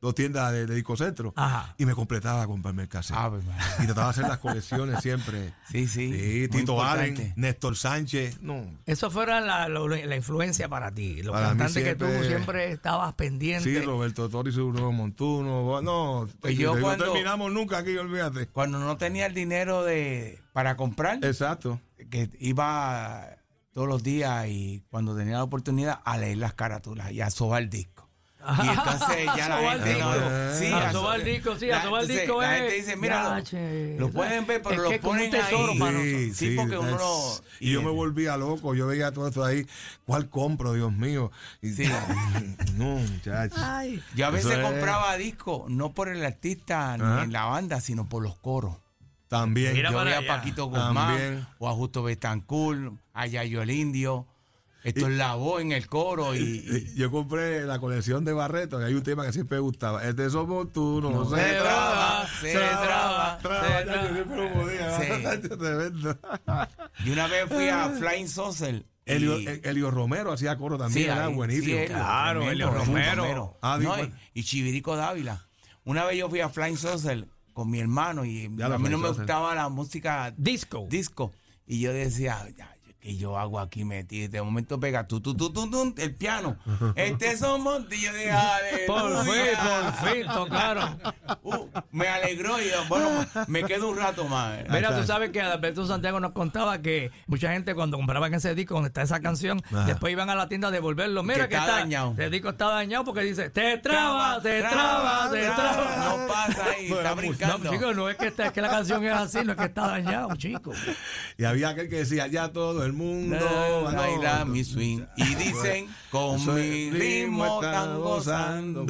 dos 0.00 0.14
tiendas 0.14 0.50
de, 0.52 0.66
de 0.66 0.74
discocentro. 0.74 1.32
Ajá. 1.36 1.74
Y 1.78 1.84
me 1.84 1.94
completaba 1.94 2.42
a 2.42 2.46
comprarme 2.46 2.82
el 2.84 2.88
cassette. 2.88 3.16
Ave 3.18 3.42
María. 3.42 3.64
y 3.80 3.84
trataba 3.84 4.06
de 4.06 4.10
hacer 4.10 4.28
las 4.28 4.38
colecciones 4.38 5.00
siempre. 5.00 5.52
Sí, 5.70 5.86
sí. 5.86 6.12
Sí, 6.12 6.48
Tito 6.48 6.82
Allen. 6.82 7.32
Néstor 7.36 7.76
Sánchez. 7.76 8.40
No, 8.42 8.64
Eso 8.86 9.08
fuera 9.10 9.40
la, 9.40 9.68
la 9.68 10.16
influencia 10.16 10.68
para 10.68 10.90
ti. 10.90 11.22
Los 11.22 11.32
Para 11.32 11.48
cantantes 11.50 11.84
que 11.84 11.94
tú 11.94 12.06
siempre- 12.26 12.72
estabas 12.72 13.14
pendiente. 13.14 13.62
Sí, 13.64 13.78
Roberto 13.84 14.28
Torres, 14.28 14.56
Bruno 14.56 14.90
Montuno. 14.90 15.80
No, 15.82 16.28
Pues 16.40 16.56
yo 16.58 16.74
no 16.74 16.80
cuando- 16.82 17.04
terminamos 17.04 17.52
nunca 17.52 17.78
aquí, 17.78 17.96
olvídate. 17.96 18.46
Cuando 18.48 18.78
no 18.80 18.96
tenía 18.96 19.26
el 19.26 19.34
dinero 19.34 19.84
de 19.84 20.40
para 20.52 20.76
comprar, 20.76 21.24
Exacto. 21.24 21.80
que 22.10 22.30
iba 22.40 23.28
todos 23.72 23.86
los 23.86 24.02
días 24.02 24.46
y 24.48 24.82
cuando 24.90 25.16
tenía 25.16 25.34
la 25.36 25.44
oportunidad 25.44 26.00
a 26.04 26.16
leer 26.18 26.38
las 26.38 26.54
carátulas 26.54 27.12
y 27.12 27.20
a 27.20 27.30
sobar 27.30 27.62
el 27.62 27.70
disco. 27.70 27.99
Y 28.42 28.68
entonces 28.68 29.26
ya 29.36 29.48
la 29.48 29.70
gente 29.72 29.98
no, 29.98 30.12
disco. 30.14 30.30
sí, 30.58 30.72
A 30.72 30.92
so- 30.92 31.12
disco, 31.18 31.56
sí, 31.58 31.70
a 31.70 31.82
entonces, 31.82 32.08
disco 32.08 32.40
La 32.40 32.54
gente 32.54 32.74
dice, 32.74 32.96
mira, 32.96 33.42
lo, 33.98 34.10
pueden 34.10 34.46
ver, 34.46 34.62
pero 34.62 34.82
lo 34.90 35.00
ponen 35.00 35.30
tesoro 35.30 35.72
ahí. 35.84 36.32
Sí, 36.32 36.54
porque 36.56 36.78
uno 36.78 36.96
lo- 36.96 37.40
Y 37.60 37.72
yo 37.72 37.82
me 37.82 37.90
volvía 37.90 38.36
loco, 38.36 38.74
yo 38.74 38.86
veía 38.86 39.12
todo 39.12 39.28
esto 39.28 39.44
ahí. 39.44 39.66
¿Cuál 40.06 40.28
compro, 40.30 40.72
Dios 40.72 40.92
mío? 40.92 41.30
Y, 41.60 41.72
Sí. 41.72 41.84
No, 42.76 42.84
muchachos. 42.96 43.58
Yo 44.14 44.26
a 44.26 44.30
veces 44.30 44.50
Eso 44.52 44.60
es- 44.60 44.66
compraba 44.66 45.16
discos, 45.16 45.70
no 45.70 45.92
por 45.92 46.08
el 46.08 46.24
artista 46.24 46.96
ni 46.96 47.22
en 47.24 47.32
la 47.32 47.44
banda, 47.44 47.80
sino 47.80 48.08
por 48.08 48.22
los 48.22 48.36
coros. 48.36 48.76
También. 49.28 49.74
Mira 49.74 49.92
Yo 49.92 50.02
veía 50.02 50.18
a. 50.18 50.26
Paquito 50.26 50.64
Guzmán, 50.66 51.46
o 51.58 51.68
a 51.68 51.72
Justo 51.72 52.02
Betancourt, 52.02 52.94
a 53.14 53.26
Yayo 53.26 53.62
el 53.62 53.70
Indio. 53.70 54.26
Esto 54.82 55.06
es 55.08 55.12
la 55.16 55.34
voz 55.34 55.60
en 55.60 55.72
el 55.72 55.86
coro 55.88 56.34
y, 56.34 56.40
Y 56.40 56.94
Yo 56.96 57.10
compré 57.10 57.62
la 57.66 57.78
colección 57.78 58.24
de 58.24 58.32
Barreto 58.32 58.80
y 58.80 58.84
hay 58.84 58.94
un 58.94 59.02
tema 59.02 59.26
que 59.26 59.32
siempre 59.32 59.56
me 59.58 59.62
gustaba. 59.62 60.02
Este 60.06 60.28
somos 60.30 60.72
tú, 60.72 61.00
no, 61.02 61.10
No 61.10 61.24
se, 61.30 61.36
se 61.36 61.52
traba, 61.56 61.60
traba, 61.60 62.26
se 62.40 62.52
traba, 62.52 63.38
traba, 63.42 63.62
se 63.66 63.68
ya, 63.70 63.84
traba. 63.84 64.08
yo 64.08 64.14
siempre 64.14 64.36
lo 64.36 64.52
podía. 64.54 64.98
Sí. 64.98 65.04
Y 67.04 67.10
una 67.10 67.26
vez 67.26 67.44
fui 67.48 67.68
a 67.68 67.88
Flying 67.90 68.28
Saucer. 68.28 68.74
y- 68.74 68.84
Elio, 69.06 69.36
Elio 69.64 69.90
Romero 69.90 70.32
hacía 70.32 70.56
coro 70.56 70.78
también, 70.78 71.04
Sí, 71.06 71.10
era 71.10 71.26
ahí, 71.26 71.34
buenísimo. 71.34 71.78
sí, 71.80 71.86
Claro, 71.86 72.48
Elio 72.50 72.70
tremendo 72.70 73.22
Romero. 73.24 73.58
Ah, 73.62 73.78
No, 73.80 73.98
y, 74.02 74.12
y 74.34 74.44
Chivirico 74.44 74.94
Dávila. 74.96 75.46
Una 75.84 76.04
vez 76.04 76.18
yo 76.18 76.28
fui 76.28 76.40
a 76.40 76.48
Flying 76.48 76.76
Saucer 76.76 77.26
con 77.52 77.70
mi 77.70 77.80
hermano 77.80 78.24
y 78.24 78.48
Ya 78.56 78.66
a 78.66 78.78
mí 78.78 78.88
no 78.88 78.98
me 78.98 79.08
gustaba 79.08 79.54
la 79.54 79.68
música 79.68 80.32
Disco. 80.36 80.86
disco. 80.88 81.32
Y 81.66 81.80
yo 81.80 81.92
decía, 81.92 82.46
ya, 82.56 82.72
¿qué 83.00 83.16
yo 83.16 83.38
hago 83.38 83.58
aquí 83.60 83.84
metido? 83.84 84.30
De 84.30 84.42
momento 84.42 84.78
pega 84.78 85.06
tu, 85.06 85.20
tu, 85.20 85.34
tu, 85.34 85.52
tu, 85.52 85.70
tu, 85.70 85.94
el 85.96 86.14
piano. 86.14 86.56
Este 86.94 87.36
somos. 87.36 87.82
Y 87.90 88.02
yo 88.02 88.12
dije. 88.12 88.30
Por 88.86 89.24
fin, 89.24 89.34
por 89.62 90.08
fin 90.10 90.26
tocaron. 90.32 91.00
Uh, 91.42 91.66
me 91.90 92.08
alegró 92.08 92.60
y 92.60 92.70
yo, 92.70 92.84
bueno, 92.88 93.26
me 93.46 93.64
quedo 93.64 93.88
un 93.90 93.96
rato 93.96 94.24
más. 94.26 94.58
Mira, 94.68 94.96
tú 94.98 95.06
sabes 95.06 95.30
que 95.30 95.40
Alberto 95.40 95.86
Santiago 95.86 96.20
nos 96.20 96.32
contaba 96.32 96.80
que 96.82 97.10
mucha 97.26 97.52
gente 97.52 97.74
cuando 97.74 97.96
compraban 97.96 98.32
ese 98.34 98.54
disco 98.54 98.74
donde 98.74 98.88
está 98.88 99.02
esa 99.02 99.20
canción, 99.20 99.62
Ajá. 99.66 99.84
después 99.84 100.12
iban 100.12 100.28
a 100.30 100.34
la 100.34 100.48
tienda 100.48 100.68
a 100.68 100.70
devolverlo. 100.70 101.22
Mira 101.22 101.44
Que 101.44 101.50
que, 101.50 101.54
está 101.56 101.66
está 101.66 101.76
dañado. 101.80 102.14
El 102.18 102.30
disco 102.30 102.50
está 102.50 102.66
dañado 102.68 103.04
porque 103.04 103.22
dice, 103.22 103.50
te 103.50 103.78
traba, 103.78 104.40
te 104.42 104.60
traba, 104.60 105.30
te 105.30 105.40
traba. 105.42 105.96
No 106.18 106.26
pasa 106.28 106.64
ahí, 106.76 106.92
está 106.92 107.14
muy- 107.14 107.28
brincando. 107.28 107.58
No, 107.64 107.70
chico, 107.70 107.94
no 107.94 108.08
es 108.10 108.16
que, 108.16 108.26
está- 108.28 108.46
es 108.46 108.52
que 108.52 108.60
la 108.60 108.68
canción 108.70 109.04
es 109.04 109.12
así, 109.12 109.38
no 109.44 109.52
es 109.52 109.58
que 109.58 109.64
está 109.64 109.86
dañado, 109.88 110.34
chico. 110.36 110.72
Y 111.38 111.44
había 111.44 111.70
aquel 111.70 111.88
que 111.88 111.96
decía, 111.96 112.26
ya 112.26 112.52
todo 112.52 112.84
el 112.90 112.96
mundo 112.96 113.36
No, 113.38 113.84
baila 113.92 114.40
no, 114.44 114.46
mi 114.52 114.64
swing. 114.64 115.00
Y 115.16 115.34
dicen, 115.36 115.86
con 116.10 116.38
mi 116.54 116.90
ritmo 116.90 117.44
está 117.60 117.70
están 117.84 118.00
gozando. 118.00 118.86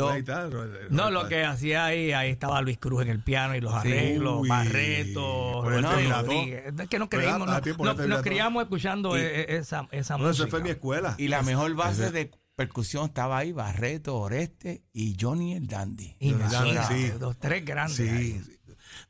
No, 0.90 1.11
lo 1.11 1.28
que 1.28 1.44
hacía 1.44 1.84
ahí, 1.86 2.12
ahí 2.12 2.30
estaba 2.30 2.61
Luis 2.62 2.78
Cruz 2.78 3.03
en 3.03 3.09
el 3.09 3.22
piano 3.22 3.55
y 3.55 3.61
los 3.61 3.72
arreglos, 3.74 4.46
Barreto. 4.48 5.64
Es 5.70 6.88
que 6.88 6.98
nos 6.98 7.09
creímos, 7.09 7.46
no- 7.46 8.07
nos 8.07 8.22
criamos 8.22 8.62
escuchando 8.62 9.16
Y- 9.16 9.20
eh, 9.22 9.57
esa, 9.57 9.88
esa 9.90 10.16
No, 10.18 10.24
música. 10.26 10.44
esa 10.44 10.51
fue 10.51 10.62
mi 10.62 10.70
escuela. 10.70 11.14
Y 11.18 11.28
la 11.28 11.42
mejor 11.42 11.74
base 11.74 12.11
de 12.11 12.30
percusión 12.57 13.07
estaba 13.07 13.38
ahí, 13.38 13.53
Barreto, 13.53 14.16
Oreste 14.18 14.84
y 14.92 15.16
Johnny 15.18 15.55
el 15.55 15.66
Dandy. 15.66 16.16
Imagínate, 16.20 16.74
Dandy, 16.74 17.07
sí. 17.07 17.12
los 17.18 17.38
tres 17.38 17.64
grandes. 17.64 17.96
Sí, 17.96 18.09
ahí. 18.09 18.40
sí. 18.44 18.59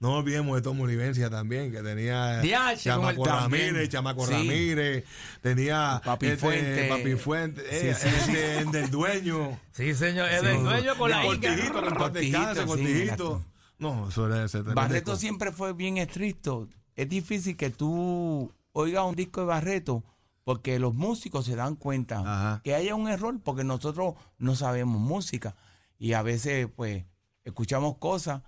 No 0.01 0.17
olvidemos 0.17 0.57
de 0.57 0.63
Tom 0.63 0.81
Olivencia 0.81 1.29
también, 1.29 1.71
que 1.71 1.83
tenía 1.83 2.41
el 2.41 2.79
Chamaco. 2.79 3.23
Ramírez, 3.25 3.91
Chamaco 3.91 4.27
Sí. 4.27 4.33
Ramírez, 4.33 5.05
tenía 5.43 6.01
Papi 6.03 6.27
este, 6.27 6.39
Fuente. 6.39 6.89
Papi 6.89 7.15
Fuente, 7.17 7.63
eh, 7.91 7.95
Sí, 7.95 8.33
el 8.35 8.71
del 8.73 8.91
dueño. 8.91 9.61
Sí, 9.73 9.95
señor. 9.95 10.31
Es 10.31 10.41
Sí. 10.41 10.47
del 10.47 10.63
dueño 10.65 10.97
con 10.97 11.11
la 11.11 11.23
Cortijito, 11.23 11.67
Inca. 11.67 11.97
Cortijito, 11.97 12.67
Cortijito. 12.67 13.03
exacto. 13.03 13.45
No, 13.79 14.09
eso 14.09 14.27
era 14.27 14.45
ese 14.45 14.63
Barreto 14.63 15.17
siempre 15.17 15.53
fue 15.53 15.75
bien 15.75 15.99
estricto. 15.99 16.69
Es 16.97 17.09
difícil 17.09 17.57
que 17.59 17.69
tú 17.69 18.53
oigas 18.73 19.05
un 19.05 19.15
disco 19.17 19.41
de 19.43 19.47
Barreto 19.49 20.03
porque 20.45 20.79
los 20.79 20.95
músicos 20.95 21.45
se 21.45 21.57
dan 21.57 21.77
cuenta 21.77 22.21
Ajá. 22.21 22.61
que 22.65 22.75
haya 22.75 22.95
un 22.95 23.09
error 23.09 23.39
porque 23.45 23.65
nosotros 23.65 24.15
no 24.39 24.55
sabemos 24.57 24.99
música 24.99 25.57
y 25.99 26.15
a 26.15 26.23
veces 26.23 26.69
pues 26.75 27.05
escuchamos 27.45 27.99
cosas 27.99 28.43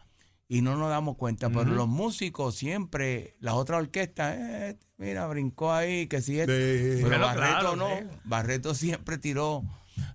y 0.52 0.60
no 0.60 0.76
nos 0.76 0.90
damos 0.90 1.16
cuenta, 1.16 1.48
pero 1.48 1.64
los 1.64 1.88
músicos 1.88 2.54
siempre, 2.54 3.36
las 3.40 3.54
otras 3.54 3.80
orquestas, 3.80 4.36
eh, 4.38 4.78
mira, 4.98 5.26
brincó 5.26 5.72
ahí, 5.72 6.08
que 6.08 6.20
si 6.20 6.38
es... 6.38 6.44
Sí. 6.44 7.02
Pero 7.02 7.08
Pero 7.08 7.20
Barreto 7.24 7.46
claro, 7.48 7.76
no. 7.76 7.88
Barreto 8.24 8.74
siempre 8.74 9.16
tiró. 9.16 9.62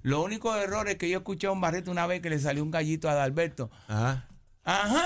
Los 0.04 0.24
únicos 0.24 0.56
errores 0.58 0.98
que 0.98 1.10
yo 1.10 1.18
escuché 1.18 1.48
a 1.48 1.52
un 1.52 1.60
Barreto 1.60 1.90
una 1.90 2.06
vez 2.06 2.22
que 2.22 2.30
le 2.30 2.38
salió 2.38 2.62
un 2.62 2.70
gallito 2.70 3.10
a 3.10 3.14
Adalberto, 3.14 3.72
Ajá. 3.88 4.28
¡Ajá! 4.68 5.04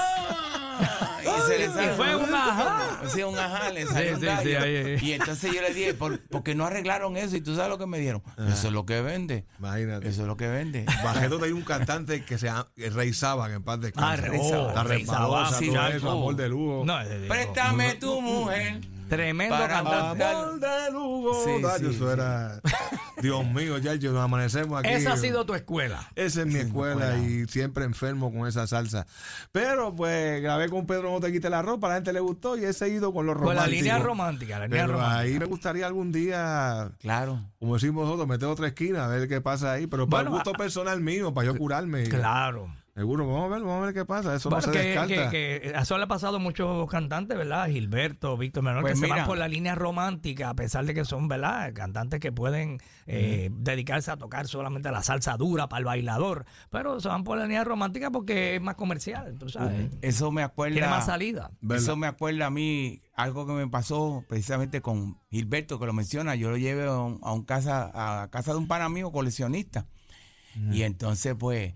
Y 1.22 1.42
se 1.48 1.58
le 1.60 1.70
salió- 1.70 1.94
fue 1.96 2.16
un 2.16 2.34
ajá. 2.34 3.00
Sí, 3.08 3.22
un 3.22 3.38
ajá, 3.38 3.70
le 3.70 3.86
salió 3.86 4.18
Sí, 4.20 4.26
un 4.26 4.40
sí, 4.42 4.52
gallo. 4.54 4.98
Y 5.06 5.12
entonces 5.14 5.54
yo 5.54 5.62
le 5.62 5.72
dije, 5.72 5.94
¿por, 5.94 6.20
porque 6.28 6.56
no 6.56 6.66
arreglaron 6.66 7.16
eso? 7.16 7.36
Y 7.36 7.42
tú 7.42 7.56
sabes 7.56 7.70
lo 7.70 7.78
que 7.78 7.86
me 7.86 8.00
dieron. 8.00 8.24
Eso 8.52 8.68
es 8.68 8.74
lo 8.74 8.88
que 8.88 9.02
vende. 9.02 9.46
Imagínate. 9.60 10.10
Eso 10.10 10.22
es 10.24 10.28
lo 10.28 10.36
que 10.36 10.48
vende. 10.48 10.86
Barreto 11.04 11.38
tenía 11.38 11.54
un 11.54 11.62
cantante 11.62 12.26
que 12.26 12.40
se 12.40 12.50
que 12.76 13.54
en 13.54 13.64
paz 13.64 13.80
Ah. 13.98 14.16
Rey 14.16 14.40
Saba. 14.40 14.50
Saba. 14.50 14.74
La 14.74 14.84
resbalosa, 14.84 15.60
todo 15.60 15.88
eso, 15.90 16.10
oh. 16.10 16.12
amor 16.18 16.36
de 16.36 16.50
lujo. 16.50 16.84
No, 16.86 17.00
ese 17.00 17.20
digo, 17.20 17.34
Préstame 17.34 17.94
tu 17.96 18.20
mujer. 18.20 18.82
Tremendo 19.08 19.56
Para 19.56 19.68
cantante. 19.84 20.24
Amor 20.24 20.60
de 20.60 20.92
lujo. 20.92 21.46
Sí, 21.46 21.86
eso 21.86 21.92
sí. 21.92 22.04
era. 22.12 22.62
Dios 23.22 23.46
mío, 23.46 23.78
ya 23.78 23.96
nos 23.96 24.18
amanecemos 24.18 24.80
aquí. 24.80 24.90
Esa 24.90 25.14
ha 25.14 25.18
sido 25.18 25.46
tu 25.46 25.54
escuela. 25.56 26.10
Esa 26.16 26.42
es 26.42 26.48
mi 26.48 26.56
escuela 26.60 27.18
y 27.18 27.46
siempre 27.48 27.86
enfermo 27.86 28.32
con 28.34 28.48
esa 28.48 28.68
salsa. 28.68 29.06
Pero 29.52 29.96
pues 29.96 30.42
grabé 30.42 30.70
con 30.70 30.86
Pedro 30.86 31.12
No 31.12 31.20
te 31.20 31.32
quite 31.32 31.50
la 31.50 31.62
ropa, 31.62 31.88
a 31.88 31.90
la 31.92 31.96
gente 31.96 32.14
le 32.14 32.20
gustó 32.20 32.58
y 32.58 32.66
he 32.66 32.74
seguido 32.74 33.14
con 33.14 33.26
los 33.26 33.36
Con 33.36 33.44
románticos. 33.44 33.72
la 33.72 33.76
línea 33.78 34.00
romántica. 34.00 34.60
La 34.60 34.66
línea 34.68 34.82
Pero 34.84 34.94
romántica. 34.94 35.20
ahí 35.20 35.40
me 35.40 35.46
gustaría 35.46 35.88
algún 35.88 36.12
día, 36.12 36.92
Claro. 37.00 37.40
como 37.60 37.76
decimos 37.76 38.06
nosotros, 38.06 38.28
meter 38.28 38.48
otra 38.48 38.68
esquina, 38.68 39.06
a 39.06 39.08
ver 39.08 39.28
qué 39.28 39.42
pasa 39.42 39.72
ahí. 39.74 39.88
Pero 39.88 40.08
para 40.10 40.24
Bueno, 40.24 40.38
el 40.38 40.44
gusto 40.44 40.52
a- 40.56 40.58
personal 40.58 41.02
mío, 41.02 41.34
para 41.34 41.48
yo 41.48 41.58
curarme. 41.58 42.04
Claro. 42.10 42.74
Seguro, 42.94 43.26
vamos 43.26 43.46
a 43.46 43.48
ver, 43.56 43.62
vamos 43.64 43.82
a 43.84 43.86
ver 43.86 43.94
qué 43.94 44.04
pasa. 44.04 44.36
Eso 44.36 44.50
Bueno, 44.50 44.68
no 44.68 44.74
se 44.74 44.78
que, 44.80 44.86
descarta. 44.90 45.30
que- 45.30 45.62
que 45.62 45.74
eso 45.80 45.98
le 45.98 46.04
ha 46.04 46.08
pasado 46.08 46.36
a 46.36 46.40
muchos 46.40 46.90
cantantes, 46.90 47.38
¿verdad? 47.38 47.68
Gilberto, 47.70 48.36
Víctor 48.36 48.64
Manuel, 48.64 48.82
Pues 48.82 48.94
que 48.96 49.00
se 49.00 49.08
van 49.08 49.26
por 49.26 49.38
la 49.38 49.48
línea 49.48 49.76
romántica, 49.76 50.50
a 50.50 50.56
pesar 50.56 50.86
de 50.86 50.94
que 50.94 51.06
son, 51.06 51.30
¿verdad? 51.30 51.72
Cantantes 51.74 52.20
que 52.20 52.34
pueden 52.34 52.80
eh, 53.08 53.50
dedicarse 53.54 54.12
a 54.12 54.18
tocar 54.18 54.48
solamente 54.48 54.92
la 54.92 55.04
salsa 55.04 55.38
dura 55.38 55.70
para 55.70 55.80
el 55.80 55.86
bailador, 55.86 56.46
pero 56.70 57.00
se 57.00 57.08
van 57.08 57.24
por 57.24 57.38
la 57.38 57.46
línea 57.46 57.64
romántica 57.64 58.12
porque 58.12 58.56
es 58.56 58.62
más 58.62 58.76
comercial, 58.76 59.38
tú 59.40 59.48
sabes. 59.48 59.90
Eso 60.02 60.30
me 60.32 60.44
acuerda. 60.44 60.74
Tiene 60.74 60.90
más 60.90 61.06
salida. 61.06 61.52
¿Verdad? 61.62 61.84
Eso 61.84 61.96
me 61.96 62.08
acuerda 62.08 62.48
a 62.48 62.50
mí 62.52 63.02
algo 63.16 63.48
que 63.48 63.54
me 63.54 63.68
pasó 63.70 64.26
precisamente 64.28 64.82
con 64.82 65.18
Gilberto, 65.30 65.80
que 65.80 65.86
lo 65.86 65.94
menciona. 65.94 66.36
Yo 66.36 66.50
lo 66.50 66.58
llevé 66.58 66.88
a, 66.88 67.00
un, 67.00 67.20
a 67.24 67.32
un 67.32 67.44
casa, 67.46 67.90
a 68.24 68.28
casa 68.30 68.52
de 68.52 68.58
un 68.58 68.68
pana 68.68 68.90
mío 68.90 69.14
coleccionista. 69.14 69.86
Y 70.74 70.82
entonces, 70.84 71.34
pues, 71.40 71.74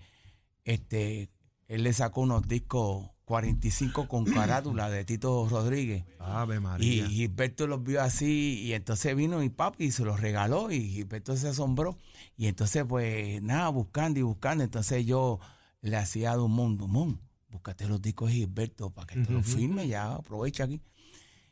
este, 0.66 1.30
él 1.68 1.84
le 1.84 1.92
sacó 1.94 2.20
unos 2.20 2.46
discos 2.46 3.08
45 3.24 4.08
con 4.08 4.24
carátula 4.24 4.90
de 4.90 5.04
Tito 5.04 5.48
Rodríguez. 5.48 6.04
Ave 6.18 6.56
Y 6.56 6.60
María. 6.60 7.08
Gilberto 7.08 7.66
los 7.66 7.82
vio 7.82 8.02
así 8.02 8.60
y 8.62 8.72
entonces 8.74 9.16
vino 9.16 9.38
mi 9.38 9.48
papi 9.48 9.86
y 9.86 9.92
se 9.92 10.04
los 10.04 10.20
regaló 10.20 10.70
y 10.70 10.88
Gilberto 10.90 11.36
se 11.36 11.48
asombró. 11.48 11.96
Y 12.36 12.46
entonces 12.46 12.84
pues 12.86 13.40
nada, 13.42 13.68
buscando 13.70 14.20
y 14.20 14.22
buscando. 14.22 14.64
Entonces 14.64 15.06
yo 15.06 15.40
le 15.80 15.96
hacía 15.96 16.32
a 16.32 16.36
Dumont, 16.36 16.78
Dumont, 16.78 17.20
búscate 17.48 17.88
los 17.88 18.02
discos 18.02 18.28
de 18.28 18.34
Gilberto 18.34 18.90
para 18.90 19.06
que 19.06 19.20
te 19.20 19.32
los 19.32 19.46
firme, 19.46 19.88
ya 19.88 20.14
aprovecha 20.14 20.64
aquí. 20.64 20.80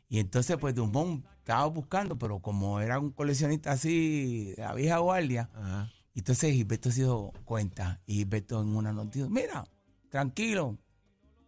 Y 0.07 0.19
entonces 0.19 0.57
pues 0.57 0.75
Dumont 0.75 1.25
estaba 1.39 1.65
buscando, 1.67 2.17
pero 2.17 2.39
como 2.39 2.79
era 2.79 2.99
un 2.99 3.11
coleccionista 3.11 3.71
así 3.71 4.53
la 4.57 4.73
vieja 4.73 4.97
guardia, 4.99 5.49
Ajá. 5.53 5.91
Entonces 6.19 6.53
Gilberto 6.53 6.91
se 6.91 7.01
dio 7.01 7.31
cuenta 7.43 8.01
y 8.05 8.15
Gilberto 8.15 8.61
en 8.61 8.75
una 8.75 8.93
noticia, 8.93 9.27
mira, 9.29 9.65
tranquilo, 10.09 10.77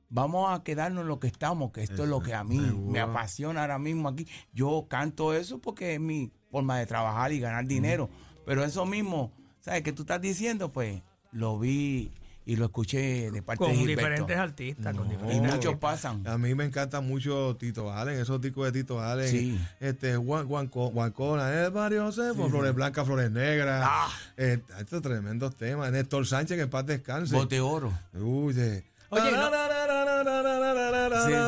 vamos 0.09 0.51
a 0.51 0.63
quedarnos 0.63 1.03
en 1.03 1.07
lo 1.07 1.19
que 1.19 1.27
estamos, 1.27 1.71
que 1.71 1.83
esto 1.83 2.03
es 2.03 2.09
lo 2.09 2.21
que 2.21 2.33
a 2.33 2.43
mí 2.43 2.59
me 2.59 2.99
apasiona 2.99 3.61
ahora 3.61 3.79
mismo 3.79 4.09
aquí. 4.09 4.27
Yo 4.53 4.87
canto 4.89 5.33
eso 5.33 5.59
porque 5.59 5.95
es 5.95 5.99
mi 5.99 6.31
forma 6.51 6.77
de 6.79 6.85
trabajar 6.85 7.31
y 7.31 7.39
ganar 7.39 7.65
dinero, 7.65 8.09
pero 8.45 8.63
eso 8.63 8.85
mismo, 8.85 9.31
¿sabes? 9.61 9.83
Que 9.83 9.93
tú 9.93 10.03
estás 10.03 10.21
diciendo, 10.21 10.71
pues 10.71 11.01
lo 11.31 11.59
vi 11.59 12.11
y 12.47 12.55
lo 12.55 12.65
escuché 12.65 13.29
de 13.29 13.41
parte 13.41 13.65
Con 13.65 13.73
de 13.73 13.77
Gilberto. 13.79 14.01
diferentes 14.01 14.37
artistas, 14.37 14.95
con 14.95 15.05
Y 15.07 15.09
diferentes 15.09 15.53
muchos 15.55 15.75
pasan. 15.75 16.25
A 16.25 16.37
mí 16.37 16.55
me 16.55 16.63
encanta 16.63 17.01
mucho 17.01 17.57
Tito 17.59 17.91
Allen, 17.91 18.17
esos 18.17 18.39
discos 18.39 18.65
de 18.71 18.71
Tito 18.71 19.01
Allen. 19.01 19.27
Sí. 19.29 19.59
Este, 19.81 20.15
Juan, 20.15 20.47
Juan, 20.47 20.69
Juan 20.69 21.11
Cona, 21.11 21.53
el 21.65 21.71
barrio 21.71 22.09
se 22.13 22.33
Flores 22.33 22.73
Blancas, 22.73 23.05
Flores 23.05 23.29
Negras. 23.29 23.83
Ah. 23.85 24.09
Eh, 24.37 24.59
estos 24.79 25.01
tremendos 25.01 25.55
temas. 25.57 25.91
Néstor 25.91 26.25
Sánchez, 26.25 26.55
que 26.55 26.63
en 26.63 26.69
paz 26.69 26.85
descanse. 26.85 27.35
Bote 27.35 27.59
oro. 27.59 27.91
Uy, 28.13 28.53
de- 28.53 28.85
Oye, 29.09 29.31
no- 29.31 29.51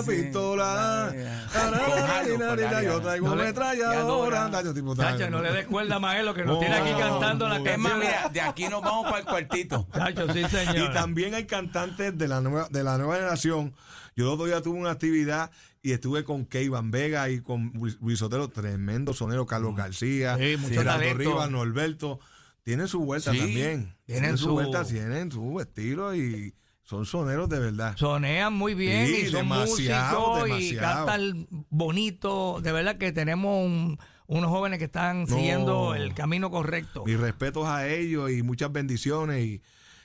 pistola. 0.05 1.14
Yo 2.84 3.01
traigo 3.01 3.30
ametralladora. 3.32 4.49
Tacho, 4.95 5.30
no 5.30 5.41
le 5.41 5.51
des 5.51 5.68
cuerda 5.68 5.95
a 5.95 5.99
Maelo 5.99 6.34
que 6.34 6.43
nos 6.45 6.60
tiene 6.60 6.76
aquí 6.76 6.91
cantando 6.97 7.47
la 7.47 7.60
no. 7.60 7.66
Es 7.66 7.78
más, 7.78 7.91
canción. 7.93 8.12
mira, 8.12 8.30
de 8.32 8.41
aquí 8.41 8.68
nos 8.68 8.82
vamos 8.82 9.05
para 9.05 9.20
el 9.20 9.26
cuartito. 9.26 9.88
Sí, 10.34 10.43
señor. 10.45 10.78
Y 10.91 10.93
también 10.93 11.34
hay 11.34 11.45
cantantes 11.45 12.18
de 12.18 12.28
la 12.28 12.41
nueva, 12.41 12.68
de 12.70 12.84
la 12.84 12.97
nueva 12.97 13.16
generación. 13.16 13.74
Yo 14.16 14.26
el 14.26 14.32
otro 14.34 14.45
día 14.45 14.62
tuve 14.62 14.80
una 14.80 14.91
actividad 14.91 15.51
y 15.82 15.91
estuve 15.93 16.24
con 16.24 16.45
Key 16.45 16.68
Van 16.68 16.91
Vega 16.91 17.30
y 17.30 17.41
con 17.41 17.72
Luis 18.01 18.20
Sotelo, 18.20 18.49
tremendo 18.49 19.14
sonero, 19.14 19.45
Carlos 19.45 19.76
García, 19.76 20.38
Sí, 20.38 20.57
Gerardo. 20.70 21.14
Rivas, 21.14 21.49
Norberto. 21.49 22.20
Tienen 22.64 22.88
su 22.88 22.99
vuelta 22.99 23.32
Sí, 23.32 23.39
también. 23.39 23.95
tienen 24.05 24.38
su, 24.38 24.45
su- 24.45 24.51
vuelta, 24.53 24.84
tienen 24.84 25.32
su 25.32 25.60
estilo 25.60 26.14
y 26.14 26.53
son 26.90 27.06
soneros 27.06 27.48
de 27.50 27.60
verdad. 27.60 27.96
Sonean 27.98 28.52
muy 28.52 28.74
bien 28.74 29.06
Sí, 29.06 29.16
y 29.18 29.26
son 29.26 29.42
demasiado, 29.48 30.38
músicos 30.40 30.62
y 30.62 30.76
cantan 30.76 31.48
bonito. 31.70 32.62
De 32.62 32.72
verdad 32.72 32.98
que 32.98 33.12
tenemos 33.12 33.64
un- 33.64 34.00
unos 34.26 34.50
jóvenes 34.50 34.80
que 34.80 34.86
están 34.86 35.22
No. 35.22 35.28
siguiendo 35.28 35.94
el 35.94 36.16
camino 36.16 36.50
correcto. 36.50 37.04
Mis 37.06 37.20
respetos 37.20 37.68
a 37.68 37.88
ellos 37.88 38.32
y 38.32 38.42
muchas 38.42 38.72
bendiciones. 38.72 39.46
Y, 39.46 39.62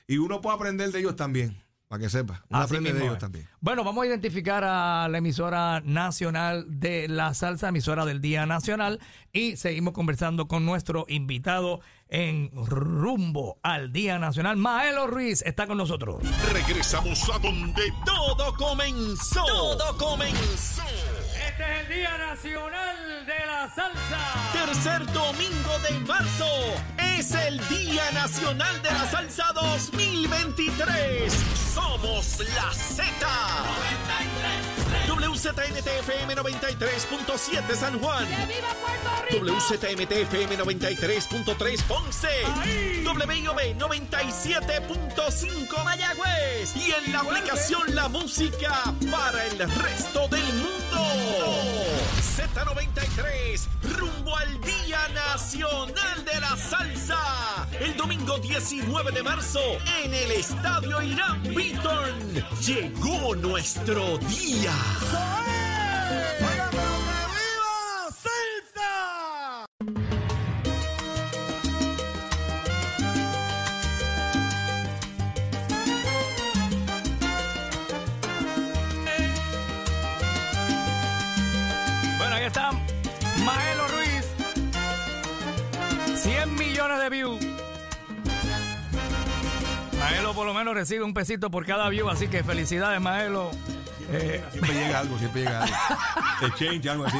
y 0.07 0.17
uno 0.19 0.41
puede 0.41 0.57
aprender 0.57 0.91
de 0.91 0.99
ellos 0.99 1.15
también, 1.15 1.57
para 1.87 2.01
que 2.01 2.09
sepa. 2.09 2.43
Uno 2.49 2.59
Así 2.59 2.77
de 2.79 2.89
ellos 2.89 3.17
también. 3.17 3.47
Bueno, 3.61 3.83
vamos 3.83 4.03
a 4.03 4.07
identificar 4.07 4.63
a 4.63 5.07
la 5.07 5.17
emisora 5.17 5.81
nacional 5.81 6.65
de 6.67 7.07
la 7.07 7.33
salsa, 7.33 7.69
emisora 7.69 8.05
del 8.05 8.21
Día 8.21 8.45
Nacional, 8.45 8.99
y 9.31 9.55
seguimos 9.57 9.93
conversando 9.93 10.47
con 10.47 10.65
nuestro 10.65 11.05
invitado 11.07 11.81
en 12.07 12.51
rumbo 12.53 13.59
al 13.63 13.91
Día 13.91 14.19
Nacional. 14.19 14.57
Maelo 14.57 15.07
Ruiz 15.07 15.41
está 15.43 15.67
con 15.67 15.77
nosotros. 15.77 16.21
Regresamos 16.51 17.29
a 17.29 17.39
donde 17.39 17.93
todo 18.05 18.53
comenzó. 18.55 19.45
Todo 19.45 19.97
comenzó. 19.97 20.83
Este 21.47 21.63
es 21.63 21.81
el 21.81 21.95
Día 21.95 22.17
Nacional 22.17 23.25
de 23.25 23.45
la 23.45 23.73
Salsa. 23.73 24.19
Tercer 24.53 25.05
domingo 25.13 25.79
de 25.87 25.99
marzo 26.05 26.45
es 27.17 27.31
el 27.31 27.65
Día 27.69 28.11
Nacional 28.11 28.81
de 28.81 28.91
la 28.91 29.09
Salsa 29.09 29.53
2023. 29.53 31.31
Somos 31.73 32.39
la 32.55 32.73
Z. 32.73 33.05
WZNTFM 35.07 36.35
93.7 36.35 37.75
San 37.75 37.97
Juan. 37.99 38.27
WZMTFM 39.31 40.57
93.3 40.57 41.83
Ponce. 41.83 42.27
WIOB 43.05 43.77
97.5 43.77 45.83
Mayagüez. 45.83 46.75
Y 46.75 46.91
en 46.91 47.13
la 47.13 47.19
aplicación 47.19 47.95
La 47.95 48.09
Música 48.09 48.93
para 49.09 49.45
el 49.45 49.59
resto 49.59 50.27
del 50.27 50.43
mundo. 50.53 51.74
Z93, 52.35 53.65
rumbo 53.97 54.35
al 54.35 54.59
Día 54.59 54.99
Nacional 55.13 56.25
de 56.25 56.41
la 56.41 56.57
Salsa. 56.57 57.65
El 57.79 57.95
domingo 57.95 58.37
19 58.39 59.13
de 59.13 59.23
marzo 59.23 59.61
en 60.03 60.13
el 60.13 60.31
Estadio 60.31 61.01
Irán 61.01 61.41
Beaton. 61.43 62.43
Llegó 62.59 63.35
nuestro 63.35 64.17
día. 64.17 64.73
100 66.39 66.54
de 87.05 87.09
views. 87.09 87.45
Maelo 89.99 90.33
por 90.33 90.45
lo 90.45 90.53
menos 90.53 90.73
recibe 90.73 91.03
un 91.03 91.13
pesito 91.13 91.49
por 91.51 91.65
cada 91.65 91.87
view, 91.89 92.09
así 92.09 92.27
que 92.27 92.43
felicidades, 92.43 92.99
Maelo. 92.99 93.51
Eh, 94.11 94.43
Siempre 94.51 94.73
llega 94.73 94.99
algo, 94.99 95.17
siempre 95.17 95.41
llega 95.43 95.63
algo. 95.63 95.75
El 96.41 96.53
change, 96.55 96.89
algo 96.89 97.05
así. 97.05 97.17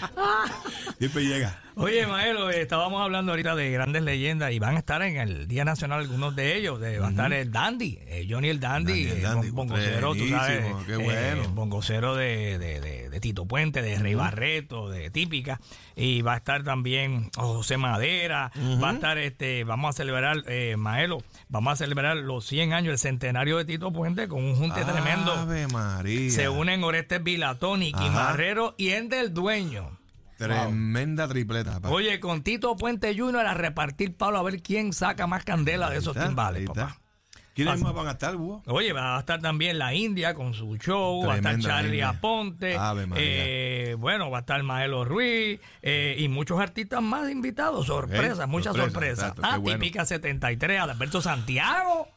Siempre, 0.98 1.24
llega. 1.26 1.60
Oye, 1.76 2.06
Maelo, 2.06 2.50
estábamos 2.50 3.02
hablando 3.02 3.32
ahorita 3.32 3.56
de 3.56 3.70
grandes 3.72 4.02
leyendas 4.02 4.52
y 4.52 4.60
van 4.60 4.76
a 4.76 4.78
estar 4.78 5.02
en 5.02 5.16
el 5.16 5.48
Día 5.48 5.64
Nacional 5.64 6.00
algunos 6.02 6.36
de 6.36 6.56
ellos. 6.56 6.80
De, 6.80 7.00
va 7.00 7.08
a 7.08 7.10
estar 7.10 7.32
el 7.32 7.50
Dandy, 7.50 7.98
eh, 8.02 8.26
Johnny 8.30 8.48
el 8.48 8.60
Dandy, 8.60 8.92
Dandy 9.06 9.10
el 9.10 9.18
eh, 9.18 9.20
Dandy, 9.22 9.50
bongocero, 9.50 10.14
tú 10.14 10.28
sabes. 10.28 10.64
qué 10.86 10.94
eh, 11.00 11.42
bongocero 11.52 12.14
de, 12.14 12.58
de- 12.58 12.80
de- 12.80 13.10
de 13.10 13.20
Tito 13.20 13.44
Puente, 13.46 13.82
de 13.82 13.98
Rey 13.98 14.14
Barreto, 14.14 14.88
de 14.88 15.10
Típica. 15.10 15.60
Y 15.96 16.22
va 16.22 16.34
a 16.34 16.36
estar 16.36 16.62
también 16.62 17.30
José 17.36 17.76
Madera. 17.76 18.52
Va 18.82 18.90
a 18.90 18.94
estar, 18.94 19.18
este, 19.18 19.64
vamos 19.64 19.90
a 19.90 19.92
celebrar, 19.92 20.42
eh, 20.46 20.76
Maelo, 20.76 21.22
vamos 21.48 21.72
a 21.72 21.76
celebrar 21.76 22.16
los 22.16 22.46
100 22.46 22.72
años, 22.72 22.92
el 22.92 22.98
centenario 22.98 23.56
de 23.58 23.64
Tito 23.64 23.92
Puente 23.92 24.28
con 24.28 24.44
un 24.44 24.54
junte 24.56 24.84
tremendo. 24.84 25.46
María. 25.72 26.30
Se 26.30 26.48
unen 26.48 26.84
Orestes 26.84 27.22
Vilatón, 27.22 27.82
Ajá. 27.92 28.10
Marrero 28.10 28.74
y 28.78 28.90
el 28.90 29.08
del 29.08 29.34
dueño. 29.34 29.83
Tremenda 30.36 31.28
tripleta. 31.28 31.74
papá. 31.74 31.90
Oye, 31.90 32.20
con 32.20 32.42
Tito 32.42 32.76
Puente 32.76 33.16
Jr. 33.16 33.46
a 33.46 33.54
repartir 33.54 34.16
palo 34.16 34.38
a 34.38 34.42
ver 34.42 34.62
quién 34.62 34.92
saca 34.92 35.26
más 35.26 35.44
candela 35.44 35.90
de 35.90 35.98
esos 35.98 36.16
está, 36.16 36.26
timbales, 36.28 36.66
papá. 36.66 36.98
¿Quiénes 37.54 37.80
más 37.82 37.94
van 37.94 38.08
a 38.08 38.12
estar, 38.12 38.34
Búho? 38.34 38.64
Oye, 38.66 38.92
va 38.92 39.16
a 39.16 39.20
estar 39.20 39.40
también 39.40 39.78
la 39.78 39.94
India 39.94 40.34
con 40.34 40.54
su 40.54 40.76
show, 40.76 41.24
va 41.24 41.34
a 41.34 41.36
estar 41.36 41.56
Charlie 41.60 41.88
India. 41.90 42.08
Aponte, 42.08 42.76
eh, 43.14 43.94
bueno, 43.96 44.28
va 44.28 44.38
a 44.38 44.40
estar 44.40 44.60
Maelo 44.64 45.04
Ruiz 45.04 45.60
eh, 45.80 46.16
y 46.18 46.26
muchos 46.28 46.58
artistas 46.58 47.00
más 47.00 47.30
invitados, 47.30 47.86
sorpresas, 47.86 48.40
Ok, 48.40 48.46
muchas 48.48 48.74
sorpresa, 48.74 49.26
sorpresas. 49.28 49.34
qué 49.34 49.40
Ah, 49.54 49.58
bueno. 49.58 49.78
Típica 49.78 50.04
73, 50.04 50.80
Adalberto 50.80 51.22
Santiago, 51.22 52.08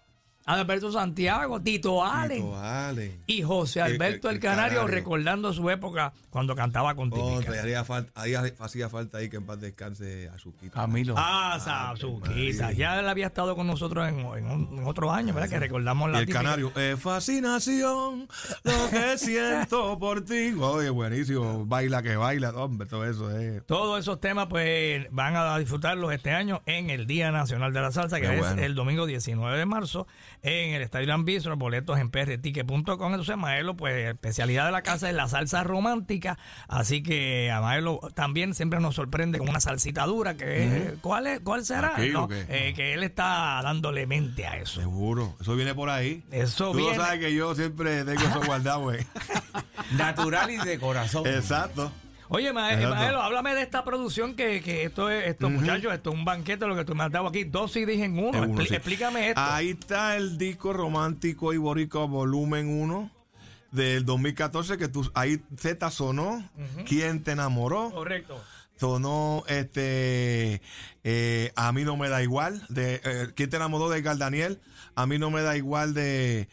Adalberto 0.48 0.92
Santiago, 0.92 1.62
Tito 1.62 2.04
Allen 2.04 2.38
Tito 2.44 2.56
Allen. 2.58 3.22
y 3.28 3.44
José 3.44 3.82
El- 3.82 3.94
Alberto 3.94 4.30
el- 4.30 4.38
el, 4.38 4.38
el 4.38 4.42
Canario, 4.42 4.80
Canario. 4.80 4.96
recordando 4.96 5.54
su 5.54 5.70
época 5.70 6.14
cuando 6.32 6.56
cantaba 6.56 6.96
con 6.96 7.12
haría 7.60 7.84
falta, 7.84 8.12
ahí 8.20 8.34
hacía 8.34 8.90
falta 8.90 9.20
ahí 9.20 9.30
que 9.30 9.38
en 9.38 9.46
paz 9.46 9.60
descanse 9.60 10.30
a 10.30 10.40
su 10.40 10.56
quito. 10.56 10.72
Camilo. 10.74 11.14
Ah, 11.18 11.60
Sazuquita. 11.64 12.72
Ya 12.72 13.00
él 13.00 13.08
había 13.08 13.28
estado 13.28 13.56
con 13.56 13.68
nosotros 13.68 14.08
en, 14.08 14.20
en 14.20 14.46
un- 14.50 14.78
en 14.80 14.88
otros 14.88 15.12
años, 15.12 15.36
¿verdad? 15.36 15.50
Que 15.50 15.60
recordamos 15.60 16.10
Y 16.10 16.12
la 16.14 16.20
el 16.20 16.26
típica- 16.26 16.44
canario, 16.44 16.72
es 16.76 17.00
fascinación 17.00 18.28
lo 18.64 18.90
que 18.90 19.18
siento 19.18 20.00
por 20.00 20.24
ti. 20.24 20.54
Oye, 20.60 20.90
buenísimo. 20.90 21.66
Baila 21.66 22.02
que 22.02 22.16
baila, 22.16 22.52
hombre, 22.52 22.88
todo 22.88 23.06
eso 23.06 23.30
es. 23.38 23.66
Todos 23.66 24.00
esos 24.00 24.20
temas, 24.20 24.48
pues, 24.48 25.08
van 25.12 25.36
a 25.36 25.58
disfrutarlos 25.58 26.12
este 26.14 26.32
año 26.32 26.62
en 26.66 26.90
el 26.90 27.06
Día 27.08 27.32
Nacional 27.32 27.74
de 27.74 27.82
la 27.82 27.92
Salsa, 27.92 28.20
que 28.22 28.28
Qué 28.28 28.34
es 28.36 28.40
bueno. 28.40 28.62
el 28.62 28.76
domingo 28.76 29.06
19 29.06 29.58
de 29.58 29.66
marzo, 29.66 30.08
en 30.42 30.74
el 30.74 30.82
Estadio 30.82 31.08
Gran 31.08 31.26
Bistro, 31.26 31.56
boletos 31.58 32.00
en 32.00 32.10
prticket.com. 32.10 32.84
Entonces, 32.88 33.38
Maelo, 33.38 33.76
pues, 33.76 34.08
especialidad 34.08 34.66
de 34.66 34.72
la 34.72 34.82
casa 34.82 35.10
es 35.10 35.16
la 35.16 35.28
salsa 35.28 35.64
romántica. 35.64 36.38
Así 36.68 37.04
que 37.04 37.52
a 37.52 37.62
Maelo 37.62 38.00
también 38.16 38.54
siempre 38.54 38.80
nos 38.80 38.96
sorprende 38.96 39.40
con 39.40 39.50
una 39.50 39.60
salsita 39.60 40.06
dura, 40.06 40.36
que 40.36 40.96
¿cuál, 41.02 41.28
es, 41.28 41.40
¿cuál 41.42 41.66
será? 41.66 41.94
Aquí, 41.96 42.10
¿no? 42.10 42.26
¿o 42.26 42.28
qué? 42.28 42.46
Eh, 42.50 42.74
que 42.74 42.94
él 42.94 43.04
está 43.04 43.60
dándole 43.64 44.08
mente 44.08 44.46
a 44.48 44.58
eso. 44.58 44.82
Seguro. 44.82 45.36
Eso 45.42 45.56
viene 45.56 45.74
por 45.76 45.90
ahí. 45.90 46.24
Eso 46.32 46.72
Tú 46.72 46.80
lo 46.80 46.86
viene. 46.86 46.98
sabes 46.98 47.20
que 47.20 47.34
yo 47.34 47.56
siempre 47.56 48.04
tengo 48.06 48.22
eso 48.22 48.42
guardado, 48.46 48.82
güey. 48.82 49.06
Natural 49.98 50.50
y 50.52 50.58
de 50.58 50.80
corazón. 50.80 51.26
Exacto. 51.28 51.92
Oye. 52.30 52.54
Maelo, 52.54 53.22
háblame 53.22 53.56
de 53.56 53.62
esta 53.62 53.84
producción 53.84 54.36
que, 54.36 54.62
que 54.62 54.84
esto 54.84 55.10
es, 55.10 55.28
esto, 55.28 55.50
muchachos, 55.50 55.94
esto 55.94 56.10
es 56.12 56.16
un 56.16 56.26
banquete 56.26 56.66
lo 56.68 56.76
que 56.76 56.86
tú 56.86 56.96
me 56.96 57.04
has 57.04 57.12
dado 57.12 57.28
aquí, 57.28 57.44
dos 57.44 57.72
CDs 57.72 58.02
en 58.02 58.20
uno. 58.20 58.64
Sí. 58.64 58.74
Explícame 58.74 59.30
esto. 59.30 59.42
Ahí 59.42 59.72
está 59.72 60.16
el 60.18 60.38
disco 60.38 60.74
romántico 60.74 61.54
y 61.54 61.58
boricua 61.58 62.06
volumen 62.06 62.68
1 62.68 63.12
del 63.72 64.06
2014 64.06 64.78
que 64.78 64.88
tú 64.88 65.10
ahí 65.14 65.42
Z 65.58 65.90
sonó. 65.92 66.44
¿Quién 66.86 67.24
te 67.24 67.32
enamoró? 67.32 67.92
Correcto. 67.92 68.42
Sonó 68.78 69.44
este 69.48 70.62
eh, 71.04 71.52
A 71.56 71.72
mí 71.72 71.84
no 71.84 71.98
me 71.98 72.10
da 72.10 72.22
igual 72.22 72.64
de 72.70 73.02
eh, 73.04 73.28
¿Quién 73.36 73.50
te 73.50 73.56
enamoró 73.56 73.90
de 73.90 74.04
Gal 74.04 74.20
Daniel? 74.20 74.60
A 74.94 75.08
mí 75.08 75.18
no 75.18 75.32
me 75.32 75.42
da 75.42 75.58
igual 75.58 75.94
de 75.94 76.48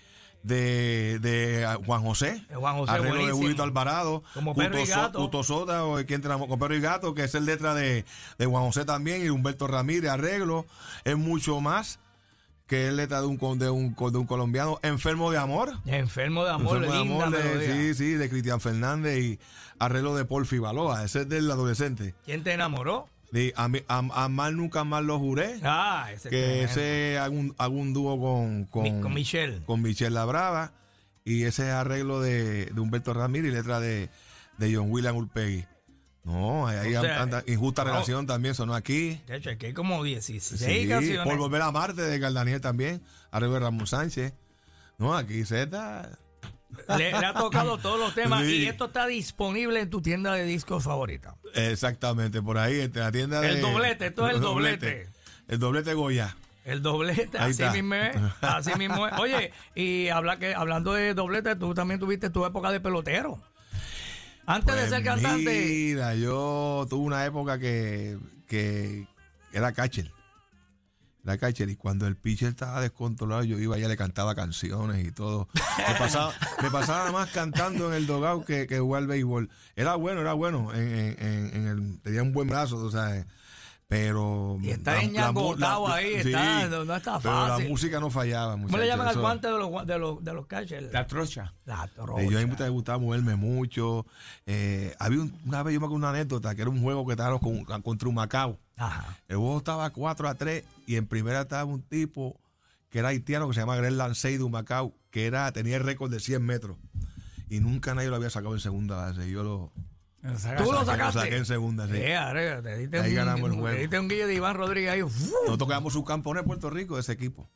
de, 0.45 1.19
de 1.21 1.67
Juan 1.85 2.03
José. 2.03 2.45
De 2.49 2.55
Juan 2.57 2.77
José, 2.77 2.93
Arreglo 2.93 3.27
de. 3.27 3.33
Huguito 3.33 3.63
Alvarado. 3.65 4.23
Como 4.35 4.55
Perro 4.55 4.79
y 4.81 4.87
So- 4.87 4.95
Gato. 4.97 5.19
Cuto 5.19 5.43
Soda 5.43 5.85
o 5.85 5.97
¿Quién 6.07 6.21
te 6.21 6.29
enamoró? 6.29 6.51
Con 6.51 6.59
Perro 6.61 6.77
y 6.77 6.81
Gato, 6.81 7.15
que 7.15 7.25
es 7.25 7.35
el 7.35 7.47
letra 7.47 7.75
de, 7.75 8.05
de 8.39 8.47
Juan 8.47 8.63
José 8.65 8.85
también 8.85 9.25
y 9.25 9.31
Humberto 9.31 9.67
Ramírez, 9.67 10.11
arreglo. 10.11 10.67
Es 11.05 11.17
mucho 11.17 11.61
más 11.61 11.99
que 12.67 12.89
es 12.89 12.95
letra 12.95 13.21
de 13.21 13.27
un, 13.27 13.37
de 13.59 13.69
un, 13.71 13.95
de 13.95 14.19
un 14.19 14.27
colombiano 14.27 14.79
enfermo 14.83 15.31
de 15.31 15.37
amor. 15.39 15.73
Enfermo 15.87 16.45
de 16.45 16.51
amor, 16.53 16.77
Enfermo 16.85 17.19
de 17.21 17.27
amor 17.27 17.31
de- 17.31 17.95
sí, 17.95 17.95
sí, 17.95 18.13
de 18.15 18.31
Cristian 18.31 18.61
Fernández 18.61 19.19
y 19.19 19.39
arreglo 19.79 20.15
de 20.15 20.25
Paul 20.25 20.47
Fibaloa. 20.47 21.05
Ese 21.05 21.23
es 21.23 21.29
del 21.29 21.51
adolescente. 21.51 22.15
¿Quién 22.25 22.43
te 22.43 22.53
enamoró? 22.53 23.09
De 23.35 23.53
a, 23.57 23.67
mí- 23.67 23.83
a- 23.89 24.25
amar 24.25 24.53
nunca 24.53 24.85
más 24.85 25.03
lo 25.03 25.19
juré. 25.19 25.59
Ah, 25.65 26.09
ese 26.15 26.31
que 26.31 26.63
ese 26.63 27.19
hago 27.19 27.35
un, 27.37 27.53
hago 27.59 27.75
un 27.75 27.93
dúo 27.93 28.17
con, 28.21 28.65
con, 28.67 28.83
Mi- 28.85 29.01
con 29.01 29.13
Michelle. 29.13 29.61
con 29.65 29.83
Michelle 29.83 30.11
La 30.15 30.25
Brava. 30.25 30.73
Y 31.25 31.43
ese 31.43 31.65
es 31.69 31.73
arreglo 31.75 32.21
de, 32.21 32.67
de 32.67 32.81
Humberto 32.81 33.13
Ramírez 33.13 33.51
y 33.51 33.55
letra 33.57 33.81
de, 33.81 34.09
de 34.59 34.75
John 34.77 34.87
William 34.89 35.17
Ulpegui. 35.17 35.65
No, 36.23 36.67
hay 36.69 36.95
O 36.95 37.01
sea, 37.03 37.23
anda- 37.23 37.43
injusta 37.49 37.83
no. 37.83 37.91
relación 37.91 38.27
también 38.27 38.55
sonó 38.55 38.73
aquí. 38.75 39.21
De 39.27 39.37
hecho, 39.37 39.51
aquí 39.51 39.67
hay 39.67 39.73
como 39.75 40.03
16 40.05 40.61
Sí, 40.61 40.87
canciones. 40.89 41.25
por 41.27 41.37
volver 41.37 41.61
a 41.63 41.73
Marte 41.73 42.03
de 42.03 42.19
Galdaniel 42.21 42.61
también. 42.61 43.03
Arreglo 43.33 43.55
de 43.55 43.61
Ramón 43.61 43.87
Sánchez. 43.89 44.33
No, 44.97 45.13
aquí 45.17 45.45
Z. 45.45 46.19
Le, 46.99 47.11
le 47.13 47.27
ha 47.27 47.35
tocado 47.35 47.79
todos 47.79 47.99
los 47.99 48.15
temas 48.15 48.45
Sí. 48.45 48.57
y 48.63 48.67
esto 48.67 48.87
está 48.87 49.07
disponible 49.07 49.81
en 49.81 49.91
tu 49.91 50.01
tienda 50.03 50.33
de 50.33 50.45
discos 50.45 50.85
favorita. 50.85 51.35
Exactamente, 51.55 52.43
por 52.43 52.59
ahí, 52.59 52.81
en 52.81 52.93
la 52.95 53.11
tienda 53.13 53.41
de. 53.41 53.49
El 53.51 53.61
doblete, 53.63 54.07
esto 54.07 54.29
es 54.29 54.35
el 54.35 54.41
doblete. 54.41 55.09
El 55.49 55.59
doblete 55.59 55.95
Goya. 55.95 56.37
El 56.65 56.81
doblete, 56.81 57.37
Ahí 57.39 57.51
así 57.51 57.63
está. 57.63 57.73
mismo 57.73 57.95
es. 57.95 58.17
Así 58.41 58.75
mismo 58.79 59.07
es. 59.07 59.13
Oye, 59.19 59.53
y 59.75 60.09
habla 60.09 60.39
que, 60.39 60.55
hablando 60.55 60.95
de 60.95 61.13
doblete, 61.13 61.57
tú 61.57 61.75
también 61.75 62.01
tuviste 62.01 62.31
tu 62.31 62.47
época 62.47 62.71
de 62.73 62.81
pelotero. 62.81 63.39
Antes 64.47 64.75
de 64.75 64.81
Pues 64.81 64.91
ser 64.91 65.05
cantante. 65.05 65.65
Mira, 65.67 66.15
yo 66.15 66.87
tuve 66.89 67.05
una 67.05 67.25
época 67.27 67.59
que, 67.59 68.19
que 68.47 69.07
era 69.53 69.73
catcher. 69.73 70.11
Era 71.25 71.39
catcher 71.39 71.71
y 71.71 71.77
cuando 71.77 72.07
el 72.07 72.17
pitcher 72.17 72.51
estaba 72.51 72.81
descontrolado, 72.83 73.45
yo 73.45 73.59
iba 73.59 73.79
y 73.79 73.89
le 73.89 73.97
cantaba 73.97 74.35
canciones 74.35 75.07
y 75.07 75.11
todo. 75.11 75.49
Me 75.89 75.95
pasaba, 75.99 76.33
me 76.63 76.71
pasaba 76.71 77.11
más 77.13 77.31
cantando 77.31 77.89
en 77.89 77.95
el 77.95 78.07
dogado 78.07 78.45
que, 78.45 78.67
que 78.67 78.79
jugar 78.79 79.07
béisbol. 79.07 79.49
Era 79.75 79.95
bueno, 79.97 80.21
era 80.21 80.35
bueno. 80.35 80.73
En, 80.75 80.83
en- 80.95 81.17
en- 81.27 81.55
en 81.57 81.67
el, 81.67 82.01
tenía 82.03 82.23
un 82.23 82.33
buen 82.35 82.47
brazo, 82.49 82.77
tú 82.77 82.91
sabes. 82.91 83.25
Pero. 83.87 84.59
Y 84.63 84.71
está 84.71 84.93
la- 84.93 84.97
la 84.99 85.03
enñangotado 85.05 85.89
la- 85.89 85.95
ahí, 85.97 86.23
sí, 86.23 86.29
está- 86.29 86.69
no- 86.69 86.85
no 86.85 86.97
está 86.97 87.19
Pero 87.21 87.35
la 87.35 87.49
fácil. 87.49 87.69
música 87.69 88.01
no 88.01 88.11
fallaba. 88.11 88.55
¿Cómo 88.55 88.77
le 88.79 88.87
llaman 88.87 89.09
al 89.09 89.19
guante 89.19 89.47
de 89.49 89.59
los, 89.59 89.87
de 89.87 89.99
los, 89.99 90.25
de 90.25 90.33
los 90.33 90.47
catchers? 90.47 90.93
La 90.93 91.07
trocha. 91.07 91.53
La 91.67 91.85
Eh, 91.85 91.89
trocha. 91.95 92.23
Yo 92.23 92.39
a 92.39 92.43
mí 92.43 92.55
me 92.59 92.69
gustaba 92.71 92.99
moverme 92.99 93.37
mucho. 93.37 94.07
Eh, 94.47 94.95
había 94.99 95.21
un- 95.21 95.39
una 95.47 95.63
vez, 95.63 95.75
yo 95.75 95.81
me 95.81 95.87
acuerdo 95.87 95.97
una 96.07 96.11
anécdota, 96.11 96.55
que 96.55 96.63
era 96.63 96.71
un 96.71 96.83
juego 96.83 97.07
que 97.07 97.13
estábamos 97.13 97.41
con, 97.41 97.65
contra 97.83 98.09
un 98.09 98.15
Macao. 98.15 98.59
Ajá. 98.77 99.19
El 99.29 99.37
juego 99.37 99.59
estaba 99.59 99.91
4 99.91 100.29
a 100.29 100.35
3 100.35 100.65
y 100.87 100.97
en 100.97 101.07
primera 101.07 101.43
estaba 101.43 101.65
un 101.65 101.83
tipo 101.83 102.41
que 102.91 102.99
era 103.01 103.09
haitiano 103.09 103.49
que 103.49 103.55
se 103.55 103.61
llama 103.61 103.77
Greg 103.77 103.93
Lancey 103.93 104.37
de 104.37 104.43
un 104.45 104.53
Macao, 104.53 104.95
que 105.11 105.27
era, 105.27 105.51
tenía 105.53 105.77
el 105.77 105.83
récord 105.85 106.11
de 106.11 106.21
100 106.21 106.43
metros. 106.45 106.77
Y 107.49 107.61
nunca 107.61 107.95
nadie 107.95 108.09
lo 108.09 108.17
había 108.17 108.31
sacado 108.31 108.55
en 108.55 108.61
segunda 108.61 108.97
base. 108.97 109.29
Yo 109.31 109.43
lo, 109.43 109.73
Tú 110.57 110.65
lo 110.65 110.73
lo 110.81 110.85
sacaste. 110.85 111.21
saqué 111.21 111.37
en 111.37 111.45
segunda. 111.45 111.87
sí. 111.87 111.97
Eh, 111.97 112.17
arre, 112.17 112.63
te 112.63 112.79
diste 112.79 112.99
Ahí 113.01 113.11
un, 113.11 113.17
ganamos 113.17 113.51
el 113.51 113.55
te 113.57 113.61
juego. 113.61 113.79
diste 113.79 113.99
un 114.01 114.09
guille 114.09 114.27
de 114.27 114.35
Iván 114.35 114.57
Rodríguez 114.57 114.91
ahí. 114.93 115.01
Nosotros 115.01 115.69
quedamos 115.69 115.93
subcampeones 115.93 116.43
de 116.43 116.47
Puerto 116.47 116.71
Rico 116.71 116.95
de 116.95 117.03
ese 117.03 117.13
equipo. 117.13 117.49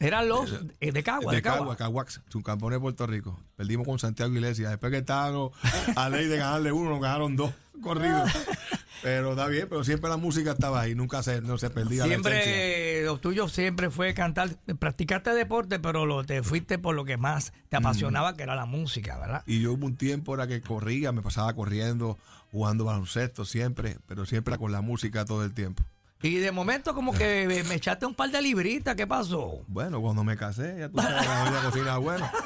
Eran 0.00 0.28
los 0.28 0.50
eh, 0.80 0.90
de 0.90 1.02
Cagua, 1.04 1.30
de, 1.30 1.36
de 1.36 1.42
Cagua, 1.42 1.58
Cagua. 1.58 1.76
Caguax, 1.76 2.20
subcampeones 2.28 2.76
de 2.78 2.80
Puerto 2.80 3.06
Rico. 3.06 3.38
Perdimos 3.56 3.86
con 3.86 3.98
Santiago 3.98 4.32
Iglesias. 4.32 4.70
Después 4.70 4.90
que 4.90 4.98
estábamos 4.98 5.52
a 5.94 6.08
ley 6.08 6.26
de 6.26 6.36
ganarle 6.38 6.72
uno, 6.72 6.90
nos 6.90 7.00
ganaron 7.00 7.36
dos 7.36 7.52
corridos. 7.82 8.30
Pero 9.02 9.30
está 9.32 9.46
bien, 9.48 9.66
pero 9.68 9.84
siempre 9.84 10.08
la 10.08 10.16
música 10.16 10.52
estaba 10.52 10.80
ahí, 10.80 10.94
nunca 10.94 11.22
se, 11.22 11.40
no 11.40 11.58
se 11.58 11.70
perdía 11.70 12.02
la. 12.02 12.08
Siempre, 12.08 13.04
lo 13.04 13.18
tuyo 13.18 13.48
siempre 13.48 13.90
fue 13.90 14.14
cantar. 14.14 14.50
Practicaste 14.78 15.30
deporte, 15.30 15.78
pero 15.78 16.06
lo, 16.06 16.24
te 16.24 16.42
fuiste 16.42 16.78
por 16.78 16.94
lo 16.94 17.04
que 17.04 17.16
más 17.16 17.52
te 17.68 17.76
apasionaba, 17.76 18.36
que 18.36 18.42
era 18.42 18.54
la 18.54 18.66
música, 18.66 19.18
¿verdad? 19.18 19.42
Y 19.46 19.60
yo 19.60 19.72
hubo 19.72 19.86
un 19.86 19.96
tiempo 19.96 20.34
era 20.34 20.46
que 20.46 20.60
corría, 20.60 21.12
me 21.12 21.22
pasaba 21.22 21.52
corriendo, 21.54 22.18
jugando 22.50 22.84
baloncesto 22.84 23.44
siempre, 23.44 23.98
pero 24.06 24.26
siempre 24.26 24.56
con 24.58 24.72
la 24.72 24.80
música 24.80 25.24
todo 25.24 25.44
el 25.44 25.52
tiempo. 25.52 25.84
Y 26.22 26.36
de 26.36 26.52
momento 26.52 26.94
como 26.94 27.12
que 27.12 27.46
me 27.68 27.74
echaste 27.74 28.06
un 28.06 28.14
par 28.14 28.30
de 28.30 28.40
libritas, 28.40 28.94
¿qué 28.94 29.06
pasó? 29.06 29.62
Bueno, 29.66 30.00
cuando 30.00 30.24
me 30.24 30.36
casé, 30.36 30.76
ya 30.78 30.88
tú 30.88 30.98
sabes, 30.98 31.52
la 31.52 31.62
cocina 31.62 31.98
bueno. 31.98 32.30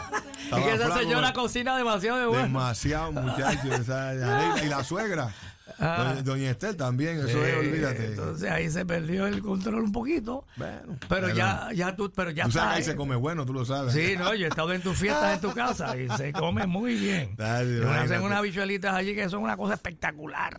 Es 0.48 0.64
que 0.64 0.72
esa 0.72 0.96
señora 0.96 1.32
cocina 1.34 1.76
demasiado 1.76 2.18
de 2.20 2.26
bueno. 2.26 2.42
Demasiado, 2.44 3.12
muchachos. 3.12 3.86
y 4.64 4.66
la 4.66 4.82
suegra. 4.82 5.34
Ah. 5.80 6.16
Doña, 6.24 6.50
Estel 6.50 6.76
también, 6.76 7.18
eso 7.18 7.44
es, 7.44 7.56
olvídate. 7.56 8.06
Entonces 8.06 8.50
ahí 8.50 8.70
se 8.70 8.84
perdió 8.84 9.26
el 9.26 9.40
control 9.40 9.84
un 9.84 9.92
poquito. 9.92 10.44
Bueno, 10.56 10.98
Pero 11.08 11.32
ya, 11.32 11.68
ya 11.74 11.94
tú, 11.94 12.10
pero 12.10 12.30
ya 12.30 12.44
Tú 12.44 12.52
sabes 12.52 12.78
ahí 12.78 12.82
se 12.82 12.92
¿eh? 12.92 12.96
come 12.96 13.16
bueno, 13.16 13.46
tú 13.46 13.52
lo 13.52 13.64
sabes. 13.64 13.92
Sí, 13.92 14.14
no, 14.18 14.34
yo 14.34 14.46
he 14.46 14.48
estado 14.48 14.72
en 14.72 14.82
tus 14.82 14.98
fiestas 14.98 15.34
en 15.34 15.40
tu 15.40 15.52
casa 15.52 15.96
y 15.96 16.08
se 16.16 16.32
come 16.32 16.66
muy 16.66 16.94
bien. 16.94 17.34
Dale, 17.36 17.78
Y 17.78 17.84
hacen 17.84 18.22
unas 18.22 18.42
bichuelitas 18.42 18.94
allí 18.94 19.14
que 19.14 19.28
son 19.28 19.42
una 19.42 19.56
cosa 19.56 19.74
espectacular. 19.74 20.56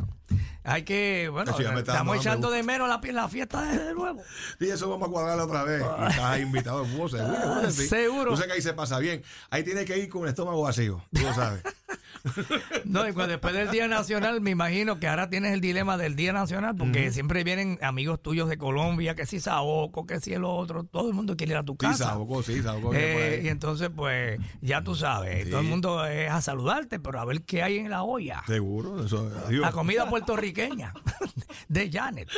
Hay 0.64 0.84
que, 0.84 1.30
bueno, 1.32 1.56
estamos 1.58 2.18
echando 2.18 2.52
de 2.52 2.64
menos 2.64 2.88
la, 2.88 3.02
la 3.12 3.28
fiesta 3.28 3.62
de, 3.64 3.94
nuevo. 3.94 4.22
Sí, 4.60 4.70
eso 4.70 4.90
vamos 4.90 5.08
a 5.08 5.12
cuadrarlo 5.12 5.46
otra 5.46 5.64
vez. 5.64 5.82
Y 5.82 6.06
estás 6.12 6.40
invitado, 6.40 6.86
seguro. 6.86 7.72
sí. 7.72 7.88
Seguro. 7.88 8.32
Tú 8.32 8.38
sabes 8.38 8.48
que 8.48 8.54
ahí 8.54 8.62
se 8.62 8.74
pasa 8.74 9.00
bien. 9.00 9.24
Ahí 9.50 9.64
tienes 9.64 9.86
que 9.86 9.98
ir 9.98 10.10
con 10.10 10.24
el 10.24 10.30
estómago 10.30 10.62
vacío, 10.62 11.04
tú 11.12 11.22
lo 11.22 11.34
sabes. 11.34 11.64
No, 12.86 13.08
y 13.08 13.14
cuando 13.14 13.32
después 13.34 13.54
del 13.54 13.70
Día 13.72 13.88
Nacional, 13.88 14.42
me 14.42 14.52
imagino 14.52 15.00
que 15.00 15.08
ahora 15.08 15.30
tienes 15.30 15.54
el 15.54 15.62
dilema 15.62 15.98
del 15.98 16.16
Día 16.16 16.34
Nacional, 16.34 16.76
porque 16.76 17.12
siempre 17.12 17.44
vienen 17.44 17.78
amigos 17.82 18.22
tuyos 18.22 18.50
de 18.50 18.58
Colombia, 18.58 19.16
que 19.16 19.26
si 19.26 19.40
Saoco, 19.40 20.06
que 20.06 20.20
si 20.20 20.34
el 20.34 20.44
otro, 20.44 20.84
todo 20.84 21.08
el 21.08 21.14
mundo 21.14 21.36
quiere 21.38 21.54
ir 21.54 21.58
a 21.58 21.64
tu 21.64 21.74
Sí, 21.74 21.78
casa. 21.80 22.06
Saboco, 22.06 22.42
sí, 22.44 22.62
Saboco. 22.62 22.90
viene 22.92 23.14
por 23.14 23.22
Eh, 23.22 23.42
y 23.44 23.48
entonces, 23.50 23.90
pues, 23.96 24.40
ya 24.62 24.84
tú 24.84 24.96
sabes, 24.96 25.46
Sí. 25.46 25.50
todo 25.52 25.62
el 25.62 25.68
mundo 25.68 26.06
es 26.06 26.30
a 26.32 26.42
saludarte, 26.42 27.00
pero 27.00 27.20
a 27.20 27.26
ver 27.26 27.44
qué 27.44 27.64
hay 27.64 27.78
en 27.78 27.90
la 27.90 28.04
olla. 28.04 28.44
Seguro, 28.48 29.04
eso. 29.06 29.32
adiós. 29.46 29.62
La 29.62 29.72
comida 29.72 30.10
puertorriqueña 30.10 30.94
de 31.68 31.92
Janet. 31.92 32.30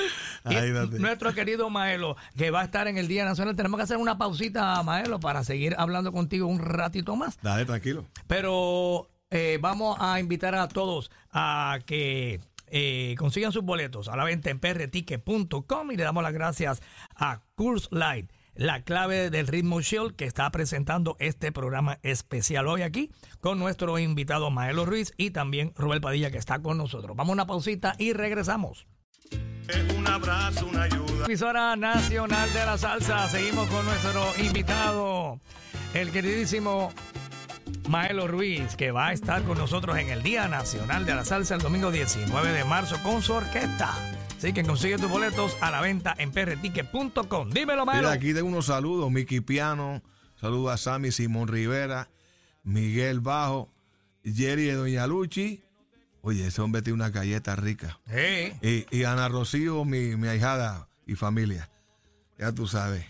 Nuestro 0.99 1.33
querido 1.33 1.69
Maelo, 1.69 2.15
que 2.37 2.51
va 2.51 2.61
a 2.61 2.63
estar 2.65 2.87
en 2.87 2.97
el 2.97 3.07
Día 3.07 3.25
Nacional. 3.25 3.55
Tenemos 3.55 3.77
que 3.77 3.83
hacer 3.83 3.97
una 3.97 4.17
pausita, 4.17 4.81
Maelo, 4.83 5.19
para 5.19 5.43
seguir 5.43 5.75
hablando 5.77 6.11
contigo 6.11 6.47
un 6.47 6.59
ratito 6.59 7.15
más. 7.15 7.37
Dale, 7.41 7.65
tranquilo. 7.65 8.05
Pero 8.27 9.07
eh, 9.31 9.57
vamos 9.61 9.97
a 9.99 10.19
invitar 10.19 10.55
a 10.55 10.67
todos 10.67 11.09
a 11.31 11.79
que 11.85 12.41
eh, 12.67 13.15
consigan 13.17 13.51
sus 13.51 13.63
boletos 13.63 14.07
a 14.09 14.15
la 14.15 14.25
venta 14.25 14.49
en 14.49 14.59
prticket.com 14.59 15.91
y 15.91 15.97
le 15.97 16.03
damos 16.03 16.21
las 16.21 16.33
gracias 16.33 16.81
a 17.15 17.41
Curse 17.55 17.87
Light, 17.91 18.31
la 18.55 18.83
clave 18.83 19.29
del 19.29 19.47
ritmo 19.47 19.81
Shield 19.81 20.15
que 20.15 20.25
está 20.25 20.49
presentando 20.51 21.15
este 21.19 21.51
programa 21.51 21.99
especial 22.03 22.67
hoy 22.67 22.81
aquí 22.81 23.09
con 23.39 23.57
nuestro 23.57 23.97
invitado 23.99 24.51
Maelo 24.51 24.85
Ruiz 24.85 25.13
y 25.17 25.31
también 25.31 25.73
Rubén 25.75 26.01
Padilla 26.01 26.29
que 26.29 26.37
está 26.37 26.61
con 26.61 26.77
nosotros. 26.77 27.15
Vamos 27.15 27.31
a 27.31 27.33
una 27.33 27.47
pausita 27.47 27.95
y 27.97 28.13
regresamos. 28.13 28.85
Es 29.67 29.93
un 29.97 30.07
abrazo, 30.07 30.67
una 30.67 30.83
ayuda. 30.83 31.25
Emisora 31.25 31.75
Nacional 31.77 32.51
de 32.51 32.65
la 32.65 32.77
Salsa. 32.77 33.29
Seguimos 33.29 33.69
con 33.69 33.85
nuestro 33.85 34.33
invitado, 34.43 35.39
el 35.93 36.11
queridísimo 36.11 36.91
Maelo 37.89 38.27
Ruiz, 38.27 38.75
que 38.75 38.91
va 38.91 39.07
a 39.07 39.13
estar 39.13 39.43
con 39.43 39.57
nosotros 39.57 39.97
en 39.97 40.09
el 40.09 40.23
Día 40.23 40.47
Nacional 40.47 41.05
de 41.05 41.15
la 41.15 41.25
Salsa 41.25 41.55
el 41.55 41.61
domingo 41.61 41.91
19 41.91 42.51
de 42.51 42.63
marzo 42.63 43.01
con 43.03 43.21
su 43.21 43.33
orquesta. 43.33 43.93
Así 44.37 44.53
que 44.53 44.63
consigue 44.63 44.97
tus 44.97 45.09
boletos 45.09 45.55
a 45.61 45.69
la 45.71 45.81
venta 45.81 46.15
en 46.17 46.31
prticket.com. 46.31 47.49
Dímelo, 47.51 47.85
Maelo. 47.85 48.07
Mira, 48.07 48.11
aquí 48.13 48.33
tengo 48.33 48.47
unos 48.47 48.65
saludos. 48.67 49.11
Miki 49.11 49.41
Piano, 49.41 50.01
saludos 50.39 50.73
a 50.73 50.77
Sammy 50.77 51.11
Simón 51.11 51.47
Rivera, 51.47 52.09
Miguel 52.63 53.19
Bajo, 53.19 53.69
Jerry 54.23 54.65
de 54.65 54.73
Doña 54.73 55.05
Luchi. 55.05 55.61
Oye, 56.21 56.47
ese 56.47 56.61
hombre 56.61 56.81
tiene 56.81 56.95
una 56.95 57.09
galleta 57.09 57.55
rica. 57.55 57.99
Sí. 58.07 58.53
Y, 58.61 58.85
y 58.97 59.03
Ana 59.03 59.27
Rocío, 59.27 59.85
mi, 59.85 60.15
mi 60.15 60.27
ahijada 60.27 60.87
y 61.05 61.15
familia. 61.15 61.69
Ya 62.37 62.51
tú 62.51 62.67
sabes. 62.67 63.05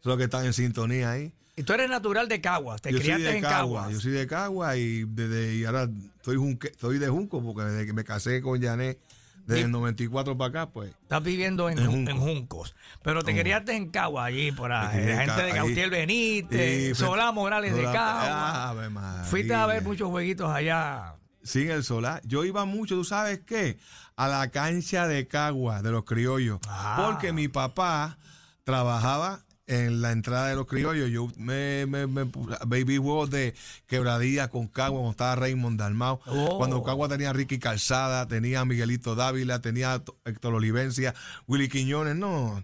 Son 0.00 0.10
los 0.10 0.18
que 0.18 0.24
están 0.24 0.44
en 0.44 0.52
sintonía 0.52 1.10
ahí. 1.10 1.32
Y 1.56 1.62
tú 1.62 1.72
eres 1.72 1.88
natural 1.88 2.28
de 2.28 2.40
Caguas, 2.40 2.82
te 2.82 2.92
yo 2.92 2.98
criaste 2.98 3.22
de 3.24 3.36
en 3.36 3.42
Cagua, 3.42 3.90
yo 3.90 4.00
soy 4.00 4.10
de 4.12 4.26
Cagua 4.26 4.76
y 4.76 5.04
desde 5.04 5.54
y 5.54 5.64
ahora 5.64 5.88
soy, 6.22 6.36
junque- 6.36 6.72
soy 6.80 6.98
de 6.98 7.08
Junco 7.08 7.40
porque 7.42 7.62
desde 7.70 7.86
que 7.86 7.92
me 7.92 8.02
casé 8.02 8.40
con 8.42 8.60
Janet 8.60 8.98
desde 9.46 9.60
Y- 9.60 9.64
el 9.64 9.70
94 9.70 10.36
para 10.38 10.48
acá, 10.48 10.72
pues. 10.72 10.90
Estás 11.02 11.22
viviendo 11.22 11.68
en, 11.68 11.78
En 11.78 11.84
Jun- 11.86 11.92
Junco. 11.92 12.10
en 12.10 12.18
Juncos. 12.18 12.74
Pero 13.02 13.22
te 13.22 13.38
criaste 13.38 13.76
en 13.76 13.90
Caguas, 13.90 14.26
allí, 14.26 14.50
por 14.52 14.72
ahí. 14.72 15.06
La 15.06 15.20
gente 15.26 15.42
de. 15.42 15.52
Gautier 15.52 15.90
Benítez, 15.90 16.96
Solá 16.96 17.30
Morales 17.30 17.74
de 17.76 17.82
Solá- 17.84 18.74
María. 18.90 19.24
Fuiste 19.24 19.54
a 19.54 19.66
ver 19.66 19.82
muchos 19.84 20.08
jueguitos 20.08 20.50
allá. 20.50 21.14
Sin 21.42 21.70
el 21.70 21.84
solar. 21.84 22.22
Yo 22.24 22.44
iba 22.46 22.64
mucho, 22.64 22.94
¿tú 22.94 23.04
sabes 23.04 23.40
qué? 23.46 23.76
A 24.16 24.28
la 24.28 24.50
cancha 24.50 25.06
de 25.06 25.28
Cagua, 25.28 25.82
de 25.82 25.90
los 25.90 26.04
criollos. 26.04 26.58
Ah. 26.66 27.02
Porque 27.04 27.32
mi 27.32 27.48
papá 27.48 28.16
trabajaba 28.64 29.43
en 29.66 30.02
la 30.02 30.12
entrada 30.12 30.48
de 30.48 30.56
los 30.56 30.66
criollos. 30.66 31.10
Yo 31.10 31.28
me, 31.36 31.86
me, 31.86 32.06
me 32.06 32.24
baby 32.66 32.98
juegos 32.98 33.30
de 33.30 33.54
quebradilla 33.86 34.48
con 34.48 34.68
Cagua 34.68 34.98
cuando 34.98 35.10
estaba 35.12 35.36
Raymond 35.36 35.78
Dalmao. 35.78 36.20
Oh. 36.26 36.58
Cuando 36.58 36.82
Cagua 36.82 37.08
tenía 37.08 37.30
a 37.30 37.32
Ricky 37.32 37.58
Calzada, 37.58 38.26
tenía 38.28 38.60
a 38.60 38.64
Miguelito 38.64 39.14
Dávila, 39.14 39.60
tenía 39.60 39.94
a 39.94 40.02
Héctor 40.24 40.54
Olivencia, 40.54 41.14
Willy 41.46 41.68
Quiñones, 41.68 42.16
no. 42.16 42.62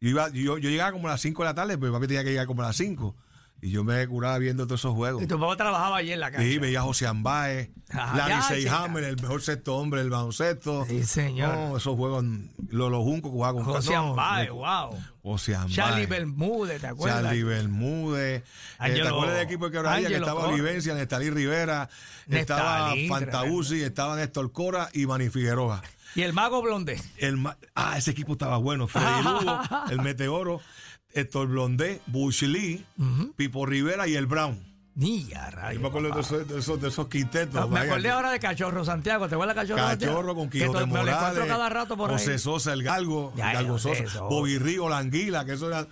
Yo, 0.00 0.10
iba, 0.10 0.28
yo, 0.30 0.58
yo 0.58 0.70
llegaba 0.70 0.92
como 0.92 1.08
a 1.08 1.12
las 1.12 1.20
5 1.22 1.42
de 1.42 1.48
la 1.48 1.54
tarde, 1.54 1.78
pero 1.78 1.92
mi 1.92 1.96
papi 1.96 2.06
tenía 2.08 2.24
que 2.24 2.30
llegar 2.30 2.46
como 2.46 2.62
a 2.62 2.66
las 2.66 2.76
5. 2.76 3.16
Y 3.62 3.70
yo 3.70 3.82
me 3.84 4.06
curaba 4.06 4.36
viendo 4.38 4.66
todos 4.66 4.80
esos 4.82 4.94
juegos. 4.94 5.22
Y 5.22 5.26
tu 5.26 5.40
papá 5.40 5.56
trabajaba 5.56 5.96
allí 5.96 6.12
en 6.12 6.20
la 6.20 6.30
cancha. 6.30 6.46
Sí, 6.46 6.58
veía 6.58 6.80
a 6.80 6.82
José 6.82 7.06
Ambae, 7.06 7.72
Ah, 7.90 8.12
Larry 8.16 8.62
chica. 8.62 8.84
el 9.08 9.16
mejor 9.16 9.40
sexto 9.42 9.76
hombre 9.76 10.00
del 10.00 10.10
baloncesto. 10.10 10.84
Sí, 10.86 11.04
señor. 11.04 11.54
No, 11.54 11.76
esos 11.76 11.96
juegos, 11.96 12.24
los, 12.68 12.90
los 12.90 13.02
juncos 13.02 13.30
que 13.30 13.34
jugaban 13.36 13.64
con 13.64 13.74
José 13.74 13.94
no, 13.94 14.10
Ambae, 14.10 14.50
wow. 14.50 14.98
José 15.22 15.54
Ambae. 15.56 15.72
Charlie 15.74 16.06
Bermúdez, 16.06 16.80
¿te 16.80 16.86
acuerdas? 16.88 17.22
Charlie 17.22 17.42
Bermúdez. 17.44 18.42
Eh, 18.42 18.44
¿Te 18.78 18.84
Angelo- 18.84 19.08
acuerdas 19.08 19.36
del 19.36 19.44
equipo 19.46 19.64
de 19.66 19.70
quebradilla 19.72 20.08
que 20.08 20.14
Angelo 20.16 20.26
estaba. 20.32 20.48
Olivencia, 20.52 20.94
Nestalí 20.94 21.30
Rivera, 21.30 21.88
estaba 22.28 22.92
Fantauzzi, 23.08 23.82
estaba 23.82 24.16
Néstor 24.16 24.52
Cora 24.52 24.90
y 24.92 25.06
Manny 25.06 25.30
Figueroa. 25.30 25.82
Y 26.14 26.22
el 26.22 26.32
mago 26.32 26.62
blonde. 26.62 27.00
El, 27.18 27.36
ma- 27.36 27.56
ah, 27.74 27.98
ese 27.98 28.10
equipo 28.12 28.32
estaba 28.32 28.56
bueno. 28.56 28.86
Freddy 28.88 29.22
Lugo, 29.22 29.60
el 29.90 30.00
Meteoro, 30.00 30.60
Héctor 31.16 31.48
Blondé, 31.48 32.00
Bush 32.06 32.42
Lee, 32.44 32.84
Pipo 33.36 33.66
Rivera 33.66 34.06
y 34.06 34.14
el 34.14 34.26
Brown. 34.26 34.64
Niña, 34.94 35.50
Yo 35.74 35.80
me 35.80 35.88
acuerdo 35.88 36.08
de 36.14 36.20
esos, 36.22 36.48
de 36.48 36.58
esos, 36.58 36.80
de 36.80 36.88
esos 36.88 37.06
quintetos. 37.08 37.68
Me 37.68 37.80
acordé 37.80 38.10
ahora 38.10 38.30
de 38.30 38.38
Cachorro 38.40 38.82
Santiago. 38.82 39.28
¿Te 39.28 39.34
acuerdas 39.34 39.54
de 39.54 39.60
Cachorro 39.62 39.88
Santiago? 39.88 40.14
Cachorro 40.14 40.34
con 40.34 40.48
Que 40.48 40.58
Quijote 40.60 40.78
me 40.78 40.84
encuentro 40.84 41.12
Morales, 41.14 41.44
cada 41.46 41.68
rato 41.68 41.96
por 41.98 42.10
José 42.10 42.32
ahí. 42.32 42.38
Sosa, 42.38 42.72
el 42.72 42.82
Galgo, 42.82 43.32
Ya, 43.36 43.52
Galgo 43.52 43.78
Sosa, 43.78 44.04
eso. 44.04 44.26
Bobby 44.28 44.56
Río, 44.58 44.88
la 44.88 44.98
Anguila, 44.98 45.44
que 45.44 45.52
eso 45.52 45.68
era 45.68 45.86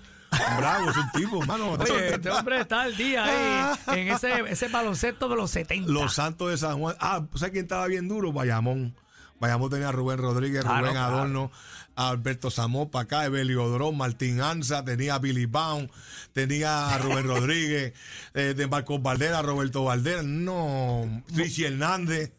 bravo, 0.58 0.90
es 0.90 0.96
un 0.96 1.10
tipo, 1.12 1.42
hermano. 1.42 1.72
Oye, 1.72 2.14
este 2.14 2.30
hombre 2.30 2.60
está 2.62 2.80
al 2.82 2.96
día 2.96 3.24
ahí 3.24 3.76
en 4.00 4.08
ese, 4.08 4.40
ese 4.48 4.68
baloncesto 4.68 5.28
de 5.28 5.36
los 5.36 5.50
70. 5.50 5.92
Los 5.92 6.14
Santos 6.14 6.48
de 6.50 6.56
San 6.56 6.78
Juan. 6.78 6.96
Ah, 6.98 7.22
¿sabes 7.34 7.52
quién 7.52 7.64
estaba 7.66 7.86
bien 7.88 8.08
duro? 8.08 8.32
Bayamón. 8.32 8.94
Bayamón 9.38 9.68
tenía 9.68 9.88
a 9.88 9.92
Rubén 9.92 10.16
Rodríguez, 10.16 10.62
Claro, 10.62 10.78
Rubén 10.80 10.92
claro. 10.92 11.50
A 11.96 12.08
Alberto 12.08 12.50
Zamopa 12.50 13.00
acá, 13.00 13.24
Evelio 13.24 13.62
Odrón, 13.64 13.96
Martín 13.96 14.40
Anza, 14.40 14.84
tenía 14.84 15.14
a 15.14 15.18
Billy 15.18 15.46
Baum, 15.46 15.86
tenía 16.32 16.88
a 16.94 16.98
Rubén 16.98 17.26
Rodríguez, 17.26 17.92
eh, 18.34 18.54
de 18.56 18.66
Marcos 18.66 19.00
Valdera, 19.00 19.42
Roberto 19.42 19.84
Valdera, 19.84 20.22
no, 20.22 21.22
Richie 21.34 21.66
Hernández. 21.68 22.32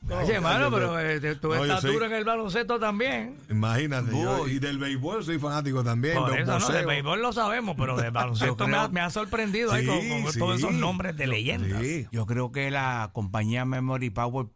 No, 0.00 0.16
Oye, 0.18 0.34
hermano, 0.34 0.70
pero 0.70 0.98
eh, 1.00 1.20
tú 1.34 1.52
No, 1.52 1.80
duro 1.80 2.06
en 2.06 2.12
el 2.12 2.24
baloncesto 2.24 2.78
también. 2.78 3.36
Imagínate, 3.50 4.12
yo- 4.12 4.46
y 4.46 4.60
del 4.60 4.78
béisbol 4.78 5.24
soy 5.24 5.38
fanático 5.40 5.82
también. 5.82 6.16
Por 6.16 6.38
eso, 6.38 6.58
no, 6.58 6.68
del 6.68 6.86
béisbol 6.86 7.20
lo 7.20 7.32
sabemos, 7.32 7.74
pero 7.76 7.96
del 7.96 8.10
baloncesto 8.12 8.68
me, 8.68 8.76
ha, 8.76 8.88
me 8.88 9.00
ha 9.00 9.10
sorprendido 9.10 9.72
ahí 9.72 9.84
con, 9.84 9.96
con 10.22 10.32
Sí, 10.32 10.38
todos 10.38 10.60
sí. 10.60 10.66
esos 10.66 10.72
nombres 10.72 11.16
de 11.16 11.26
leyendas. 11.26 11.82
Sí. 11.82 12.06
Yo 12.12 12.26
creo 12.26 12.52
que 12.52 12.70
la 12.70 13.10
compañía 13.12 13.64
Memory 13.64 14.10
Power 14.10 14.46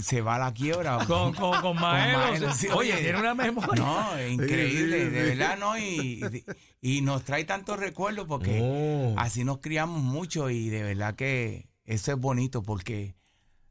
se 0.00 0.20
va 0.20 0.36
a 0.36 0.38
la 0.38 0.52
quiebra. 0.54 0.98
Con, 1.06 1.34
con, 1.34 1.60
con 1.60 1.76
Maelo, 1.80 2.18
Maelo, 2.18 2.52
sí. 2.52 2.66
sí, 2.66 2.68
oye, 2.72 2.94
tiene 2.98 3.18
una 3.18 3.34
memoria. 3.34 3.82
No, 3.82 4.16
es 4.16 4.32
increíble, 4.32 4.98
Sí, 5.00 5.04
sí, 5.06 5.10
de 5.10 5.22
verdad, 5.24 5.58
¿no? 5.58 5.76
Y, 5.78 6.44
y 6.80 7.00
nos 7.02 7.24
trae 7.24 7.44
tantos 7.44 7.78
recuerdos 7.78 8.26
porque 8.26 8.60
Oh. 8.62 9.14
así 9.18 9.44
nos 9.44 9.58
criamos 9.58 10.00
mucho 10.02 10.50
y 10.50 10.68
de 10.68 10.82
verdad 10.82 11.14
que 11.16 11.68
eso 11.84 12.12
es 12.12 12.18
bonito 12.18 12.62
porque 12.62 13.14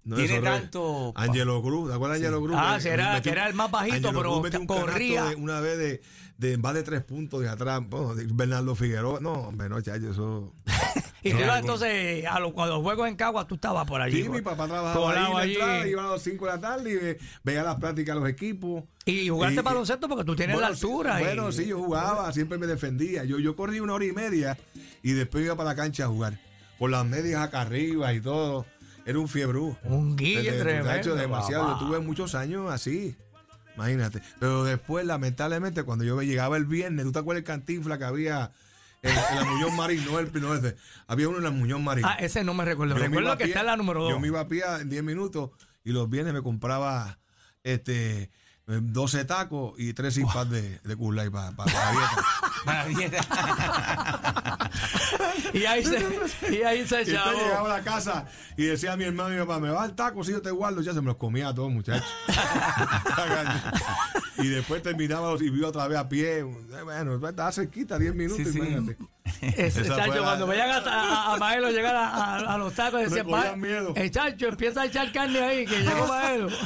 No, 0.03 0.18
tiene 0.18 0.41
tanto... 0.41 1.14
Angelo 1.16 1.62
Cruz, 1.62 1.89
¿te 1.89 1.95
acuerdas 1.95 2.20
de 2.20 2.28
Angelo 2.28 2.41
Cruz? 2.43 2.55
Ah, 2.59 2.78
era- 2.84 3.14
metió- 3.14 3.22
que 3.24 3.30
era 3.30 3.47
el 3.47 3.53
más 3.53 3.72
bajito, 3.72 3.95
Angelo 4.09 4.12
pero 4.20 4.30
Cruz 4.32 4.43
metió 4.43 4.59
un 4.59 4.68
canasto 4.68 4.91
corría. 4.91 5.26
una 5.38 5.59
vez 5.62 5.78
de, 5.78 6.01
de 6.42 6.58
más 6.58 6.74
de 6.74 6.82
tres 6.84 7.04
puntos 7.04 7.39
de 7.42 7.48
atrás. 7.50 7.82
Bueno, 7.88 8.16
de 8.16 8.26
Bernardo 8.32 8.74
Figueroa. 8.76 9.20
No, 9.22 9.34
hombre, 9.34 9.70
no, 9.70 9.80
chacho, 9.82 10.10
eso. 10.12 10.54
Y 11.24 11.30
tú 11.34 11.38
ibas 11.38 11.60
entonces, 11.60 12.26
a 12.26 12.39
los, 12.39 12.52
cuando 12.52 12.74
los 12.74 12.84
juegos 12.84 13.08
en 13.08 13.16
Cagua, 13.16 13.46
tú 13.46 13.54
estabas 13.54 13.86
por 13.86 14.02
allí. 14.02 14.24
Sí, 14.24 14.28
por- 14.28 14.36
mi 14.38 14.42
papá 14.42 14.66
trabajaba 14.68 15.12
ahí, 15.14 15.44
allí. 15.44 15.52
entrada, 15.54 15.88
iba 15.88 16.04
a 16.04 16.12
las 16.14 16.24
5 16.24 16.46
de 16.48 16.52
la 16.52 16.60
tarde 16.60 16.89
y 16.92 16.96
ve- 16.96 17.18
veía 17.44 17.62
las 17.62 17.76
prácticas 17.76 18.16
de 18.16 18.22
los 18.22 18.28
equipos. 18.32 18.84
Y 19.06 19.30
jugaste 19.30 19.62
baloncesto 19.62 20.10
porque 20.10 20.24
tú 20.24 20.36
tienes 20.36 20.56
Bueno, 20.56 20.68
la 20.68 20.74
altura. 20.74 21.18
Sí, 21.18 21.22
y- 21.22 21.26
bueno, 21.28 21.52
sí, 21.52 21.66
yo 21.68 21.78
jugaba, 21.78 22.34
siempre 22.34 22.58
me 22.58 22.66
defendía. 22.66 23.24
Yo, 23.24 23.38
yo 23.38 23.56
corrí 23.56 23.80
una 23.80 23.94
hora 23.94 24.06
y 24.06 24.12
media 24.14 24.58
y 25.04 25.12
después 25.12 25.46
iba 25.46 25.56
para 25.56 25.70
la 25.70 25.76
cancha 25.76 26.06
a 26.06 26.08
jugar. 26.08 26.39
Por 26.80 26.89
las 26.89 27.06
medias 27.06 27.39
acá 27.39 27.62
arriba 27.62 28.12
y 28.16 28.20
todo. 28.20 28.66
Era 29.06 29.20
un 29.20 29.28
fiebrú. 29.28 29.78
Un 29.84 30.16
guille 30.16 30.54
tremendo, 30.54 30.89
muchacho, 30.89 31.14
demasiado. 31.16 31.68
papá. 31.68 31.80
Yo 31.82 31.86
tuve 31.88 32.00
muchos 32.00 32.34
años 32.34 32.72
así. 32.72 33.16
Imagínate. 33.76 34.22
Pero 34.40 34.64
después, 34.64 35.06
lamentablemente, 35.06 35.84
cuando 35.84 36.04
yo 36.04 36.22
llegaba 36.22 36.58
el 36.58 36.66
viernes, 36.66 37.06
¿tú 37.06 37.12
te 37.12 37.20
acuerdas 37.20 37.40
el 37.42 37.46
cantinfla 37.46 37.98
que 37.98 38.04
había 38.06 38.52
en, 39.02 39.12
en 39.12 39.36
la 39.36 39.44
Muñoz 39.46 39.74
Marín? 39.74 40.06
No, 40.06 40.20
el, 40.20 40.42
no 40.42 40.54
ese. 40.54 40.76
Había 41.08 41.30
uno 41.30 41.38
en 41.40 41.44
la 41.46 41.52
Muñoz 41.52 41.80
Marín. 41.82 42.06
Ah, 42.06 42.16
ese 42.20 42.44
no 42.44 42.54
me 42.54 42.66
recuerdo. 42.66 42.96
Yo 42.96 43.02
Recuerdo 43.02 43.38
que 43.38 43.46
pie- 43.46 43.48
está 43.48 43.62
en 43.62 43.66
la 43.68 43.78
número 43.78 44.02
2. 44.04 44.12
Yo 44.12 44.20
me 44.20 44.28
iba 44.28 44.40
a 44.42 44.48
pie 44.48 44.64
en 44.82 44.90
10 44.90 45.04
minutos 45.04 45.52
y 45.84 45.92
los 45.92 46.10
viernes 46.10 46.34
me 46.34 46.42
compraba 46.44 47.18
este, 47.64 48.24
eh, 48.24 48.30
12 48.68 49.26
tacos 49.26 49.74
y 49.80 49.94
tres 49.94 50.14
simpas 50.16 50.50
de, 50.50 50.80
de 50.80 50.96
Cool 50.96 51.16
Light 51.16 51.32
para 51.32 51.52
la 51.52 51.92
dieta. 51.92 52.26
Y 55.53 55.66
ahí 55.66 55.84
se, 55.84 55.99
y 56.49 56.64
ahí 56.64 56.88
se 56.88 57.01
Y 57.01 57.05
llegaba 57.05 57.74
a 57.74 57.80
la 57.80 57.84
casa 57.84 58.26
y 58.55 58.66
decía 58.66 58.93
a 58.93 58.97
mi 58.97 59.03
hermano 59.03 59.30
y 59.30 59.34
mi 59.34 59.45
papá, 59.45 59.59
me 59.59 59.70
va 59.70 59.86
el 59.86 59.93
taco, 59.93 60.24
si 60.24 60.32
yo 60.32 60.41
te 60.41 60.51
guardo, 60.51 60.82
ya 60.82 60.93
se 60.93 61.01
me 61.01 61.07
los 61.07 61.18
comía 61.18 61.49
a 61.49 61.53
todos, 61.53 61.72
muchachos. 61.72 62.09
y 64.38 64.47
después 64.47 64.82
terminábamos 64.82 65.41
y 65.41 65.49
vio 65.49 65.68
otra 65.68 65.88
vez 65.88 65.97
a 65.97 66.07
pie. 66.07 66.43
Bueno, 66.43 67.28
estaba 67.28 67.51
cerquita, 67.51 67.99
10 67.99 68.16
minutos, 68.16 68.47
Sí, 68.51 68.57
imagínate. 68.57 68.97
Esa 69.42 69.84
chacho, 69.96 70.16
la- 70.16 70.22
cuando 70.22 70.48
veían 70.48 70.70
a, 70.70 70.78
a, 70.78 71.34
a 71.34 71.38
Maelo 71.38 71.70
llegar 71.72 71.96
a, 71.96 72.36
a- 72.54 72.58
los 72.58 72.74
tacos, 72.74 73.02
decían, 73.02 73.26
el 73.96 74.12
chacho 74.12 74.48
empieza 74.48 74.82
a 74.82 74.86
echar 74.86 75.12
carne 75.12 75.39
ahí, 75.39 75.66
que 75.66 75.80
llegó 75.82 76.08
Maelo. 76.08 76.48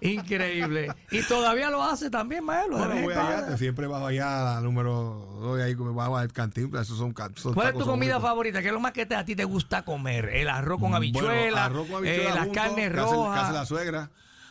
Increíble. 0.00 0.92
Y 1.10 1.22
todavía 1.22 1.70
lo 1.70 1.82
hace 1.82 2.10
también 2.10 2.44
Maelo. 2.44 2.78
Bueno, 2.78 2.94
voy 3.02 3.14
allá, 3.14 3.56
siempre 3.56 3.86
bajo 3.86 4.06
allá 4.06 4.42
la 4.44 4.60
número 4.60 4.92
2 5.40 5.60
ahí 5.60 5.74
me 5.76 5.92
bajo 5.92 6.16
al 6.16 6.32
cantinflas, 6.32 6.86
esos 6.86 6.98
son, 6.98 7.12
ca- 7.12 7.30
esos 7.34 7.54
¿Cuál 7.54 7.68
es 7.68 7.74
tu 7.78 7.84
comida 7.84 8.20
favorita? 8.20 8.60
¿Qué 8.62 8.68
es 8.68 8.74
lo 8.74 8.80
más 8.80 8.92
que 8.92 9.06
te- 9.06 9.16
a 9.16 9.24
ti 9.24 9.34
te 9.36 9.44
gusta 9.44 9.82
comer? 9.82 10.26
El 10.30 10.48
arroz 10.48 10.80
con 10.80 10.90
Bueno, 10.92 10.96
habichuela, 10.96 11.64
arroz 11.66 11.88
con 11.88 12.04
eh, 12.06 12.10
habichuela 12.10 12.34
las 12.34 12.44
junto, 12.44 12.60
carnes 12.60 12.92
rojas. 12.92 13.52
la 13.52 13.66
suegra. 13.66 14.10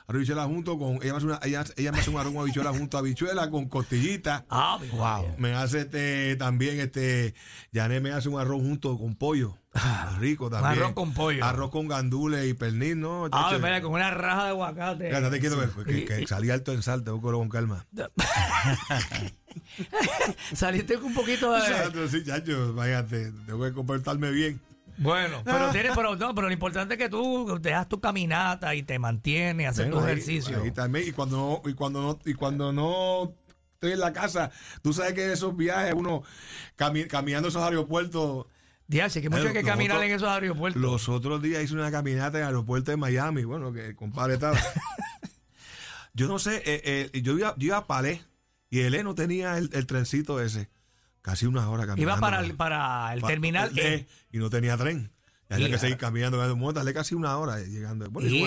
Arroz 0.09 0.21
y 0.21 0.31
habichuela 0.31 0.45
junto 0.45 0.79
con. 0.79 0.95
Ella 1.03 1.11
me 1.11 1.17
hace, 1.17 1.25
una, 1.25 1.39
ella, 1.43 1.65
ella 1.75 1.91
me 1.91 1.99
hace 1.99 2.09
un 2.09 2.17
arroz 2.17 2.31
con 2.31 2.41
habichuela 2.43 2.71
junto 2.71 2.95
a 2.95 3.01
habichuela 3.01 3.49
con 3.49 3.67
costillita. 3.67 4.45
Ah, 4.49 4.79
wow. 4.93 5.35
Me 5.37 5.53
hace 5.53 5.81
este 5.81 6.37
también 6.37 6.79
este. 6.79 7.33
Janet 7.73 8.01
me 8.01 8.11
hace 8.13 8.29
un 8.29 8.39
arroz 8.39 8.61
junto 8.61 8.97
con 8.97 9.15
pollo. 9.15 9.57
Rico 10.19 10.49
también. 10.49 10.81
arroz 10.81 10.93
con 10.93 11.13
pollo. 11.13 11.43
Arroz 11.43 11.71
con 11.71 11.89
gandules 11.89 12.47
y 12.47 12.53
pernil, 12.53 13.01
¿no? 13.01 13.27
Ah, 13.33 13.51
espera, 13.53 13.81
con 13.81 13.91
una 13.91 14.09
raja 14.11 14.43
de 14.45 14.49
aguacate. 14.51 15.11
ya, 15.11 15.29
quieto 15.29 15.59
que, 15.85 16.05
que, 16.05 16.05
que 16.05 16.25
salí 16.25 16.51
alto 16.51 16.71
en 16.71 16.81
sal, 16.83 17.03
tengo 17.03 17.19
que 17.19 17.27
con 17.27 17.49
calma. 17.49 17.85
Saliste 20.53 20.95
con 20.95 21.07
un 21.07 21.13
poquito 21.15 21.51
de... 21.51 21.59
Chacho, 21.59 22.07
sí, 22.07 22.23
chacho, 22.23 22.73
váyate, 22.73 23.33
tengo 23.45 23.65
que 23.65 23.73
comportarme 23.73 24.31
bien. 24.31 24.61
Bueno, 24.97 25.41
pero 25.45 25.69
tienes, 25.71 25.91
pero 25.95 26.15
no, 26.15 26.33
pero 26.33 26.47
lo 26.47 26.53
importante 26.53 26.95
es 26.95 26.97
que 26.97 27.09
tú 27.09 27.59
te 27.61 27.69
das 27.69 27.87
tu 27.87 27.99
caminata 27.99 28.73
y 28.75 28.83
te 28.83 28.97
mantienes, 28.99 29.69
haces 29.69 29.85
Bueno, 29.85 29.99
tu 30.01 30.05
ahí- 30.05 30.11
ejercicio. 30.13 30.61
ahí 30.63 30.71
también, 30.71 31.07
y 31.07 31.11
cuando 31.11 31.37
no, 31.63 31.69
y 31.69 31.73
cuando 31.73 32.01
no, 32.01 32.19
y 32.25 32.33
cuando 32.33 32.73
no 32.73 33.33
estoy 33.73 33.91
en 33.91 33.99
la 33.99 34.11
casa, 34.13 34.49
tú 34.81 34.93
sabes 34.93 35.13
que 35.13 35.31
esos 35.31 35.55
viajes, 35.55 35.93
uno 35.95 36.23
cami- 36.77 37.07
caminando 37.07 37.49
esos 37.49 37.61
aeropuertos. 37.61 38.47
Diache, 38.87 39.21
que 39.21 39.29
mucho 39.29 39.43
hay 39.47 39.53
que 39.53 39.61
Los 39.61 39.69
caminar 39.69 39.97
otros- 39.97 40.09
en 40.09 40.15
esos 40.15 40.29
aeropuertos. 40.29 40.81
Los 40.81 41.09
otros 41.09 41.41
días 41.41 41.61
hice 41.63 41.73
una 41.75 41.91
caminata 41.91 42.37
en 42.37 42.43
el 42.43 42.47
aeropuerto 42.47 42.89
de 42.91 42.97
Miami, 42.97 43.43
bueno, 43.43 43.71
que 43.73 43.87
el 43.87 43.95
compadre 43.95 44.35
estaba. 44.35 44.57
yo 46.13 46.27
no 46.27 46.39
sé, 46.39 46.57
eh, 46.65 47.09
eh, 47.13 47.21
yo, 47.21 47.37
iba, 47.37 47.53
yo 47.57 47.67
iba 47.67 47.77
a 47.77 47.85
Palais 47.87 48.21
y 48.69 48.79
el 48.79 48.95
E 48.95 49.03
no 49.03 49.13
tenía 49.13 49.57
el, 49.57 49.69
el 49.73 49.85
trencito 49.85 50.41
ese. 50.41 50.69
Casi 51.27 51.45
una 51.45 51.69
hora 51.69 51.85
caminando. 51.85 52.01
Iba 52.01 52.19
para 52.21 52.39
el, 52.39 52.55
para 52.55 53.13
el 53.13 53.21
terminal 53.21 53.77
E, 53.77 53.93
E. 53.95 54.07
y 54.31 54.37
no 54.37 54.49
tenía 54.49 54.77
tren. 54.77 55.11
Y 55.49 55.55
había 55.55 55.69
que 55.71 55.77
seguir 55.77 55.97
caminando, 55.97 56.37
darle 56.71 56.93
casi 56.93 57.15
una 57.15 57.37
hora 57.37 57.59
llegando. 57.59 58.09
Bueno, 58.09 58.29
Y 58.29 58.37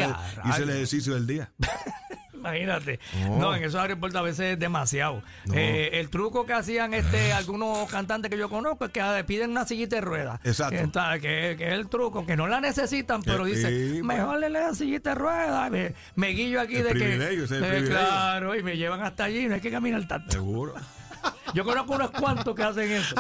hice, 0.49 0.63
el- 0.63 0.71
ejercicio 0.71 1.13
del 1.13 1.27
día. 1.27 1.53
Imagínate. 2.33 2.99
No. 3.27 3.37
No. 3.39 3.55
en 3.55 3.63
esos 3.65 3.79
aeropuertos 3.79 4.19
a 4.19 4.23
veces 4.23 4.55
es 4.55 4.59
demasiado. 4.59 5.23
No. 5.45 5.53
Eh, 5.55 6.01
el 6.01 6.09
truco 6.09 6.47
que 6.47 6.55
hacían 6.55 6.95
este 6.95 7.33
algunos 7.35 7.87
cantantes 7.91 8.31
que 8.31 8.39
yo 8.39 8.49
conozco 8.49 8.87
es 8.87 8.93
que 8.93 9.03
ah, 9.03 9.23
piden 9.27 9.51
una 9.51 9.67
sillita 9.67 9.97
de 9.97 10.01
ruedas. 10.01 10.41
Exacto. 10.43 10.75
Que, 10.77 10.83
está- 10.85 11.19
que- 11.21 11.55
que 11.59 11.67
es 11.69 11.73
el 11.75 11.89
truco, 11.91 12.25
que 12.25 12.35
no 12.39 12.47
la 12.49 12.63
necesitan, 12.63 13.23
pero 13.23 13.45
Sí, 13.45 13.53
dicen, 13.53 13.97
sí, 13.97 14.03
mejor 14.03 14.39
le 14.41 14.49
la 14.49 14.75
sillita 14.75 15.11
de 15.11 15.17
ruedas. 15.17 15.71
Me, 15.71 15.95
me 16.17 16.29
guillo 16.29 16.63
aquí 16.63 16.77
El 16.77 16.85
de 16.85 16.93
que. 16.95 17.35
eh, 17.51 17.85
claro, 17.87 18.55
y 18.57 18.63
me 18.63 18.79
llevan 18.79 19.03
hasta 19.03 19.25
allí, 19.25 19.47
no 19.47 19.57
hay 19.57 19.61
que 19.61 19.71
caminar 19.71 20.09
tanto. 20.09 20.33
Seguro. 20.33 20.73
Yo 21.55 21.65
conozco 21.65 21.95
unos 21.95 22.11
cuantos 22.13 22.55
que 22.55 22.63
hacen 22.63 22.91
eso. 22.93 23.15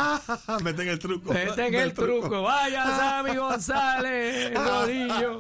Meten 0.63 0.89
el 0.89 0.99
truco. 0.99 1.33
Meten 1.33 1.75
el 1.75 1.93
truco. 1.93 2.43
Vaya 2.43 2.85
Sammy 2.85 3.35
González, 3.37 4.55
Rodillo. 4.65 5.39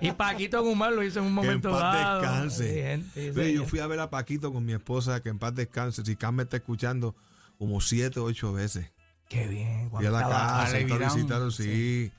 Y 0.00 0.12
Paquito 0.12 0.62
Guzmán 0.62 0.94
lo 0.94 1.02
hizo 1.02 1.18
en 1.18 1.26
un 1.26 1.34
Que 1.34 1.40
en 1.40 1.46
momento 1.46 1.70
paz 1.72 1.80
dado. 1.80 2.20
descanse. 2.20 2.72
Bien, 2.72 3.34
sí, 3.34 3.52
yo 3.54 3.64
fui 3.66 3.80
a 3.80 3.86
ver 3.86 3.98
a 4.00 4.10
Paquito 4.10 4.52
con 4.52 4.64
mi 4.64 4.72
esposa, 4.74 5.20
que 5.22 5.28
en 5.28 5.38
paz 5.38 5.54
descanse. 5.54 6.04
Si 6.04 6.14
Cam 6.16 6.36
me 6.36 6.44
está 6.44 6.56
escuchando, 6.58 7.16
como 7.58 7.80
siete 7.80 8.20
o 8.20 8.24
ocho 8.24 8.52
veces. 8.52 8.92
Qué 9.28 9.46
bien. 9.48 9.90
Fui 9.90 10.06
a 10.06 10.10
la 10.10 10.20
casa, 10.20 10.78
estaba 10.78 10.98
Vidán, 10.98 11.14
visitando, 11.14 11.50
sí. 11.50 12.12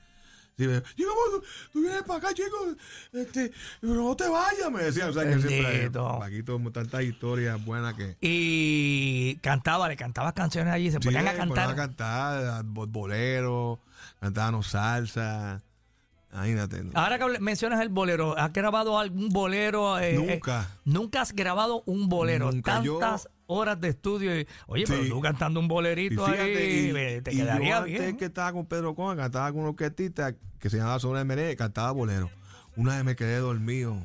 Sí, 0.58 0.66
me- 0.66 0.82
Chico, 0.82 1.10
tú, 1.72 1.80
vienes 1.80 2.02
para 2.02 2.18
acá, 2.18 2.34
chico. 2.34 2.56
Este, 3.12 3.52
no 3.80 4.16
te 4.16 4.28
vayas, 4.28 4.70
me 4.72 4.82
decía. 4.82 5.06
O 5.06 5.12
sea, 5.12 5.22
que 5.22 5.38
siempre. 5.40 5.90
Paquito, 5.90 6.60
tantas 6.72 7.02
historias 7.04 7.64
buenas 7.64 7.94
que. 7.94 8.16
Y 8.20 9.36
cantaba, 9.36 9.88
le 9.88 9.96
cantabas 9.96 10.32
canciones 10.32 10.72
allí, 10.74 10.90
se 10.90 10.98
Sí, 10.98 11.04
ponían 11.04 11.28
a 11.28 11.30
ponían 11.30 11.48
cantar. 11.48 11.70
a 11.70 11.76
cantar, 11.76 12.64
bo- 12.64 12.86
bolero, 12.88 13.78
cantábamos 14.20 14.66
salsa. 14.66 15.62
Imagínate. 16.32 16.82
¿no? 16.84 16.90
Ahora 16.94 17.18
que 17.18 17.38
mencionas 17.38 17.80
el 17.80 17.88
bolero, 17.88 18.36
¿has 18.36 18.52
grabado 18.52 18.98
algún 18.98 19.28
bolero? 19.30 19.98
eh, 19.98 20.14
Nunca. 20.14 20.62
eh, 20.62 20.78
nunca 20.84 21.22
has 21.22 21.32
grabado 21.32 21.82
un 21.86 22.08
bolero. 22.08 22.50
Nunca. 22.52 22.82
Yo- 22.82 22.98
Tantas 22.98 23.28
horas 23.48 23.80
de 23.80 23.88
estudio. 23.88 24.38
y- 24.38 24.46
oye, 24.68 24.84
pero 24.86 25.04
tú 25.08 25.20
cantando 25.20 25.58
un 25.60 25.66
Y 25.66 25.68
bolerito 25.68 26.24
fíjate, 26.24 26.42
ahí, 26.42 26.90
y- 26.92 26.96
eh, 26.96 27.20
te 27.22 27.32
y 27.32 27.38
yo 27.38 27.44
quedaría 27.44 27.78
antes 27.78 27.98
bien. 28.00 28.16
que 28.16 28.24
estaba 28.26 28.52
con 28.52 28.66
Pedro 28.66 28.94
Con, 28.94 29.16
cantaba 29.16 29.50
con 29.50 29.60
una 29.62 29.70
orquestita 29.70 30.34
que 30.60 30.70
se 30.70 30.76
llamaba 30.76 30.98
de 31.18 31.24
Merengue, 31.24 31.56
cantaba 31.56 31.90
bolero. 31.90 32.30
Una 32.76 32.94
vez 32.96 33.04
me 33.04 33.16
quedé 33.16 33.38
dormido 33.38 33.96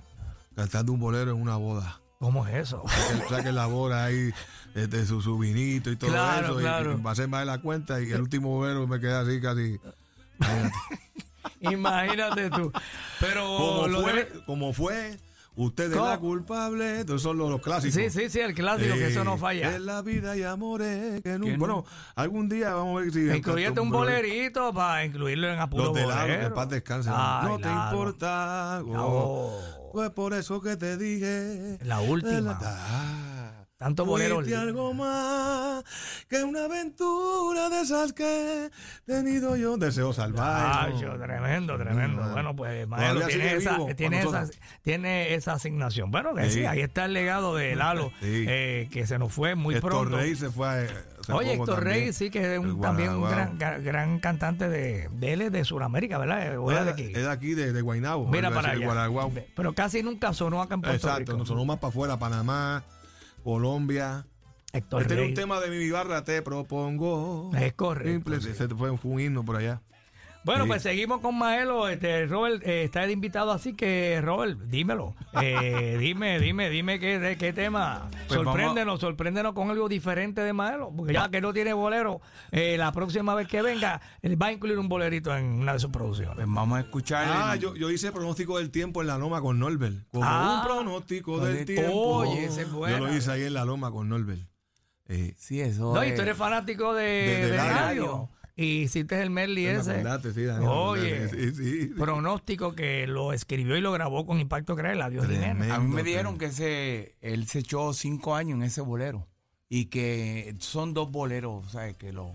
cantando 0.56 0.92
un 0.94 1.00
bolero 1.00 1.32
en 1.32 1.42
una 1.42 1.58
boda. 1.58 2.00
¿Cómo 2.20 2.48
es 2.48 2.56
eso? 2.56 2.84
O 2.84 3.30
sea 3.30 3.44
que 3.44 3.52
la 3.52 3.66
boda 3.66 4.06
ahí, 4.06 4.32
este, 4.76 5.06
su, 5.06 5.22
su 5.22 5.38
vinito 5.38 5.92
y 5.92 5.98
todo 5.98 6.10
Claro, 6.12 6.48
eso. 6.48 6.60
y- 6.60 6.64
claro. 6.64 6.94
Y, 6.98 7.02
pasé 7.02 7.28
más 7.28 7.42
de 7.42 7.46
la 7.48 7.58
cuenta 7.60 8.02
y 8.02 8.10
el 8.12 8.22
último 8.22 8.50
bolero 8.50 8.88
me 8.88 9.00
quedé 9.00 9.14
así 9.14 9.42
casi. 9.42 9.78
imagínate. 11.60 12.50
Tú. 12.50 12.72
Pero 13.20 13.46
como, 13.46 14.02
fue, 14.02 14.14
debe- 14.14 14.46
como 14.46 14.74
fue, 14.74 15.20
usted 15.56 15.92
es 15.92 15.98
la 15.98 16.18
culpable. 16.18 17.02
Entonces 17.02 17.22
son 17.24 17.38
los, 17.38 17.50
los 17.50 17.62
clásicos. 17.62 17.94
Sí, 17.96 18.10
sí, 18.10 18.30
sí, 18.30 18.40
el 18.40 18.54
clásico, 18.54 18.94
que 18.96 19.08
eso 19.08 19.24
no 19.24 19.36
Eh, 19.36 19.40
falla. 19.40 19.76
En 19.76 19.86
la 19.86 20.02
vida 20.02 20.36
y 20.38 20.44
amores 20.44 21.22
que 21.22 21.38
nunca. 21.40 21.58
Bueno, 21.58 21.86
algún 22.16 22.50
día 22.50 22.74
vamos 22.74 23.00
a 23.00 23.04
ver 23.04 23.14
si. 23.14 23.30
Incluyete 23.30 23.80
un 23.80 23.90
bolerito 23.90 24.74
para 24.74 25.06
incluirlo 25.06 25.52
en 25.52 25.60
Apuro 25.60 25.86
Los 25.86 25.94
de 25.96 26.06
lado, 26.06 26.28
que 26.28 26.50
paz 26.52 26.70
descanse. 26.70 27.10
Ay, 27.14 27.48
no 27.48 27.60
te 27.60 27.70
importa. 27.70 28.82
No. 28.86 29.50
Pues 29.92 30.10
por 30.10 30.34
eso 30.34 30.60
que 30.62 30.76
te 30.76 30.98
dije. 30.98 31.78
La 31.84 32.00
última. 32.02 32.58
Ah, 32.62 33.33
Tanto 33.84 34.06
bolero. 34.06 34.36
fuiste 34.36 34.56
algo 34.56 34.94
más 34.94 35.84
que 36.30 36.42
una 36.42 36.64
aventura 36.64 37.70
de 37.70 37.82
esas 37.82 38.14
que 38.14 38.68
he 38.68 38.72
tenido 39.06 39.58
yo. 39.58 39.76
Deseo 39.76 40.14
¿no? 40.30 41.02
yo, 41.02 41.18
tremendo, 41.20 41.78
tremendo. 41.78 42.24
Mm, 42.24 42.32
Bueno, 42.32 42.56
pues 42.56 42.88
Maelo 42.88 43.28
tiene 43.28 43.56
esa, 43.56 43.78
tiene, 43.98 44.22
esa, 44.22 44.48
tiene 44.84 45.34
esa 45.34 45.54
asignación. 45.54 46.12
Bueno, 46.12 46.34
que 46.34 46.46
sí, 46.46 46.60
Sí. 46.62 46.66
ahí 46.66 46.80
está 46.80 47.04
el 47.06 47.14
legado 47.14 47.56
de 47.56 47.76
Lalo, 47.76 48.12
Sí. 48.22 48.46
eh, 48.48 48.88
que 48.90 49.06
se 49.06 49.20
nos 49.20 49.34
fue 49.34 49.56
muy 49.56 49.76
Héctor 49.76 49.92
pronto. 49.92 50.16
Rey 50.18 50.34
se 50.36 50.50
fue. 50.50 50.66
a- 50.68 50.82
hace 51.24 51.32
Oye, 51.34 51.52
poco 51.58 51.64
Héctor 51.64 51.76
también. 51.84 52.04
Rey 52.06 52.14
sí 52.14 52.30
que 52.30 52.54
es 52.54 52.60
un- 52.60 52.80
también 52.80 53.10
un 53.10 53.30
gran, 53.30 53.60
gra- 53.60 53.82
gran 53.84 54.20
cantante 54.20 54.70
de, 54.70 55.10
de 55.10 55.34
él 55.34 55.42
es 55.42 55.52
de 55.52 55.66
Sudamérica, 55.66 56.18
¿verdad? 56.18 56.58
O 56.58 56.72
era 56.72 56.86
de 56.86 56.92
aquí. 56.92 57.04
Es 57.14 57.24
de 57.24 57.30
aquí, 57.30 57.54
de, 57.54 57.74
de 57.74 57.82
Guaynabo. 57.82 58.28
Mira 58.30 58.50
para 58.50 58.72
allá. 58.72 58.88
Pero 59.56 59.74
casi 59.74 60.04
nunca 60.04 60.32
sonó 60.34 60.62
acá 60.62 60.76
en 60.76 60.82
Puerto 60.82 60.96
Exacto, 60.96 61.20
Rico. 61.20 61.38
nos 61.38 61.48
sonó 61.50 61.66
más 61.66 61.80
para 61.80 61.90
afuera, 61.90 62.18
Panamá, 62.18 62.84
Colombia. 63.44 64.26
Héctor 64.72 65.02
Este 65.04 65.14
era 65.14 65.22
Rey. 65.22 65.30
un 65.30 65.36
tema 65.36 65.60
de 65.60 65.70
mi 65.70 65.90
barra, 65.92 66.24
te 66.24 66.42
propongo. 66.42 67.52
Es 67.56 67.74
correcto, 67.74 68.12
Simple, 68.32 68.42
sí. 68.42 68.50
ese 68.50 68.68
fue 68.70 68.90
un 68.92 69.20
himno 69.20 69.44
por 69.46 69.58
allá. 69.58 69.82
Bueno, 70.46 70.64
Sí. 70.64 70.68
pues 70.68 70.82
seguimos 70.84 71.22
con 71.22 71.38
Maelo. 71.38 71.88
Este, 71.88 72.26
Robert 72.26 72.62
eh, 72.66 72.84
está 72.84 73.06
de 73.06 73.14
invitado, 73.14 73.52
así 73.52 73.74
que, 73.74 74.20
Robert, 74.22 74.60
dímelo. 74.62 75.16
Eh, 75.42 75.98
dime, 76.00 76.40
dime, 76.40 76.70
dime 76.70 77.00
qué, 77.00 77.18
de 77.20 77.38
qué 77.38 77.54
tema. 77.54 78.10
Pues 78.28 78.42
sorpréndenos, 78.42 79.00
sorpréndenos 79.00 79.54
con 79.54 79.70
algo 79.70 79.88
diferente 79.88 80.42
de 80.42 80.52
Maelo. 80.54 80.92
Porque 80.96 81.14
ya 81.14 81.30
que 81.30 81.40
no 81.42 81.54
tiene 81.54 81.74
bolero, 81.74 82.20
eh, 82.52 82.78
la 82.78 82.92
próxima 82.92 83.36
vez 83.36 83.48
que 83.48 83.62
venga, 83.62 84.02
él 84.22 84.42
va 84.42 84.48
a 84.48 84.52
incluir 84.52 84.78
un 84.80 84.90
bolerito 84.90 85.36
en 85.36 85.46
una 85.46 85.74
de 85.74 85.80
sus 85.80 85.92
producciones. 85.92 86.36
Pues 86.36 86.48
vamos 86.48 86.78
a 86.78 86.82
escuchar. 86.82 87.26
Ah, 87.30 87.54
el- 87.54 87.60
yo, 87.62 87.76
yo 87.76 87.90
hice 87.90 88.12
pronóstico 88.12 88.58
del 88.58 88.70
tiempo 88.72 89.02
en 89.02 89.08
la 89.08 89.18
loma 89.18 89.40
con 89.42 89.60
Norbert. 89.60 89.96
Como 90.12 90.26
Ah. 90.26 90.60
un 90.62 90.68
pronóstico 90.68 91.40
del 91.40 91.66
tiempo. 91.66 91.94
oye, 91.96 92.46
ese 92.46 92.64
es. 92.64 92.68
Yo 92.70 92.98
lo 93.00 93.16
hice 93.16 93.32
ahí 93.32 93.44
en 93.44 93.54
la 93.54 93.66
loma 93.66 93.92
con 93.92 94.10
Norbert. 94.10 94.42
Eh, 95.08 95.34
Sí, 95.38 95.60
eso. 95.62 95.94
No, 95.94 96.04
y 96.04 96.16
tú 96.16 96.22
eres 96.22 96.38
fanático 96.38 96.94
de, 96.94 97.04
De- 97.04 97.38
de 97.46 97.52
de 97.52 97.58
radio. 97.58 97.72
radio. 97.72 98.30
Y 98.56 98.84
hiciste 98.84 99.20
el 99.22 99.32
medley 99.32 99.66
me 99.66 99.72
ese. 99.74 99.92
acordaste, 99.94 100.32
sí, 100.34 100.44
Daniel, 100.44 100.70
Oye, 100.72 101.28
sí, 101.30 101.56
sí. 101.56 101.86
pronóstico 101.98 102.76
que 102.76 103.08
lo 103.08 103.34
escribió 103.34 103.76
y 103.76 103.82
lo 103.82 103.92
grabó 103.92 104.28
con 104.28 104.40
Impacto 104.40 104.76
Creer, 104.76 104.98
la 104.98 105.10
Dios. 105.10 105.26
A 105.26 105.80
mí 105.80 105.88
me 105.94 106.04
dijeron 106.04 106.38
que 106.38 106.46
ese, 106.46 107.16
él 107.22 107.48
se 107.48 107.60
echó 107.60 107.94
cinco 107.94 108.36
años 108.36 108.58
en 108.58 108.64
ese 108.64 108.82
bolero 108.82 109.28
y 109.70 109.86
que 109.86 110.56
son 110.60 110.94
dos 110.94 111.10
boleros, 111.10 111.66
o 111.66 111.70
sea, 111.70 111.92
que 111.94 112.14
lo 112.14 112.32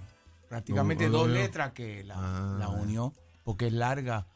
prácticamente 0.48 1.04
Lo- 1.04 1.10
lo 1.12 1.18
dos 1.18 1.28
letras 1.28 1.72
que 1.72 2.02
la, 2.02 2.14
Ah. 2.18 2.56
la 2.58 2.68
unió 2.68 3.12
porque 3.44 3.68
es 3.68 3.72
larga 3.72 4.26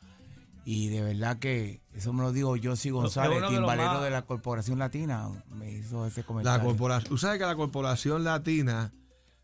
Y 0.64 0.90
de 0.90 1.02
verdad 1.02 1.40
que 1.40 1.80
eso 1.92 2.12
me 2.12 2.22
lo 2.22 2.30
dijo 2.30 2.54
Josie 2.62 2.92
González, 2.92 3.42
timbalero 3.48 4.00
de 4.00 4.10
la 4.10 4.22
Corporación 4.22 4.78
Latina. 4.78 5.28
Me 5.50 5.72
hizo 5.72 6.06
ese 6.06 6.20
La 6.20 6.26
comentario. 6.28 6.64
corporación, 6.68 7.08
tú 7.08 7.18
sabes 7.18 7.40
que 7.40 7.44
la 7.46 7.56
corporación 7.56 8.22
latina 8.22 8.92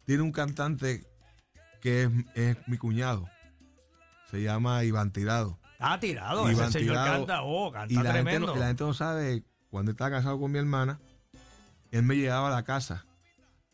tiene 0.04 0.22
un 0.22 0.30
cantante 0.30 1.07
que 1.80 2.04
es, 2.04 2.10
es 2.34 2.56
mi 2.68 2.76
cuñado. 2.78 3.28
Se 4.30 4.42
llama 4.42 4.84
Iván 4.84 5.12
Tirado. 5.12 5.58
Está 5.72 6.00
tirado, 6.00 6.50
Iván 6.50 6.68
ese 6.68 6.80
señor 6.80 6.96
Tirado. 6.96 7.26
canta, 7.26 7.42
oh, 7.42 7.70
canta 7.72 7.92
Y 7.92 7.96
la 7.96 8.02
gente, 8.12 8.22
tremendo. 8.22 8.46
no, 8.48 8.56
la 8.60 8.66
gente 8.66 8.84
no 8.84 8.94
sabe, 8.94 9.44
cuando 9.70 9.92
estaba 9.92 10.10
casado 10.10 10.38
con 10.40 10.50
mi 10.52 10.58
hermana, 10.58 11.00
él 11.90 12.02
me 12.02 12.16
llevaba 12.16 12.48
a 12.48 12.50
la 12.50 12.64
casa. 12.64 13.06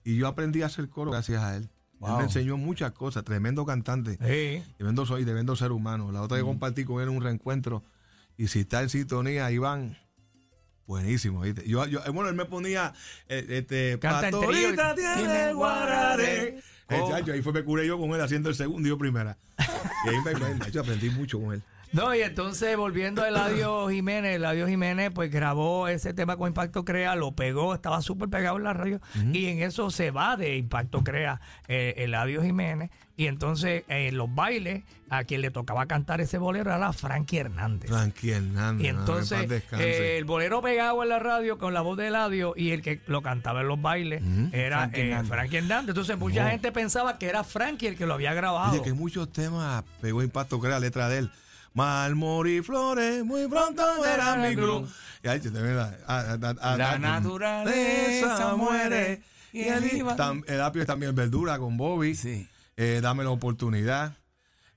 Y 0.04 0.16
yo 0.16 0.28
aprendí 0.28 0.62
a 0.62 0.66
hacer 0.66 0.88
coro 0.88 1.10
gracias 1.10 1.42
a 1.42 1.56
él. 1.56 1.62
Él 1.64 1.70
Wow. 2.00 2.18
me 2.18 2.24
enseñó 2.24 2.56
muchas 2.58 2.92
cosas, 2.92 3.24
tremendo 3.24 3.64
cantante. 3.64 4.18
Sí. 4.20 4.62
Tremendo 4.76 5.06
soy, 5.06 5.24
tremendo 5.24 5.56
ser 5.56 5.72
humano. 5.72 6.12
La 6.12 6.20
Mm. 6.20 6.24
otra 6.24 6.36
que 6.36 6.42
compartí 6.44 6.84
con 6.84 7.00
él 7.00 7.08
en 7.08 7.16
un 7.16 7.22
reencuentro. 7.22 7.82
Y 8.36 8.48
si 8.48 8.60
está 8.60 8.82
en 8.82 8.90
sintonía, 8.90 9.50
Iván, 9.50 9.96
buenísimo. 10.86 11.40
¿viste? 11.40 11.66
Yo, 11.66 11.86
yo, 11.86 12.04
eh, 12.04 12.10
bueno, 12.10 12.28
él 12.28 12.36
me 12.36 12.44
ponía, 12.44 12.92
eh, 13.28 13.46
este, 13.48 13.98
Canta 13.98 14.28
en 14.28 14.32
Pastorita 14.32 14.94
trío. 14.94 15.14
tiene 15.16 15.52
guarare. 15.54 16.62
Chacho, 16.88 17.32
ahí 17.32 17.42
fue 17.42 17.52
me 17.52 17.64
curé 17.64 17.86
yo 17.86 17.98
con 17.98 18.10
él 18.10 18.20
haciendo 18.20 18.48
el 18.48 18.54
segundo 18.54 18.86
y 18.86 18.90
yo 18.90 18.98
primera. 18.98 19.36
Y 20.04 20.08
ahí 20.08 20.16
me- 20.24 20.70
yo 20.70 20.80
aprendí 20.82 21.10
mucho 21.10 21.40
con 21.40 21.54
él. 21.54 21.62
No, 21.94 22.12
y 22.12 22.22
entonces 22.22 22.76
volviendo 22.76 23.22
a 23.22 23.28
Eladio 23.28 23.88
Jiménez, 23.90 24.34
Eladio 24.34 24.66
Jiménez 24.66 25.12
pues 25.14 25.30
grabó 25.30 25.86
ese 25.86 26.12
tema 26.12 26.36
con 26.36 26.48
Impacto 26.48 26.84
Crea, 26.84 27.14
lo 27.14 27.32
pegó, 27.32 27.72
estaba 27.72 28.02
súper 28.02 28.28
pegado 28.28 28.56
en 28.56 28.64
la 28.64 28.72
radio 28.72 29.00
y 29.32 29.46
en 29.46 29.62
eso 29.62 29.90
se 29.92 30.10
va 30.10 30.36
de 30.36 30.56
Impacto 30.56 31.04
Crea 31.04 31.40
eh, 31.68 31.94
Eladio 31.98 32.42
Jiménez 32.42 32.90
y 33.16 33.28
entonces 33.28 33.84
eh, 33.88 34.08
en 34.08 34.16
los 34.16 34.34
bailes 34.34 34.82
a 35.08 35.22
quien 35.22 35.40
le 35.40 35.52
tocaba 35.52 35.86
cantar 35.86 36.20
ese 36.20 36.38
bolero 36.38 36.74
era 36.74 36.92
Frankie 36.92 37.38
Hernández. 37.38 37.88
Frankie 37.88 38.32
Hernández. 38.32 38.84
Y 38.84 38.88
entonces 38.88 39.48
eh, 39.78 40.16
el 40.18 40.24
bolero 40.24 40.60
pegado 40.62 41.00
en 41.02 41.08
la 41.08 41.20
radio 41.20 41.58
con 41.58 41.74
la 41.74 41.80
voz 41.80 41.96
de 41.96 42.08
Eladio 42.08 42.54
y 42.56 42.70
el 42.70 42.82
que 42.82 43.00
lo 43.06 43.22
cantaba 43.22 43.60
en 43.60 43.68
los 43.68 43.80
bailes 43.80 44.20
era 44.52 44.80
Frankie 44.80 45.00
eh, 45.00 45.04
Hernández. 45.10 45.28
Frankie 45.28 45.56
Hernández. 45.58 45.88
Entonces 45.90 46.18
mucha 46.18 46.50
gente 46.50 46.72
pensaba 46.72 47.18
que 47.18 47.26
era 47.26 47.44
Frankie 47.44 47.86
el 47.86 47.96
que 47.96 48.06
lo 48.06 48.14
había 48.14 48.34
grabado. 48.34 48.72
Oye, 48.72 48.82
que 48.82 48.92
muchos 48.92 49.30
temas 49.32 49.84
pegó 50.00 50.20
impacto 50.22 50.58
crea 50.58 50.80
letra 50.80 51.08
de 51.08 51.18
él. 51.18 51.30
Mal 51.74 52.14
morir 52.14 52.62
flores, 52.62 53.24
muy 53.24 53.48
pronto 53.48 53.82
verán 54.00 54.48
mi 54.48 54.54
cruz. 54.54 54.90
Y 55.22 55.28
ahí, 55.28 55.40
te 55.40 55.50
ves, 55.50 55.76
a- 55.76 55.96
a- 56.06 56.20
a- 56.20 56.72
a- 56.72 56.76
La 56.76 56.98
naturaleza 56.98 58.54
muere 58.56 59.22
y 59.52 59.62
el. 59.62 59.82
Tam- 60.16 60.44
El 60.46 60.60
apio 60.60 60.82
es 60.82 60.86
también 60.86 61.14
verdura 61.14 61.58
con 61.58 61.76
Bobby. 61.76 62.14
Sí. 62.14 62.48
Eh, 62.76 63.00
dame 63.02 63.24
la 63.24 63.30
oportunidad. 63.30 64.12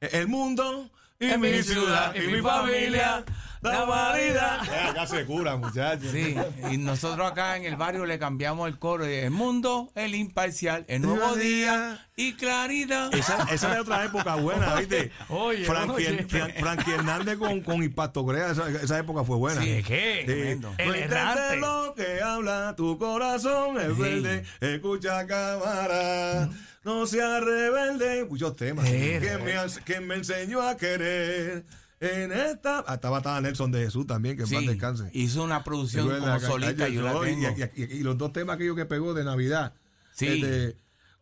Eh, 0.02 0.10
El 0.14 0.28
mundo 0.28 0.89
y 1.20 1.38
mi 1.38 1.62
ciudad 1.64 2.16
y 2.16 2.20
mi 2.32 2.41
familia. 2.41 3.24
La 3.62 3.84
humanidad. 3.84 4.60
Eh, 4.72 4.88
Acá 4.89 5.08
se 5.08 5.26
cura, 5.26 5.55
muchachos. 5.58 6.12
Sí, 6.12 6.36
y 6.72 6.78
nosotros 6.78 7.30
acá 7.32 7.58
en 7.58 7.66
el 7.66 7.76
barrio 7.76 8.05
le 8.05 8.20
cambiamos 8.20 8.68
el 8.68 8.78
coro 8.80 9.05
de 9.05 9.26
El 9.26 9.32
mundo, 9.32 9.91
el 9.95 10.16
imparcial, 10.16 10.86
el 10.88 11.01
nuevo 11.01 11.36
día 11.36 12.08
y 12.16 12.34
claridad. 12.34 13.14
Esa, 13.14 13.43
esa 13.51 13.72
era 13.72 13.82
otra 13.82 14.05
época 14.05 14.36
buena, 14.36 14.76
¿viste? 14.76 15.12
Oye, 15.30 15.66
Frankie, 15.66 15.91
oye. 16.08 16.28
Fran- 16.28 16.53
Frankie 16.60 16.91
Hernández 16.91 17.38
con, 17.38 17.62
con 17.62 17.84
Impacto 17.84 18.26
Crea, 18.26 18.51
esa, 18.51 18.70
esa 18.70 18.99
época 18.99 19.24
fue 19.24 19.38
buena. 19.38 19.62
Sí, 19.62 19.82
¿qué? 19.86 20.24
Tremendo. 20.26 20.74
El 20.78 20.88
No 20.88 20.95
intentes 20.95 21.18
errante. 21.18 21.58
lo 21.58 21.93
que 21.95 22.22
habla 22.22 22.74
tu 22.78 22.97
corazón 22.97 23.80
es 23.80 23.95
Sí. 23.95 24.01
verde. 24.01 24.43
Escucha 24.62 25.26
cámara. 25.28 26.49
No 26.84 27.05
seas 27.05 27.43
rebelde. 27.43 28.26
Muchos 28.26 28.55
temas. 28.55 28.86
Sí, 28.88 28.93
que, 29.20 29.38
me, 29.43 29.84
que 29.84 29.99
me 29.99 30.16
enseñó 30.16 30.62
a 30.62 30.78
querer. 30.78 31.66
En 32.00 32.32
esta. 32.32 32.84
Ah, 32.88 32.95
estaba, 32.95 33.18
estaba 33.18 33.41
Nelson 33.41 33.72
de 33.72 33.86
Jesús 33.86 34.06
también, 34.06 34.38
que 34.38 34.45
Sí, 34.45 34.66
descanse. 34.68 35.10
hizo 35.14 35.43
una 35.43 35.64
producción 35.64 36.08
como 36.10 36.26
ca- 36.26 36.39
solita, 36.39 36.86
ay, 36.86 36.93
yo 36.93 37.02
la 37.02 37.14
no, 37.14 37.24
y- 37.26 37.30
tengo. 37.30 37.50
Y, 37.76 37.82
y- 37.82 37.98
y 37.98 38.04
los 38.04 38.18
dos 38.18 38.32
temas 38.34 38.56
aquellos 38.56 38.76
que 38.76 38.86
pegó 38.86 39.14
de 39.16 39.24
Navidad. 39.24 39.74
Sí. 40.14 40.28
Este, 40.43 40.78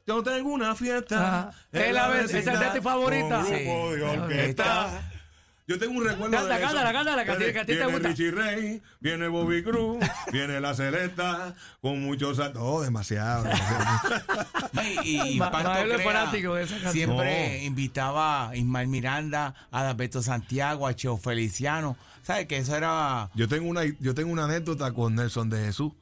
yo 0.05 0.21
tengo 0.23 0.49
una 0.49 0.75
fiesta. 0.75 1.47
Ajá. 1.49 1.51
Es 1.71 1.93
la 1.93 2.07
vez- 2.09 2.33
esa 2.33 2.53
es 2.53 2.59
de 2.59 2.77
tu 2.77 2.81
favorita. 2.83 3.41
Con 3.41 3.45
grupo 3.51 3.89
Sí. 3.93 3.95
de 3.99 4.03
orquesta. 4.03 5.11
Yo 5.67 5.79
tengo 5.79 5.97
un 5.97 6.03
recuerdo 6.05 6.31
Canta, 6.37 6.47
de 6.47 6.55
eso. 6.59 6.67
cántala, 6.67 6.93
cántala, 6.93 7.25
que 7.25 7.31
a 7.31 7.33
ti- 7.33 7.39
Viene- 7.39 7.53
que 7.53 7.59
a 7.59 7.65
ti 7.65 7.71
te 7.71 7.77
viene 7.77 7.91
gusta. 7.91 8.07
Richie 8.09 8.29
Rey, 8.31 8.81
viene 8.99 9.27
Bobby 9.27 9.63
Cruz, 9.63 9.97
viene 10.31 10.59
la 10.61 10.75
Celesta, 10.75 11.55
con 11.81 12.01
muchos... 12.03 12.39
Oh, 12.55 12.81
demasiado. 12.83 13.43
demasiado. 13.45 14.23
Y, 15.03 15.17
y 15.35 15.39
Ma- 15.39 15.49
Crea 15.49 15.99
fanático 15.99 16.53
de 16.55 16.63
esa 16.63 16.73
canción. 16.75 16.93
Siempre 16.93 17.57
No. 17.61 17.65
invitaba 17.65 18.49
a 18.49 18.55
Ismael 18.55 18.87
Miranda, 18.87 19.55
a 19.71 19.79
Adalberto 19.79 20.21
Santiago, 20.21 20.85
a 20.87 20.93
Cheo 20.95 21.17
Feliciano. 21.17 21.97
¿Sabes 22.21 22.45
que 22.47 22.57
eso 22.57 22.75
era... 22.75 23.29
yo, 23.33 23.47
tengo 23.47 23.67
una, 23.67 23.81
yo 23.99 24.13
tengo 24.13 24.31
una 24.31 24.45
anécdota 24.45 24.91
con 24.93 25.15
Nelson 25.15 25.49
de 25.49 25.65
Jesús. 25.65 25.93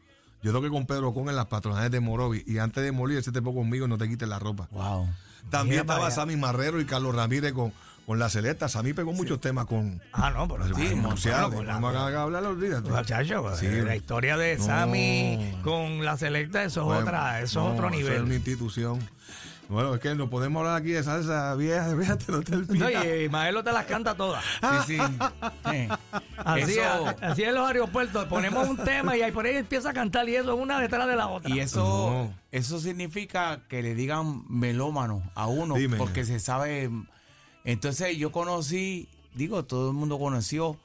Yo 0.41 0.51
toqué 0.51 0.70
con 0.70 0.86
Pedro 0.86 1.14
Con 1.14 1.30
en 1.30 1.38
las 1.38 1.45
patronales 1.45 1.89
de 1.89 2.01
Morovi 2.01 2.43
y 2.45 2.57
antes 2.57 2.84
de 2.84 2.91
morir 2.91 3.18
ese 3.18 3.32
tipo 3.32 3.53
conmigo 3.55 3.88
no 3.88 3.97
te 3.97 4.09
quites 4.09 4.28
la 4.28 4.39
ropa. 4.39 4.68
Wow. 4.72 5.07
También 5.49 5.82
Mira 5.84 5.93
estaba. 5.93 6.11
Sammy 6.11 6.36
Marrero 6.36 6.82
y 6.82 6.86
Carlos 6.86 7.16
Ramírez 7.16 7.53
con, 7.53 7.72
con 8.06 8.20
la 8.20 8.30
Celesta. 8.30 8.68
Sammy 8.70 8.93
pegó 8.93 9.14
muchos 9.14 9.39
temas 9.39 9.66
con... 9.66 10.01
Ah, 10.12 10.30
no, 10.32 10.47
pero 10.47 10.68
Sí, 10.76 10.88
sí, 10.88 11.30
vamos 11.30 11.95
a 11.95 12.22
hablar, 12.22 12.43
olvídate. 12.45 12.89
Muchacho, 12.89 13.56
Sí. 13.56 13.66
eh, 13.68 13.84
la 13.86 13.95
historia 13.95 14.38
de 14.38 14.58
No. 14.58 14.64
Sammy 14.66 15.54
con 15.64 16.04
la 16.04 16.18
selecta, 16.18 16.64
eso 16.64 16.93
es 16.93 17.01
otra, 17.01 17.41
eso 17.41 17.62
no, 17.62 17.68
es 17.68 17.74
otro 17.76 17.88
Eso 17.89 17.97
es 17.97 18.04
nivel. 18.06 18.24
una 18.24 18.36
institución. 18.36 18.99
Bueno, 19.70 19.95
es 19.95 20.01
que 20.01 20.14
no 20.14 20.30
podemos 20.30 20.60
hablar 20.60 20.76
aquí 20.82 20.89
de 20.91 21.01
salsa 21.04 21.56
vieja, 21.56 21.95
fíjate, 21.97 22.32
no 22.32 22.41
te 22.41 22.58
No, 22.58 22.89
y 23.24 23.30
Maelo 23.30 23.64
te 23.64 23.72
las 23.72 23.86
canta 23.86 24.14
todas. 24.14 24.43
Sí, 24.86 24.97
sí. 24.97 25.01
Sí. 25.72 25.88
Así, 26.38 26.62
Eso- 26.74 27.10
es, 27.10 27.16
así 27.24 27.41
es 27.43 27.47
en 27.47 27.56
los 27.56 27.66
aeropuertos. 27.68 28.26
Ponemos 28.26 28.68
un 28.68 28.78
tema 28.78 29.16
y 29.16 29.22
ahí 29.22 29.32
por 29.32 29.45
ahí 29.45 29.56
empieza 29.56 29.91
a 29.91 29.93
cantar 29.93 30.28
y 30.28 30.36
eso 30.36 30.54
una 30.58 30.80
detrás 30.82 31.08
de 31.08 31.16
la 31.16 31.28
otra. 31.30 31.49
Y 31.49 31.62
eso, 31.62 31.80
No. 31.82 32.34
eso 32.51 32.78
significa 32.80 33.62
que 33.70 33.82
le 33.82 33.95
digan 33.95 34.43
melómano 34.49 35.24
a 35.34 35.47
uno, 35.47 35.76
Dime. 35.76 35.95
porque 35.97 36.26
se 36.26 36.39
sabe. 36.41 36.91
Entonces 37.64 38.18
yo 38.18 38.32
conocí, 38.32 39.07
digo, 39.34 39.66
todo 39.66 39.89
el 39.89 39.95
mundo 39.95 40.20
conoció 40.20 40.78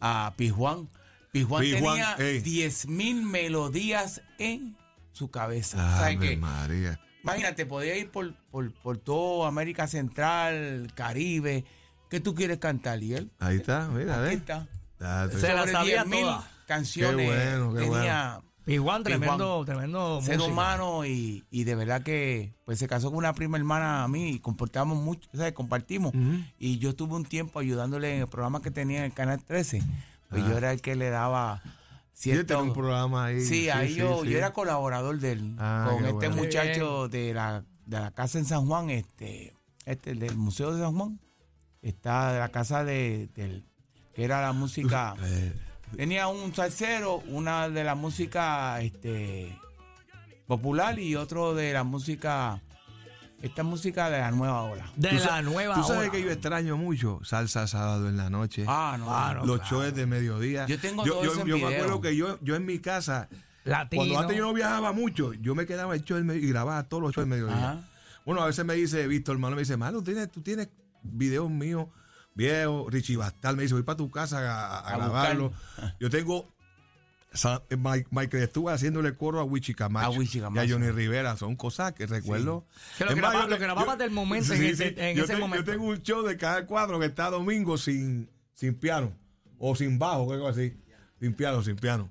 a 0.00 0.32
Pijuán. 0.36 0.88
Pijuán 1.32 1.62
Pijuán, 1.62 1.94
tenía 1.94 2.14
ey. 2.18 2.40
10 2.40 2.88
mil 2.88 3.22
melodías 3.22 4.22
en 4.38 4.76
su 5.12 5.30
cabeza. 5.30 5.78
¿Sabes 5.98 6.16
Ave 6.16 6.28
qué? 6.30 6.36
María. 6.36 7.00
Imagínate, 7.22 7.66
podía 7.66 7.96
ir 7.96 8.10
por, 8.10 8.34
por, 8.50 8.72
por 8.72 8.98
todo 8.98 9.46
América 9.46 9.86
Central, 9.86 10.92
Caribe. 10.94 11.64
¿Qué 12.10 12.20
tú 12.20 12.34
quieres 12.34 12.58
cantar? 12.58 13.02
Y 13.02 13.14
él, 13.14 13.30
Ahí 13.38 13.56
está, 13.56 13.88
mira, 13.88 14.16
aquí 14.16 14.24
¿ves? 14.24 14.36
está. 14.38 14.68
Date. 14.98 15.38
Se 15.38 15.54
la 15.54 15.66
sabía 15.66 16.04
10.000 16.04 16.20
toda. 16.20 16.50
canciones 16.66 17.30
Qué 17.30 17.58
bueno, 17.58 17.74
qué 17.74 17.80
tenía. 17.80 18.40
Y 18.66 18.78
Juan, 18.78 19.02
tremendo, 19.02 19.64
tremendo 19.64 20.20
ser 20.22 20.40
humano 20.40 21.04
y, 21.04 21.44
y 21.50 21.64
de 21.64 21.74
verdad 21.74 22.02
que 22.02 22.54
pues 22.64 22.78
se 22.78 22.86
casó 22.86 23.08
con 23.08 23.18
una 23.18 23.32
prima 23.32 23.58
hermana 23.58 24.04
a 24.04 24.08
mí 24.08 24.30
y 24.30 24.38
comportamos 24.38 24.98
mucho, 24.98 25.28
o 25.34 25.36
sea, 25.36 25.52
compartimos. 25.52 26.12
Y 26.58 26.78
yo 26.78 26.90
estuve 26.90 27.14
un 27.14 27.24
tiempo 27.24 27.58
ayudándole 27.58 28.14
en 28.14 28.20
el 28.22 28.28
programa 28.28 28.62
que 28.62 28.70
tenía 28.70 28.98
en 28.98 29.04
el 29.06 29.12
Canal 29.12 29.42
13. 29.42 29.82
Pues 30.28 30.46
yo 30.46 30.56
era 30.56 30.72
el 30.72 30.80
que 30.80 30.96
le 30.96 31.10
daba 31.10 31.60
cierto... 32.14 32.54
tiene 32.54 32.62
un 32.62 32.72
programa 32.72 33.26
ahí. 33.26 33.40
Sí, 33.40 33.68
ahí 33.68 33.88
sí, 33.88 33.94
yo, 33.96 34.22
sí. 34.22 34.30
yo 34.30 34.38
era 34.38 34.52
colaborador 34.52 35.18
de 35.18 35.32
él. 35.32 35.56
Ah, 35.58 35.88
con 35.90 36.04
este 36.04 36.28
bueno. 36.28 36.36
muchacho 36.36 37.08
de 37.08 37.34
la, 37.34 37.64
de 37.86 38.00
la 38.00 38.10
casa 38.12 38.38
en 38.38 38.44
San 38.44 38.66
Juan, 38.66 38.90
este, 38.90 39.54
este, 39.84 40.14
del 40.14 40.36
Museo 40.36 40.74
de 40.74 40.82
San 40.82 40.96
Juan. 40.96 41.20
Está 41.82 42.32
de 42.32 42.38
la 42.38 42.48
casa 42.50 42.84
de, 42.84 43.28
del, 43.34 43.64
que 44.14 44.24
era 44.24 44.40
la 44.40 44.52
música. 44.52 45.16
Tenía 45.96 46.28
un 46.28 46.54
salsero, 46.54 47.16
una 47.28 47.68
de 47.68 47.84
la 47.84 47.94
música 47.94 48.80
este, 48.80 49.58
popular 50.46 50.98
y 50.98 51.16
otro 51.16 51.54
de 51.54 51.72
la 51.72 51.84
música, 51.84 52.62
esta 53.42 53.62
música 53.62 54.08
de 54.08 54.18
la 54.18 54.30
nueva 54.30 54.62
ola. 54.62 54.90
De 54.96 55.12
la 55.12 55.42
nueva 55.42 55.74
Tú 55.74 55.82
sabes 55.82 56.02
ola. 56.02 56.10
que 56.10 56.22
yo 56.22 56.30
extraño 56.30 56.76
mucho 56.76 57.20
salsa 57.24 57.66
sábado 57.66 58.08
en 58.08 58.16
la 58.16 58.30
noche. 58.30 58.64
Ah, 58.66 58.96
no. 58.98 59.14
Ah, 59.14 59.34
no. 59.34 59.44
los 59.44 59.60
claro. 59.60 59.82
shows 59.82 59.94
de 59.94 60.06
mediodía. 60.06 60.66
Yo 60.66 60.78
tengo 60.78 61.04
yo, 61.04 61.12
todo 61.14 61.24
yo, 61.24 61.32
eso 61.32 61.40
en 61.42 61.46
yo 61.46 61.56
me 61.58 61.66
video. 61.66 61.76
acuerdo 61.80 62.00
que 62.00 62.16
yo, 62.16 62.38
yo 62.40 62.56
en 62.56 62.64
mi 62.64 62.78
casa, 62.78 63.28
Latino. 63.64 64.00
cuando 64.00 64.18
antes 64.18 64.36
yo 64.36 64.44
no 64.44 64.54
viajaba 64.54 64.92
mucho, 64.92 65.34
yo 65.34 65.54
me 65.54 65.66
quedaba 65.66 65.94
el 65.94 66.02
show 66.04 66.16
del 66.16 66.24
mediodía 66.24 66.48
y 66.48 66.52
grababa 66.52 66.82
todos 66.84 67.02
los 67.02 67.12
shows 67.14 67.28
del 67.28 67.38
mediodía. 67.38 67.70
Ajá. 67.72 67.88
Bueno, 68.24 68.40
a 68.42 68.46
veces 68.46 68.64
me 68.64 68.74
dice 68.74 69.06
Víctor, 69.08 69.34
hermano, 69.34 69.56
me 69.56 69.62
dice, 69.62 69.76
mano, 69.76 69.98
¿tú 69.98 70.04
tienes, 70.04 70.30
tú 70.30 70.40
tienes 70.40 70.68
videos 71.02 71.50
míos 71.50 71.88
viejos. 72.34 72.92
Richie 72.92 73.16
Bastal 73.16 73.56
me 73.56 73.62
dice, 73.62 73.74
voy 73.74 73.82
para 73.82 73.96
tu 73.96 74.10
casa 74.10 74.38
a, 74.38 74.78
a 74.80 74.88
A 74.94 74.96
grabarlo. 74.96 75.52
Yo 76.00 76.10
tengo 76.10 76.48
eh, 77.70 77.76
Mike, 77.76 78.08
Michael 78.10 78.42
estuvo 78.42 78.68
haciéndole 78.68 79.14
coro 79.14 79.40
a 79.40 79.44
Wichi 79.44 79.74
Camacho, 79.74 80.12
y 80.22 80.38
a 80.38 80.68
Johnny 80.68 80.90
Rivera. 80.90 81.36
Son 81.36 81.56
cosas 81.56 81.92
que 81.94 82.06
recuerdo. 82.06 82.66
Que 82.98 83.04
lo 83.04 83.10
Es 83.12 83.16
graba- 83.16 83.32
más, 83.34 83.42
yo 83.44 83.48
lo 83.50 83.56
te- 83.56 83.62
grababas 83.62 83.94
yo- 83.94 84.02
del 84.02 84.10
momento 84.10 84.52
en 84.52 84.62
ese- 84.64 84.88
en 85.10 85.18
ese 85.18 85.34
te- 85.34 85.36
momento. 85.40 85.64
Yo 85.64 85.72
tengo 85.72 85.86
un 85.88 86.02
show 86.02 86.22
de 86.26 86.36
cada 86.36 86.66
cuadro 86.66 87.00
que 87.00 87.06
está 87.06 87.30
domingo 87.30 87.78
sin, 87.78 88.28
sin 88.54 88.74
piano 88.74 89.16
o 89.58 89.74
sin 89.74 89.98
bajo, 89.98 90.30
algo 90.32 90.48
así. 90.48 90.76
Sin 91.20 91.32
piano, 91.34 91.62
sin 91.62 91.76
piano. 91.76 92.10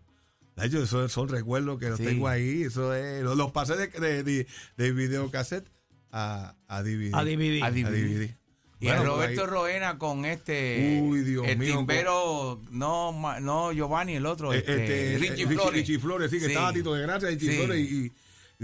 De 0.55 0.65
hecho, 0.67 0.81
esos 0.83 1.11
son 1.11 1.29
recuerdos 1.29 1.79
que 1.79 1.89
los 1.89 1.97
Sí. 1.97 2.05
tengo 2.05 2.27
ahí. 2.27 2.63
Eso 2.63 2.93
es, 2.93 3.23
los, 3.23 3.37
los 3.37 3.51
pasé 3.51 3.75
de, 3.75 3.87
de, 3.87 4.23
de, 4.23 4.47
de 4.77 4.91
videocassette 4.91 5.69
a, 6.11 6.55
a 6.67 6.81
DVD. 6.81 7.13
A 7.13 7.23
DVD. 7.23 7.61
A 7.61 7.65
A 7.67 7.71
DVD. 7.71 8.35
Y 8.81 8.87
Bueno, 8.87 9.03
Roberto 9.03 9.41
ahí- 9.41 9.47
Roena 9.47 9.97
con 9.99 10.25
este. 10.25 10.99
Uy, 11.03 11.21
Dios 11.21 11.47
el 11.47 11.57
mío, 11.59 11.77
timbero, 11.77 12.59
no, 12.71 13.11
ma- 13.13 13.39
no 13.39 13.71
Giovanni, 13.71 14.15
el 14.15 14.25
otro. 14.25 14.51
Eh, 14.53 14.57
Este, 14.57 14.73
este, 14.83 15.17
Richie 15.19 15.29
Richie, 15.45 15.47
Flores. 15.55 15.73
Richie 15.73 15.99
Flores, 15.99 16.31
sí, 16.31 16.39
que 16.39 16.45
Sí. 16.45 16.51
estaba 16.51 16.73
Tito 16.73 16.93
de 16.95 17.01
Gracia, 17.03 17.29
Richie 17.29 17.51
Sí. 17.51 17.57
Flores 17.57 17.77
y, 17.79 18.05
y- 18.07 18.11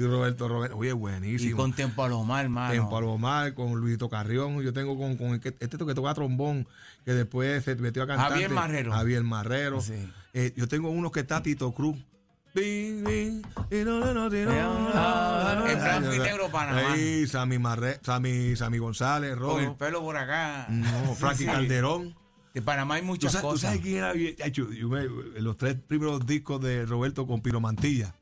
y 0.02 0.06
Roberto 0.08 0.48
Roberto. 0.48 0.76
Oye, 0.76 0.90
Y 0.90 0.94
buenísimo. 0.94 1.56
con 1.58 1.74
Tempo 1.74 2.04
Alomar, 2.04 2.50
mano. 2.50 2.74
en 2.74 2.90
Palomar, 2.90 3.54
con 3.54 3.74
Luisito 3.80 4.10
Carrión, 4.10 4.60
yo 4.64 4.74
tengo 4.74 4.98
con, 4.98 5.18
con 5.18 5.30
el 5.36 5.40
que- 5.40 5.56
este 5.60 5.78
que 5.78 5.94
toca 5.94 6.14
trombón, 6.16 6.68
que 7.06 7.14
después 7.14 7.64
se 7.64 7.76
metió 7.76 8.02
a 8.02 8.08
cantar. 8.08 8.32
Javier 8.32 8.50
Marrero. 8.50 8.92
Javier 8.92 9.24
Marrero. 9.24 9.82
Sí. 9.82 9.94
Eh, 10.34 10.52
yo 10.56 10.68
tengo 10.68 10.90
uno 10.90 11.12
que 11.12 11.20
está 11.20 11.44
Tito 11.44 11.72
Cruz. 11.74 11.96
En 12.58 13.86
no, 13.86 14.02
negro, 16.12 16.50
Panamá. 16.52 16.94
Ahí, 16.94 17.28
Sammy, 17.28 17.60
Marre, 17.60 18.00
Sammy, 18.02 18.56
Sammy 18.56 18.78
González, 18.78 19.36
Con 19.38 19.60
el 19.60 19.66
Rojo. 19.66 19.78
pelo 19.78 20.02
por 20.02 20.18
acá. 20.18 20.68
No, 20.70 21.14
Frankie 21.16 21.44
Sí. 21.44 21.46
Calderón. 21.46 22.16
De 22.54 22.62
Panamá 22.62 22.96
hay 22.96 23.02
¿Tú 23.02 23.08
muchas 23.08 23.32
sabes, 23.34 23.44
tú 23.44 23.48
cosas. 23.50 23.62
sabes 23.70 23.82
quién 23.82 23.98
era? 23.98 24.14
Yo- 24.50 24.72
yo 24.72 24.90
me- 24.90 25.06
los 25.40 25.58
tres 25.58 25.76
primeros 25.88 26.26
discos 26.26 26.60
de 26.62 26.86
Roberto 26.86 27.28
con 27.28 27.42
Piro 27.42 27.60
Mantilla. 27.62 28.16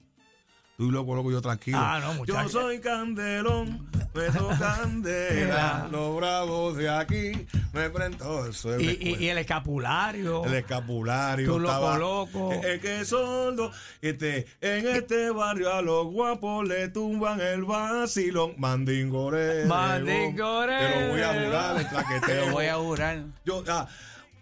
Tú 0.78 0.91
loco, 0.91 1.15
loco, 1.15 1.32
yo 1.32 1.41
tranquilo. 1.41 1.78
Ah, 1.80 1.99
no. 2.01 2.26
Yo 2.26 2.49
soy 2.49 2.80
candelón, 2.80 3.88
me 4.13 4.23
candela. 4.59 5.88
Los 5.89 6.15
bravos 6.17 6.76
de 6.76 6.89
aquí 6.89 7.47
me 7.71 7.86
enfrentó. 7.86 8.45
Eso 8.47 8.76
es 8.76 8.82
Y, 8.82 8.97
y- 8.99 9.15
y 9.23 9.30
el 9.30 9.38
escapulario. 9.38 10.43
el 10.43 10.53
escapulario. 10.55 11.45
Tú 11.53 11.59
loco, 11.59 11.73
estaba- 11.73 11.97
loco. 11.97 12.51
Es 12.51 12.82
que 12.82 13.05
sordo. 13.05 13.71
Este, 14.01 14.47
en 14.59 14.88
este 14.88 15.30
barrio 15.32 15.73
a 15.73 15.82
los 15.82 16.07
guapos 16.07 16.67
le 16.67 16.89
tumban 16.89 17.39
el 17.39 17.63
vacilón. 17.63 18.53
Mandingoreo. 18.57 19.67
Mandingoreo. 19.67 20.80
Te 20.80 21.01
lo 21.01 21.07
voy 21.11 21.21
a 21.21 21.28
jurar, 21.45 21.78
el 21.78 22.21
Te 22.21 22.45
lo 22.45 22.51
voy 22.51 22.65
a 22.65 22.76
jurar. 22.76 23.23
Yo, 23.45 23.63
ah, 23.69 23.88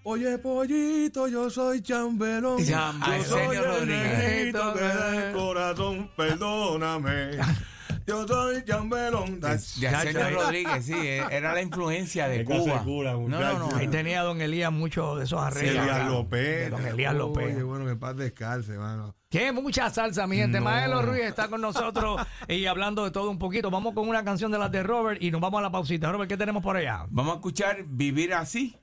Oye, 0.06 0.38
pollito, 0.38 1.28
yo 1.30 1.50
soy 1.50 1.82
chambelón. 1.82 2.64
Chambelón. 2.66 3.20
Yo 3.20 3.24
soy 3.24 3.56
el 3.56 3.64
Rodríguez. 3.64 4.18
negrito 4.18 4.74
que 4.74 5.32
corazón, 5.34 6.10
perdóname. 6.18 7.32
Yo 8.06 8.28
soy 8.28 8.66
chambelón. 8.66 9.40
De 9.40 9.88
Arsenio 9.88 10.30
Rodríguez, 10.32 10.86
sí, 10.86 10.94
eh, 10.94 11.24
era 11.32 11.54
la 11.54 11.62
influencia 11.62 12.28
de 12.28 12.40
que 12.40 12.44
Cuba. 12.44 12.84
cura, 12.84 13.14
no, 13.14 13.30
no, 13.30 13.60
no. 13.60 13.76
Ahí 13.78 13.88
tenía 13.88 14.24
don 14.24 14.42
Elías 14.42 14.74
muchos 14.74 15.20
de 15.20 15.24
esos 15.24 15.40
arreglos. 15.42 15.86
Elías 15.88 16.08
López. 16.10 16.70
Don 16.70 16.86
Elías 16.86 17.16
López. 17.16 17.54
Oye, 17.56 17.64
bueno, 17.64 17.86
que 17.86 17.96
paz 17.96 18.18
descalce, 18.18 18.74
mano. 18.74 19.16
Qué 19.30 19.54
mucha 19.54 19.90
salsa, 19.90 20.28
mi 20.28 20.36
gente. 20.36 20.60
No. 20.60 20.66
Maelo 20.66 21.02
Ruiz 21.02 21.24
está 21.24 21.48
con 21.48 21.62
nosotros 21.62 22.20
y 22.50 22.66
hablando 22.66 23.06
de 23.06 23.12
todo 23.12 23.32
un 23.32 23.40
poquito. 23.40 23.72
Vamos 23.72 23.94
con 23.94 24.10
una 24.10 24.26
canción 24.26 24.52
de 24.52 24.60
las 24.60 24.70
de 24.70 24.84
Robert 24.84 25.24
y 25.24 25.32
nos 25.32 25.40
vamos 25.40 25.60
a 25.60 25.62
la 25.62 25.72
pausita. 25.72 26.12
Robert, 26.12 26.30
¿qué 26.30 26.36
tenemos 26.36 26.62
por 26.62 26.76
allá? 26.76 27.06
Vamos 27.10 27.32
a 27.32 27.36
escuchar 27.38 27.86
Vivir 27.88 28.34
Así, 28.34 28.76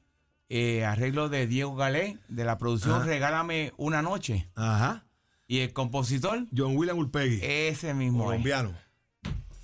eh, 0.51 0.85
arreglo 0.85 1.29
de 1.29 1.47
Diego 1.47 1.77
Galé, 1.77 2.19
de 2.29 2.45
la 2.45 2.59
producción. 2.59 3.07
Regálame 3.07 3.73
una 3.77 4.03
noche. 4.03 4.51
Ajá. 4.57 5.07
Y 5.47 5.61
el 5.61 5.73
compositor, 5.73 6.47
John 6.55 6.77
William 6.77 6.99
Ulpegui, 6.99 7.39
ese 7.43 7.95
mismo. 7.95 8.25
es. 8.25 8.27
colombiano. 8.27 8.75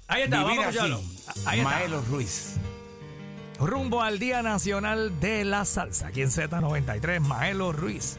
Ahí 0.06 0.22
está, 0.22 0.44
Vivir 0.44 0.60
vamos. 0.60 1.24
Así, 1.26 1.40
Ahí 1.44 1.58
está. 1.58 1.70
Maelo 1.70 2.00
Ruiz. 2.02 2.54
Rumbo 3.58 4.00
al 4.00 4.18
Día 4.20 4.42
Nacional 4.42 5.18
de 5.18 5.44
la 5.44 5.64
Salsa. 5.64 6.08
Aquí 6.08 6.22
en 6.22 6.30
Z93, 6.30 7.20
Maelo 7.20 7.72
Ruiz. 7.72 8.18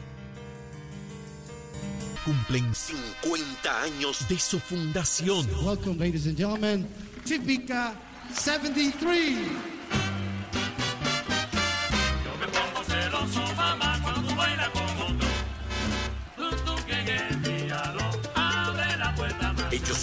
Cumplen 2.24 2.74
50 2.74 3.82
años 3.82 4.28
de 4.28 4.38
su 4.38 4.60
fundación. 4.60 5.48
Welcome, 5.64 5.96
ladies 5.96 6.26
and 6.26 6.36
gentlemen, 6.36 6.86
Típica 7.24 7.94
73. 8.34 9.77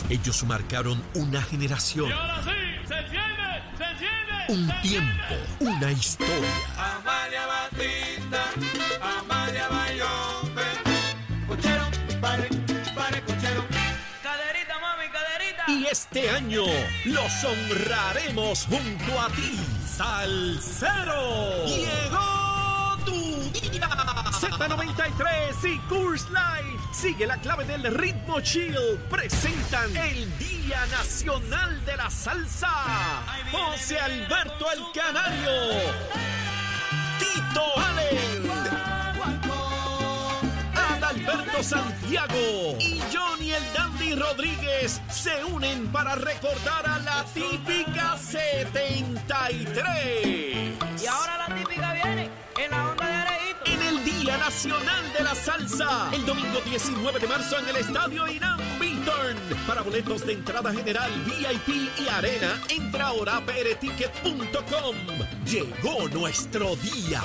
Ellos, 0.10 0.44
marcaron 0.44 1.04
una 1.16 1.42
generación, 1.42 2.10
Y 2.10 2.12
ahora 2.12 2.44
sí, 2.44 2.88
se 2.88 2.94
enciende, 3.00 3.64
se 3.78 3.84
enciende. 3.84 4.46
un 4.50 4.68
se 4.68 4.88
tiempo, 4.88 5.36
una 5.60 5.92
historia. 5.92 6.54
Amalia 6.78 7.46
Batista, 7.48 8.44
Amalia 9.02 9.68
Bayombe. 9.68 10.62
Cochero, 11.48 11.86
pare, 12.22 12.50
pare, 12.96 13.22
cochero. 13.24 13.66
Caderita, 14.22 14.80
mami, 14.80 15.10
caderita. 15.12 15.64
Y 15.68 15.86
este 15.88 16.30
año 16.30 16.64
los 17.06 17.44
honraremos 17.44 18.66
junto 18.66 19.20
a 19.22 19.28
ti, 19.30 19.60
Salsero. 19.88 21.66
Llegó. 21.66 22.45
Z93 24.52 25.70
y 25.70 25.80
Curse 25.90 26.30
Light. 26.32 26.80
Sigue 26.94 27.26
la 27.26 27.38
clave 27.38 27.66
del 27.66 27.84
ritmo 27.94 28.40
chill. 28.42 28.78
Presentan 29.10 29.96
el 29.98 30.38
Día 30.38 30.86
Nacional 30.92 31.84
de 31.86 31.98
la 31.98 32.10
Salsa. 32.10 32.70
José 33.52 34.00
Alberto 34.00 34.72
el 34.72 34.80
Canario. 34.94 35.52
Tito 37.20 37.64
Allen. 37.78 38.46
Adalberto 40.76 41.64
Santiago 41.64 42.78
y 42.80 43.02
Johnny 43.14 43.52
el 43.52 43.74
Dandy 43.74 44.16
Rodríguez 44.16 45.02
se 45.10 45.44
unen 45.46 45.88
para 45.92 46.16
recordar 46.16 46.88
a 46.88 47.00
la 47.00 47.26
típica 47.34 48.18
73. 48.18 50.74
Y 51.02 51.08
ahora 51.08 51.38
la 51.48 51.56
típica 51.56 51.75
Nacional 54.38 55.14
de 55.18 55.24
la 55.24 55.34
Salsa, 55.36 56.10
el 56.12 56.26
domingo 56.26 56.60
19 56.66 57.20
de 57.20 57.28
marzo 57.28 57.58
en 57.60 57.70
el 57.70 57.76
Estadio 57.78 58.28
Irán 58.28 58.60
Para 59.68 59.82
boletos 59.82 60.26
de 60.26 60.34
entrada 60.34 60.72
general, 60.72 61.12
VIP 61.26 61.90
y 62.00 62.08
arena, 62.08 62.62
entra 62.70 63.08
ahora 63.08 63.38
a 63.38 63.42
prticket.com. 63.42 64.96
Llegó 65.46 66.08
nuestro 66.10 66.76
día. 66.78 67.22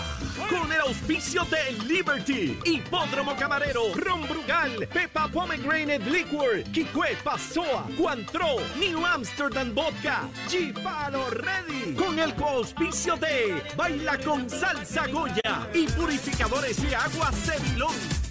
Con 0.49 0.73
el 0.73 0.81
auspicio 0.81 1.45
de 1.45 1.73
Liberty, 1.87 2.59
Hipódromo 2.65 3.37
Camarero, 3.37 3.95
Ron 3.95 4.27
Brugal, 4.27 4.89
Pepa 4.89 5.29
Pomegranate 5.29 6.11
Liquor, 6.11 6.63
Kikue 6.73 7.17
Pasoa, 7.23 7.87
Cuantro, 7.97 8.57
New 8.79 9.05
Amsterdam 9.05 9.75
Vodka, 9.75 10.29
G-Palo 10.49 11.31
Ready. 11.31 11.95
Con 11.95 12.19
el 12.19 12.35
coauspicio 12.35 13.17
de 13.17 13.63
Baila 13.77 14.19
con 14.19 14.49
Salsa 14.49 15.07
Goya 15.09 15.69
y 15.75 15.87
Purificadores 15.87 16.83
de 16.83 16.97
Agua 16.97 17.31
Cevilón. 17.33 18.30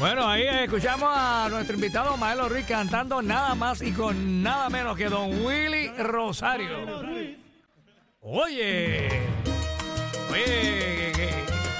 Bueno, 0.00 0.26
ahí 0.26 0.44
escuchamos 0.64 1.10
a 1.14 1.48
nuestro 1.50 1.74
invitado 1.76 2.16
Maelo 2.16 2.48
Ruiz 2.48 2.64
cantando 2.66 3.20
nada 3.20 3.54
más 3.54 3.82
y 3.82 3.92
con 3.92 4.42
nada 4.42 4.70
menos 4.70 4.96
que 4.96 5.10
Don 5.10 5.44
Willy 5.44 5.88
Rosario. 5.98 6.78
Oye, 8.22 9.08
oye, 10.30 11.12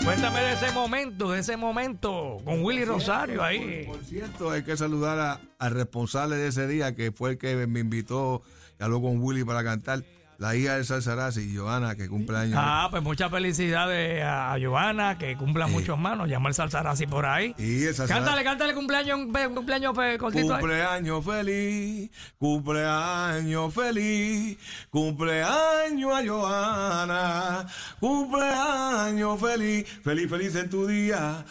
cuéntame 0.04 0.40
de 0.40 0.52
ese 0.52 0.70
momento, 0.72 1.30
de 1.32 1.40
ese 1.40 1.56
momento 1.56 2.42
con 2.44 2.62
Willy 2.62 2.84
Rosario 2.84 3.42
ahí. 3.42 3.84
Por 3.86 4.04
cierto, 4.04 4.50
hay 4.50 4.64
que 4.64 4.76
saludar 4.76 5.18
a- 5.18 5.40
al 5.58 5.70
responsable 5.72 6.36
de 6.36 6.48
ese 6.48 6.66
día, 6.66 6.94
que 6.94 7.12
fue 7.12 7.30
el 7.30 7.38
que 7.38 7.66
me 7.66 7.80
invitó 7.80 8.42
y 8.78 8.82
habló 8.82 9.00
con 9.00 9.18
Willy 9.22 9.44
para 9.44 9.64
cantar, 9.64 10.02
la 10.40 10.56
hija 10.56 10.78
de 10.78 10.84
Salsarazzi, 10.84 11.54
Joana, 11.54 11.94
que 11.96 12.08
cumple 12.08 12.38
años. 12.38 12.58
Ah, 12.58 12.88
pues 12.90 13.02
muchas 13.02 13.30
felicidades 13.30 14.24
a 14.24 14.56
Giovanna, 14.58 15.18
que 15.18 15.36
cumpla 15.36 15.66
muchos 15.66 15.98
manos, 15.98 16.28
llama 16.28 16.48
el 16.48 16.54
Salsarazzi 16.54 17.06
por 17.06 17.26
ahí. 17.26 17.54
Y 17.58 17.84
el 17.84 17.94
Salsarazzi- 17.94 18.08
Cántale, 18.08 18.42
cántale 18.42 18.74
cumpleaños, 18.74 19.18
cumpleaños 19.54 19.94
cortito 20.18 20.54
ahí. 20.54 20.60
Cumpleaños 20.60 21.24
feliz, 21.24 22.10
cumpleaños 22.38 23.74
feliz, 23.74 24.58
cumpleaños 24.90 26.12
a 26.14 26.26
Joana, 26.26 27.66
cumpleaños 28.00 29.38
feliz, 29.40 29.86
feliz, 30.02 30.30
feliz 30.30 30.54
en 30.56 30.70
tu 30.70 30.86
día. 30.86 31.44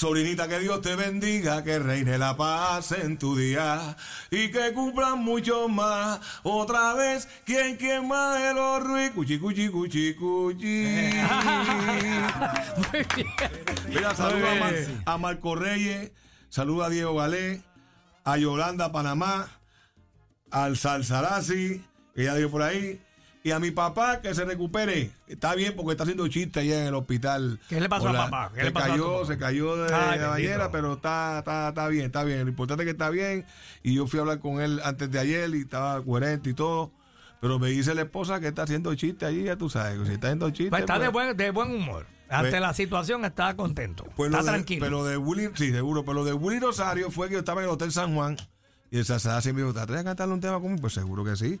Sobrinita, 0.00 0.46
que 0.46 0.58
Dios 0.58 0.82
te 0.82 0.94
bendiga, 0.94 1.64
que 1.64 1.78
reine 1.78 2.18
la 2.18 2.36
paz 2.36 2.92
en 2.92 3.16
tu 3.16 3.34
día 3.34 3.96
y 4.30 4.50
que 4.50 4.74
cumplan 4.74 5.20
mucho 5.24 5.70
más. 5.70 6.20
Otra 6.42 6.92
vez, 6.92 7.26
¿quién, 7.46 7.76
quién 7.76 8.06
más 8.06 8.38
de 8.38 8.52
los 8.52 8.84
Ruiz? 8.84 9.10
Cuchi, 9.12 9.38
cuchi, 9.38 9.70
cuchi, 9.70 10.12
cuchi. 10.14 10.86
Muy 12.92 13.06
bien. 13.16 13.26
Mira, 13.88 14.14
saluda 14.14 14.52
a, 14.52 14.54
Mar- 14.56 14.74
a 15.06 15.16
Marco 15.16 15.54
Reyes, 15.54 16.10
saluda 16.50 16.86
a 16.86 16.90
Diego 16.90 17.14
Galé, 17.16 17.62
a 18.24 18.36
Yolanda 18.36 18.92
Panamá, 18.92 19.48
al 20.50 20.76
Salsarazzi, 20.76 21.82
que 22.14 22.24
ya 22.24 22.34
dio 22.34 22.50
por 22.50 22.60
ahí, 22.60 23.00
y 23.46 23.52
a 23.52 23.60
mi 23.60 23.70
papá 23.70 24.20
que 24.20 24.34
se 24.34 24.44
recupere. 24.44 25.12
Está 25.28 25.54
bien 25.54 25.74
porque 25.76 25.92
está 25.92 26.02
haciendo 26.02 26.26
chiste 26.26 26.58
allá 26.58 26.80
en 26.80 26.88
el 26.88 26.94
hospital. 26.96 27.60
¿Qué 27.68 27.80
le 27.80 27.88
pasó 27.88 28.08
a 28.08 28.12
papá? 28.12 28.50
¿Qué 28.52 28.58
se 28.58 28.64
le 28.66 28.70
pasó 28.72 28.88
cayó, 28.88 29.24
se 29.24 29.38
cayó 29.38 29.76
de 29.76 29.94
Ay, 29.94 30.18
la 30.18 30.28
bañera, 30.30 30.72
pero 30.72 30.94
está, 30.94 31.38
está, 31.38 31.68
está 31.68 31.86
bien, 31.86 32.06
está 32.06 32.24
bien. 32.24 32.42
Lo 32.42 32.48
importante 32.48 32.82
es 32.82 32.86
que 32.86 32.90
está 32.90 33.08
bien. 33.08 33.46
Y 33.84 33.94
yo 33.94 34.08
fui 34.08 34.18
a 34.18 34.22
hablar 34.22 34.40
con 34.40 34.60
él 34.60 34.80
antes 34.82 35.12
de 35.12 35.20
ayer 35.20 35.48
y 35.54 35.60
estaba 35.60 36.02
coherente 36.02 36.50
y 36.50 36.54
todo. 36.54 36.90
Pero 37.40 37.60
me 37.60 37.68
dice 37.68 37.94
la 37.94 38.02
esposa 38.02 38.40
que 38.40 38.48
está 38.48 38.62
haciendo 38.64 38.92
chiste 38.96 39.24
allí, 39.26 39.44
ya 39.44 39.54
tú 39.54 39.70
sabes. 39.70 40.04
Si 40.08 40.14
está 40.14 40.26
haciendo 40.26 40.50
chiste. 40.50 40.70
Pues 40.70 40.80
está 40.80 40.98
de 40.98 41.12
pues- 41.12 41.26
buen, 41.26 41.36
de 41.36 41.50
buen 41.52 41.72
humor. 41.72 42.04
Ante 42.28 42.50
Pues- 42.50 42.60
la 42.60 42.74
situación 42.74 43.24
está 43.24 43.54
contento. 43.54 44.06
Pues 44.16 44.32
está 44.32 44.42
de- 44.42 44.48
tranquilo. 44.48 44.84
Pero 44.84 45.04
de 45.04 45.16
Willy, 45.18 45.50
sí, 45.54 45.70
seguro. 45.70 46.04
Pero 46.04 46.14
lo 46.14 46.24
de 46.24 46.32
Willy 46.32 46.58
Rosario 46.58 47.12
fue 47.12 47.28
que 47.28 47.34
yo 47.34 47.38
estaba 47.38 47.60
en 47.60 47.68
el 47.68 47.74
Hotel 47.74 47.92
San 47.92 48.12
Juan 48.12 48.36
y 48.90 48.98
el 48.98 49.04
Sasasi 49.04 49.52
me 49.52 49.60
dijo, 49.60 49.72
¿te 49.72 49.78
atreves 49.78 50.00
a 50.00 50.04
cantarle 50.06 50.34
un 50.34 50.40
tema 50.40 50.58
conmigo? 50.58 50.80
Pues 50.80 50.94
seguro 50.94 51.24
que 51.24 51.36
sí. 51.36 51.60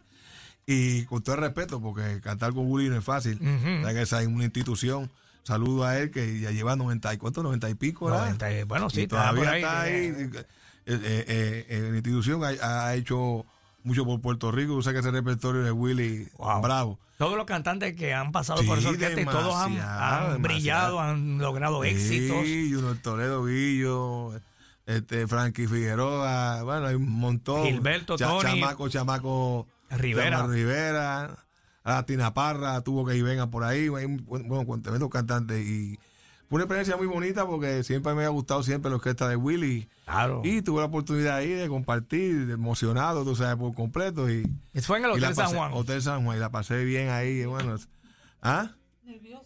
Y 0.66 1.04
con 1.04 1.22
todo 1.22 1.36
el 1.36 1.42
respeto, 1.42 1.80
porque 1.80 2.20
cantar 2.20 2.52
con 2.52 2.68
Willy 2.70 2.88
no 2.90 2.96
es 2.98 3.04
fácil. 3.04 3.38
Ya 3.40 3.92
que 3.94 4.02
esa 4.02 4.20
es 4.20 4.26
una 4.26 4.44
institución. 4.44 5.10
Saludo 5.44 5.84
a 5.84 5.96
él 5.98 6.10
que 6.10 6.40
ya 6.40 6.50
lleva 6.50 6.74
90 6.74 7.14
y 7.14 7.18
cuánto, 7.18 7.42
90 7.44 7.70
y 7.70 7.74
pico, 7.74 8.06
¿verdad? 8.06 8.22
90 8.24 8.52
y- 8.52 8.62
bueno, 8.64 8.90
sí, 8.90 9.00
Y 9.00 9.02
está 9.04 9.30
todavía 9.30 9.50
ahí, 9.52 9.62
está 9.62 9.80
ahí. 9.82 9.92
eh. 9.94 10.30
Eh, 10.34 10.44
eh, 10.86 11.24
eh, 11.28 11.66
eh, 11.68 11.88
la 11.90 11.96
institución 11.96 12.42
ha, 12.44 12.86
ha 12.86 12.94
hecho 12.96 13.44
mucho 13.84 14.04
por 14.04 14.20
Puerto 14.20 14.50
Rico. 14.50 14.80
Sabes 14.82 15.00
que 15.02 15.08
ese 15.08 15.16
repertorio 15.16 15.62
de 15.62 15.70
Willy, 15.70 16.28
Wow. 16.38 16.62
bravo. 16.62 16.98
Todos 17.16 17.36
los 17.36 17.46
cantantes 17.46 17.94
que 17.94 18.12
han 18.12 18.32
pasado 18.32 18.62
por 18.64 18.78
esa 18.78 18.88
orquesta 18.90 19.20
y 19.20 19.24
todos 19.24 19.54
han, 19.54 20.42
brillado, 20.42 20.98
han 21.00 21.38
logrado 21.38 21.82
éxitos. 21.84 22.44
Sí, 22.44 22.72
Junior 22.74 22.96
Toledo 22.98 23.44
Guillo, 23.46 24.32
este, 24.84 25.26
Frankie 25.28 25.66
Figueroa, 25.68 26.62
bueno, 26.64 26.86
hay 26.88 26.94
un 26.96 27.08
montón. 27.08 27.64
Gilberto, 27.64 28.16
Tony. 28.16 28.42
Chamaco, 28.60 28.88
Chamaco 28.88 29.66
Rivera. 29.90 30.46
Rivera. 30.46 31.38
A 31.84 32.02
Tina 32.04 32.34
Parra 32.34 32.80
tuvo 32.80 33.06
que 33.06 33.14
ir 33.16 33.22
venga 33.22 33.46
por 33.48 33.62
ahí. 33.62 33.82
Hay 33.96 34.04
un- 34.06 34.24
bueno, 34.26 34.66
con 34.66 34.82
tremendos 34.82 35.08
cantantes. 35.08 35.64
Y 35.64 35.96
fue 36.48 36.56
una 36.56 36.64
experiencia 36.64 36.96
muy 36.96 37.06
bonita 37.06 37.46
porque 37.46 37.84
siempre 37.84 38.12
me 38.14 38.24
ha 38.24 38.28
gustado 38.28 38.62
siempre 38.64 38.90
la 38.90 38.96
orquesta 38.96 39.28
de 39.28 39.36
Willy. 39.36 39.88
Claro. 40.04 40.40
Y 40.44 40.62
tuve 40.62 40.80
la 40.80 40.86
oportunidad 40.86 41.36
ahí 41.36 41.50
de 41.50 41.68
compartir, 41.68 42.46
de 42.46 42.54
emocionado, 42.54 43.22
tú 43.24 43.36
sabes, 43.36 43.54
por 43.56 43.72
completo. 43.74 44.28
Y, 44.28 44.50
Eso 44.74 44.86
fue 44.88 44.98
en 44.98 45.04
el 45.04 45.10
Hotel 45.12 45.34
San 45.34 45.46
pasé- 45.46 45.56
Juan. 45.56 45.72
Hotel 45.74 46.02
San 46.02 46.24
Juan. 46.24 46.36
Y 46.36 46.40
la 46.40 46.50
pasé 46.50 46.84
bien 46.84 47.08
ahí. 47.10 47.42
y 47.42 47.44
bueno, 47.44 47.76
¿ah? 48.42 48.70
Nervioso. 49.04 49.45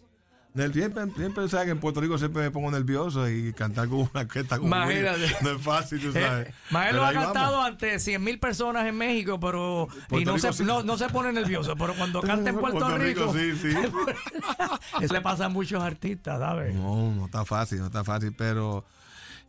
Siempre, 0.53 1.05
siempre, 1.15 1.47
sabes 1.47 1.65
que 1.65 1.71
en 1.71 1.79
Puerto 1.79 2.01
Rico 2.01 2.17
siempre 2.17 2.41
me 2.43 2.51
pongo 2.51 2.69
nervioso 2.71 3.29
y 3.29 3.53
cantar 3.53 3.87
con 3.87 3.99
una 3.99 4.19
orquesta 4.21 4.57
como 4.57 4.67
Imagínate. 4.67 5.33
no 5.41 5.51
es 5.51 5.61
fácil, 5.61 6.01
tú 6.01 6.11
sabes. 6.13 6.49
Eh, 6.49 6.53
Mael 6.71 6.87
Pero 6.89 6.97
lo 6.97 7.03
ha 7.03 7.07
ahí 7.09 7.15
vamos. 7.15 7.31
cantado 7.33 7.61
ante 7.61 7.99
100 7.99 8.21
mil 8.21 8.37
personas 8.37 8.85
en 8.85 8.97
México, 8.97 9.39
pero 9.39 9.87
y 9.89 10.09
Puerto 10.09 10.31
no 10.31 10.35
Rico 10.35 10.51
se, 10.51 10.53
sí. 10.57 10.63
no, 10.65 10.83
no 10.83 10.97
se 10.97 11.07
pone 11.07 11.31
nervioso. 11.31 11.75
Pero 11.77 11.93
cuando 11.95 12.21
canta 12.23 12.49
en 12.49 12.57
Puerto, 12.59 12.97
Rico, 12.97 13.33
sí, 13.33 13.55
sí. 13.55 13.69
eso 15.01 15.13
le 15.13 15.21
pasa 15.21 15.45
a 15.45 15.49
muchos 15.49 15.81
artistas, 15.81 16.39
¿sabes? 16.39 16.75
No, 16.75 17.11
no 17.13 17.25
está 17.27 17.45
fácil, 17.45 17.79
no 17.79 17.85
está 17.85 18.03
fácil, 18.03 18.33
pero 18.37 18.83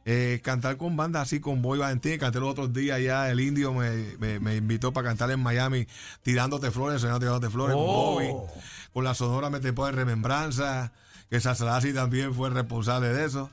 eh, 0.05 0.41
cantar 0.43 0.77
con 0.77 0.97
bandas 0.97 1.23
así, 1.23 1.41
con 1.41 1.62
Boy 1.62 1.79
Valentín, 1.81 2.19
canté 2.19 2.41
los 2.41 2.51
otros 2.51 2.73
días 2.73 3.01
ya, 3.01 3.31
el 3.31 3.41
indio 3.41 3.73
me, 3.73 4.16
me- 4.19 4.41
me 4.41 4.57
invitó 4.57 4.93
para 4.93 5.09
cantar 5.09 5.31
en 5.31 5.41
Miami, 5.41 5.87
tirándote 6.23 6.70
flores, 6.70 7.01
sonando 7.01 7.20
tirándote 7.20 7.51
flores, 7.51 7.77
Oh. 7.79 8.16
con 8.16 8.24
Bobby, 8.37 8.53
con 8.93 9.05
la 9.05 9.14
sonora 9.14 9.51
me 9.51 9.60
te 9.60 9.69
en 9.69 9.94
remembranza, 9.94 10.93
que 11.31 11.40
Sassalasi 11.40 11.93
también 11.93 12.35
fue 12.35 12.51
responsable 12.51 13.09
de 13.09 13.24
eso. 13.24 13.51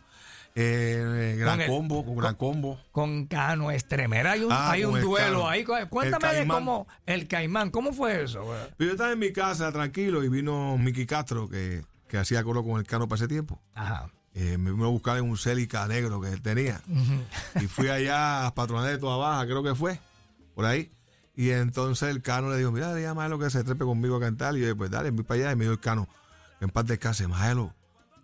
Eh, 0.56 1.04
eh, 1.06 1.36
gran 1.38 1.54
Con 1.58 1.62
el- 1.62 1.68
combo, 1.70 2.06
con 2.06 2.16
gran 2.18 2.36
combo. 2.36 2.80
Con 2.92 3.28
Cano 3.28 3.72
Estremera 3.72 4.32
hay 4.32 4.44
un, 4.44 4.52
Ah, 4.52 4.72
hay 4.72 4.84
un 4.84 4.98
el 4.98 5.04
duelo 5.04 5.40
Cano. 5.44 5.50
ahí. 5.50 5.64
Cuéntame 5.90 6.34
de 6.34 6.48
cómo 6.48 6.88
el 7.06 7.28
Caimán, 7.28 7.70
¿cómo 7.70 7.94
fue 7.94 8.24
eso? 8.24 8.44
Yo 8.80 8.92
estaba 8.92 9.12
en 9.12 9.20
mi 9.20 9.32
casa 9.32 9.72
tranquilo 9.72 10.24
y 10.24 10.30
vino 10.30 10.78
Mickey 10.78 11.06
Castro, 11.06 11.48
que, 11.48 11.84
que 12.08 12.18
hacía 12.18 12.44
coro 12.44 12.64
con 12.64 12.80
el 12.80 12.86
Cano 12.88 13.08
para 13.08 13.18
ese 13.18 13.28
tiempo. 13.28 13.62
Ajá. 13.76 14.10
Eh, 14.34 14.58
me 14.58 14.72
vino 14.72 14.86
a 14.86 14.90
buscar 14.90 15.18
en 15.18 15.24
un 15.30 15.38
Celica 15.38 15.88
negro 15.88 16.20
que 16.20 16.30
él 16.30 16.42
tenía. 16.42 16.82
Y 17.62 17.68
fui 17.68 17.88
allá 17.90 18.46
a 18.48 18.54
Patronal 18.56 18.88
de 18.88 18.98
Toda 18.98 19.18
Baja, 19.18 19.46
creo 19.46 19.64
que 19.64 19.76
fue, 19.76 20.00
por 20.56 20.66
ahí. 20.66 20.92
Y 21.40 21.52
entonces 21.52 22.10
el 22.10 22.22
Cano 22.22 22.50
le 22.50 22.58
dijo, 22.58 22.70
mira, 22.70 23.00
llama 23.00 23.24
a 23.24 23.30
lo 23.30 23.40
que 23.40 23.50
se 23.50 23.64
trepe 23.64 23.86
conmigo 23.86 24.18
a 24.18 24.20
cantar. 24.20 24.58
Y 24.58 24.60
yo, 24.60 24.76
pues 24.76 24.92
dale, 24.92 25.10
voy 25.12 25.24
para 25.24 25.40
allá. 25.40 25.52
Y 25.54 25.56
me 25.56 25.64
dijo 25.64 25.72
el 25.72 25.80
Cano, 25.80 26.10
en 26.60 26.70
paz 26.70 26.86
descanse, 26.86 27.30
Maelo, 27.30 27.74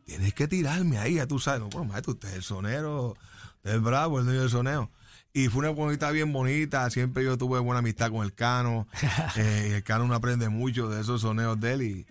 tienes 0.04 0.34
que 0.34 0.50
tirarme 0.50 0.98
ahí, 0.98 1.14
ya 1.14 1.26
tú 1.26 1.40
sabes. 1.40 1.62
No, 1.62 1.70
bueno, 1.70 1.86
maestro, 1.86 2.12
usted 2.12 2.28
es 2.28 2.36
el 2.36 2.44
sonero, 2.44 3.16
usted 3.56 3.76
es 3.76 3.82
bravo, 3.82 4.20
el 4.20 4.26
niño 4.26 4.42
del 4.42 4.50
soneo. 4.50 4.92
Y 5.32 5.48
fue 5.48 5.60
una 5.60 5.70
bonita 5.70 6.12
bien 6.12 6.34
bonita. 6.34 6.90
Siempre 6.90 7.24
yo 7.24 7.38
tuve 7.38 7.58
buena 7.60 7.80
amistad 7.80 8.12
con 8.12 8.26
el 8.26 8.34
Cano. 8.34 8.86
Eh, 9.38 9.68
y 9.70 9.74
el 9.76 9.84
Cano 9.84 10.04
uno 10.04 10.16
aprende 10.16 10.50
mucho 10.50 10.90
de 10.90 11.00
esos 11.00 11.22
soneos 11.22 11.58
de 11.58 11.72
él. 11.72 11.82
Y, 11.84 12.08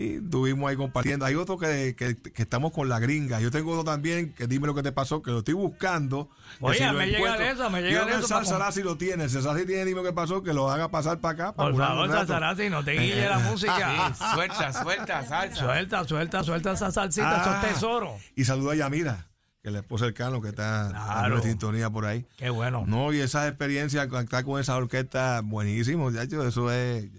y 0.00 0.14
estuvimos 0.24 0.70
ahí 0.70 0.76
compartiendo. 0.76 1.24
Hay 1.24 1.34
otro 1.34 1.58
que, 1.58 1.96
que- 1.96 2.14
que 2.16 2.42
estamos 2.42 2.72
con 2.72 2.88
la 2.88 3.00
gringa. 3.00 3.40
Yo 3.40 3.50
tengo 3.50 3.72
otro 3.72 3.82
también 3.84 4.32
que 4.32 4.46
dime 4.46 4.68
lo 4.68 4.74
que 4.74 4.82
te 4.84 4.92
pasó, 4.92 5.22
que 5.22 5.30
lo 5.32 5.38
estoy 5.38 5.54
buscando. 5.54 6.28
Oye, 6.60 6.86
lo 6.86 6.92
me 6.92 7.06
llega 7.06 7.18
encuentro- 7.18 7.44
eso, 7.46 7.70
me 7.70 7.82
Yo 7.82 7.88
llega 7.88 8.04
que 8.06 8.10
eso 8.12 8.20
el 8.20 8.28
para 8.28 8.44
Salsa 8.44 8.72
si 8.72 8.82
lo 8.82 8.96
tiene. 8.96 9.24
El 9.24 9.30
Salsa 9.30 9.54
tiene 9.56 9.84
dime 9.84 10.00
lo 10.00 10.04
que 10.04 10.12
pasó, 10.12 10.42
que 10.42 10.52
lo 10.52 10.70
haga 10.70 10.88
pasar 10.90 11.18
para 11.20 11.34
acá. 11.34 11.52
Para 11.56 11.70
Por 11.72 11.80
favor, 11.80 12.04
un 12.04 12.12
rato. 12.12 12.26
Salsarasi, 12.28 12.70
no 12.70 12.84
te 12.84 12.92
guille 12.92 13.28
la 13.28 13.38
música. 13.40 14.14
Sí, 14.18 14.24
suelta, 14.34 14.72
suelta, 14.84 15.24
salsa. 15.26 15.56
Suelta, 15.64 16.04
suelta, 16.04 16.44
suelta 16.44 16.72
esa 16.72 16.90
salsita, 16.92 17.42
Ah, 17.44 17.60
esos 17.60 17.74
tesoros. 17.74 18.20
Y 18.36 18.44
saluda 18.44 18.72
a 18.72 18.76
Yamira, 18.76 19.26
que 19.62 19.68
es 19.70 19.72
la 19.72 19.80
esposa 19.80 20.04
del 20.04 20.14
Cano, 20.14 20.40
que 20.40 20.50
está 20.50 20.90
Claro. 20.90 21.36
en 21.38 21.42
sintonía 21.42 21.90
por 21.90 22.06
ahí. 22.06 22.24
Qué 22.36 22.50
bueno. 22.50 22.84
No, 22.86 23.12
y 23.12 23.18
esa 23.18 23.48
experiencia, 23.48 24.08
cantar 24.08 24.44
con 24.44 24.60
esa 24.60 24.76
orquesta, 24.76 25.40
buenísimo. 25.44 26.10
De 26.12 26.22
hecho, 26.22 26.46
eso 26.46 26.70
es 26.72 27.10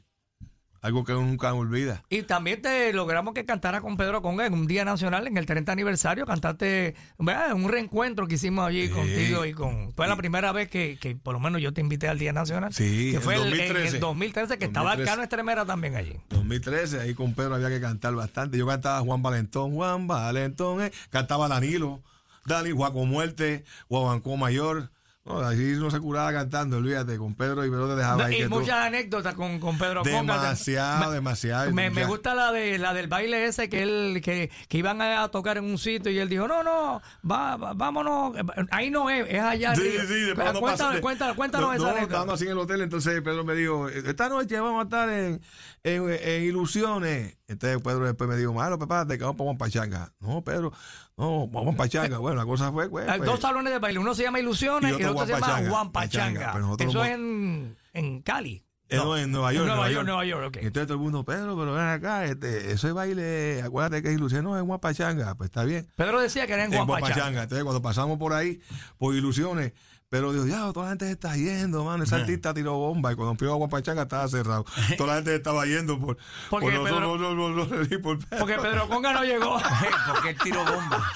algo 0.81 1.03
que 1.06 1.14
uno 1.14 1.27
nunca 1.27 1.53
olvida. 1.53 2.03
Y 2.10 2.23
también 2.23 2.61
te 2.61 2.91
logramos 2.93 3.34
que 3.34 3.45
cantara 3.45 3.81
con 3.81 3.97
Pedro 3.97 4.22
Conga 4.22 4.45
en 4.45 4.53
un 4.53 4.68
día 4.68 4.85
nacional, 4.85 5.27
en 5.27 5.38
el 5.38 5.45
30 5.45 5.72
aniversario, 5.72 6.26
cantaste 6.26 6.95
¿verdad? 7.18 7.53
un 7.53 7.69
reencuentro 7.69 8.27
que 8.27 8.35
hicimos 8.35 8.68
allí 8.68 8.88
Sí. 8.88 8.93
contigo 8.93 9.45
y 9.45 9.53
con... 9.53 9.93
Fue 9.93 10.07
la 10.07 10.15
primera 10.15 10.51
vez 10.51 10.69
que, 10.69 10.97
que 10.99 11.15
por 11.15 11.34
lo 11.34 11.39
menos 11.39 11.61
yo 11.61 11.73
te 11.73 11.81
invité 11.81 12.07
al 12.07 12.18
día 12.19 12.31
nacional. 12.34 12.73
Sí, 12.73 13.10
que 13.11 13.18
en 13.18 13.22
fue 13.22 13.35
el- 13.35 13.41
en 13.41 13.49
2013. 13.49 13.95
el 13.95 13.99
2013, 13.99 14.57
que 14.57 14.65
estaba 14.65 14.91
el 14.93 14.97
2013. 14.99 15.11
Cano 15.11 15.23
Estremera 15.23 15.65
también 15.65 15.95
allí. 15.95 16.14
2013, 16.30 17.01
ahí 17.01 17.14
con 17.14 17.34
Pedro 17.34 17.56
había 17.56 17.69
que 17.69 17.81
cantar 17.81 18.14
bastante. 18.15 18.57
Yo 18.57 18.65
cantaba 18.68 18.99
Juan 19.01 19.22
Valentón, 19.22 19.73
Juan 19.73 20.07
Valentón, 20.07 20.81
eh. 20.84 20.91
cantaba 21.10 21.47
Danilo, 21.47 22.01
Dani, 22.45 22.72
Juaco 22.72 23.06
Muerte, 23.06 23.64
Guabancó 23.89 24.38
Mayor. 24.38 24.91
No, 25.30 25.39
así 25.41 25.73
no 25.77 25.91
se 25.91 25.99
curaba 25.99 26.34
cantando, 26.34 26.77
olvídate, 26.77 27.15
con 27.18 27.35
Pedro 27.35 27.64
y 27.64 27.69
Pedro 27.69 27.88
te 27.88 27.95
dejaba 27.97 28.26
ahí. 28.26 28.34
y 28.34 28.38
que 28.39 28.43
tú- 28.45 28.49
muchas 28.49 28.77
anécdotas 28.85 29.35
con, 29.35 29.60
con 29.60 29.77
Pedro. 29.77 30.01
Demasiado, 30.03 31.11
demasiado. 31.11 31.72
Me, 31.72 31.89
me 31.91 32.06
gusta 32.06 32.34
la 32.34 32.51
de 32.51 32.80
la 32.80 32.93
del 32.95 33.07
baile 33.07 33.45
ese 33.45 33.69
que 33.69 33.84
él 33.84 34.22
que, 34.23 34.49
que 34.68 34.77
iban 34.80 35.01
a 35.03 35.27
tocar 35.30 35.57
en 35.57 35.65
un 35.65 35.77
sitio 35.77 36.11
y 36.11 36.18
él 36.18 36.30
dijo 36.30 36.47
no 36.47 36.64
no 36.64 37.01
va, 37.30 37.56
va- 37.57 37.73
vámonos 37.73 38.34
ahí 38.72 38.89
no 38.89 39.10
es 39.10 39.27
es 39.30 39.39
allá 39.41 39.76
Sí, 39.76 39.81
arriba". 39.81 40.03
sí, 40.07 40.14
después 40.15 40.35
cuando 40.35 40.60
cuéntanos, 40.61 40.99
cuéntanos, 41.01 41.35
cuéntanos 41.35 41.68
no, 41.69 41.73
esa 41.73 41.84
no, 41.84 41.89
anécdota. 41.89 42.11
estábamos 42.14 42.34
así 42.35 42.45
en 42.45 42.51
el 42.51 42.57
hotel, 42.57 42.81
entonces 42.81 43.22
Pedro 43.22 43.43
me 43.43 43.53
dijo, 43.53 43.88
esta 43.88 44.30
noche 44.30 44.60
vamos 44.60 44.81
a 44.81 44.84
estar 44.85 45.10
en, 45.10 45.41
en, 45.84 46.10
en 46.10 46.43
Ilusiones. 46.43 47.38
Entonces 47.49 47.81
Pedro 47.81 48.05
después 48.05 48.30
me 48.30 48.38
dijo, 48.38 48.53
malo, 48.53 48.77
prepárate 48.77 49.17
que 49.17 49.23
vamos 49.23 49.38
para 49.38 49.57
Pachanga. 49.57 50.13
No, 50.19 50.43
Pedro, 50.43 50.71
no, 51.17 51.47
vamos 51.47 51.76
Pachanga. 51.76 52.17
Bueno, 52.19 52.38
la 52.38 52.45
cosa 52.45 52.71
fue, 52.71 52.88
pues, 52.89 53.09
Hay 53.09 53.17
pues, 53.17 53.30
dos 53.30 53.39
salones 53.39 53.73
de 53.73 53.80
baile 53.80 53.97
uno 53.97 54.13
se 54.13 54.23
llama 54.23 54.39
Ilusiones 54.39 54.97
Y 54.99 55.01
el 55.01 55.09
otro 55.09 55.26
se 55.26 55.34
llama 55.34 55.47
Pachanga. 55.47 55.69
Juan 55.69 55.91
Pachanga, 55.91 56.61
eso 56.77 57.03
es 57.03 57.11
en, 57.11 57.76
en 57.93 58.21
Cali 58.21 58.63
Eh, 58.88 58.97
no, 58.97 59.17
en 59.17 59.31
Nueva 59.31 59.51
York. 59.51 59.63
En 59.63 59.67
Nueva 59.67 59.89
Nueva 59.89 59.91
York, 59.91 60.05
Nueva 60.05 60.26
York, 60.26 60.47
ok. 60.49 60.57
Entonces 60.57 60.88
todo 60.88 60.93
el 60.93 61.03
mundo, 61.03 61.26
Pedro, 61.26 61.57
pero 61.57 61.73
ven 61.73 61.88
acá, 61.88 62.26
este, 62.26 62.71
eso 62.71 62.88
es 62.88 62.93
baile, 62.93 63.63
acuérdate 63.63 64.03
que 64.03 64.09
es 64.09 64.15
ilusión, 64.15 64.43
no, 64.43 64.55
es 64.55 64.63
Juan 64.63 64.80
Pachanga, 64.80 65.34
pues 65.34 65.49
está 65.49 65.63
bien. 65.63 65.88
Pedro 65.95 66.21
decía 66.21 66.45
que 66.45 66.53
era 66.53 66.65
en 66.65 66.71
En 66.71 66.77
Juan 66.77 66.88
Juan 66.88 67.01
Pachanga 67.01 67.15
Pachanga. 67.21 67.43
Entonces 67.43 67.63
cuando 67.63 67.81
pasamos 67.81 68.19
por 68.19 68.34
ahí, 68.34 68.59
por 68.99 69.15
ilusiones, 69.15 69.73
pero 70.10 70.34
dijo, 70.34 70.48
ya, 70.48 70.72
toda 70.73 70.86
la 70.86 70.90
gente 70.91 71.06
se 71.06 71.11
está 71.11 71.36
yendo, 71.36 71.84
mano, 71.86 72.03
ese 72.03 72.15
artista 72.15 72.53
tiró 72.53 72.73
bomba, 72.77 73.11
y 73.14 73.15
cuando 73.15 73.36
fuimos 73.36 73.56
a 73.56 73.57
Juan 73.57 73.69
Pachanga 73.69 74.02
estaba 74.03 74.27
cerrado. 74.27 74.65
Toda 74.98 75.10
la 75.10 75.15
gente 75.18 75.36
estaba 75.36 75.65
yendo 75.65 75.99
por, 75.99 76.18
Porque 76.49 76.72
por 76.77 76.84
Pedro- 76.90 78.02
por 78.02 78.18
Pedro. 78.19 78.40
porque 78.40 78.56
Pedro 78.56 78.88
Conga 78.90 79.14
no 79.14 79.23
llegó 79.23 79.60
Porque 80.07 80.30
él 80.30 80.38
tiró 80.44 80.65
bomba. 80.65 81.11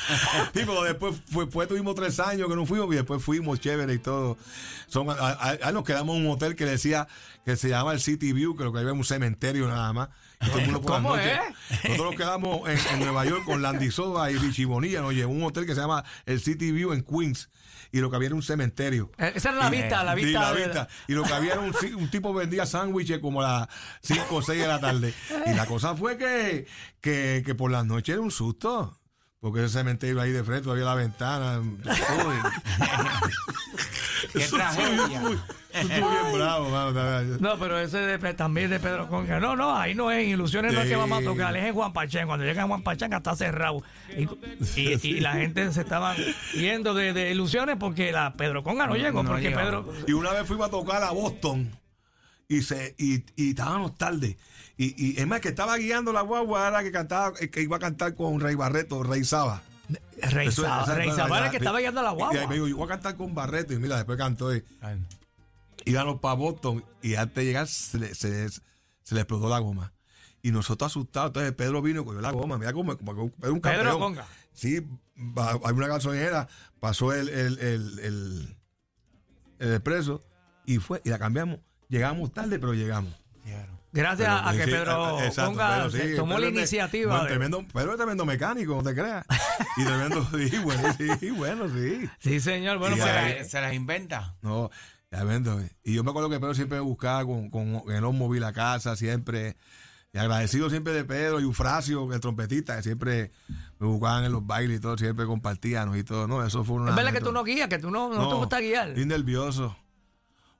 Sí, 0.53 0.61
pero 0.65 0.84
después 0.84 1.15
fue, 1.32 1.48
fue- 1.48 1.68
tuvimos 1.68 1.95
tres 1.95 2.20
años 2.20 2.48
que 2.48 2.56
no 2.56 2.65
fuimos 2.65 2.91
y 2.94 2.95
después 2.98 3.24
fuimos 3.24 3.60
chévere 3.60 3.94
y 3.94 3.99
todo. 3.99 4.38
Son, 4.88 5.10
a- 5.10 5.14
a- 5.14 5.57
a- 5.64 5.72
nos 5.72 5.84
quedamos 5.84 6.15
en 6.18 6.26
un 6.28 6.32
hotel 6.32 6.56
que 6.56 6.65
decía 6.65 7.07
que 7.45 7.56
se 7.57 7.70
llama 7.70 7.94
el 7.94 7.99
City 7.99 8.32
View, 8.32 8.56
que 8.56 8.64
lo 8.64 8.72
que 8.72 8.80
había 8.80 8.94
un 8.94 9.03
cementerio 9.03 9.68
nada 9.68 9.91
más. 9.91 10.10
¿Cómo 10.84 11.15
es? 11.18 11.40
Nosotros 11.84 11.98
nos 12.11 12.15
quedamos 12.15 12.70
en, 12.70 12.78
en 12.94 12.99
Nueva 12.99 13.26
York 13.26 13.44
con 13.45 13.61
Landy 13.61 13.90
Soda 13.91 14.30
y 14.30 14.36
Richie 14.36 14.65
Bonilla, 14.65 15.02
nos 15.02 15.14
llevó 15.14 15.32
a 15.32 15.36
un 15.36 15.44
hotel 15.44 15.65
que 15.65 15.74
se 15.74 15.82
llama 15.82 16.03
el 16.26 16.40
City 16.41 16.72
View 16.72 16.91
en 16.94 17.02
Queens. 17.02 17.49
Y 17.94 17.99
lo 18.02 18.10
que 18.10 18.15
había 18.18 18.26
era 18.26 18.36
un 18.36 18.44
cementerio. 18.44 19.11
Eh, 19.18 19.32
esa 19.36 19.49
era 19.52 19.60
la 19.60 19.70
vista 19.70 20.03
la 20.03 20.15
vista, 20.15 20.41
la 20.41 20.52
de- 20.53 20.64
vista. 20.65 20.88
Y 21.07 21.14
lo 21.14 21.24
que 21.24 21.32
había 21.34 21.53
era 21.53 21.61
un, 21.61 21.74
un 21.95 22.10
tipo 22.10 22.34
vendía 22.34 22.65
sándwiches 22.65 23.20
como 23.20 23.41
a 23.41 23.60
las 23.60 23.68
5 24.02 24.36
o 24.36 24.41
6 24.41 24.60
de 24.61 24.68
la 24.68 24.80
tarde. 24.80 25.14
Y 25.45 25.53
la 25.53 25.65
cosa 25.68 25.95
fue 25.95 26.18
que, 26.18 26.65
que, 26.99 27.44
que 27.45 27.56
por 27.56 27.70
las 27.72 27.86
noches 27.86 28.14
era 28.14 28.22
un 28.22 28.32
susto. 28.32 28.99
Porque 29.44 29.60
ese 29.60 29.78
cementerio 29.80 30.22
ahí 30.22 30.32
de 30.32 30.41
frente, 30.41 30.70
había 30.72 30.86
la 30.86 30.95
ventana. 30.95 31.61
Qué 34.32 34.40
Eso 34.44 34.56
tragedia. 34.56 35.20
muy- 35.20 35.38
eso 35.74 35.88
bien 35.90 36.34
bravo, 36.34 36.70
mano. 36.70 37.38
No, 37.41 37.60
pero 37.60 37.78
ese 37.78 37.98
de- 37.98 38.34
también 38.36 38.70
de 38.70 38.80
Pedro 38.80 39.10
Conga. 39.10 39.41
No, 39.41 39.56
no, 39.57 39.76
ahí 39.76 39.94
no 39.95 40.10
es. 40.11 40.24
en 40.24 40.30
Ilusiones 40.30 40.74
no 40.74 40.82
es 40.82 40.88
que 40.88 40.95
vamos 40.95 41.22
a 41.22 41.26
tocar, 41.26 41.56
es 41.57 41.65
en 41.65 41.74
Juan 41.74 41.91
Pachanga. 41.91 42.26
Cuando 42.28 42.45
llega 42.45 42.64
a 42.64 42.68
Juan 42.68 42.84
Pachanga 42.84 43.18
está 43.18 43.36
cerrado. 43.36 43.84
Y, 44.18 44.24
y- 44.80 44.99
y 45.03 45.20
la 45.20 45.34
gente 45.34 45.72
se 45.74 45.82
estaba 45.82 46.15
yendo 46.53 46.94
de, 46.94 47.11
de 47.11 47.32
Ilusiones 47.32 47.76
porque 47.78 48.14
la 48.14 48.34
Pedro 48.38 48.64
Conga 48.64 48.88
no 48.88 48.95
llegó. 48.95 49.24
no 49.24 49.30
porque 49.32 49.49
llegó. 49.49 49.60
Pedro. 49.60 49.94
Y 50.07 50.14
una 50.14 50.32
vez 50.32 50.48
fuimos 50.48 50.68
a 50.68 50.72
tocar 50.72 51.03
a 51.03 51.11
Boston. 51.11 51.70
Y, 52.48 52.61
se, 52.61 52.95
y, 52.98 53.24
y 53.36 53.49
estábamos 53.49 53.98
tarde. 53.98 54.38
Y, 54.78 55.12
y 55.12 55.20
es 55.20 55.28
más, 55.28 55.40
que 55.41 55.50
estaba 55.50 55.78
guiando 55.78 56.12
la 56.14 56.22
guagua, 56.22 56.68
era 56.68 56.82
que 56.84 56.91
cantaba, 56.91 57.34
que 57.34 57.62
iba 57.62 57.78
a 57.78 57.80
cantar 57.80 58.16
con 58.16 58.40
Rey 58.40 58.56
Barreto, 58.56 59.04
Rey 59.04 59.24
Saba. 59.24 59.62
Rey 60.22 60.52
Saba, 60.52 60.86
Rey 60.95 61.12
Saba 61.12 61.38
era 61.40 61.52
que 61.52 61.58
estaba 61.58 61.80
guiando 61.80 62.02
la 62.02 62.12
Y 62.12 62.16
guagua. 62.16 62.40
ahí 62.41 62.48
me 62.48 62.54
dijo, 62.56 62.68
yo 62.68 62.78
voy 62.78 62.86
a 62.86 62.90
cantar 62.90 63.16
con 63.16 63.36
Barreto. 63.36 63.74
Y 63.74 63.78
mira, 63.78 63.98
después 63.98 64.18
cantó. 64.18 64.56
Y, 64.56 64.64
Ay, 64.82 65.00
íbamos 65.86 66.20
para 66.22 66.36
Boston 66.36 66.84
y 67.02 67.16
antes 67.16 67.36
de 67.36 67.45
llegar 67.45 67.68
se 67.68 68.00
le, 68.00 68.16
se 68.16 68.30
le- 68.30 68.50
se 68.50 69.16
le 69.16 69.22
explotó 69.22 69.50
la 69.50 69.60
goma. 69.60 69.94
Y 70.41 70.52
nosotros 70.52 70.91
asustados. 70.91 71.28
Entonces 71.30 71.52
Pedro 71.54 71.82
vino 71.82 72.02
y 72.02 72.06
cogió 72.06 72.22
la 72.22 72.32
goma. 72.32 72.58
Mira 72.58 72.74
cómo 72.74 72.98
como 72.98 73.14
que 73.30 73.36
Pedro 73.40 73.54
un 73.54 73.62
Pedro 73.62 73.78
campeón. 73.84 74.00
Conga. 74.00 74.28
Sí, 74.54 74.86
hay 75.64 75.74
una 75.74 75.88
gasolinera, 75.88 76.48
pasó 76.80 77.14
el, 77.14 77.28
el, 77.30 77.60
el, 77.60 78.00
el, 78.00 78.58
el 79.60 79.74
expreso 79.74 80.24
y 80.66 80.78
fue, 80.78 81.02
y 81.04 81.10
la 81.10 81.20
cambiamos. 81.20 81.60
Llegamos 81.90 82.34
tarde, 82.34 82.58
pero 82.60 82.74
llegamos. 82.74 83.14
claro. 83.44 83.82
Gracias 83.94 84.28
Pero, 84.28 84.48
a 84.49 84.52
que 84.53 84.65
sí, 84.65 84.72
Pedro 84.72 85.20
eh, 85.20 85.28
exacto, 85.28 85.52
Conga 85.52 85.76
Pedro, 85.76 85.91
sí, 85.91 85.98
se 85.99 86.15
tomó 86.15 86.36
Pedro 86.36 86.49
la 86.49 86.57
iniciativa. 86.57 87.10
bueno, 87.11 87.24
de- 87.26 87.30
tremendo, 87.30 87.65
Pedro 87.72 87.91
es 87.91 87.98
tremendo 87.98 88.26
mecánico, 88.26 88.76
no 88.76 88.84
te 88.84 88.94
creas. 88.95 89.26
Y 89.78 89.86
tremendo, 89.86 90.28
sí, 90.38 90.57
bueno, 90.64 90.94
sí, 91.20 91.30
bueno, 91.32 91.68
sí. 91.70 92.10
Sí, 92.20 92.40
señor. 92.40 92.80
Bueno, 92.80 92.95
Y 92.95 92.99
pues, 92.99 93.11
se, 93.11 93.18
ahí- 93.18 93.36
la- 93.40 93.44
se 93.45 93.61
las 93.61 93.74
inventa. 93.74 94.36
No, 94.41 94.72
ya 95.11 95.24
vendo. 95.24 95.61
Y 95.84 95.94
yo 95.94 96.03
me 96.03 96.10
acuerdo 96.10 96.30
que 96.30 96.40
Pedro 96.40 96.56
siempre 96.56 96.80
buscaba 96.80 97.24
con, 97.26 97.49
con 97.52 97.84
el 97.88 98.02
móvil 98.02 98.44
a 98.44 98.52
casa, 98.52 98.95
siempre. 98.95 99.56
Y 100.11 100.20
agradecido 100.20 100.70
siempre 100.70 100.94
de 100.94 101.03
Pedro 101.06 101.40
y 101.40 101.44
Eufrasio, 101.44 102.11
el 102.14 102.20
trompetista, 102.20 102.76
que 102.78 102.84
siempre 102.84 103.32
me 103.80 103.88
buscaban 103.88 104.24
en 104.26 104.32
los 104.32 104.45
bailes 104.45 104.78
y 104.78 104.80
todo, 104.80 104.95
siempre 104.95 105.26
compartíamos 105.26 105.98
y 105.98 106.03
todo. 106.03 106.28
No, 106.28 106.45
eso 106.45 106.64
fue 106.64 106.76
una. 106.76 106.91
es 106.91 106.95
verdad 106.95 107.14
que 107.14 107.22
tú 107.22 107.32
no 107.32 107.44
guías, 107.44 107.68
que 107.68 107.80
tú 107.80 107.90
no, 107.90 108.10
no, 108.14 108.30
te 108.30 108.36
gusta 108.36 108.60
guiar. 108.60 108.90
Estoy 108.90 109.06
nervioso. 109.07 109.76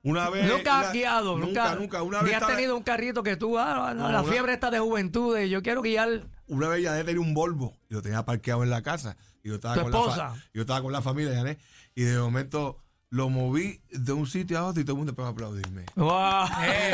Una 0.04 0.30
vez. 0.30 0.46
Nunca 0.46 0.78
has 0.78 0.84
una- 0.84 0.92
guiado, 0.92 1.36
nunca, 1.38 1.46
Nunca, 1.70 1.74
nunca. 1.76 2.02
Una 2.02 2.22
ni 2.22 2.28
has 2.28 2.34
estaba- 2.34 2.54
tenido 2.54 2.76
un 2.76 2.82
carrito 2.84 3.22
que 3.22 3.36
tú, 3.36 3.58
ah, 3.58 3.92
no, 3.96 4.10
la 4.12 4.20
una- 4.20 4.30
fiebre 4.30 4.52
está 4.52 4.70
de 4.70 4.78
juventud, 4.78 5.36
yo 5.40 5.62
quiero 5.62 5.80
guiar. 5.82 6.24
una 6.46 6.68
vez 6.68 6.82
Yanet 6.84 7.06
tenía 7.06 7.20
un 7.22 7.32
Volvo 7.34 7.74
y 7.88 7.94
lo 7.94 8.02
tenía 8.02 8.22
parqueado 8.24 8.62
en 8.62 8.70
la 8.70 8.82
casa. 8.82 9.16
Y 9.42 9.48
yo 9.48 9.54
estaba, 9.56 9.74
¿Tu 9.74 9.80
con 9.82 9.90
la, 9.92 9.98
esposa? 9.98 10.28
fa- 10.30 10.36
yo 10.52 10.60
estaba 10.60 10.82
con 10.82 10.92
la 10.92 11.00
familia 11.02 11.32
Yanet. 11.32 11.58
Y 11.94 12.02
de 12.02 12.18
momento 12.18 12.78
lo 13.14 13.30
moví 13.30 13.80
de 13.92 14.12
un 14.12 14.26
sitio 14.26 14.58
a 14.58 14.64
otro 14.64 14.82
y 14.82 14.84
todo 14.84 14.94
el 14.94 14.98
mundo 14.98 15.10
empezó 15.12 15.28
a 15.28 15.30
aplaudirme. 15.30 15.84
Wow. 15.94 16.46
Eh, 16.64 16.92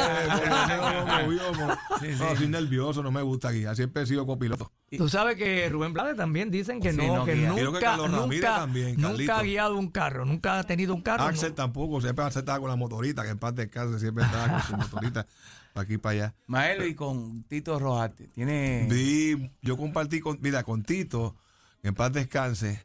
lo 1.30 2.26
No, 2.26 2.36
soy 2.36 2.48
nervioso, 2.48 3.02
no 3.02 3.10
me 3.10 3.22
gusta 3.22 3.50
guiar. 3.50 3.74
Siempre 3.74 4.02
he 4.02 4.06
sido 4.06 4.26
copiloto. 4.26 4.70
Tú 4.94 5.08
sabes 5.08 5.36
que 5.36 5.66
Rubén 5.70 5.94
Blades 5.94 6.18
también 6.18 6.50
dicen 6.50 6.78
que 6.78 6.90
Sí, 6.90 6.98
no, 6.98 7.16
no 7.16 7.24
que 7.24 7.36
guía. 7.36 7.48
nunca, 7.48 7.96
que 7.96 8.08
nunca, 8.08 8.56
también, 8.56 9.00
nunca 9.00 9.38
ha 9.38 9.42
guiado 9.42 9.78
un 9.78 9.88
carro, 9.88 10.26
nunca 10.26 10.58
ha 10.58 10.64
tenido 10.64 10.94
un 10.94 11.00
carro. 11.00 11.24
Axel 11.24 11.50
no. 11.50 11.54
tampoco, 11.54 12.02
siempre 12.02 12.22
Axel 12.22 12.40
estaba 12.40 12.60
con 12.60 12.68
la 12.68 12.76
motorita, 12.76 13.22
que 13.22 13.30
en 13.30 13.38
paz 13.38 13.54
descanse, 13.54 13.98
siempre 13.98 14.24
estaba 14.24 14.48
con 14.48 14.62
su 14.62 14.76
motorita 14.76 15.26
para 15.72 15.84
aquí 15.84 15.94
y 15.94 15.98
para 15.98 16.12
allá. 16.12 16.34
Maelo 16.48 16.84
y 16.84 16.94
con 16.94 17.44
Tito 17.44 17.78
Rojas, 17.78 18.10
tiene... 18.34 18.86
Vi, 18.90 19.50
yo 19.62 19.78
compartí 19.78 20.20
con, 20.20 20.38
mira, 20.42 20.64
con 20.64 20.82
Tito, 20.82 21.34
que 21.80 21.88
en 21.88 21.94
paz 21.94 22.12
descanse, 22.12 22.84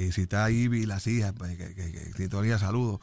y 0.00 0.12
si 0.12 0.22
está 0.22 0.44
ahí, 0.44 0.68
vi 0.68 0.86
las 0.86 1.06
hijas, 1.06 1.32
pues, 1.36 1.56
que, 1.56 1.74
que, 1.74 2.12
que 2.12 2.58
saludos. 2.58 3.00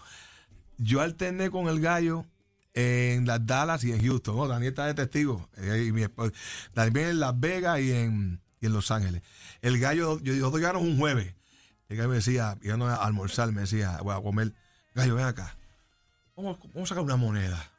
Yo 0.78 1.02
alterné 1.02 1.50
con 1.50 1.68
el 1.68 1.80
gallo 1.80 2.26
en 2.74 3.26
las 3.26 3.46
Dallas 3.46 3.84
y 3.84 3.92
en 3.92 4.06
Houston. 4.06 4.36
¿no? 4.36 4.48
Daniel 4.48 4.70
está 4.70 4.86
de 4.86 4.94
testigo. 4.94 5.50
eh, 5.58 5.86
y 5.88 5.92
mi 5.92 6.06
también 6.74 7.10
en 7.10 7.20
Las 7.20 7.40
Vegas 7.40 7.80
y 7.80 7.92
en, 7.92 8.40
y 8.62 8.68
en 8.68 8.74
Los 8.74 8.92
Ángeles. 8.92 9.24
El 9.62 9.80
gallo, 9.80 10.20
yo, 10.22 10.34
nosotros 10.34 10.62
llegamos 10.62 10.84
un 10.84 10.98
jueves. 10.98 11.34
El 11.90 11.98
gallo 11.98 12.10
me 12.10 12.16
decía, 12.16 12.58
íbamos 12.62 12.90
a 12.90 12.96
almorzar, 12.96 13.52
me 13.52 13.62
decía, 13.62 14.00
voy 14.04 14.16
a 14.16 14.22
comer. 14.22 14.54
Gallo, 14.94 15.16
ven 15.16 15.26
acá. 15.26 15.58
Vamos, 16.36 16.60
vamos 16.74 16.84
a 16.84 16.88
sacar 16.88 17.04
una 17.04 17.16
moneda. 17.16 17.72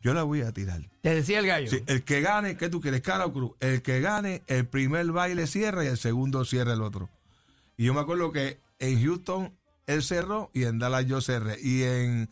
Yo 0.00 0.14
la 0.14 0.22
voy 0.22 0.42
a 0.42 0.52
tirar. 0.52 0.82
Te 1.02 1.14
decía 1.14 1.40
el 1.40 1.46
gallo. 1.46 1.68
Sí, 1.68 1.82
el 1.86 2.04
que 2.04 2.20
gane, 2.20 2.56
¿qué 2.56 2.68
tú 2.68 2.80
quieres? 2.80 3.00
Cara 3.00 3.26
o 3.26 3.32
cruz. 3.32 3.52
El 3.58 3.82
que 3.82 4.00
gane, 4.00 4.44
el 4.46 4.66
primer 4.66 5.10
baile 5.10 5.48
cierra 5.48 5.84
y 5.84 5.88
el 5.88 5.98
segundo 5.98 6.44
cierra 6.44 6.74
el 6.74 6.82
otro. 6.82 7.10
Y 7.76 7.84
yo 7.84 7.94
me 7.94 8.00
acuerdo 8.00 8.32
que 8.32 8.60
en 8.78 9.02
Houston 9.02 9.56
él 9.86 10.02
cerró 10.02 10.50
y 10.52 10.64
en 10.64 10.78
Dallas 10.78 11.06
yo 11.06 11.20
cerré. 11.20 11.58
Y 11.60 11.82
en, 11.82 12.30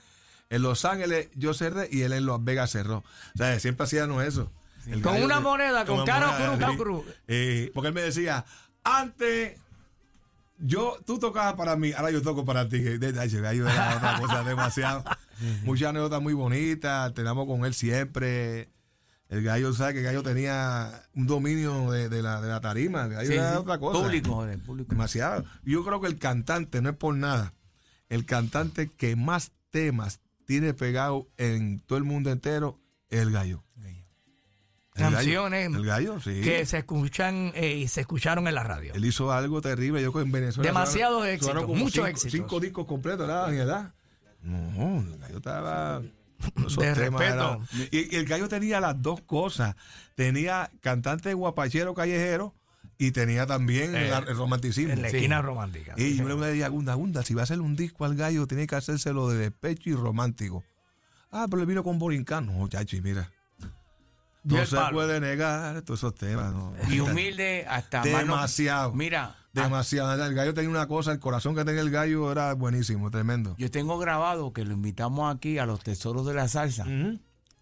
en 0.50 0.62
Los 0.62 0.84
Ángeles 0.84 1.28
yo 1.34 1.54
cerré 1.54 1.88
y 1.90 2.02
él 2.02 2.12
en 2.12 2.26
Las 2.26 2.42
Vegas 2.42 2.70
cerró. 2.70 2.98
O 2.98 3.36
sea, 3.38 3.58
siempre 3.60 3.84
hacíamos 3.84 4.22
eso. 4.24 4.50
Con 5.02 5.22
una 5.22 5.40
moneda, 5.40 5.86
con 5.86 6.00
una 6.00 6.04
cara 6.04 6.28
o 6.28 6.32
moneda, 6.32 6.56
cruz, 6.56 6.70
sí. 6.70 6.76
cruz. 6.76 7.04
Eh, 7.28 7.70
porque 7.72 7.88
él 7.88 7.94
me 7.94 8.02
decía, 8.02 8.44
antes 8.82 9.58
yo, 10.58 10.98
tú 11.04 11.18
tocabas 11.18 11.54
para 11.54 11.76
mí, 11.76 11.92
ahora 11.92 12.10
yo 12.10 12.22
toco 12.22 12.44
para 12.44 12.68
ti. 12.68 12.76
Era 12.78 13.96
otra 13.96 14.18
cosa 14.20 14.44
demasiado. 14.44 15.04
Muchas 15.64 15.88
anécdotas 15.88 16.22
muy 16.22 16.34
bonitas, 16.34 17.12
tenemos 17.14 17.46
con 17.46 17.64
él 17.64 17.74
siempre. 17.74 18.68
El 19.28 19.42
gallo, 19.42 19.72
sabe 19.72 19.94
que 19.94 19.98
el 20.00 20.04
gallo 20.04 20.22
tenía 20.22 21.02
un 21.14 21.26
dominio 21.26 21.90
de, 21.90 22.08
de 22.08 22.22
la, 22.22 22.40
de 22.40 22.48
la 22.48 22.60
tarima. 22.60 23.04
El 23.04 23.10
gallo 23.14 23.28
Sí, 23.28 23.34
era 23.34 23.52
sí. 23.52 23.56
otra 23.58 23.78
cosa. 23.78 24.00
Público, 24.02 24.34
joder, 24.34 24.58
público. 24.60 24.90
Demasiado. 24.90 25.44
Yo 25.64 25.84
creo 25.84 26.00
que 26.00 26.06
el 26.08 26.18
cantante, 26.18 26.80
no 26.82 26.90
es 26.90 26.96
por 26.96 27.14
nada, 27.16 27.54
el 28.08 28.26
cantante 28.26 28.90
que 28.90 29.16
más 29.16 29.52
temas 29.70 30.20
tiene 30.46 30.74
pegado 30.74 31.26
en 31.38 31.80
todo 31.80 31.96
el 31.98 32.04
mundo 32.04 32.30
entero 32.30 32.78
es 33.08 33.20
el 33.20 33.32
gallo. 33.32 33.64
El 34.96 35.10
gallo. 35.10 35.16
Canciones 35.16 35.74
El 35.74 35.84
gallo, 35.84 36.20
sí. 36.20 36.40
que 36.42 36.64
se 36.66 36.78
escuchan 36.78 37.50
eh, 37.56 37.78
y 37.78 37.88
se 37.88 38.02
escucharon 38.02 38.46
en 38.46 38.54
la 38.54 38.62
radio. 38.62 38.94
Él 38.94 39.04
hizo 39.04 39.32
algo 39.32 39.60
terrible. 39.60 40.00
Yo 40.00 40.12
en 40.20 40.30
Venezuela. 40.30 40.68
Demasiados 40.70 41.26
éxitos, 41.26 41.66
muchos 41.66 41.92
cinco, 41.94 42.06
éxitos. 42.06 42.30
Cinco 42.32 42.60
discos 42.60 42.86
completos, 42.86 43.26
¿verdad, 43.26 43.46
Daniela? 43.46 43.94
No, 44.42 45.00
el 45.00 45.18
gallo 45.18 45.38
estaba. 45.38 46.00
De 46.78 46.94
respeto. 46.94 47.60
y, 47.90 48.14
y 48.14 48.18
el 48.18 48.26
gallo 48.26 48.48
tenía 48.48 48.80
las 48.80 49.00
dos 49.00 49.20
cosas. 49.22 49.76
Tenía 50.14 50.70
cantante 50.80 51.32
guapachero 51.34 51.94
callejero 51.94 52.54
y 52.98 53.10
tenía 53.12 53.46
también 53.46 53.94
Eh, 53.94 54.08
el 54.10 54.36
romanticismo. 54.36 54.92
En 54.92 55.02
la 55.02 55.08
esquina 55.08 55.42
romántica. 55.42 55.94
Y 55.96 56.12
sí, 56.12 56.16
yo 56.18 56.28
le 56.28 56.68
Gunda, 56.68 56.94
Gunda, 56.94 57.22
si 57.22 57.34
va 57.34 57.42
a 57.42 57.44
hacer 57.44 57.60
un 57.60 57.76
disco 57.76 58.04
al 58.04 58.14
gallo, 58.14 58.46
tiene 58.46 58.66
que 58.66 58.76
hacérselo 58.76 59.28
de 59.28 59.38
despecho 59.38 59.90
y 59.90 59.94
romántico. 59.94 60.62
Ah, 61.30 61.46
pero 61.50 61.60
le 61.60 61.66
vino 61.66 61.82
con 61.82 61.98
Borincano. 61.98 62.52
No, 62.52 62.68
chachi, 62.68 63.00
mira. 63.00 63.30
No 64.44 64.64
se 64.66 64.76
palo. 64.76 64.92
puede 64.98 65.20
negar 65.20 65.82
todos 65.82 66.00
esos 66.00 66.14
temas. 66.14 66.52
No. 66.52 66.74
Y 66.90 67.00
humilde 67.00 67.64
hasta 67.68 68.00
mano- 68.04 68.18
Demasiado. 68.18 68.92
Mira, 68.92 69.34
Demasiado. 69.54 70.24
El 70.24 70.34
gallo 70.34 70.52
tenía 70.52 70.70
una 70.70 70.88
cosa, 70.88 71.12
el 71.12 71.20
corazón 71.20 71.54
que 71.54 71.64
tenía 71.64 71.80
el 71.80 71.90
gallo 71.90 72.30
era 72.32 72.54
buenísimo, 72.54 73.10
tremendo. 73.10 73.54
yo 73.56 73.70
tengo 73.70 73.98
grabado 73.98 74.52
que 74.52 74.64
lo 74.64 74.74
invitamos 74.74 75.34
aquí 75.34 75.58
a 75.58 75.66
los 75.66 75.80
tesoros 75.80 76.26
de 76.26 76.34
la 76.34 76.48
salsa 76.48 76.86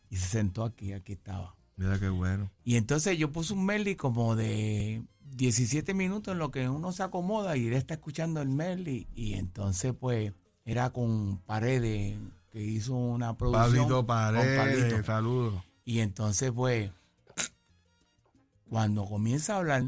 y 0.09 0.17
se 0.17 0.27
sentó 0.27 0.65
aquí, 0.65 0.93
aquí 0.93 1.13
estaba. 1.13 1.55
Mira 1.77 1.99
qué 1.99 2.09
bueno. 2.09 2.51
Y 2.65 2.77
entonces 2.77 3.19
yo 3.19 3.33
puse 3.33 3.55
un 3.55 3.65
medley 3.65 3.97
como 3.97 4.37
de 4.37 5.03
17 5.35 5.95
minutos 5.95 6.33
en 6.33 6.39
lo 6.39 6.51
que 6.51 6.69
uno 6.69 6.93
se 6.93 7.03
acomoda 7.03 7.57
y 7.57 7.67
él 7.67 7.73
está 7.75 7.95
escuchando 7.95 8.41
el 8.41 8.49
medley 8.49 9.09
y 9.15 9.35
entonces 9.35 9.95
pues 9.99 10.33
era 10.65 10.91
con 10.91 11.39
Paredes 11.39 12.19
que 12.51 12.63
hizo 12.63 12.95
una 12.95 13.37
producción. 13.37 13.89
Pablito 13.89 14.07
Paredes, 14.07 15.07
saludos. 15.07 15.63
Y 15.85 16.01
entonces 16.01 16.53
pues 16.53 16.91
cuando 18.69 19.05
comienza 19.07 19.55
a 19.55 19.59
hablar, 19.59 19.85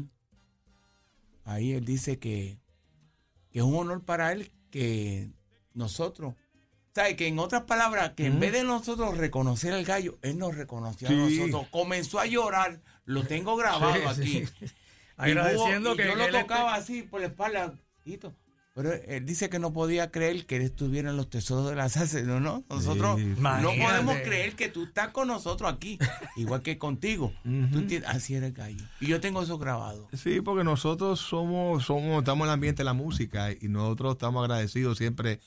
ahí 1.45 1.71
él 1.71 1.85
dice 1.85 2.19
que, 2.19 2.59
que 3.51 3.59
es 3.59 3.65
un 3.65 3.75
honor 3.75 4.03
para 4.03 4.31
él 4.33 4.51
que 4.69 5.29
nosotros, 5.73 6.33
¿sabes? 6.93 7.15
Que 7.15 7.27
en 7.27 7.39
otras 7.39 7.63
palabras, 7.63 8.11
que 8.15 8.25
en 8.25 8.39
vez 8.39 8.51
de 8.51 8.63
nosotros 8.63 9.17
reconocer 9.17 9.71
al 9.73 9.85
gallo, 9.85 10.17
él 10.21 10.37
nos 10.37 10.55
reconoció 10.55 11.07
a 11.07 11.11
nosotros. 11.11 11.67
Comenzó 11.71 12.19
a 12.19 12.25
llorar, 12.25 12.81
lo 13.05 13.23
tengo 13.25 13.55
grabado 13.55 14.13
Sí, 14.15 14.21
aquí. 14.21 14.45
sí. 14.59 14.65
Y 14.65 15.21
Agradeciendo 15.31 15.91
hubo- 15.91 15.95
y 15.95 15.97
que, 15.97 16.05
yo 16.09 16.15
lo 16.15 16.29
tocaba 16.29 16.75
así 16.75 17.03
por 17.03 17.21
la 17.21 17.27
espalda. 17.27 17.73
Pero 18.75 18.91
él 18.91 19.25
dice 19.25 19.49
que 19.49 19.57
no 19.57 19.71
podía 19.71 20.11
creer 20.11 20.45
que 20.45 20.57
él 20.57 20.63
estuviera 20.63 21.09
en 21.09 21.15
los 21.15 21.29
tesoros 21.29 21.69
de 21.69 21.77
la 21.77 21.87
salsa. 21.87 22.21
No, 22.23 22.41
no, 22.41 22.65
nosotros 22.69 23.17
Sí, 23.17 23.25
no 23.25 23.37
Imagínate. 23.37 23.81
podemos 23.81 24.17
creer 24.17 24.55
que 24.57 24.67
tú 24.67 24.83
estás 24.83 25.07
con 25.09 25.29
nosotros 25.29 25.71
aquí, 25.71 25.97
igual 26.35 26.61
que 26.61 26.77
contigo. 26.77 27.31
Tú? 27.71 27.85
Así 28.05 28.35
era 28.35 28.47
el 28.47 28.51
gallo. 28.51 28.83
Y 28.99 29.07
yo 29.07 29.21
tengo 29.21 29.41
eso 29.41 29.57
grabado. 29.57 30.09
Sí, 30.11 30.41
porque 30.41 30.65
nosotros 30.65 31.21
somos, 31.21 31.85
somos, 31.85 32.19
estamos 32.19 32.43
en 32.45 32.49
el 32.49 32.53
ambiente 32.53 32.79
de 32.81 32.83
la 32.83 32.91
música 32.93 33.49
y 33.53 33.69
nosotros 33.69 34.15
estamos 34.15 34.43
agradecidos 34.43 34.97
siempre 34.97 35.39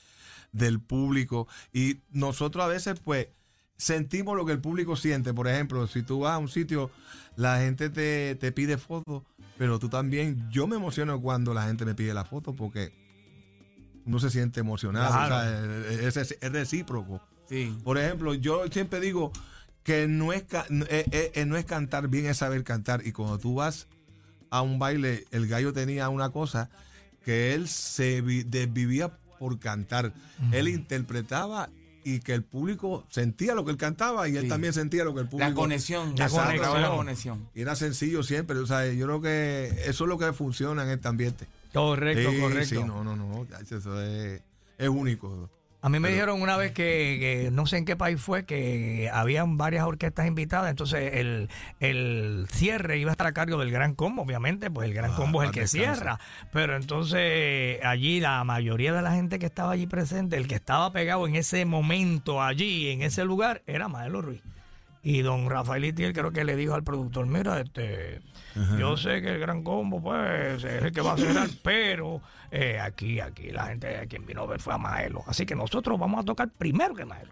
del 0.51 0.81
público. 0.81 1.47
Y 1.71 1.97
nosotros 2.09 2.65
a 2.65 2.67
veces, 2.67 2.99
pues, 2.99 3.27
sentimos 3.77 4.35
lo 4.35 4.43
que 4.43 4.53
el 4.53 4.59
público 4.59 4.95
siente. 4.95 5.35
Por 5.35 5.47
ejemplo, 5.47 5.85
si 5.85 6.01
tú 6.01 6.21
vas 6.21 6.33
a 6.33 6.37
un 6.39 6.49
sitio, 6.49 6.89
la 7.35 7.59
gente 7.59 7.91
te, 7.91 8.33
te 8.33 8.51
pide 8.51 8.79
fotos, 8.79 9.21
pero 9.59 9.77
tú 9.77 9.87
también, 9.87 10.49
yo 10.49 10.65
me 10.65 10.77
emociono 10.77 11.21
cuando 11.21 11.53
la 11.53 11.67
gente 11.67 11.85
me 11.85 11.93
pide 11.93 12.15
la 12.15 12.25
foto 12.25 12.55
porque 12.55 12.91
uno 14.09 14.19
se 14.19 14.29
siente 14.29 14.59
emocionado. 14.59 15.13
Claro. 15.13 15.35
o 15.35 15.39
sea, 15.41 16.07
es, 16.07 16.17
es- 16.17 16.37
es 16.41 16.51
recíproco. 16.51 17.21
Sí. 17.47 17.77
Por 17.83 17.97
ejemplo, 17.97 18.33
yo 18.33 18.65
siempre 18.71 18.99
digo 18.99 19.31
que 19.83 20.07
no 20.07 20.33
es, 20.33 20.43
eh, 20.43 21.05
eh, 21.11 21.31
eh, 21.33 21.45
no 21.45 21.55
es 21.57 21.65
cantar 21.65 22.07
bien, 22.09 22.25
es 22.25 22.37
saber 22.37 22.63
cantar. 22.63 23.05
Y 23.07 23.11
cuando 23.11 23.37
tú 23.39 23.55
vas 23.55 23.87
a 24.49 24.61
un 24.61 24.77
baile, 24.79 25.25
el 25.31 25.47
gallo 25.47 25.71
tenía 25.73 26.09
una 26.09 26.29
cosa 26.31 26.69
que 27.23 27.53
él 27.53 27.67
se 27.67 28.21
vi- 28.21 28.43
desvivía 28.43 29.09
por 29.39 29.57
cantar. 29.59 30.11
Él 30.51 30.67
interpretaba 30.67 31.69
y 32.03 32.19
que 32.19 32.33
el 32.33 32.43
público 32.43 33.05
sentía 33.09 33.53
lo 33.55 33.65
que 33.65 33.71
él 33.71 33.77
cantaba 33.77 34.27
y 34.27 34.35
él 34.37 34.47
también 34.47 34.73
sentía 34.73 35.03
lo 35.03 35.13
que 35.13 35.21
el 35.21 35.27
público. 35.27 35.49
La 35.49 35.55
conexión, 35.55 36.13
la 36.17 36.29
conexión. 36.29 36.81
La 36.81 36.89
conexión. 36.89 37.49
Y 37.55 37.61
era 37.61 37.75
sencillo 37.75 38.23
siempre, 38.23 38.57
o 38.57 38.65
sea, 38.65 38.85
yo 38.91 39.05
creo 39.05 39.21
que 39.21 39.83
eso 39.85 40.03
es 40.05 40.09
lo 40.09 40.17
que 40.17 40.31
funciona 40.33 40.83
en 40.83 40.89
este 40.89 41.07
ambiente. 41.07 41.47
Correcto, 41.73 42.31
Sí, 42.31 42.39
correcto. 42.39 42.65
Sí, 42.81 42.83
no, 42.83 43.03
no, 43.03 43.15
no, 43.15 43.45
eso 43.61 44.01
es, 44.01 44.41
es 44.77 44.89
único. 44.89 45.49
A 45.81 45.87
mí 45.87 45.97
me 46.01 46.09
dijeron 46.09 46.41
una 46.41 46.57
vez 46.57 46.73
que, 46.73 47.17
que 47.21 47.51
no 47.53 47.65
sé 47.65 47.77
en 47.77 47.85
qué 47.85 47.95
país 47.95 48.19
fue, 48.19 48.43
que 48.45 49.09
habían 49.13 49.57
varias 49.57 49.85
orquestas 49.85 50.27
invitadas, 50.27 50.69
entonces 50.71 51.13
el, 51.13 51.49
el 51.79 52.47
cierre 52.51 52.97
iba 52.97 53.11
a 53.11 53.13
estar 53.13 53.27
a 53.27 53.31
cargo 53.31 53.57
del 53.59 53.71
Gran 53.71 53.95
Combo, 53.95 54.23
obviamente, 54.23 54.69
pues 54.69 54.89
el 54.89 54.93
Gran 54.93 55.11
Ah, 55.11 55.15
Combo 55.15 55.41
es 55.41 55.47
el 55.47 55.53
paz 55.53 55.61
que 55.61 55.67
cierra. 55.69 56.19
Pero 56.51 56.75
entonces 56.75 57.79
allí 57.85 58.19
la 58.19 58.43
mayoría 58.43 58.91
de 58.91 59.01
la 59.01 59.13
gente 59.13 59.39
que 59.39 59.45
estaba 59.45 59.71
allí 59.71 59.87
presente, 59.87 60.35
el 60.35 60.49
que 60.49 60.55
estaba 60.55 60.91
pegado 60.91 61.25
en 61.27 61.35
ese 61.37 61.63
momento 61.63 62.41
allí, 62.41 62.89
en 62.89 63.01
ese 63.01 63.23
lugar, 63.23 63.61
era 63.65 63.87
Maelo 63.87 64.21
Ruiz. 64.21 64.41
Y 65.01 65.21
don 65.21 65.49
Rafael 65.49 65.85
Itiel 65.85 66.13
creo 66.13 66.31
que 66.31 66.43
le 66.43 66.55
dijo 66.55 66.73
al 66.73 66.83
productor, 66.83 67.25
mira, 67.25 67.59
este, 67.61 68.21
yo 68.77 68.97
sé 68.97 69.21
que 69.21 69.29
el 69.29 69.39
Gran 69.39 69.63
Combo 69.63 70.01
pues 70.01 70.63
es 70.63 70.83
el 70.83 70.91
que 70.91 71.01
va 71.01 71.13
a 71.13 71.17
cerrar, 71.17 71.49
pero 71.63 72.21
eh, 72.51 72.79
aquí, 72.79 73.19
aquí 73.21 73.51
la 73.51 73.67
gente 73.67 74.05
quien 74.09 74.25
vino 74.25 74.41
a 74.41 74.47
ver 74.47 74.59
fue 74.59 74.73
a 74.73 74.77
Maelo. 74.77 75.23
Así 75.25 75.45
que 75.45 75.55
nosotros 75.55 75.97
vamos 75.97 76.21
a 76.21 76.25
tocar 76.25 76.49
primero 76.49 76.93
que 76.93 77.05
Maelo. 77.05 77.31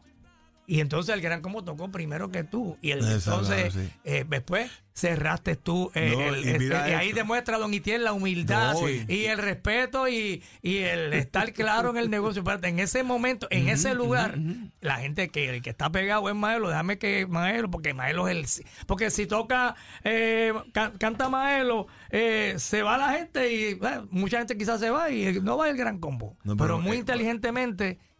Y 0.69 0.81
entonces 0.81 1.15
el 1.15 1.22
Gran 1.22 1.41
Combo 1.41 1.64
tocó 1.64 1.89
primero 1.89 2.30
que 2.30 2.44
tú. 2.44 2.77
Y 2.81 2.91
el, 2.91 2.99
entonces 3.10 3.73
sí. 3.73 3.89
eh, 4.03 4.26
después 4.27 4.69
cerraste 4.94 5.56
tú. 5.56 5.91
eh, 5.95 6.11
No, 6.14 6.22
el- 6.35 6.45
y 6.45 6.49
este, 6.49 6.65
y 6.65 6.94
ahí 6.94 7.14
demuestra 7.14 7.57
Don 7.57 7.73
Itiel 7.73 8.03
la 8.03 8.11
humildad 8.11 8.73
No, 8.73 8.89
y, 8.89 9.06
y- 9.07 9.26
el 9.27 9.38
respeto 9.38 10.10
y, 10.10 10.44
y 10.61 10.80
el 10.80 11.14
estar 11.14 11.53
claro 11.53 11.91
en 11.91 11.98
el 11.98 12.10
negocio. 12.10 12.44
En 12.64 12.80
ese 12.80 13.03
momento, 13.03 13.48
en 13.49 13.69
ese 13.69 13.94
lugar, 13.94 14.38
la 14.81 14.98
gente 14.98 15.30
que 15.30 15.49
el 15.49 15.61
que 15.61 15.69
está 15.69 15.89
pegado 15.89 16.27
es 16.27 16.35
Maelo, 16.35 16.68
déjame 16.68 16.98
que 16.98 17.26
Maelo, 17.27 17.72
porque 17.72 17.94
Maelo 17.94 18.27
es 18.27 18.60
el... 18.60 18.65
Porque 18.88 19.10
si 19.10 19.26
toca, 19.26 19.76
eh, 20.03 20.52
ca- 20.73 20.91
canta 20.99 21.30
Maelo, 21.30 21.88
eh, 22.10 22.56
se 22.57 22.81
va 22.84 22.98
la 22.98 23.14
gente 23.14 23.53
y 23.53 23.64
eh, 23.72 23.80
mucha 24.10 24.39
gente 24.39 24.57
quizás 24.57 24.81
se 24.81 24.89
va 24.89 25.10
y 25.11 25.39
no 25.41 25.56
va 25.56 25.69
el 25.69 25.77
gran 25.77 25.99
combo. 25.99 26.35
No, 26.44 26.57
pero, 26.57 26.76
pero, 26.76 26.80
muy 26.80 26.98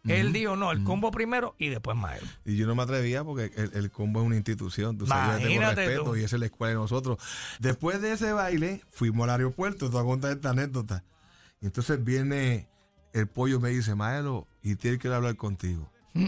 él 0.06 0.32
dijo, 0.32 0.56
no, 0.56 0.70
el 0.70 0.84
combo 0.84 1.10
primero 1.10 1.54
y 1.58 1.68
después 1.68 1.96
Maelo. 1.96 2.26
Y 2.44 2.56
yo 2.56 2.66
no 2.66 2.74
me 2.74 2.82
atrevía 2.82 3.24
porque 3.24 3.52
el, 3.56 3.72
el 3.74 3.90
combo 3.90 4.20
es 4.20 4.26
una 4.26 4.36
institución. 4.36 4.96
Tú 4.96 5.06
sabes, 5.06 5.42
yo 5.42 5.48
le 5.48 5.54
tengo 5.54 5.74
respeto 5.74 6.04
tú. 6.04 6.16
y 6.16 6.24
esa 6.24 6.36
es 6.36 6.40
la 6.40 6.46
escuela 6.46 6.70
de 6.70 6.76
nosotros. 6.76 7.18
Después 7.58 8.00
de 8.00 8.12
ese 8.12 8.32
baile, 8.32 8.82
fuimos 8.90 9.24
al 9.24 9.30
aeropuerto. 9.30 9.86
Te 9.86 9.92
voy 9.92 10.02
a 10.02 10.04
contar 10.04 10.32
esta 10.32 10.50
anécdota. 10.50 11.04
Y 11.60 11.66
entonces 11.66 12.02
viene 12.02 12.68
el 13.12 13.26
pollo 13.26 13.56
y 13.56 13.60
me 13.60 13.70
dice, 13.70 13.94
Maelo, 13.94 14.46
y 14.62 14.76
tiene 14.76 14.98
que 14.98 15.08
hablar 15.08 15.36
contigo. 15.36 15.90
Mm. 16.14 16.26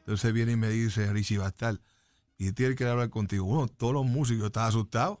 Entonces 0.00 0.32
viene 0.32 0.52
y 0.52 0.56
me 0.56 0.68
dice, 0.68 1.12
Richie 1.12 1.38
Bastal, 1.38 1.80
y 2.38 2.52
tiene 2.52 2.74
que 2.74 2.86
hablar 2.86 3.10
contigo. 3.10 3.44
Bueno, 3.44 3.68
todos 3.68 3.92
los 3.92 4.06
músicos 4.06 4.46
estaban 4.46 4.70
asustados 4.70 5.18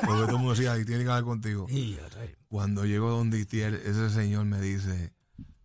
porque 0.00 0.22
todo 0.22 0.30
el 0.30 0.32
mundo 0.32 0.54
decía, 0.54 0.76
y 0.78 0.84
tiene 0.84 1.04
que 1.04 1.10
hablar 1.10 1.24
contigo. 1.24 1.66
Cuando 2.48 2.86
llego 2.86 3.10
donde 3.10 3.38
Itiel, 3.38 3.74
ese 3.74 4.08
señor 4.10 4.46
me 4.46 4.60
dice, 4.60 5.12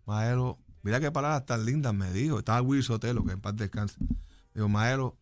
Maelo, 0.05 0.59
mira 0.88 1.01
qué 1.01 1.11
palabras 1.11 1.45
tan 1.45 1.65
lindas 1.65 1.93
me 1.93 2.14
dijo. 2.14 2.39
Estaba 2.39 2.61
Will 2.61 2.81
Sotelo, 2.81 3.26
que 3.26 3.34
en 3.34 3.41
paz 3.41 3.57
descanse. 3.57 3.97
Digo, 4.53 4.69
Maelo, 4.69 5.18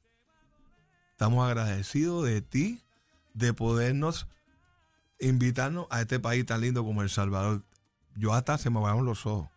estamos 1.09 1.43
agradecidos 1.43 2.23
de 2.23 2.43
ti, 2.43 2.83
de 3.33 3.51
podernos 3.51 4.27
invitarnos 5.19 5.87
a 5.89 6.01
este 6.01 6.19
país 6.19 6.45
tan 6.45 6.61
lindo 6.61 6.83
como 6.83 7.01
El 7.01 7.09
Salvador. 7.09 7.63
Yo 8.15 8.35
hasta 8.35 8.59
se 8.59 8.69
me 8.69 8.79
bajaron 8.79 9.05
los 9.05 9.25
ojos 9.25 9.49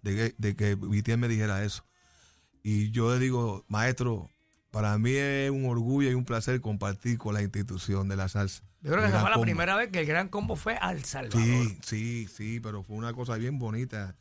de 0.00 0.34
que, 0.34 0.34
de 0.38 0.56
que 0.56 1.16
me 1.18 1.28
dijera 1.28 1.62
eso. 1.62 1.84
Y 2.62 2.90
yo 2.90 3.12
le 3.12 3.18
digo, 3.18 3.66
maestro, 3.68 4.30
para 4.70 4.96
mí 4.96 5.12
es 5.12 5.50
un 5.50 5.66
orgullo 5.66 6.10
y 6.10 6.14
un 6.14 6.24
placer 6.24 6.58
compartir 6.62 7.18
con 7.18 7.34
la 7.34 7.42
institución 7.42 8.08
de 8.08 8.16
la 8.16 8.28
salsa. 8.28 8.62
Yo 8.80 8.92
creo 8.92 9.02
que 9.02 9.08
esa 9.08 9.20
fue 9.20 9.28
la 9.28 9.38
primera 9.38 9.76
vez 9.76 9.90
que 9.90 10.00
el 10.00 10.06
gran 10.06 10.28
combo 10.28 10.56
fue 10.56 10.76
al 10.76 11.04
Salvador. 11.04 11.42
Sí, 11.42 11.78
sí, 11.82 12.28
sí, 12.34 12.60
pero 12.60 12.82
fue 12.82 12.96
una 12.96 13.12
cosa 13.12 13.36
bien 13.36 13.58
bonita. 13.58 14.16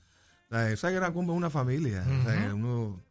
O 0.50 0.56
sea, 0.56 0.72
esa 0.72 0.90
gran 0.90 1.14
combo 1.14 1.34
es 1.34 1.38
una 1.38 1.50
familia. 1.50 2.04
o 2.08 2.24
sea, 2.26 2.48
que 2.48 2.54
uno, 2.54 3.02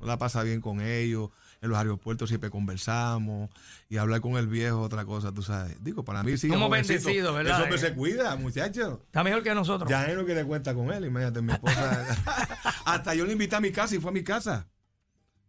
uno 0.00 0.06
la 0.06 0.18
pasa 0.18 0.42
bien 0.42 0.60
con 0.60 0.80
ellos. 0.80 1.30
En 1.60 1.68
los 1.70 1.78
aeropuertos 1.78 2.28
siempre 2.28 2.50
conversamos. 2.50 3.50
Y 3.88 3.96
hablar 3.98 4.20
con 4.20 4.32
el 4.32 4.48
viejo 4.48 4.80
otra 4.80 5.04
cosa, 5.04 5.32
tú 5.32 5.42
sabes. 5.42 5.76
Digo, 5.82 6.04
para 6.04 6.24
mí 6.24 6.36
sí. 6.36 6.48
Somos 6.48 6.66
jovencito, 6.68 7.04
bendecidos, 7.04 7.34
¿verdad? 7.36 7.66
Eso 7.66 7.74
Eh. 7.74 7.78
se 7.78 7.94
cuida, 7.94 8.34
muchachos. 8.36 8.98
Está 9.06 9.22
mejor 9.22 9.44
que 9.44 9.54
nosotros. 9.54 9.88
Ya 9.88 10.06
es 10.06 10.16
lo 10.16 10.26
que 10.26 10.34
le 10.34 10.44
cuenta 10.44 10.74
con 10.74 10.90
él. 10.92 11.04
Imagínate, 11.04 11.40
mi 11.40 11.52
esposa. 11.52 12.04
Hasta 12.84 13.14
yo 13.14 13.24
le 13.26 13.32
invité 13.32 13.54
a 13.56 13.60
mi 13.60 13.70
casa 13.70 13.94
y 13.94 14.00
fue 14.00 14.10
a 14.10 14.14
mi 14.14 14.24
casa. 14.24 14.66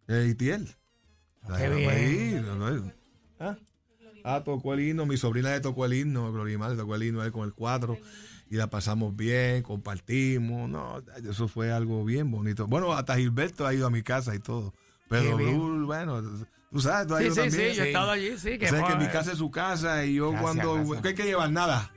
Eh, 0.08 0.28
Itiel. 0.30 0.76
Qué 1.48 1.54
Ahí, 1.54 1.76
bien. 1.76 1.90
ahí, 1.90 2.42
no, 2.46 2.56
no. 2.72 2.92
¿Ah? 3.40 3.58
Ah, 4.24 4.42
tocó 4.46 4.74
el 4.76 4.82
himno, 4.82 5.06
mi 5.06 5.18
sobrina 5.18 5.50
le 5.52 5.60
tocó 5.60 5.84
el 5.86 5.94
himno, 5.94 6.32
Glorimar 6.32 6.72
le 6.72 6.78
tocó 6.78 6.96
el 6.96 7.04
himno 7.04 7.24
él 7.24 7.32
con 7.34 7.44
el 7.44 7.54
cuatro 7.54 7.98
y 8.54 8.56
la 8.56 8.68
pasamos 8.68 9.16
bien, 9.16 9.64
compartimos, 9.64 10.70
no, 10.70 11.02
eso 11.28 11.48
fue 11.48 11.72
algo 11.72 12.06
bien 12.06 12.30
bonito. 12.30 12.68
Bueno, 12.68 12.94
hasta 12.94 13.16
Gilberto 13.18 13.66
ha 13.66 13.74
ido 13.74 13.88
a 13.88 13.90
mi 13.90 14.04
casa 14.04 14.36
y 14.36 14.40
todo. 14.40 14.76
Pero 15.10 15.36
Qué. 15.38 15.44
Blue, 15.46 15.88
bueno, 15.88 16.22
tú 16.72 16.80
sabes, 16.80 17.08
tú 17.08 17.16
has 17.16 17.22
Sí, 17.22 17.26
ido 17.26 17.34
sí, 17.36 17.42
sí, 17.42 17.50
también. 17.50 17.74
yo 17.76 17.84
he 17.84 17.88
estado 17.88 18.12
allí, 18.12 18.38
sí. 18.38 18.60
Que 18.60 18.68
O 18.68 18.70
sea, 18.70 18.84
que 18.90 18.96
mi 18.98 19.08
casa 19.08 19.32
es 19.32 19.40
su 19.40 19.50
casa 19.50 20.06
y 20.06 20.14
yo 20.14 20.36
cuando 20.40 21.02
que 21.02 21.08
hay 21.08 21.16
que 21.16 21.24
llevar 21.24 21.50
nada. 21.50 21.92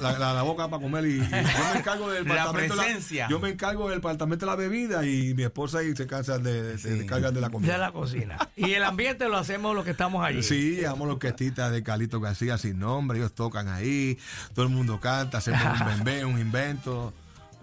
La, 0.00 0.18
la- 0.18 0.34
la 0.34 0.42
boca 0.42 0.68
para 0.68 0.82
comer 0.82 1.04
y, 1.06 1.14
y 1.14 1.18
yo 1.20 1.26
me 1.72 1.78
encargo 1.78 2.10
del 2.10 2.24
La 2.28 2.34
departamento 2.34 2.76
de 2.76 2.82
presencia. 2.82 3.28
yo 3.28 3.40
me 3.40 3.50
encargo 3.50 3.88
del 3.88 3.98
departamento 3.98 4.46
de 4.46 4.50
la 4.50 4.56
bebida 4.56 5.06
y 5.06 5.34
mi 5.34 5.42
esposa 5.44 5.78
ahí 5.78 5.94
se 5.96 6.06
cansa 6.06 6.38
de, 6.38 6.76
se 6.78 7.00
encargan 7.02 7.32
de 7.34 7.40
la 7.40 7.50
comida. 7.50 7.72
de 7.74 7.78
la 7.78 7.92
cocina. 7.92 8.36
Y 8.56 8.72
el 8.72 8.84
ambiente 8.84 9.28
lo 9.28 9.36
hacemos 9.36 9.74
los 9.74 9.84
que 9.84 9.92
estamos 9.92 10.24
allí. 10.24 10.42
Sí, 10.42 10.76
llevamos 10.76 11.06
los 11.06 11.14
orquestitas 11.14 11.70
de 11.72 11.82
Calito 11.82 12.20
García 12.20 12.58
sin 12.58 12.78
nombre, 12.78 13.18
ellos 13.18 13.32
tocan 13.34 13.68
ahí, 13.68 14.18
todo 14.54 14.64
el 14.66 14.70
mundo 14.72 15.00
canta, 15.00 15.38
hacemos 15.38 15.60
un 15.80 15.86
bembé, 16.04 16.24
un 16.24 16.38
invento. 16.38 17.12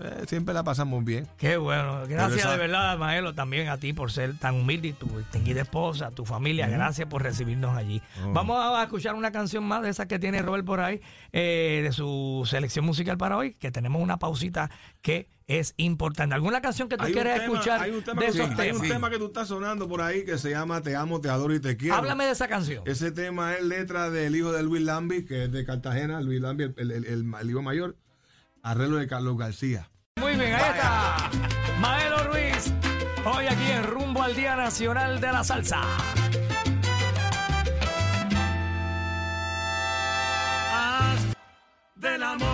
Eh, 0.04 0.26
siempre 0.28 0.54
la 0.54 0.64
pasamos 0.64 1.04
bien. 1.06 1.28
Qué 1.38 1.58
bueno. 1.58 2.02
Gracias 2.08 2.40
esa- 2.42 2.52
de 2.52 2.58
verdad, 2.58 2.98
Maelo, 2.98 3.34
también 3.36 3.70
a 3.70 3.78
ti 3.78 3.94
por 3.94 4.12
ser 4.12 4.38
tan 4.38 4.56
humilde 4.56 4.90
y 4.90 4.94
tu 4.94 5.06
distinguida 5.18 5.62
esposa, 5.62 6.12
tu 6.12 6.26
familia. 6.26 6.68
Gracias 6.68 7.08
por 7.08 7.24
recibirnos 7.24 7.76
allí. 7.78 8.02
Oh. 8.26 8.34
Vamos 8.34 8.58
a 8.64 8.84
escuchar 8.84 9.16
una 9.16 9.32
canción 9.32 9.64
más 9.64 9.82
de 9.84 9.90
esas 9.90 10.08
que 10.08 10.20
tiene 10.20 10.42
Robert 10.42 10.66
por 10.66 10.80
ahí, 10.80 11.02
eh, 11.32 11.82
de 11.84 11.92
su 11.92 12.46
selección 12.50 12.86
musical 12.86 13.18
para 13.18 13.38
hoy, 13.38 13.54
que 13.54 13.72
tenemos 13.72 14.02
una 14.02 14.18
pausita 14.18 14.70
que 15.02 15.30
es 15.48 15.74
importante. 15.78 16.34
¿Alguna 16.34 16.62
canción 16.62 16.88
que 16.88 16.96
tú 16.96 17.04
quieres 17.04 17.34
tema- 17.34 17.44
escuchar 17.44 17.82
hay 17.82 17.92
un 17.92 18.02
tema 18.04 18.22
de 18.22 18.26
que, 18.28 18.32
esos 18.32 18.56
tú- 18.56 18.62
hay 18.62 18.72
un 18.72 18.82
tema 18.88 19.10
que 19.10 19.18
tú 19.18 19.26
estás 19.26 19.50
sonando 19.50 19.88
por 19.90 20.02
ahí 20.02 20.24
que 20.24 20.38
se 20.38 20.50
llama 20.52 20.82
Te 20.82 20.96
amo, 20.96 21.20
te 21.20 21.28
adoro 21.30 21.54
y 21.54 21.60
te 21.60 21.76
quiero. 21.76 21.96
Háblame 21.96 22.24
de 22.26 22.32
esa 22.32 22.48
canción. 22.48 22.84
Ese 22.86 23.12
tema 23.12 23.56
es 23.56 23.64
letra 23.66 24.10
del 24.10 24.34
hijo 24.36 24.54
de 24.54 24.64
Luis 24.64 24.82
Lambi, 24.84 25.26
que 25.26 25.44
es 25.46 25.52
de 25.52 25.66
Cartagena, 25.66 26.22
Luis 26.22 26.40
Lambi, 26.40 26.64
el, 26.64 26.74
el- 26.78 27.06
el- 27.06 27.34
el 27.38 27.50
hijo 27.50 27.62
mayor, 27.62 27.98
arreglo 28.64 28.96
de 28.98 29.08
Carlos 29.08 29.38
García. 29.38 29.90
Muy 30.20 30.36
bien, 30.36 30.54
ahí 30.54 30.62
está. 30.76 31.30
Maelo 31.80 32.24
Ruiz, 32.26 32.72
hoy 33.26 33.46
aquí 33.48 33.72
en 33.72 33.84
Rumbo 33.84 34.22
al 34.22 34.36
Día 34.36 34.56
Nacional 34.56 35.22
de 35.22 35.32
la 35.32 35.44
Salsa. 35.44 35.82
del 41.96 42.24
amor. 42.24 42.48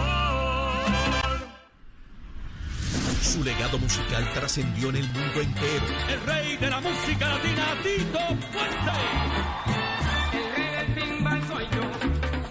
Su 3.21 3.43
legado 3.43 3.77
musical 3.79 4.29
trascendió 4.33 4.89
en 4.89 4.97
el 4.97 5.09
mundo 5.09 5.41
entero. 5.41 5.85
El 6.09 6.21
rey 6.25 6.57
de 6.57 6.69
la 6.69 6.79
música 6.81 7.29
latina, 7.29 7.65
Tito 7.83 8.19
Puente. 8.51 8.91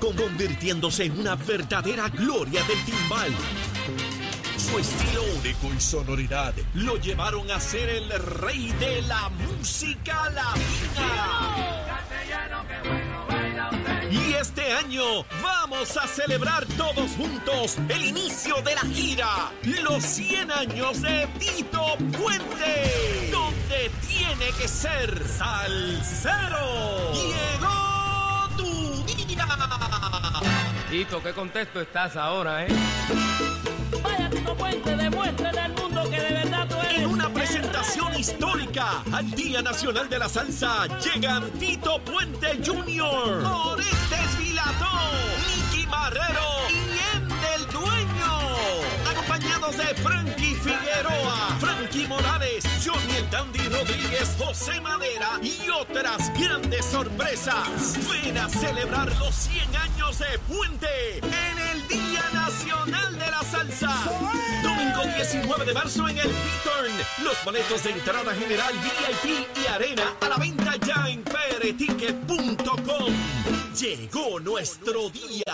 con- 0.01 0.17
convirtiéndose 0.17 1.05
en 1.05 1.19
una 1.19 1.35
verdadera 1.35 2.09
gloria 2.09 2.63
del 2.65 2.85
timbal. 2.85 3.33
Su 4.67 4.81
estilo 4.81 5.23
único 5.39 5.73
y 5.73 5.81
sonoridad 5.81 6.53
lo 6.75 6.97
llevaron 6.97 7.49
a 7.53 7.61
ser 7.61 7.89
el 7.89 8.11
rey 8.11 8.73
de 8.81 9.01
la 9.03 9.29
música 9.29 10.29
latina. 10.31 11.55
Y 14.11 14.33
este 14.35 14.73
año 14.73 15.25
vamos 15.41 15.97
a 15.97 16.09
celebrar 16.09 16.67
todos 16.77 17.09
juntos 17.13 17.77
el 17.89 18.07
inicio 18.07 18.57
de 18.63 18.75
la 18.75 18.81
gira, 18.81 19.53
los 19.85 20.03
100 20.03 20.51
años 20.51 21.01
de 21.01 21.29
Tito 21.39 21.97
Puente, 22.19 23.31
donde 23.31 23.91
tiene 24.09 24.51
que 24.59 24.67
ser 24.67 25.29
salsero. 25.29 27.13
Llegó 27.13 28.49
tu. 28.57 29.07
Tito, 30.91 31.23
qué 31.23 31.33
contexto 31.33 31.81
estás 31.81 32.17
ahora, 32.17 32.67
¿eh? 32.67 32.69
Tito 34.47 34.59
Puente, 34.59 34.97
demuéstrale 34.97 35.59
al 35.59 35.73
mundo 35.73 36.05
que 36.09 36.21
de 36.21 36.33
verdad 36.35 36.69
tú 36.69 36.77
eres. 36.77 36.99
En 36.99 37.07
una 37.07 37.29
presentación 37.31 38.15
histórica 38.17 39.03
al 39.13 39.29
Día 39.33 39.61
Nacional 39.61 40.09
de 40.09 40.21
la 40.21 40.29
Salsa 40.29 40.87
llegan 41.01 41.51
Tito 41.59 42.01
Puente 42.05 42.61
Jr., 42.65 43.45
Orestes 43.45 44.39
Vilató, 44.39 44.87
Nicky 45.49 45.85
Marrero 45.89 46.47
y 46.71 47.17
Endel 47.17 47.67
Dueño, 47.73 48.39
acompañados 49.11 49.77
de 49.79 49.95
Frankie 49.97 50.55
Figueroa, 50.55 51.57
Frankie 51.59 52.07
Morales, 52.07 52.46
Dandy 53.31 53.67
Rodríguez, 53.69 54.37
José 54.39 54.81
Madera 54.81 55.41
y 55.43 55.69
otras 55.71 56.33
grandes 56.39 56.85
sorpresas. 56.85 57.97
Ven 58.11 58.37
a 58.37 58.49
celebrar 58.49 59.15
los 59.19 59.35
100 59.35 59.77
años 59.77 60.19
de 60.19 60.39
Puente 60.41 61.19
en 61.19 61.59
el 61.73 61.89
Día 61.89 62.23
Nacional 62.33 63.19
de 63.19 63.31
la 63.31 63.43
Salsa. 63.43 63.95
Domingo 64.63 65.03
19 65.17 65.65
de 65.65 65.75
marzo 65.75 66.09
en 66.09 66.19
el 66.19 66.29
Beaturn. 66.29 66.93
Los 67.25 67.45
boletos 67.45 67.83
de 67.85 67.91
entrada 67.91 68.35
general 68.35 68.75
VIP 68.75 69.47
y 69.63 69.67
arena 69.67 70.15
a 70.21 70.29
la 70.29 70.37
venta 70.37 70.77
ya 70.77 71.09
en 71.09 71.23
prticket.com. 71.25 73.13
Llegó 73.75 74.41
nuestro 74.41 75.11
día. 75.11 75.45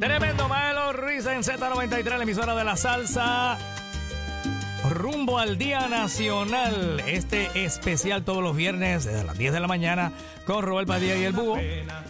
Tremendo 0.00 0.48
Maelo 0.48 0.92
Ruiz 0.92 1.26
en 1.26 1.42
Z93, 1.42 2.16
la 2.16 2.22
emisora 2.22 2.54
de 2.54 2.62
la 2.62 2.76
salsa. 2.76 3.58
Rumbo 4.90 5.38
al 5.38 5.58
Día 5.58 5.88
Nacional. 5.88 7.02
Este 7.06 7.64
especial 7.64 8.24
todos 8.24 8.42
los 8.42 8.54
viernes 8.54 9.08
a 9.08 9.24
las 9.24 9.36
10 9.36 9.52
de 9.54 9.60
la 9.60 9.66
mañana 9.66 10.12
con 10.46 10.62
Robert 10.64 10.86
Padilla 10.86 11.16
y 11.16 11.24
el 11.24 11.32
Búho. 11.32 11.58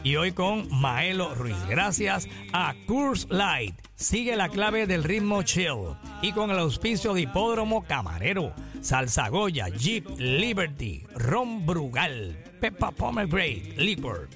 Y 0.02 0.16
hoy 0.16 0.32
con 0.32 0.69
Maelo 0.70 1.35
Ruiz. 1.35 1.56
Gracias 1.66 2.28
a 2.52 2.74
Curse 2.86 3.27
Light. 3.31 3.74
Sigue 3.97 4.36
la 4.36 4.51
clave 4.51 4.86
del 4.86 5.02
ritmo 5.02 5.43
chill. 5.43 5.97
Y 6.20 6.32
con 6.32 6.51
el 6.51 6.59
auspicio 6.59 7.15
de 7.15 7.23
Hipódromo 7.23 7.85
Camarero, 7.85 8.52
Salsa 8.82 9.28
Goya, 9.28 9.69
Jeep 9.69 10.06
Liberty, 10.19 11.05
Ron 11.15 11.65
Brugal, 11.65 12.36
Peppa 12.60 12.90
Pomegranate, 12.90 13.74
Liquor, 13.78 14.28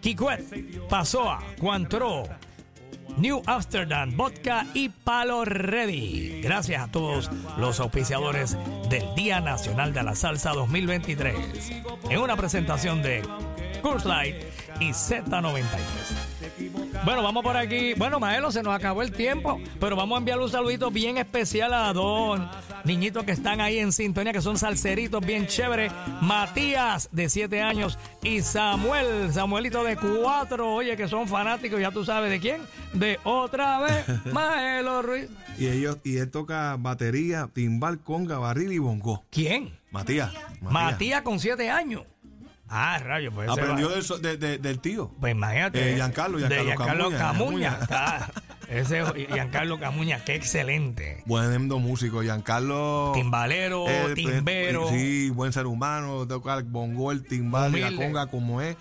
Kikwet, 0.00 0.88
Pasoa, 0.88 1.42
Cuantro, 1.58 2.24
New 3.16 3.42
Amsterdam, 3.46 4.16
Vodka 4.16 4.66
y 4.74 4.88
Palo 4.88 5.44
Ready. 5.44 6.40
Gracias 6.42 6.82
a 6.82 6.90
todos 6.90 7.30
los 7.58 7.80
auspiciadores 7.80 8.56
del 8.90 9.14
Día 9.14 9.40
Nacional 9.40 9.92
de 9.92 10.02
la 10.02 10.14
Salsa 10.14 10.52
2023. 10.52 11.36
En 12.10 12.18
una 12.18 12.36
presentación 12.36 13.02
de 13.02 13.22
Curse 13.82 14.08
Light 14.08 14.36
y 14.80 14.90
Z93. 14.90 15.62
Bueno, 17.04 17.22
vamos 17.22 17.42
por 17.42 17.56
aquí. 17.56 17.94
Bueno, 17.94 18.18
Maelo, 18.20 18.50
se 18.50 18.62
nos 18.62 18.74
acabó 18.74 19.02
el 19.02 19.12
tiempo, 19.12 19.60
pero 19.78 19.96
vamos 19.96 20.16
a 20.16 20.18
enviar 20.18 20.38
un 20.38 20.48
saludito 20.48 20.90
bien 20.90 21.18
especial 21.18 21.74
a 21.74 21.92
dos 21.92 22.40
niñitos 22.84 23.24
que 23.24 23.32
están 23.32 23.60
ahí 23.60 23.78
en 23.78 23.92
sintonía, 23.92 24.32
que 24.32 24.40
son 24.40 24.56
salseritos 24.56 25.24
bien 25.24 25.46
chéveres. 25.46 25.92
Matías, 26.20 27.08
de 27.12 27.28
7 27.28 27.60
años, 27.62 27.98
y 28.22 28.40
Samuel, 28.42 29.32
Samuelito 29.32 29.84
de 29.84 29.96
4, 29.96 30.74
oye, 30.74 30.96
que 30.96 31.08
son 31.08 31.28
fanáticos, 31.28 31.80
ya 31.80 31.90
tú 31.90 32.04
sabes 32.04 32.30
de 32.30 32.40
quién, 32.40 32.62
de 32.92 33.18
otra 33.24 33.80
vez, 33.80 34.24
Maelo 34.32 35.02
Ruiz. 35.02 35.28
Y 35.58 35.66
ellos, 35.66 35.98
y 36.04 36.16
él 36.18 36.30
toca 36.30 36.76
batería, 36.78 37.48
timbal, 37.52 38.00
conga, 38.00 38.38
barril 38.38 38.72
y 38.72 38.78
bongo. 38.78 39.24
¿Quién? 39.30 39.78
Matías. 39.90 40.32
Matías 40.60 41.22
con 41.22 41.38
7 41.38 41.70
años. 41.70 42.02
Ah, 42.68 42.98
rayo, 42.98 43.30
pues 43.32 43.48
Aprendió 43.48 43.88
del, 43.88 44.02
so- 44.02 44.18
de- 44.18 44.36
de- 44.36 44.58
del 44.58 44.80
tío. 44.80 45.10
Pues 45.20 45.32
imagínate. 45.34 45.92
Eh, 45.92 45.96
Giancarlo, 45.96 46.38
de 46.38 46.48
Giancarlo 46.48 47.10
Giancarlo 47.10 47.10
Camuña, 47.10 47.78
Camuña. 47.78 47.78
Camuña. 47.78 47.82
Está- 47.82 48.30
ese 48.68 49.26
Giancarlo 49.32 49.78
Camuña, 49.78 50.24
qué 50.24 50.34
excelente. 50.34 51.22
Buen 51.26 51.66
músico, 51.68 52.22
Giancarlo. 52.22 53.12
Timbalero, 53.14 53.88
eh, 53.88 54.14
timbero. 54.14 54.88
Sí, 54.88 55.30
buen 55.30 55.52
ser 55.52 55.66
humano, 55.66 56.26
toca 56.26 56.54
el 56.54 56.64
bongo, 56.64 57.12
el 57.12 57.22
timbal 57.24 57.76
y 57.76 57.80
la 57.80 57.92
conga 57.94 58.26
como 58.28 58.60
es. 58.60 58.76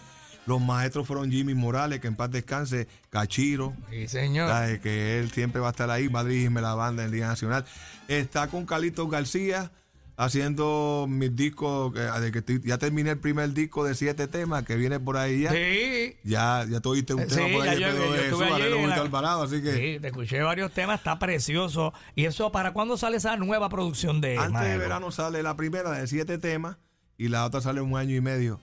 Los 0.46 0.60
maestros 0.60 1.08
fueron 1.08 1.32
Jimmy 1.32 1.54
Morales, 1.54 2.02
que 2.02 2.08
en 2.08 2.16
paz 2.18 2.30
descanse, 2.30 2.88
Cachiro, 3.10 3.74
Sí, 3.90 4.10
señor. 4.10 4.50
¿sabes? 4.50 4.80
que 4.82 5.20
él 5.20 5.32
siempre 5.32 5.62
va 5.62 5.68
a 5.68 5.72
estar 5.72 5.90
ahí, 5.90 6.08
va 6.10 6.20
a 6.20 6.24
dirigirme 6.26 6.60
la 6.60 6.76
banda 6.76 7.04
en 7.04 7.08
el 7.08 7.14
Día 7.14 7.28
Nacional. 7.28 7.64
Está 8.10 8.48
con 8.48 8.66
Carlitos 8.66 9.10
García 9.10 9.72
haciendo 10.16 11.06
mis 11.10 11.36
discos, 11.36 11.94
que- 11.94 12.00
de 12.00 12.32
que 12.32 12.40
estoy- 12.40 12.62
ya 12.64 12.78
terminé 12.78 13.12
el 13.12 13.20
primer 13.20 13.52
disco 13.54 13.84
de 13.84 13.96
siete 13.96 14.28
temas 14.28 14.64
que 14.64 14.76
viene 14.76 15.00
por 15.00 15.18
ahí 15.18 15.42
ya. 15.42 15.52
Sí. 15.52 16.16
Ya, 16.24 16.66
ya 16.70 16.80
tú 16.80 16.92
oíste 16.92 17.14
un 17.14 17.28
Sí, 17.30 17.36
tema 17.36 17.48
por 17.58 17.68
ahí 17.68 17.80
yo- 17.80 17.88
yo 17.90 18.12
de 18.14 18.20
Jesús, 18.20 18.42
allí 18.42 18.88
la- 18.88 18.96
Alvarado, 18.96 19.44
así 19.44 19.62
que 19.62 19.74
Sí, 19.74 20.00
te 20.00 20.08
escuché 20.08 20.42
varios 20.42 20.72
temas, 20.72 21.00
está 21.00 21.18
precioso. 21.20 21.94
¿Y 22.16 22.26
eso 22.26 22.52
para 22.52 22.72
cuándo 22.74 22.96
sale 22.98 23.18
esa 23.18 23.36
nueva 23.38 23.70
producción 23.70 24.22
de 24.22 24.38
antes 24.38 24.62
de 24.62 24.78
verano 24.78 25.12
sale 25.12 25.42
la 25.44 25.56
primera 25.56 25.92
de 25.92 26.08
siete 26.08 26.38
temas 26.38 26.78
y 27.18 27.28
la 27.30 27.46
otra 27.46 27.62
sale 27.62 27.82
un 27.82 27.98
año 27.98 28.16
y 28.16 28.22
medio. 28.22 28.60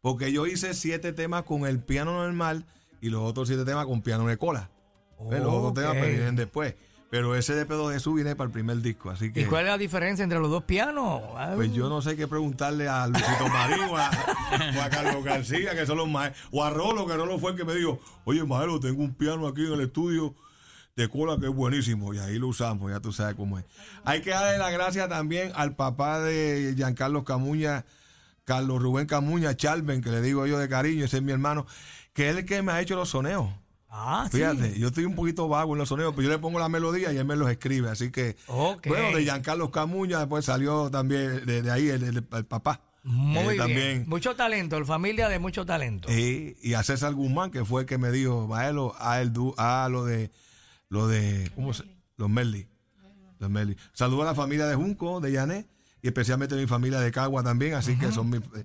Porque 0.00 0.32
yo 0.32 0.46
hice 0.46 0.74
siete 0.74 1.12
temas 1.12 1.44
con 1.44 1.66
el 1.66 1.80
piano 1.80 2.12
normal 2.12 2.64
y 3.00 3.08
los 3.10 3.22
otros 3.22 3.48
siete 3.48 3.64
temas 3.64 3.86
con 3.86 4.02
piano 4.02 4.26
de 4.26 4.36
cola. 4.36 4.70
¿Ves? 5.30 5.40
Los 5.42 5.52
otros 5.52 5.70
Ok. 5.72 5.74
temas 5.80 5.96
pues, 5.96 6.10
vienen 6.10 6.36
después. 6.36 6.74
Pero 7.10 7.34
ese 7.34 7.54
de 7.54 7.64
Pedro 7.64 7.88
Jesús 7.88 8.14
viene 8.16 8.36
para 8.36 8.48
el 8.48 8.52
primer 8.52 8.82
disco, 8.82 9.08
así 9.08 9.32
que... 9.32 9.40
¿Y 9.40 9.44
cuál 9.46 9.64
es 9.64 9.70
la 9.70 9.78
diferencia 9.78 10.22
entre 10.22 10.38
los 10.40 10.50
dos 10.50 10.64
pianos? 10.64 11.22
Pues 11.54 11.72
yo 11.72 11.88
no 11.88 12.02
sé 12.02 12.16
qué 12.16 12.28
preguntarle 12.28 12.86
a 12.86 13.06
Luisito 13.06 13.48
Marín 13.48 13.80
o 13.88 13.96
a, 13.96 14.10
o 14.76 14.82
a 14.82 14.90
Carlos 14.90 15.24
García, 15.24 15.74
que 15.74 15.86
son 15.86 15.96
los 15.96 16.08
maestros, 16.08 16.46
o 16.52 16.62
a 16.62 16.68
Rolo, 16.68 17.06
que 17.06 17.16
Rolo 17.16 17.38
fue 17.38 17.52
el 17.52 17.56
que 17.56 17.64
me 17.64 17.74
dijo, 17.74 17.98
oye, 18.24 18.44
Maelo, 18.44 18.78
tengo 18.78 19.02
un 19.02 19.14
piano 19.14 19.46
aquí 19.46 19.66
en 19.66 19.72
el 19.72 19.80
estudio 19.80 20.34
de 20.96 21.08
cola 21.08 21.38
que 21.38 21.46
es 21.46 21.54
buenísimo, 21.54 22.12
y 22.12 22.18
ahí 22.18 22.38
lo 22.38 22.48
usamos, 22.48 22.90
ya 22.90 23.00
tú 23.00 23.10
sabes 23.10 23.36
cómo 23.36 23.58
es. 23.58 23.64
Hay 24.04 24.20
que 24.20 24.30
darle 24.30 24.58
la 24.58 24.70
gracia 24.70 25.08
también 25.08 25.52
al 25.54 25.76
papá 25.76 26.20
de 26.20 26.74
Giancarlo 26.76 27.24
Camuña, 27.24 27.86
Carlos 28.44 28.82
Rubén 28.82 29.06
Camuña, 29.06 29.56
Charben, 29.56 30.02
que 30.02 30.10
le 30.10 30.20
digo 30.20 30.46
yo 30.46 30.58
de 30.58 30.68
cariño, 30.68 31.06
ese 31.06 31.18
es 31.18 31.22
mi 31.22 31.32
hermano, 31.32 31.66
que 32.12 32.28
es 32.28 32.36
el 32.36 32.44
que 32.44 32.60
me 32.60 32.72
ha 32.72 32.82
hecho 32.82 32.96
los 32.96 33.08
soneos. 33.08 33.48
Ah, 33.90 34.28
sí. 34.30 34.36
Fíjate, 34.38 34.78
yo 34.78 34.88
estoy 34.88 35.04
un 35.06 35.14
poquito 35.14 35.48
vago 35.48 35.72
en 35.74 35.78
los 35.78 35.88
sonidos, 35.88 36.12
pero 36.14 36.28
yo 36.28 36.30
le 36.34 36.38
pongo 36.38 36.58
la 36.58 36.68
melodía 36.68 37.12
y 37.12 37.16
él 37.16 37.24
me 37.24 37.36
los 37.36 37.50
escribe. 37.50 37.88
Así 37.90 38.10
que, 38.10 38.36
bueno, 38.86 39.16
de 39.16 39.22
Giancarlo 39.24 39.70
Camuña, 39.70 40.18
después 40.18 40.44
salió 40.44 40.90
también 40.90 41.46
de, 41.46 41.62
de 41.62 41.70
ahí 41.70 41.88
el, 41.88 42.02
el- 42.02 42.26
el 42.30 42.44
papá. 42.46 42.80
Muy 43.04 43.38
Eh, 43.38 43.46
bien. 43.46 43.56
También. 43.58 44.04
Mucho 44.06 44.36
talento, 44.36 44.76
el 44.76 44.84
familia 44.84 45.28
de 45.28 45.38
mucho 45.38 45.64
talento. 45.64 46.08
Eh, 46.10 46.56
y 46.62 46.74
a 46.74 46.82
César 46.82 47.14
Guzmán, 47.14 47.50
que 47.50 47.64
fue 47.64 47.82
el 47.82 47.86
que 47.86 47.96
me 47.96 48.10
dijo, 48.10 48.46
Maelo, 48.46 48.94
a, 48.98 49.20
el, 49.22 49.32
du- 49.32 49.54
a 49.56 49.88
lo 49.90 50.04
de, 50.04 50.30
lo 50.90 51.08
de, 51.08 51.50
¿cómo 51.54 51.72
se? 51.72 51.84
Los 52.18 52.28
Merli. 52.28 52.66
Los 53.38 53.48
Merli. 53.48 53.76
Saludo 53.94 54.22
a 54.22 54.26
la 54.26 54.34
familia 54.34 54.66
de 54.66 54.74
Junco, 54.74 55.20
de 55.20 55.32
Yané, 55.32 55.66
y 56.02 56.08
especialmente 56.08 56.54
a 56.54 56.58
mi 56.58 56.66
familia 56.66 57.00
de 57.00 57.10
Cagua 57.10 57.42
también, 57.42 57.74
así 57.74 57.96
que 57.96 58.12
son 58.12 58.28
mis, 58.30 58.40
eh, 58.40 58.64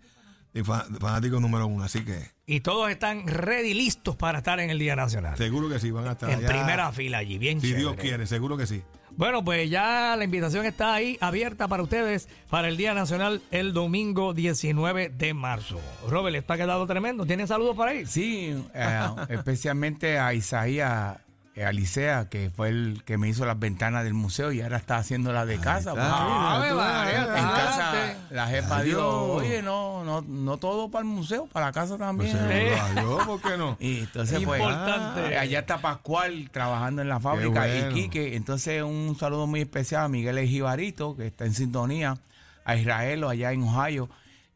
mis 0.53 0.65
fa- 0.65 0.85
fanáticos 0.99 1.41
número 1.41 1.67
uno. 1.67 1.83
Así 1.83 2.03
que 2.05 2.31
Y 2.45 2.59
todos 2.61 2.89
están 2.91 3.27
ready, 3.27 3.73
listos 3.73 4.15
para 4.15 4.39
estar 4.39 4.59
en 4.59 4.69
el 4.69 4.79
Día 4.79 4.95
Nacional. 4.95 5.37
seguro 5.37 5.69
que 5.69 5.79
sí, 5.79 5.91
van 5.91 6.07
a 6.07 6.11
estar 6.13 6.29
en 6.29 6.39
allá. 6.39 6.47
primera 6.47 6.91
fila 6.91 7.17
allí, 7.19 7.37
bien 7.37 7.59
Si 7.61 7.73
Dios 7.73 7.95
quiere, 7.95 8.25
seguro 8.27 8.57
que 8.57 8.67
sí. 8.67 8.81
Bueno, 9.15 9.43
pues 9.45 9.69
ya 9.69 10.15
la 10.17 10.23
invitación 10.23 10.65
está 10.65 10.95
ahí 10.95 11.19
abierta 11.21 11.67
para 11.67 11.83
ustedes 11.83 12.27
para 12.49 12.67
el 12.67 12.77
Día 12.77 12.95
Nacional 12.95 13.43
el 13.51 13.71
domingo 13.71 14.33
19 14.33 15.09
de 15.09 15.33
marzo. 15.35 15.79
Robert, 16.09 16.35
está 16.35 16.57
quedado 16.57 16.87
tremendo. 16.87 17.23
¿Tienen 17.25 17.47
saludos 17.47 17.77
para 17.77 17.91
ahí? 17.91 18.07
Sí, 18.07 18.55
eh, 18.73 18.99
especialmente 19.29 20.17
a 20.17 20.33
Isaías 20.33 21.17
Alicea, 21.55 22.29
que 22.29 22.49
fue 22.49 22.69
el 22.69 23.03
que 23.05 23.17
me 23.19 23.29
hizo 23.29 23.45
las 23.45 23.59
ventanas 23.59 24.03
del 24.03 24.13
museo 24.15 24.51
y 24.51 24.61
ahora 24.61 24.77
está 24.77 24.97
haciendo 24.97 25.31
las 25.33 25.45
de 25.47 25.59
casa. 25.59 25.91
está, 25.91 26.25
mira, 26.25 26.57
tú 26.57 26.79
eh, 26.79 27.13
en 27.13 27.19
adelante. 27.19 27.41
casa 27.55 28.15
la 28.31 28.47
jefa 28.47 28.77
Adiós. 28.77 28.85
dijo, 28.97 29.33
oye, 29.33 29.61
no, 29.61 30.03
no, 30.03 30.21
no 30.21 30.57
todo 30.57 30.89
para 30.89 31.03
el 31.03 31.09
museo, 31.09 31.45
para 31.51 31.67
la 31.67 31.71
casa 31.71 31.97
también. 31.97 32.31
Pues 32.31 32.43
Sí. 32.43 32.53
seguro, 32.59 32.81
adiós, 32.83 33.25
¿por 33.27 33.41
qué 33.41 33.57
no? 33.57 33.77
Y 33.79 33.99
entonces, 33.99 34.41
pues, 34.43 34.59
Importante. 34.61 35.37
ah, 35.37 35.41
allá 35.41 35.59
está 35.59 35.77
Pascual 35.77 36.49
trabajando 36.51 37.01
en 37.03 37.09
la 37.09 37.19
fábrica 37.19 37.65
bueno. 37.67 37.89
y 37.91 37.93
Quique. 37.93 38.35
Entonces, 38.35 38.81
un 38.81 39.15
saludo 39.19 39.45
muy 39.45 39.61
especial 39.61 40.05
a 40.05 40.07
Miguel 40.07 40.39
Ejibarito, 40.39 41.15
que 41.15 41.27
está 41.27 41.45
en 41.45 41.53
sintonía, 41.53 42.17
a 42.65 42.75
Israel 42.75 43.25
allá 43.25 43.51
en 43.51 43.61
Ohio, 43.63 44.09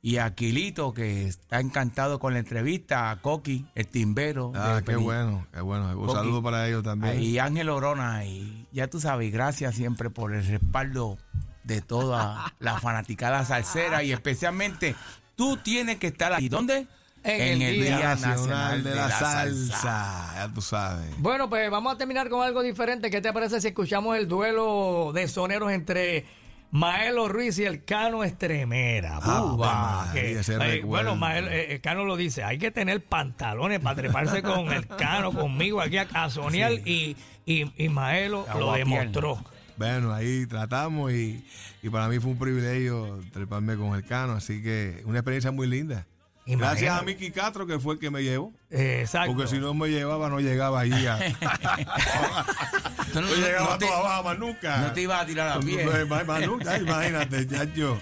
y 0.08 0.20
a 0.20 0.24
Aquilito, 0.24 0.94
que 0.94 1.28
está 1.28 1.60
encantado 1.60 2.18
con 2.18 2.32
la 2.32 2.40
entrevista, 2.40 3.12
a 3.12 3.18
Coqui, 3.18 3.66
el 3.76 3.88
timbero. 3.88 4.54
Ah, 4.56 4.82
qué 4.86 4.96
bueno, 4.96 5.46
qué 5.54 5.60
bueno. 5.60 5.90
Un 5.90 6.06
Coqui. 6.06 6.14
saludo 6.14 6.42
para 6.42 6.66
ellos 6.66 6.82
también. 6.82 7.22
Y 7.22 7.40
Ángel 7.40 7.68
Orona, 7.68 8.24
y 8.24 8.66
ya 8.72 8.88
tú 8.88 9.02
sabes, 9.02 9.34
gracias 9.34 9.76
siempre 9.76 10.10
por 10.10 10.34
el 10.34 10.48
respaldo 10.48 11.18
de 11.66 11.82
toda 11.82 12.54
la 12.60 12.80
fanaticada 12.80 13.44
salsera 13.44 14.02
y 14.02 14.14
especialmente 14.14 14.96
tú 15.36 15.58
tienes 15.58 15.98
que 15.98 16.08
estar 16.08 16.32
ahí. 16.32 16.48
¿Dónde? 16.48 16.88
En 17.26 17.62
el 17.62 17.76
Día 17.76 18.16
Nacional 18.16 18.86
de 18.86 18.96
la, 18.96 19.10
salsa. 19.10 20.32
Ya 20.36 20.54
tú 20.54 20.62
sabes. 20.62 21.18
Bueno, 21.18 21.50
pues 21.50 21.70
vamos 21.70 21.94
a 21.94 21.98
terminar 21.98 22.30
con 22.30 22.48
algo 22.48 22.62
diferente. 22.62 23.12
¿Qué 23.12 23.20
te 23.20 23.34
parece 23.34 23.60
si 23.60 23.68
escuchamos 23.68 24.16
el 24.16 24.30
duelo 24.30 25.12
de 25.14 25.28
soneros 25.28 25.70
entre 25.70 26.26
Maelo 26.72 27.28
Ruiz 27.30 27.58
y 27.60 27.66
el 27.66 27.84
Cano 27.86 28.24
Estremera? 28.24 29.20
Ah, 29.22 29.42
Bumba, 29.42 30.06
María, 30.08 30.22
que- 30.22 30.34
eh, 30.78 30.82
bueno, 30.84 31.16
Maelo, 31.16 31.48
eh, 31.50 31.74
el 31.76 31.82
Cano 31.82 32.04
lo 32.06 32.16
dice, 32.18 32.44
hay 32.44 32.58
que 32.58 32.72
tener 32.72 33.04
pantalones 33.04 33.80
para 33.80 33.96
treparse 33.96 34.42
con 34.42 34.72
el 34.74 34.86
Cano, 34.88 35.32
conmigo 35.32 35.80
aquí 35.82 35.98
a, 35.98 36.08
a 36.14 36.30
sonear 36.30 36.74
y, 36.86 37.16
y, 37.46 37.72
y 37.84 37.90
Maelo 37.90 38.46
lo 38.60 38.74
demostró. 38.74 39.44
Bueno, 39.78 40.12
ahí 40.14 40.46
tratamos 40.48 41.12
y, 41.14 41.46
y 41.84 41.90
para 41.90 42.08
mí 42.10 42.20
fue 42.20 42.32
un 42.32 42.40
privilegio 42.40 43.20
treparme 43.32 43.78
con 43.78 43.96
el 43.96 44.04
Cano, 44.04 44.34
así 44.34 44.62
que 44.62 45.02
una 45.06 45.20
experiencia 45.20 45.52
muy 45.52 45.68
linda. 45.68 46.06
Gracias 46.48 46.98
a. 47.00 47.02
Miki 47.04 47.32
Castro, 47.32 47.68
que 47.68 47.78
fue 47.80 47.96
el 47.96 48.00
que 48.00 48.10
me 48.10 48.24
llevó. 48.24 48.54
Exacto. 48.72 49.34
Porque 49.36 49.50
si 49.50 49.60
no 49.60 49.74
me 49.74 49.90
llevaba, 49.90 50.30
no 50.30 50.40
llegaba 50.40 50.80
ahí. 50.82 51.06
A, 51.06 51.18
no 53.14 53.22
llegaba 53.36 53.72
no 53.72 53.78
te- 53.78 53.86
toda 53.86 54.00
baja 54.02 54.22
más 54.24 54.40
nunca. 54.40 54.78
no 54.78 54.94
te 54.94 55.02
ibas 55.02 55.22
a 55.22 55.26
tirar 55.26 55.50
a 55.50 55.60
pie. 55.60 55.84
No, 55.86 56.08
más, 56.08 56.26
más 56.26 56.46
nunca, 56.46 56.78
imagínate, 56.78 57.48
chacho. 57.48 58.00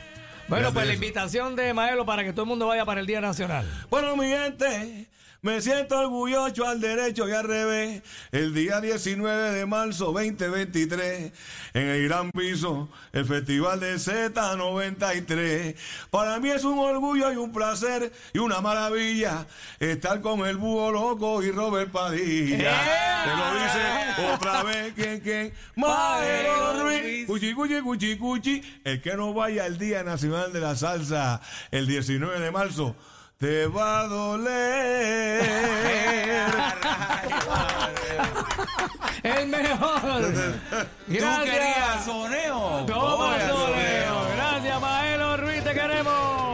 Bueno, 0.47 0.71
pues 0.73 0.85
la 0.85 0.93
invitación 0.93 1.55
de 1.55 1.73
Maelo 1.73 2.05
para 2.05 2.23
que 2.23 2.31
todo 2.31 2.43
el 2.43 2.49
mundo 2.49 2.67
vaya 2.67 2.85
para 2.85 3.01
el 3.01 3.07
Día 3.07 3.19
Nacional. 3.19 3.65
Bueno, 3.89 4.15
mi 4.15 4.27
gente, 4.27 5.07
me 5.45 5.61
siento 5.61 5.99
orgulloso 5.99 6.67
al 6.67 6.81
derecho 6.81 7.29
y 7.29 7.31
al 7.31 7.47
revés. 7.47 8.01
El 8.31 8.55
día 8.55 8.81
19 8.81 9.51
de 9.51 9.67
marzo 9.67 10.05
2023, 10.05 11.31
en 11.75 11.87
el 11.87 12.07
Gran 12.07 12.31
Piso, 12.31 12.89
el 13.13 13.27
Festival 13.27 13.79
de 13.79 13.93
Z93. 13.93 15.75
Para 16.09 16.39
mí 16.39 16.49
es 16.49 16.63
un 16.63 16.79
orgullo 16.79 17.31
y 17.31 17.35
un 17.35 17.53
placer 17.53 18.11
y 18.33 18.39
una 18.39 18.59
maravilla 18.59 19.45
estar 19.79 20.19
con 20.19 20.47
el 20.47 20.57
búho 20.57 20.91
loco 20.91 21.43
y 21.43 21.51
Robert 21.51 21.91
Padilla. 21.91 22.81
Te 23.23 23.35
lo 23.37 23.53
dice 23.53 24.33
otra 24.33 24.63
vez, 24.63 24.93
¿quién, 24.95 25.19
quién? 25.19 25.53
Maelo 25.75 26.81
Ruiz. 26.81 27.27
Cuchi, 27.27 27.53
cuchi, 27.53 27.81
cuchi, 27.81 28.17
cuchi. 28.17 28.79
El 28.83 28.99
que 28.99 29.15
no 29.15 29.31
vaya 29.31 29.65
al 29.65 29.77
Día 29.77 30.01
Nacional 30.01 30.51
de 30.51 30.59
la 30.59 30.75
Salsa 30.75 31.39
el 31.69 31.85
19 31.85 32.39
de 32.39 32.49
marzo 32.49 32.95
te 33.45 33.67
va 33.67 33.99
a 33.99 34.07
doler. 34.07 35.45
El 39.23 39.47
mejor. 39.47 40.33
¿Tú 40.33 40.87
Gracias. 41.07 41.43
querías 41.43 42.05
soneo? 42.05 42.85
Toma, 42.87 43.35
Oye, 43.35 43.47
Soleo. 43.47 44.27
Gracias, 44.35 44.81
Maelo 44.81 45.37
Ruiz, 45.37 45.63
te 45.63 45.73
queremos. 45.73 46.44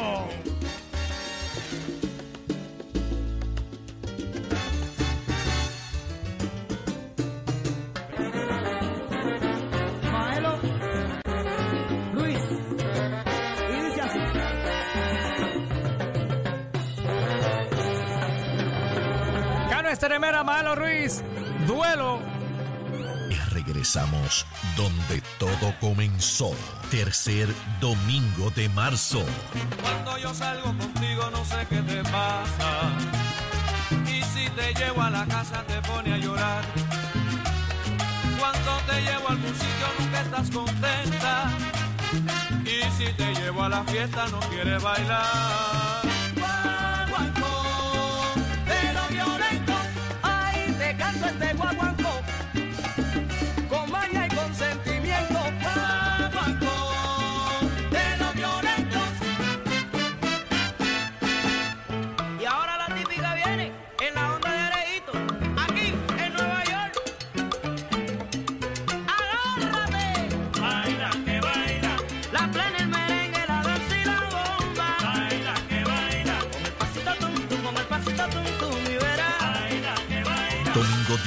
Cano 20.01 20.15
Esteremera, 20.15 20.43
Maelo 20.43 20.73
Ruiz. 20.73 21.23
Duelo. 21.67 22.19
Y 23.29 23.35
regresamos 23.53 24.47
donde 24.75 25.21
todo 25.37 25.75
comenzó. 25.79 26.55
Tercer 26.89 27.47
domingo 27.79 28.49
de 28.55 28.67
marzo. 28.69 29.23
Cuando 29.79 30.17
yo 30.17 30.33
salgo 30.33 30.75
contigo 30.75 31.29
no 31.29 31.45
sé 31.45 31.67
qué 31.69 31.81
te 31.83 32.01
pasa. 32.03 32.89
Y 34.07 34.23
si 34.23 34.49
te 34.49 34.73
llevo 34.73 35.03
a 35.03 35.11
la 35.11 35.25
casa 35.27 35.63
te 35.67 35.79
pone 35.83 36.13
a 36.15 36.17
llorar. 36.17 36.63
Cuando 38.39 38.77
te 38.87 39.01
llevo 39.01 39.27
a 39.27 39.31
algún 39.33 39.53
sitio 39.53 39.87
nunca 39.99 40.21
estás 40.21 40.49
contenta. 40.49 41.51
Y 42.65 42.91
si 42.97 43.13
te 43.13 43.35
llevo 43.35 43.63
a 43.63 43.69
la 43.69 43.83
fiesta 43.83 44.25
no 44.29 44.39
quieres 44.49 44.81
bailar. 44.81 45.90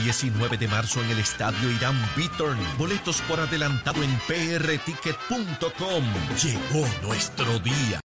19 0.04 0.58
de 0.58 0.68
marzo 0.68 1.02
en 1.02 1.10
el 1.10 1.18
Estadio 1.18 1.70
Irán 1.70 1.96
Biturn. 2.14 2.58
Boletos 2.76 3.22
por 3.22 3.40
adelantado 3.40 4.02
en 4.02 4.14
prticket.com. 4.26 6.04
Llegó 6.42 6.86
nuestro 7.02 7.58
día. 7.60 8.00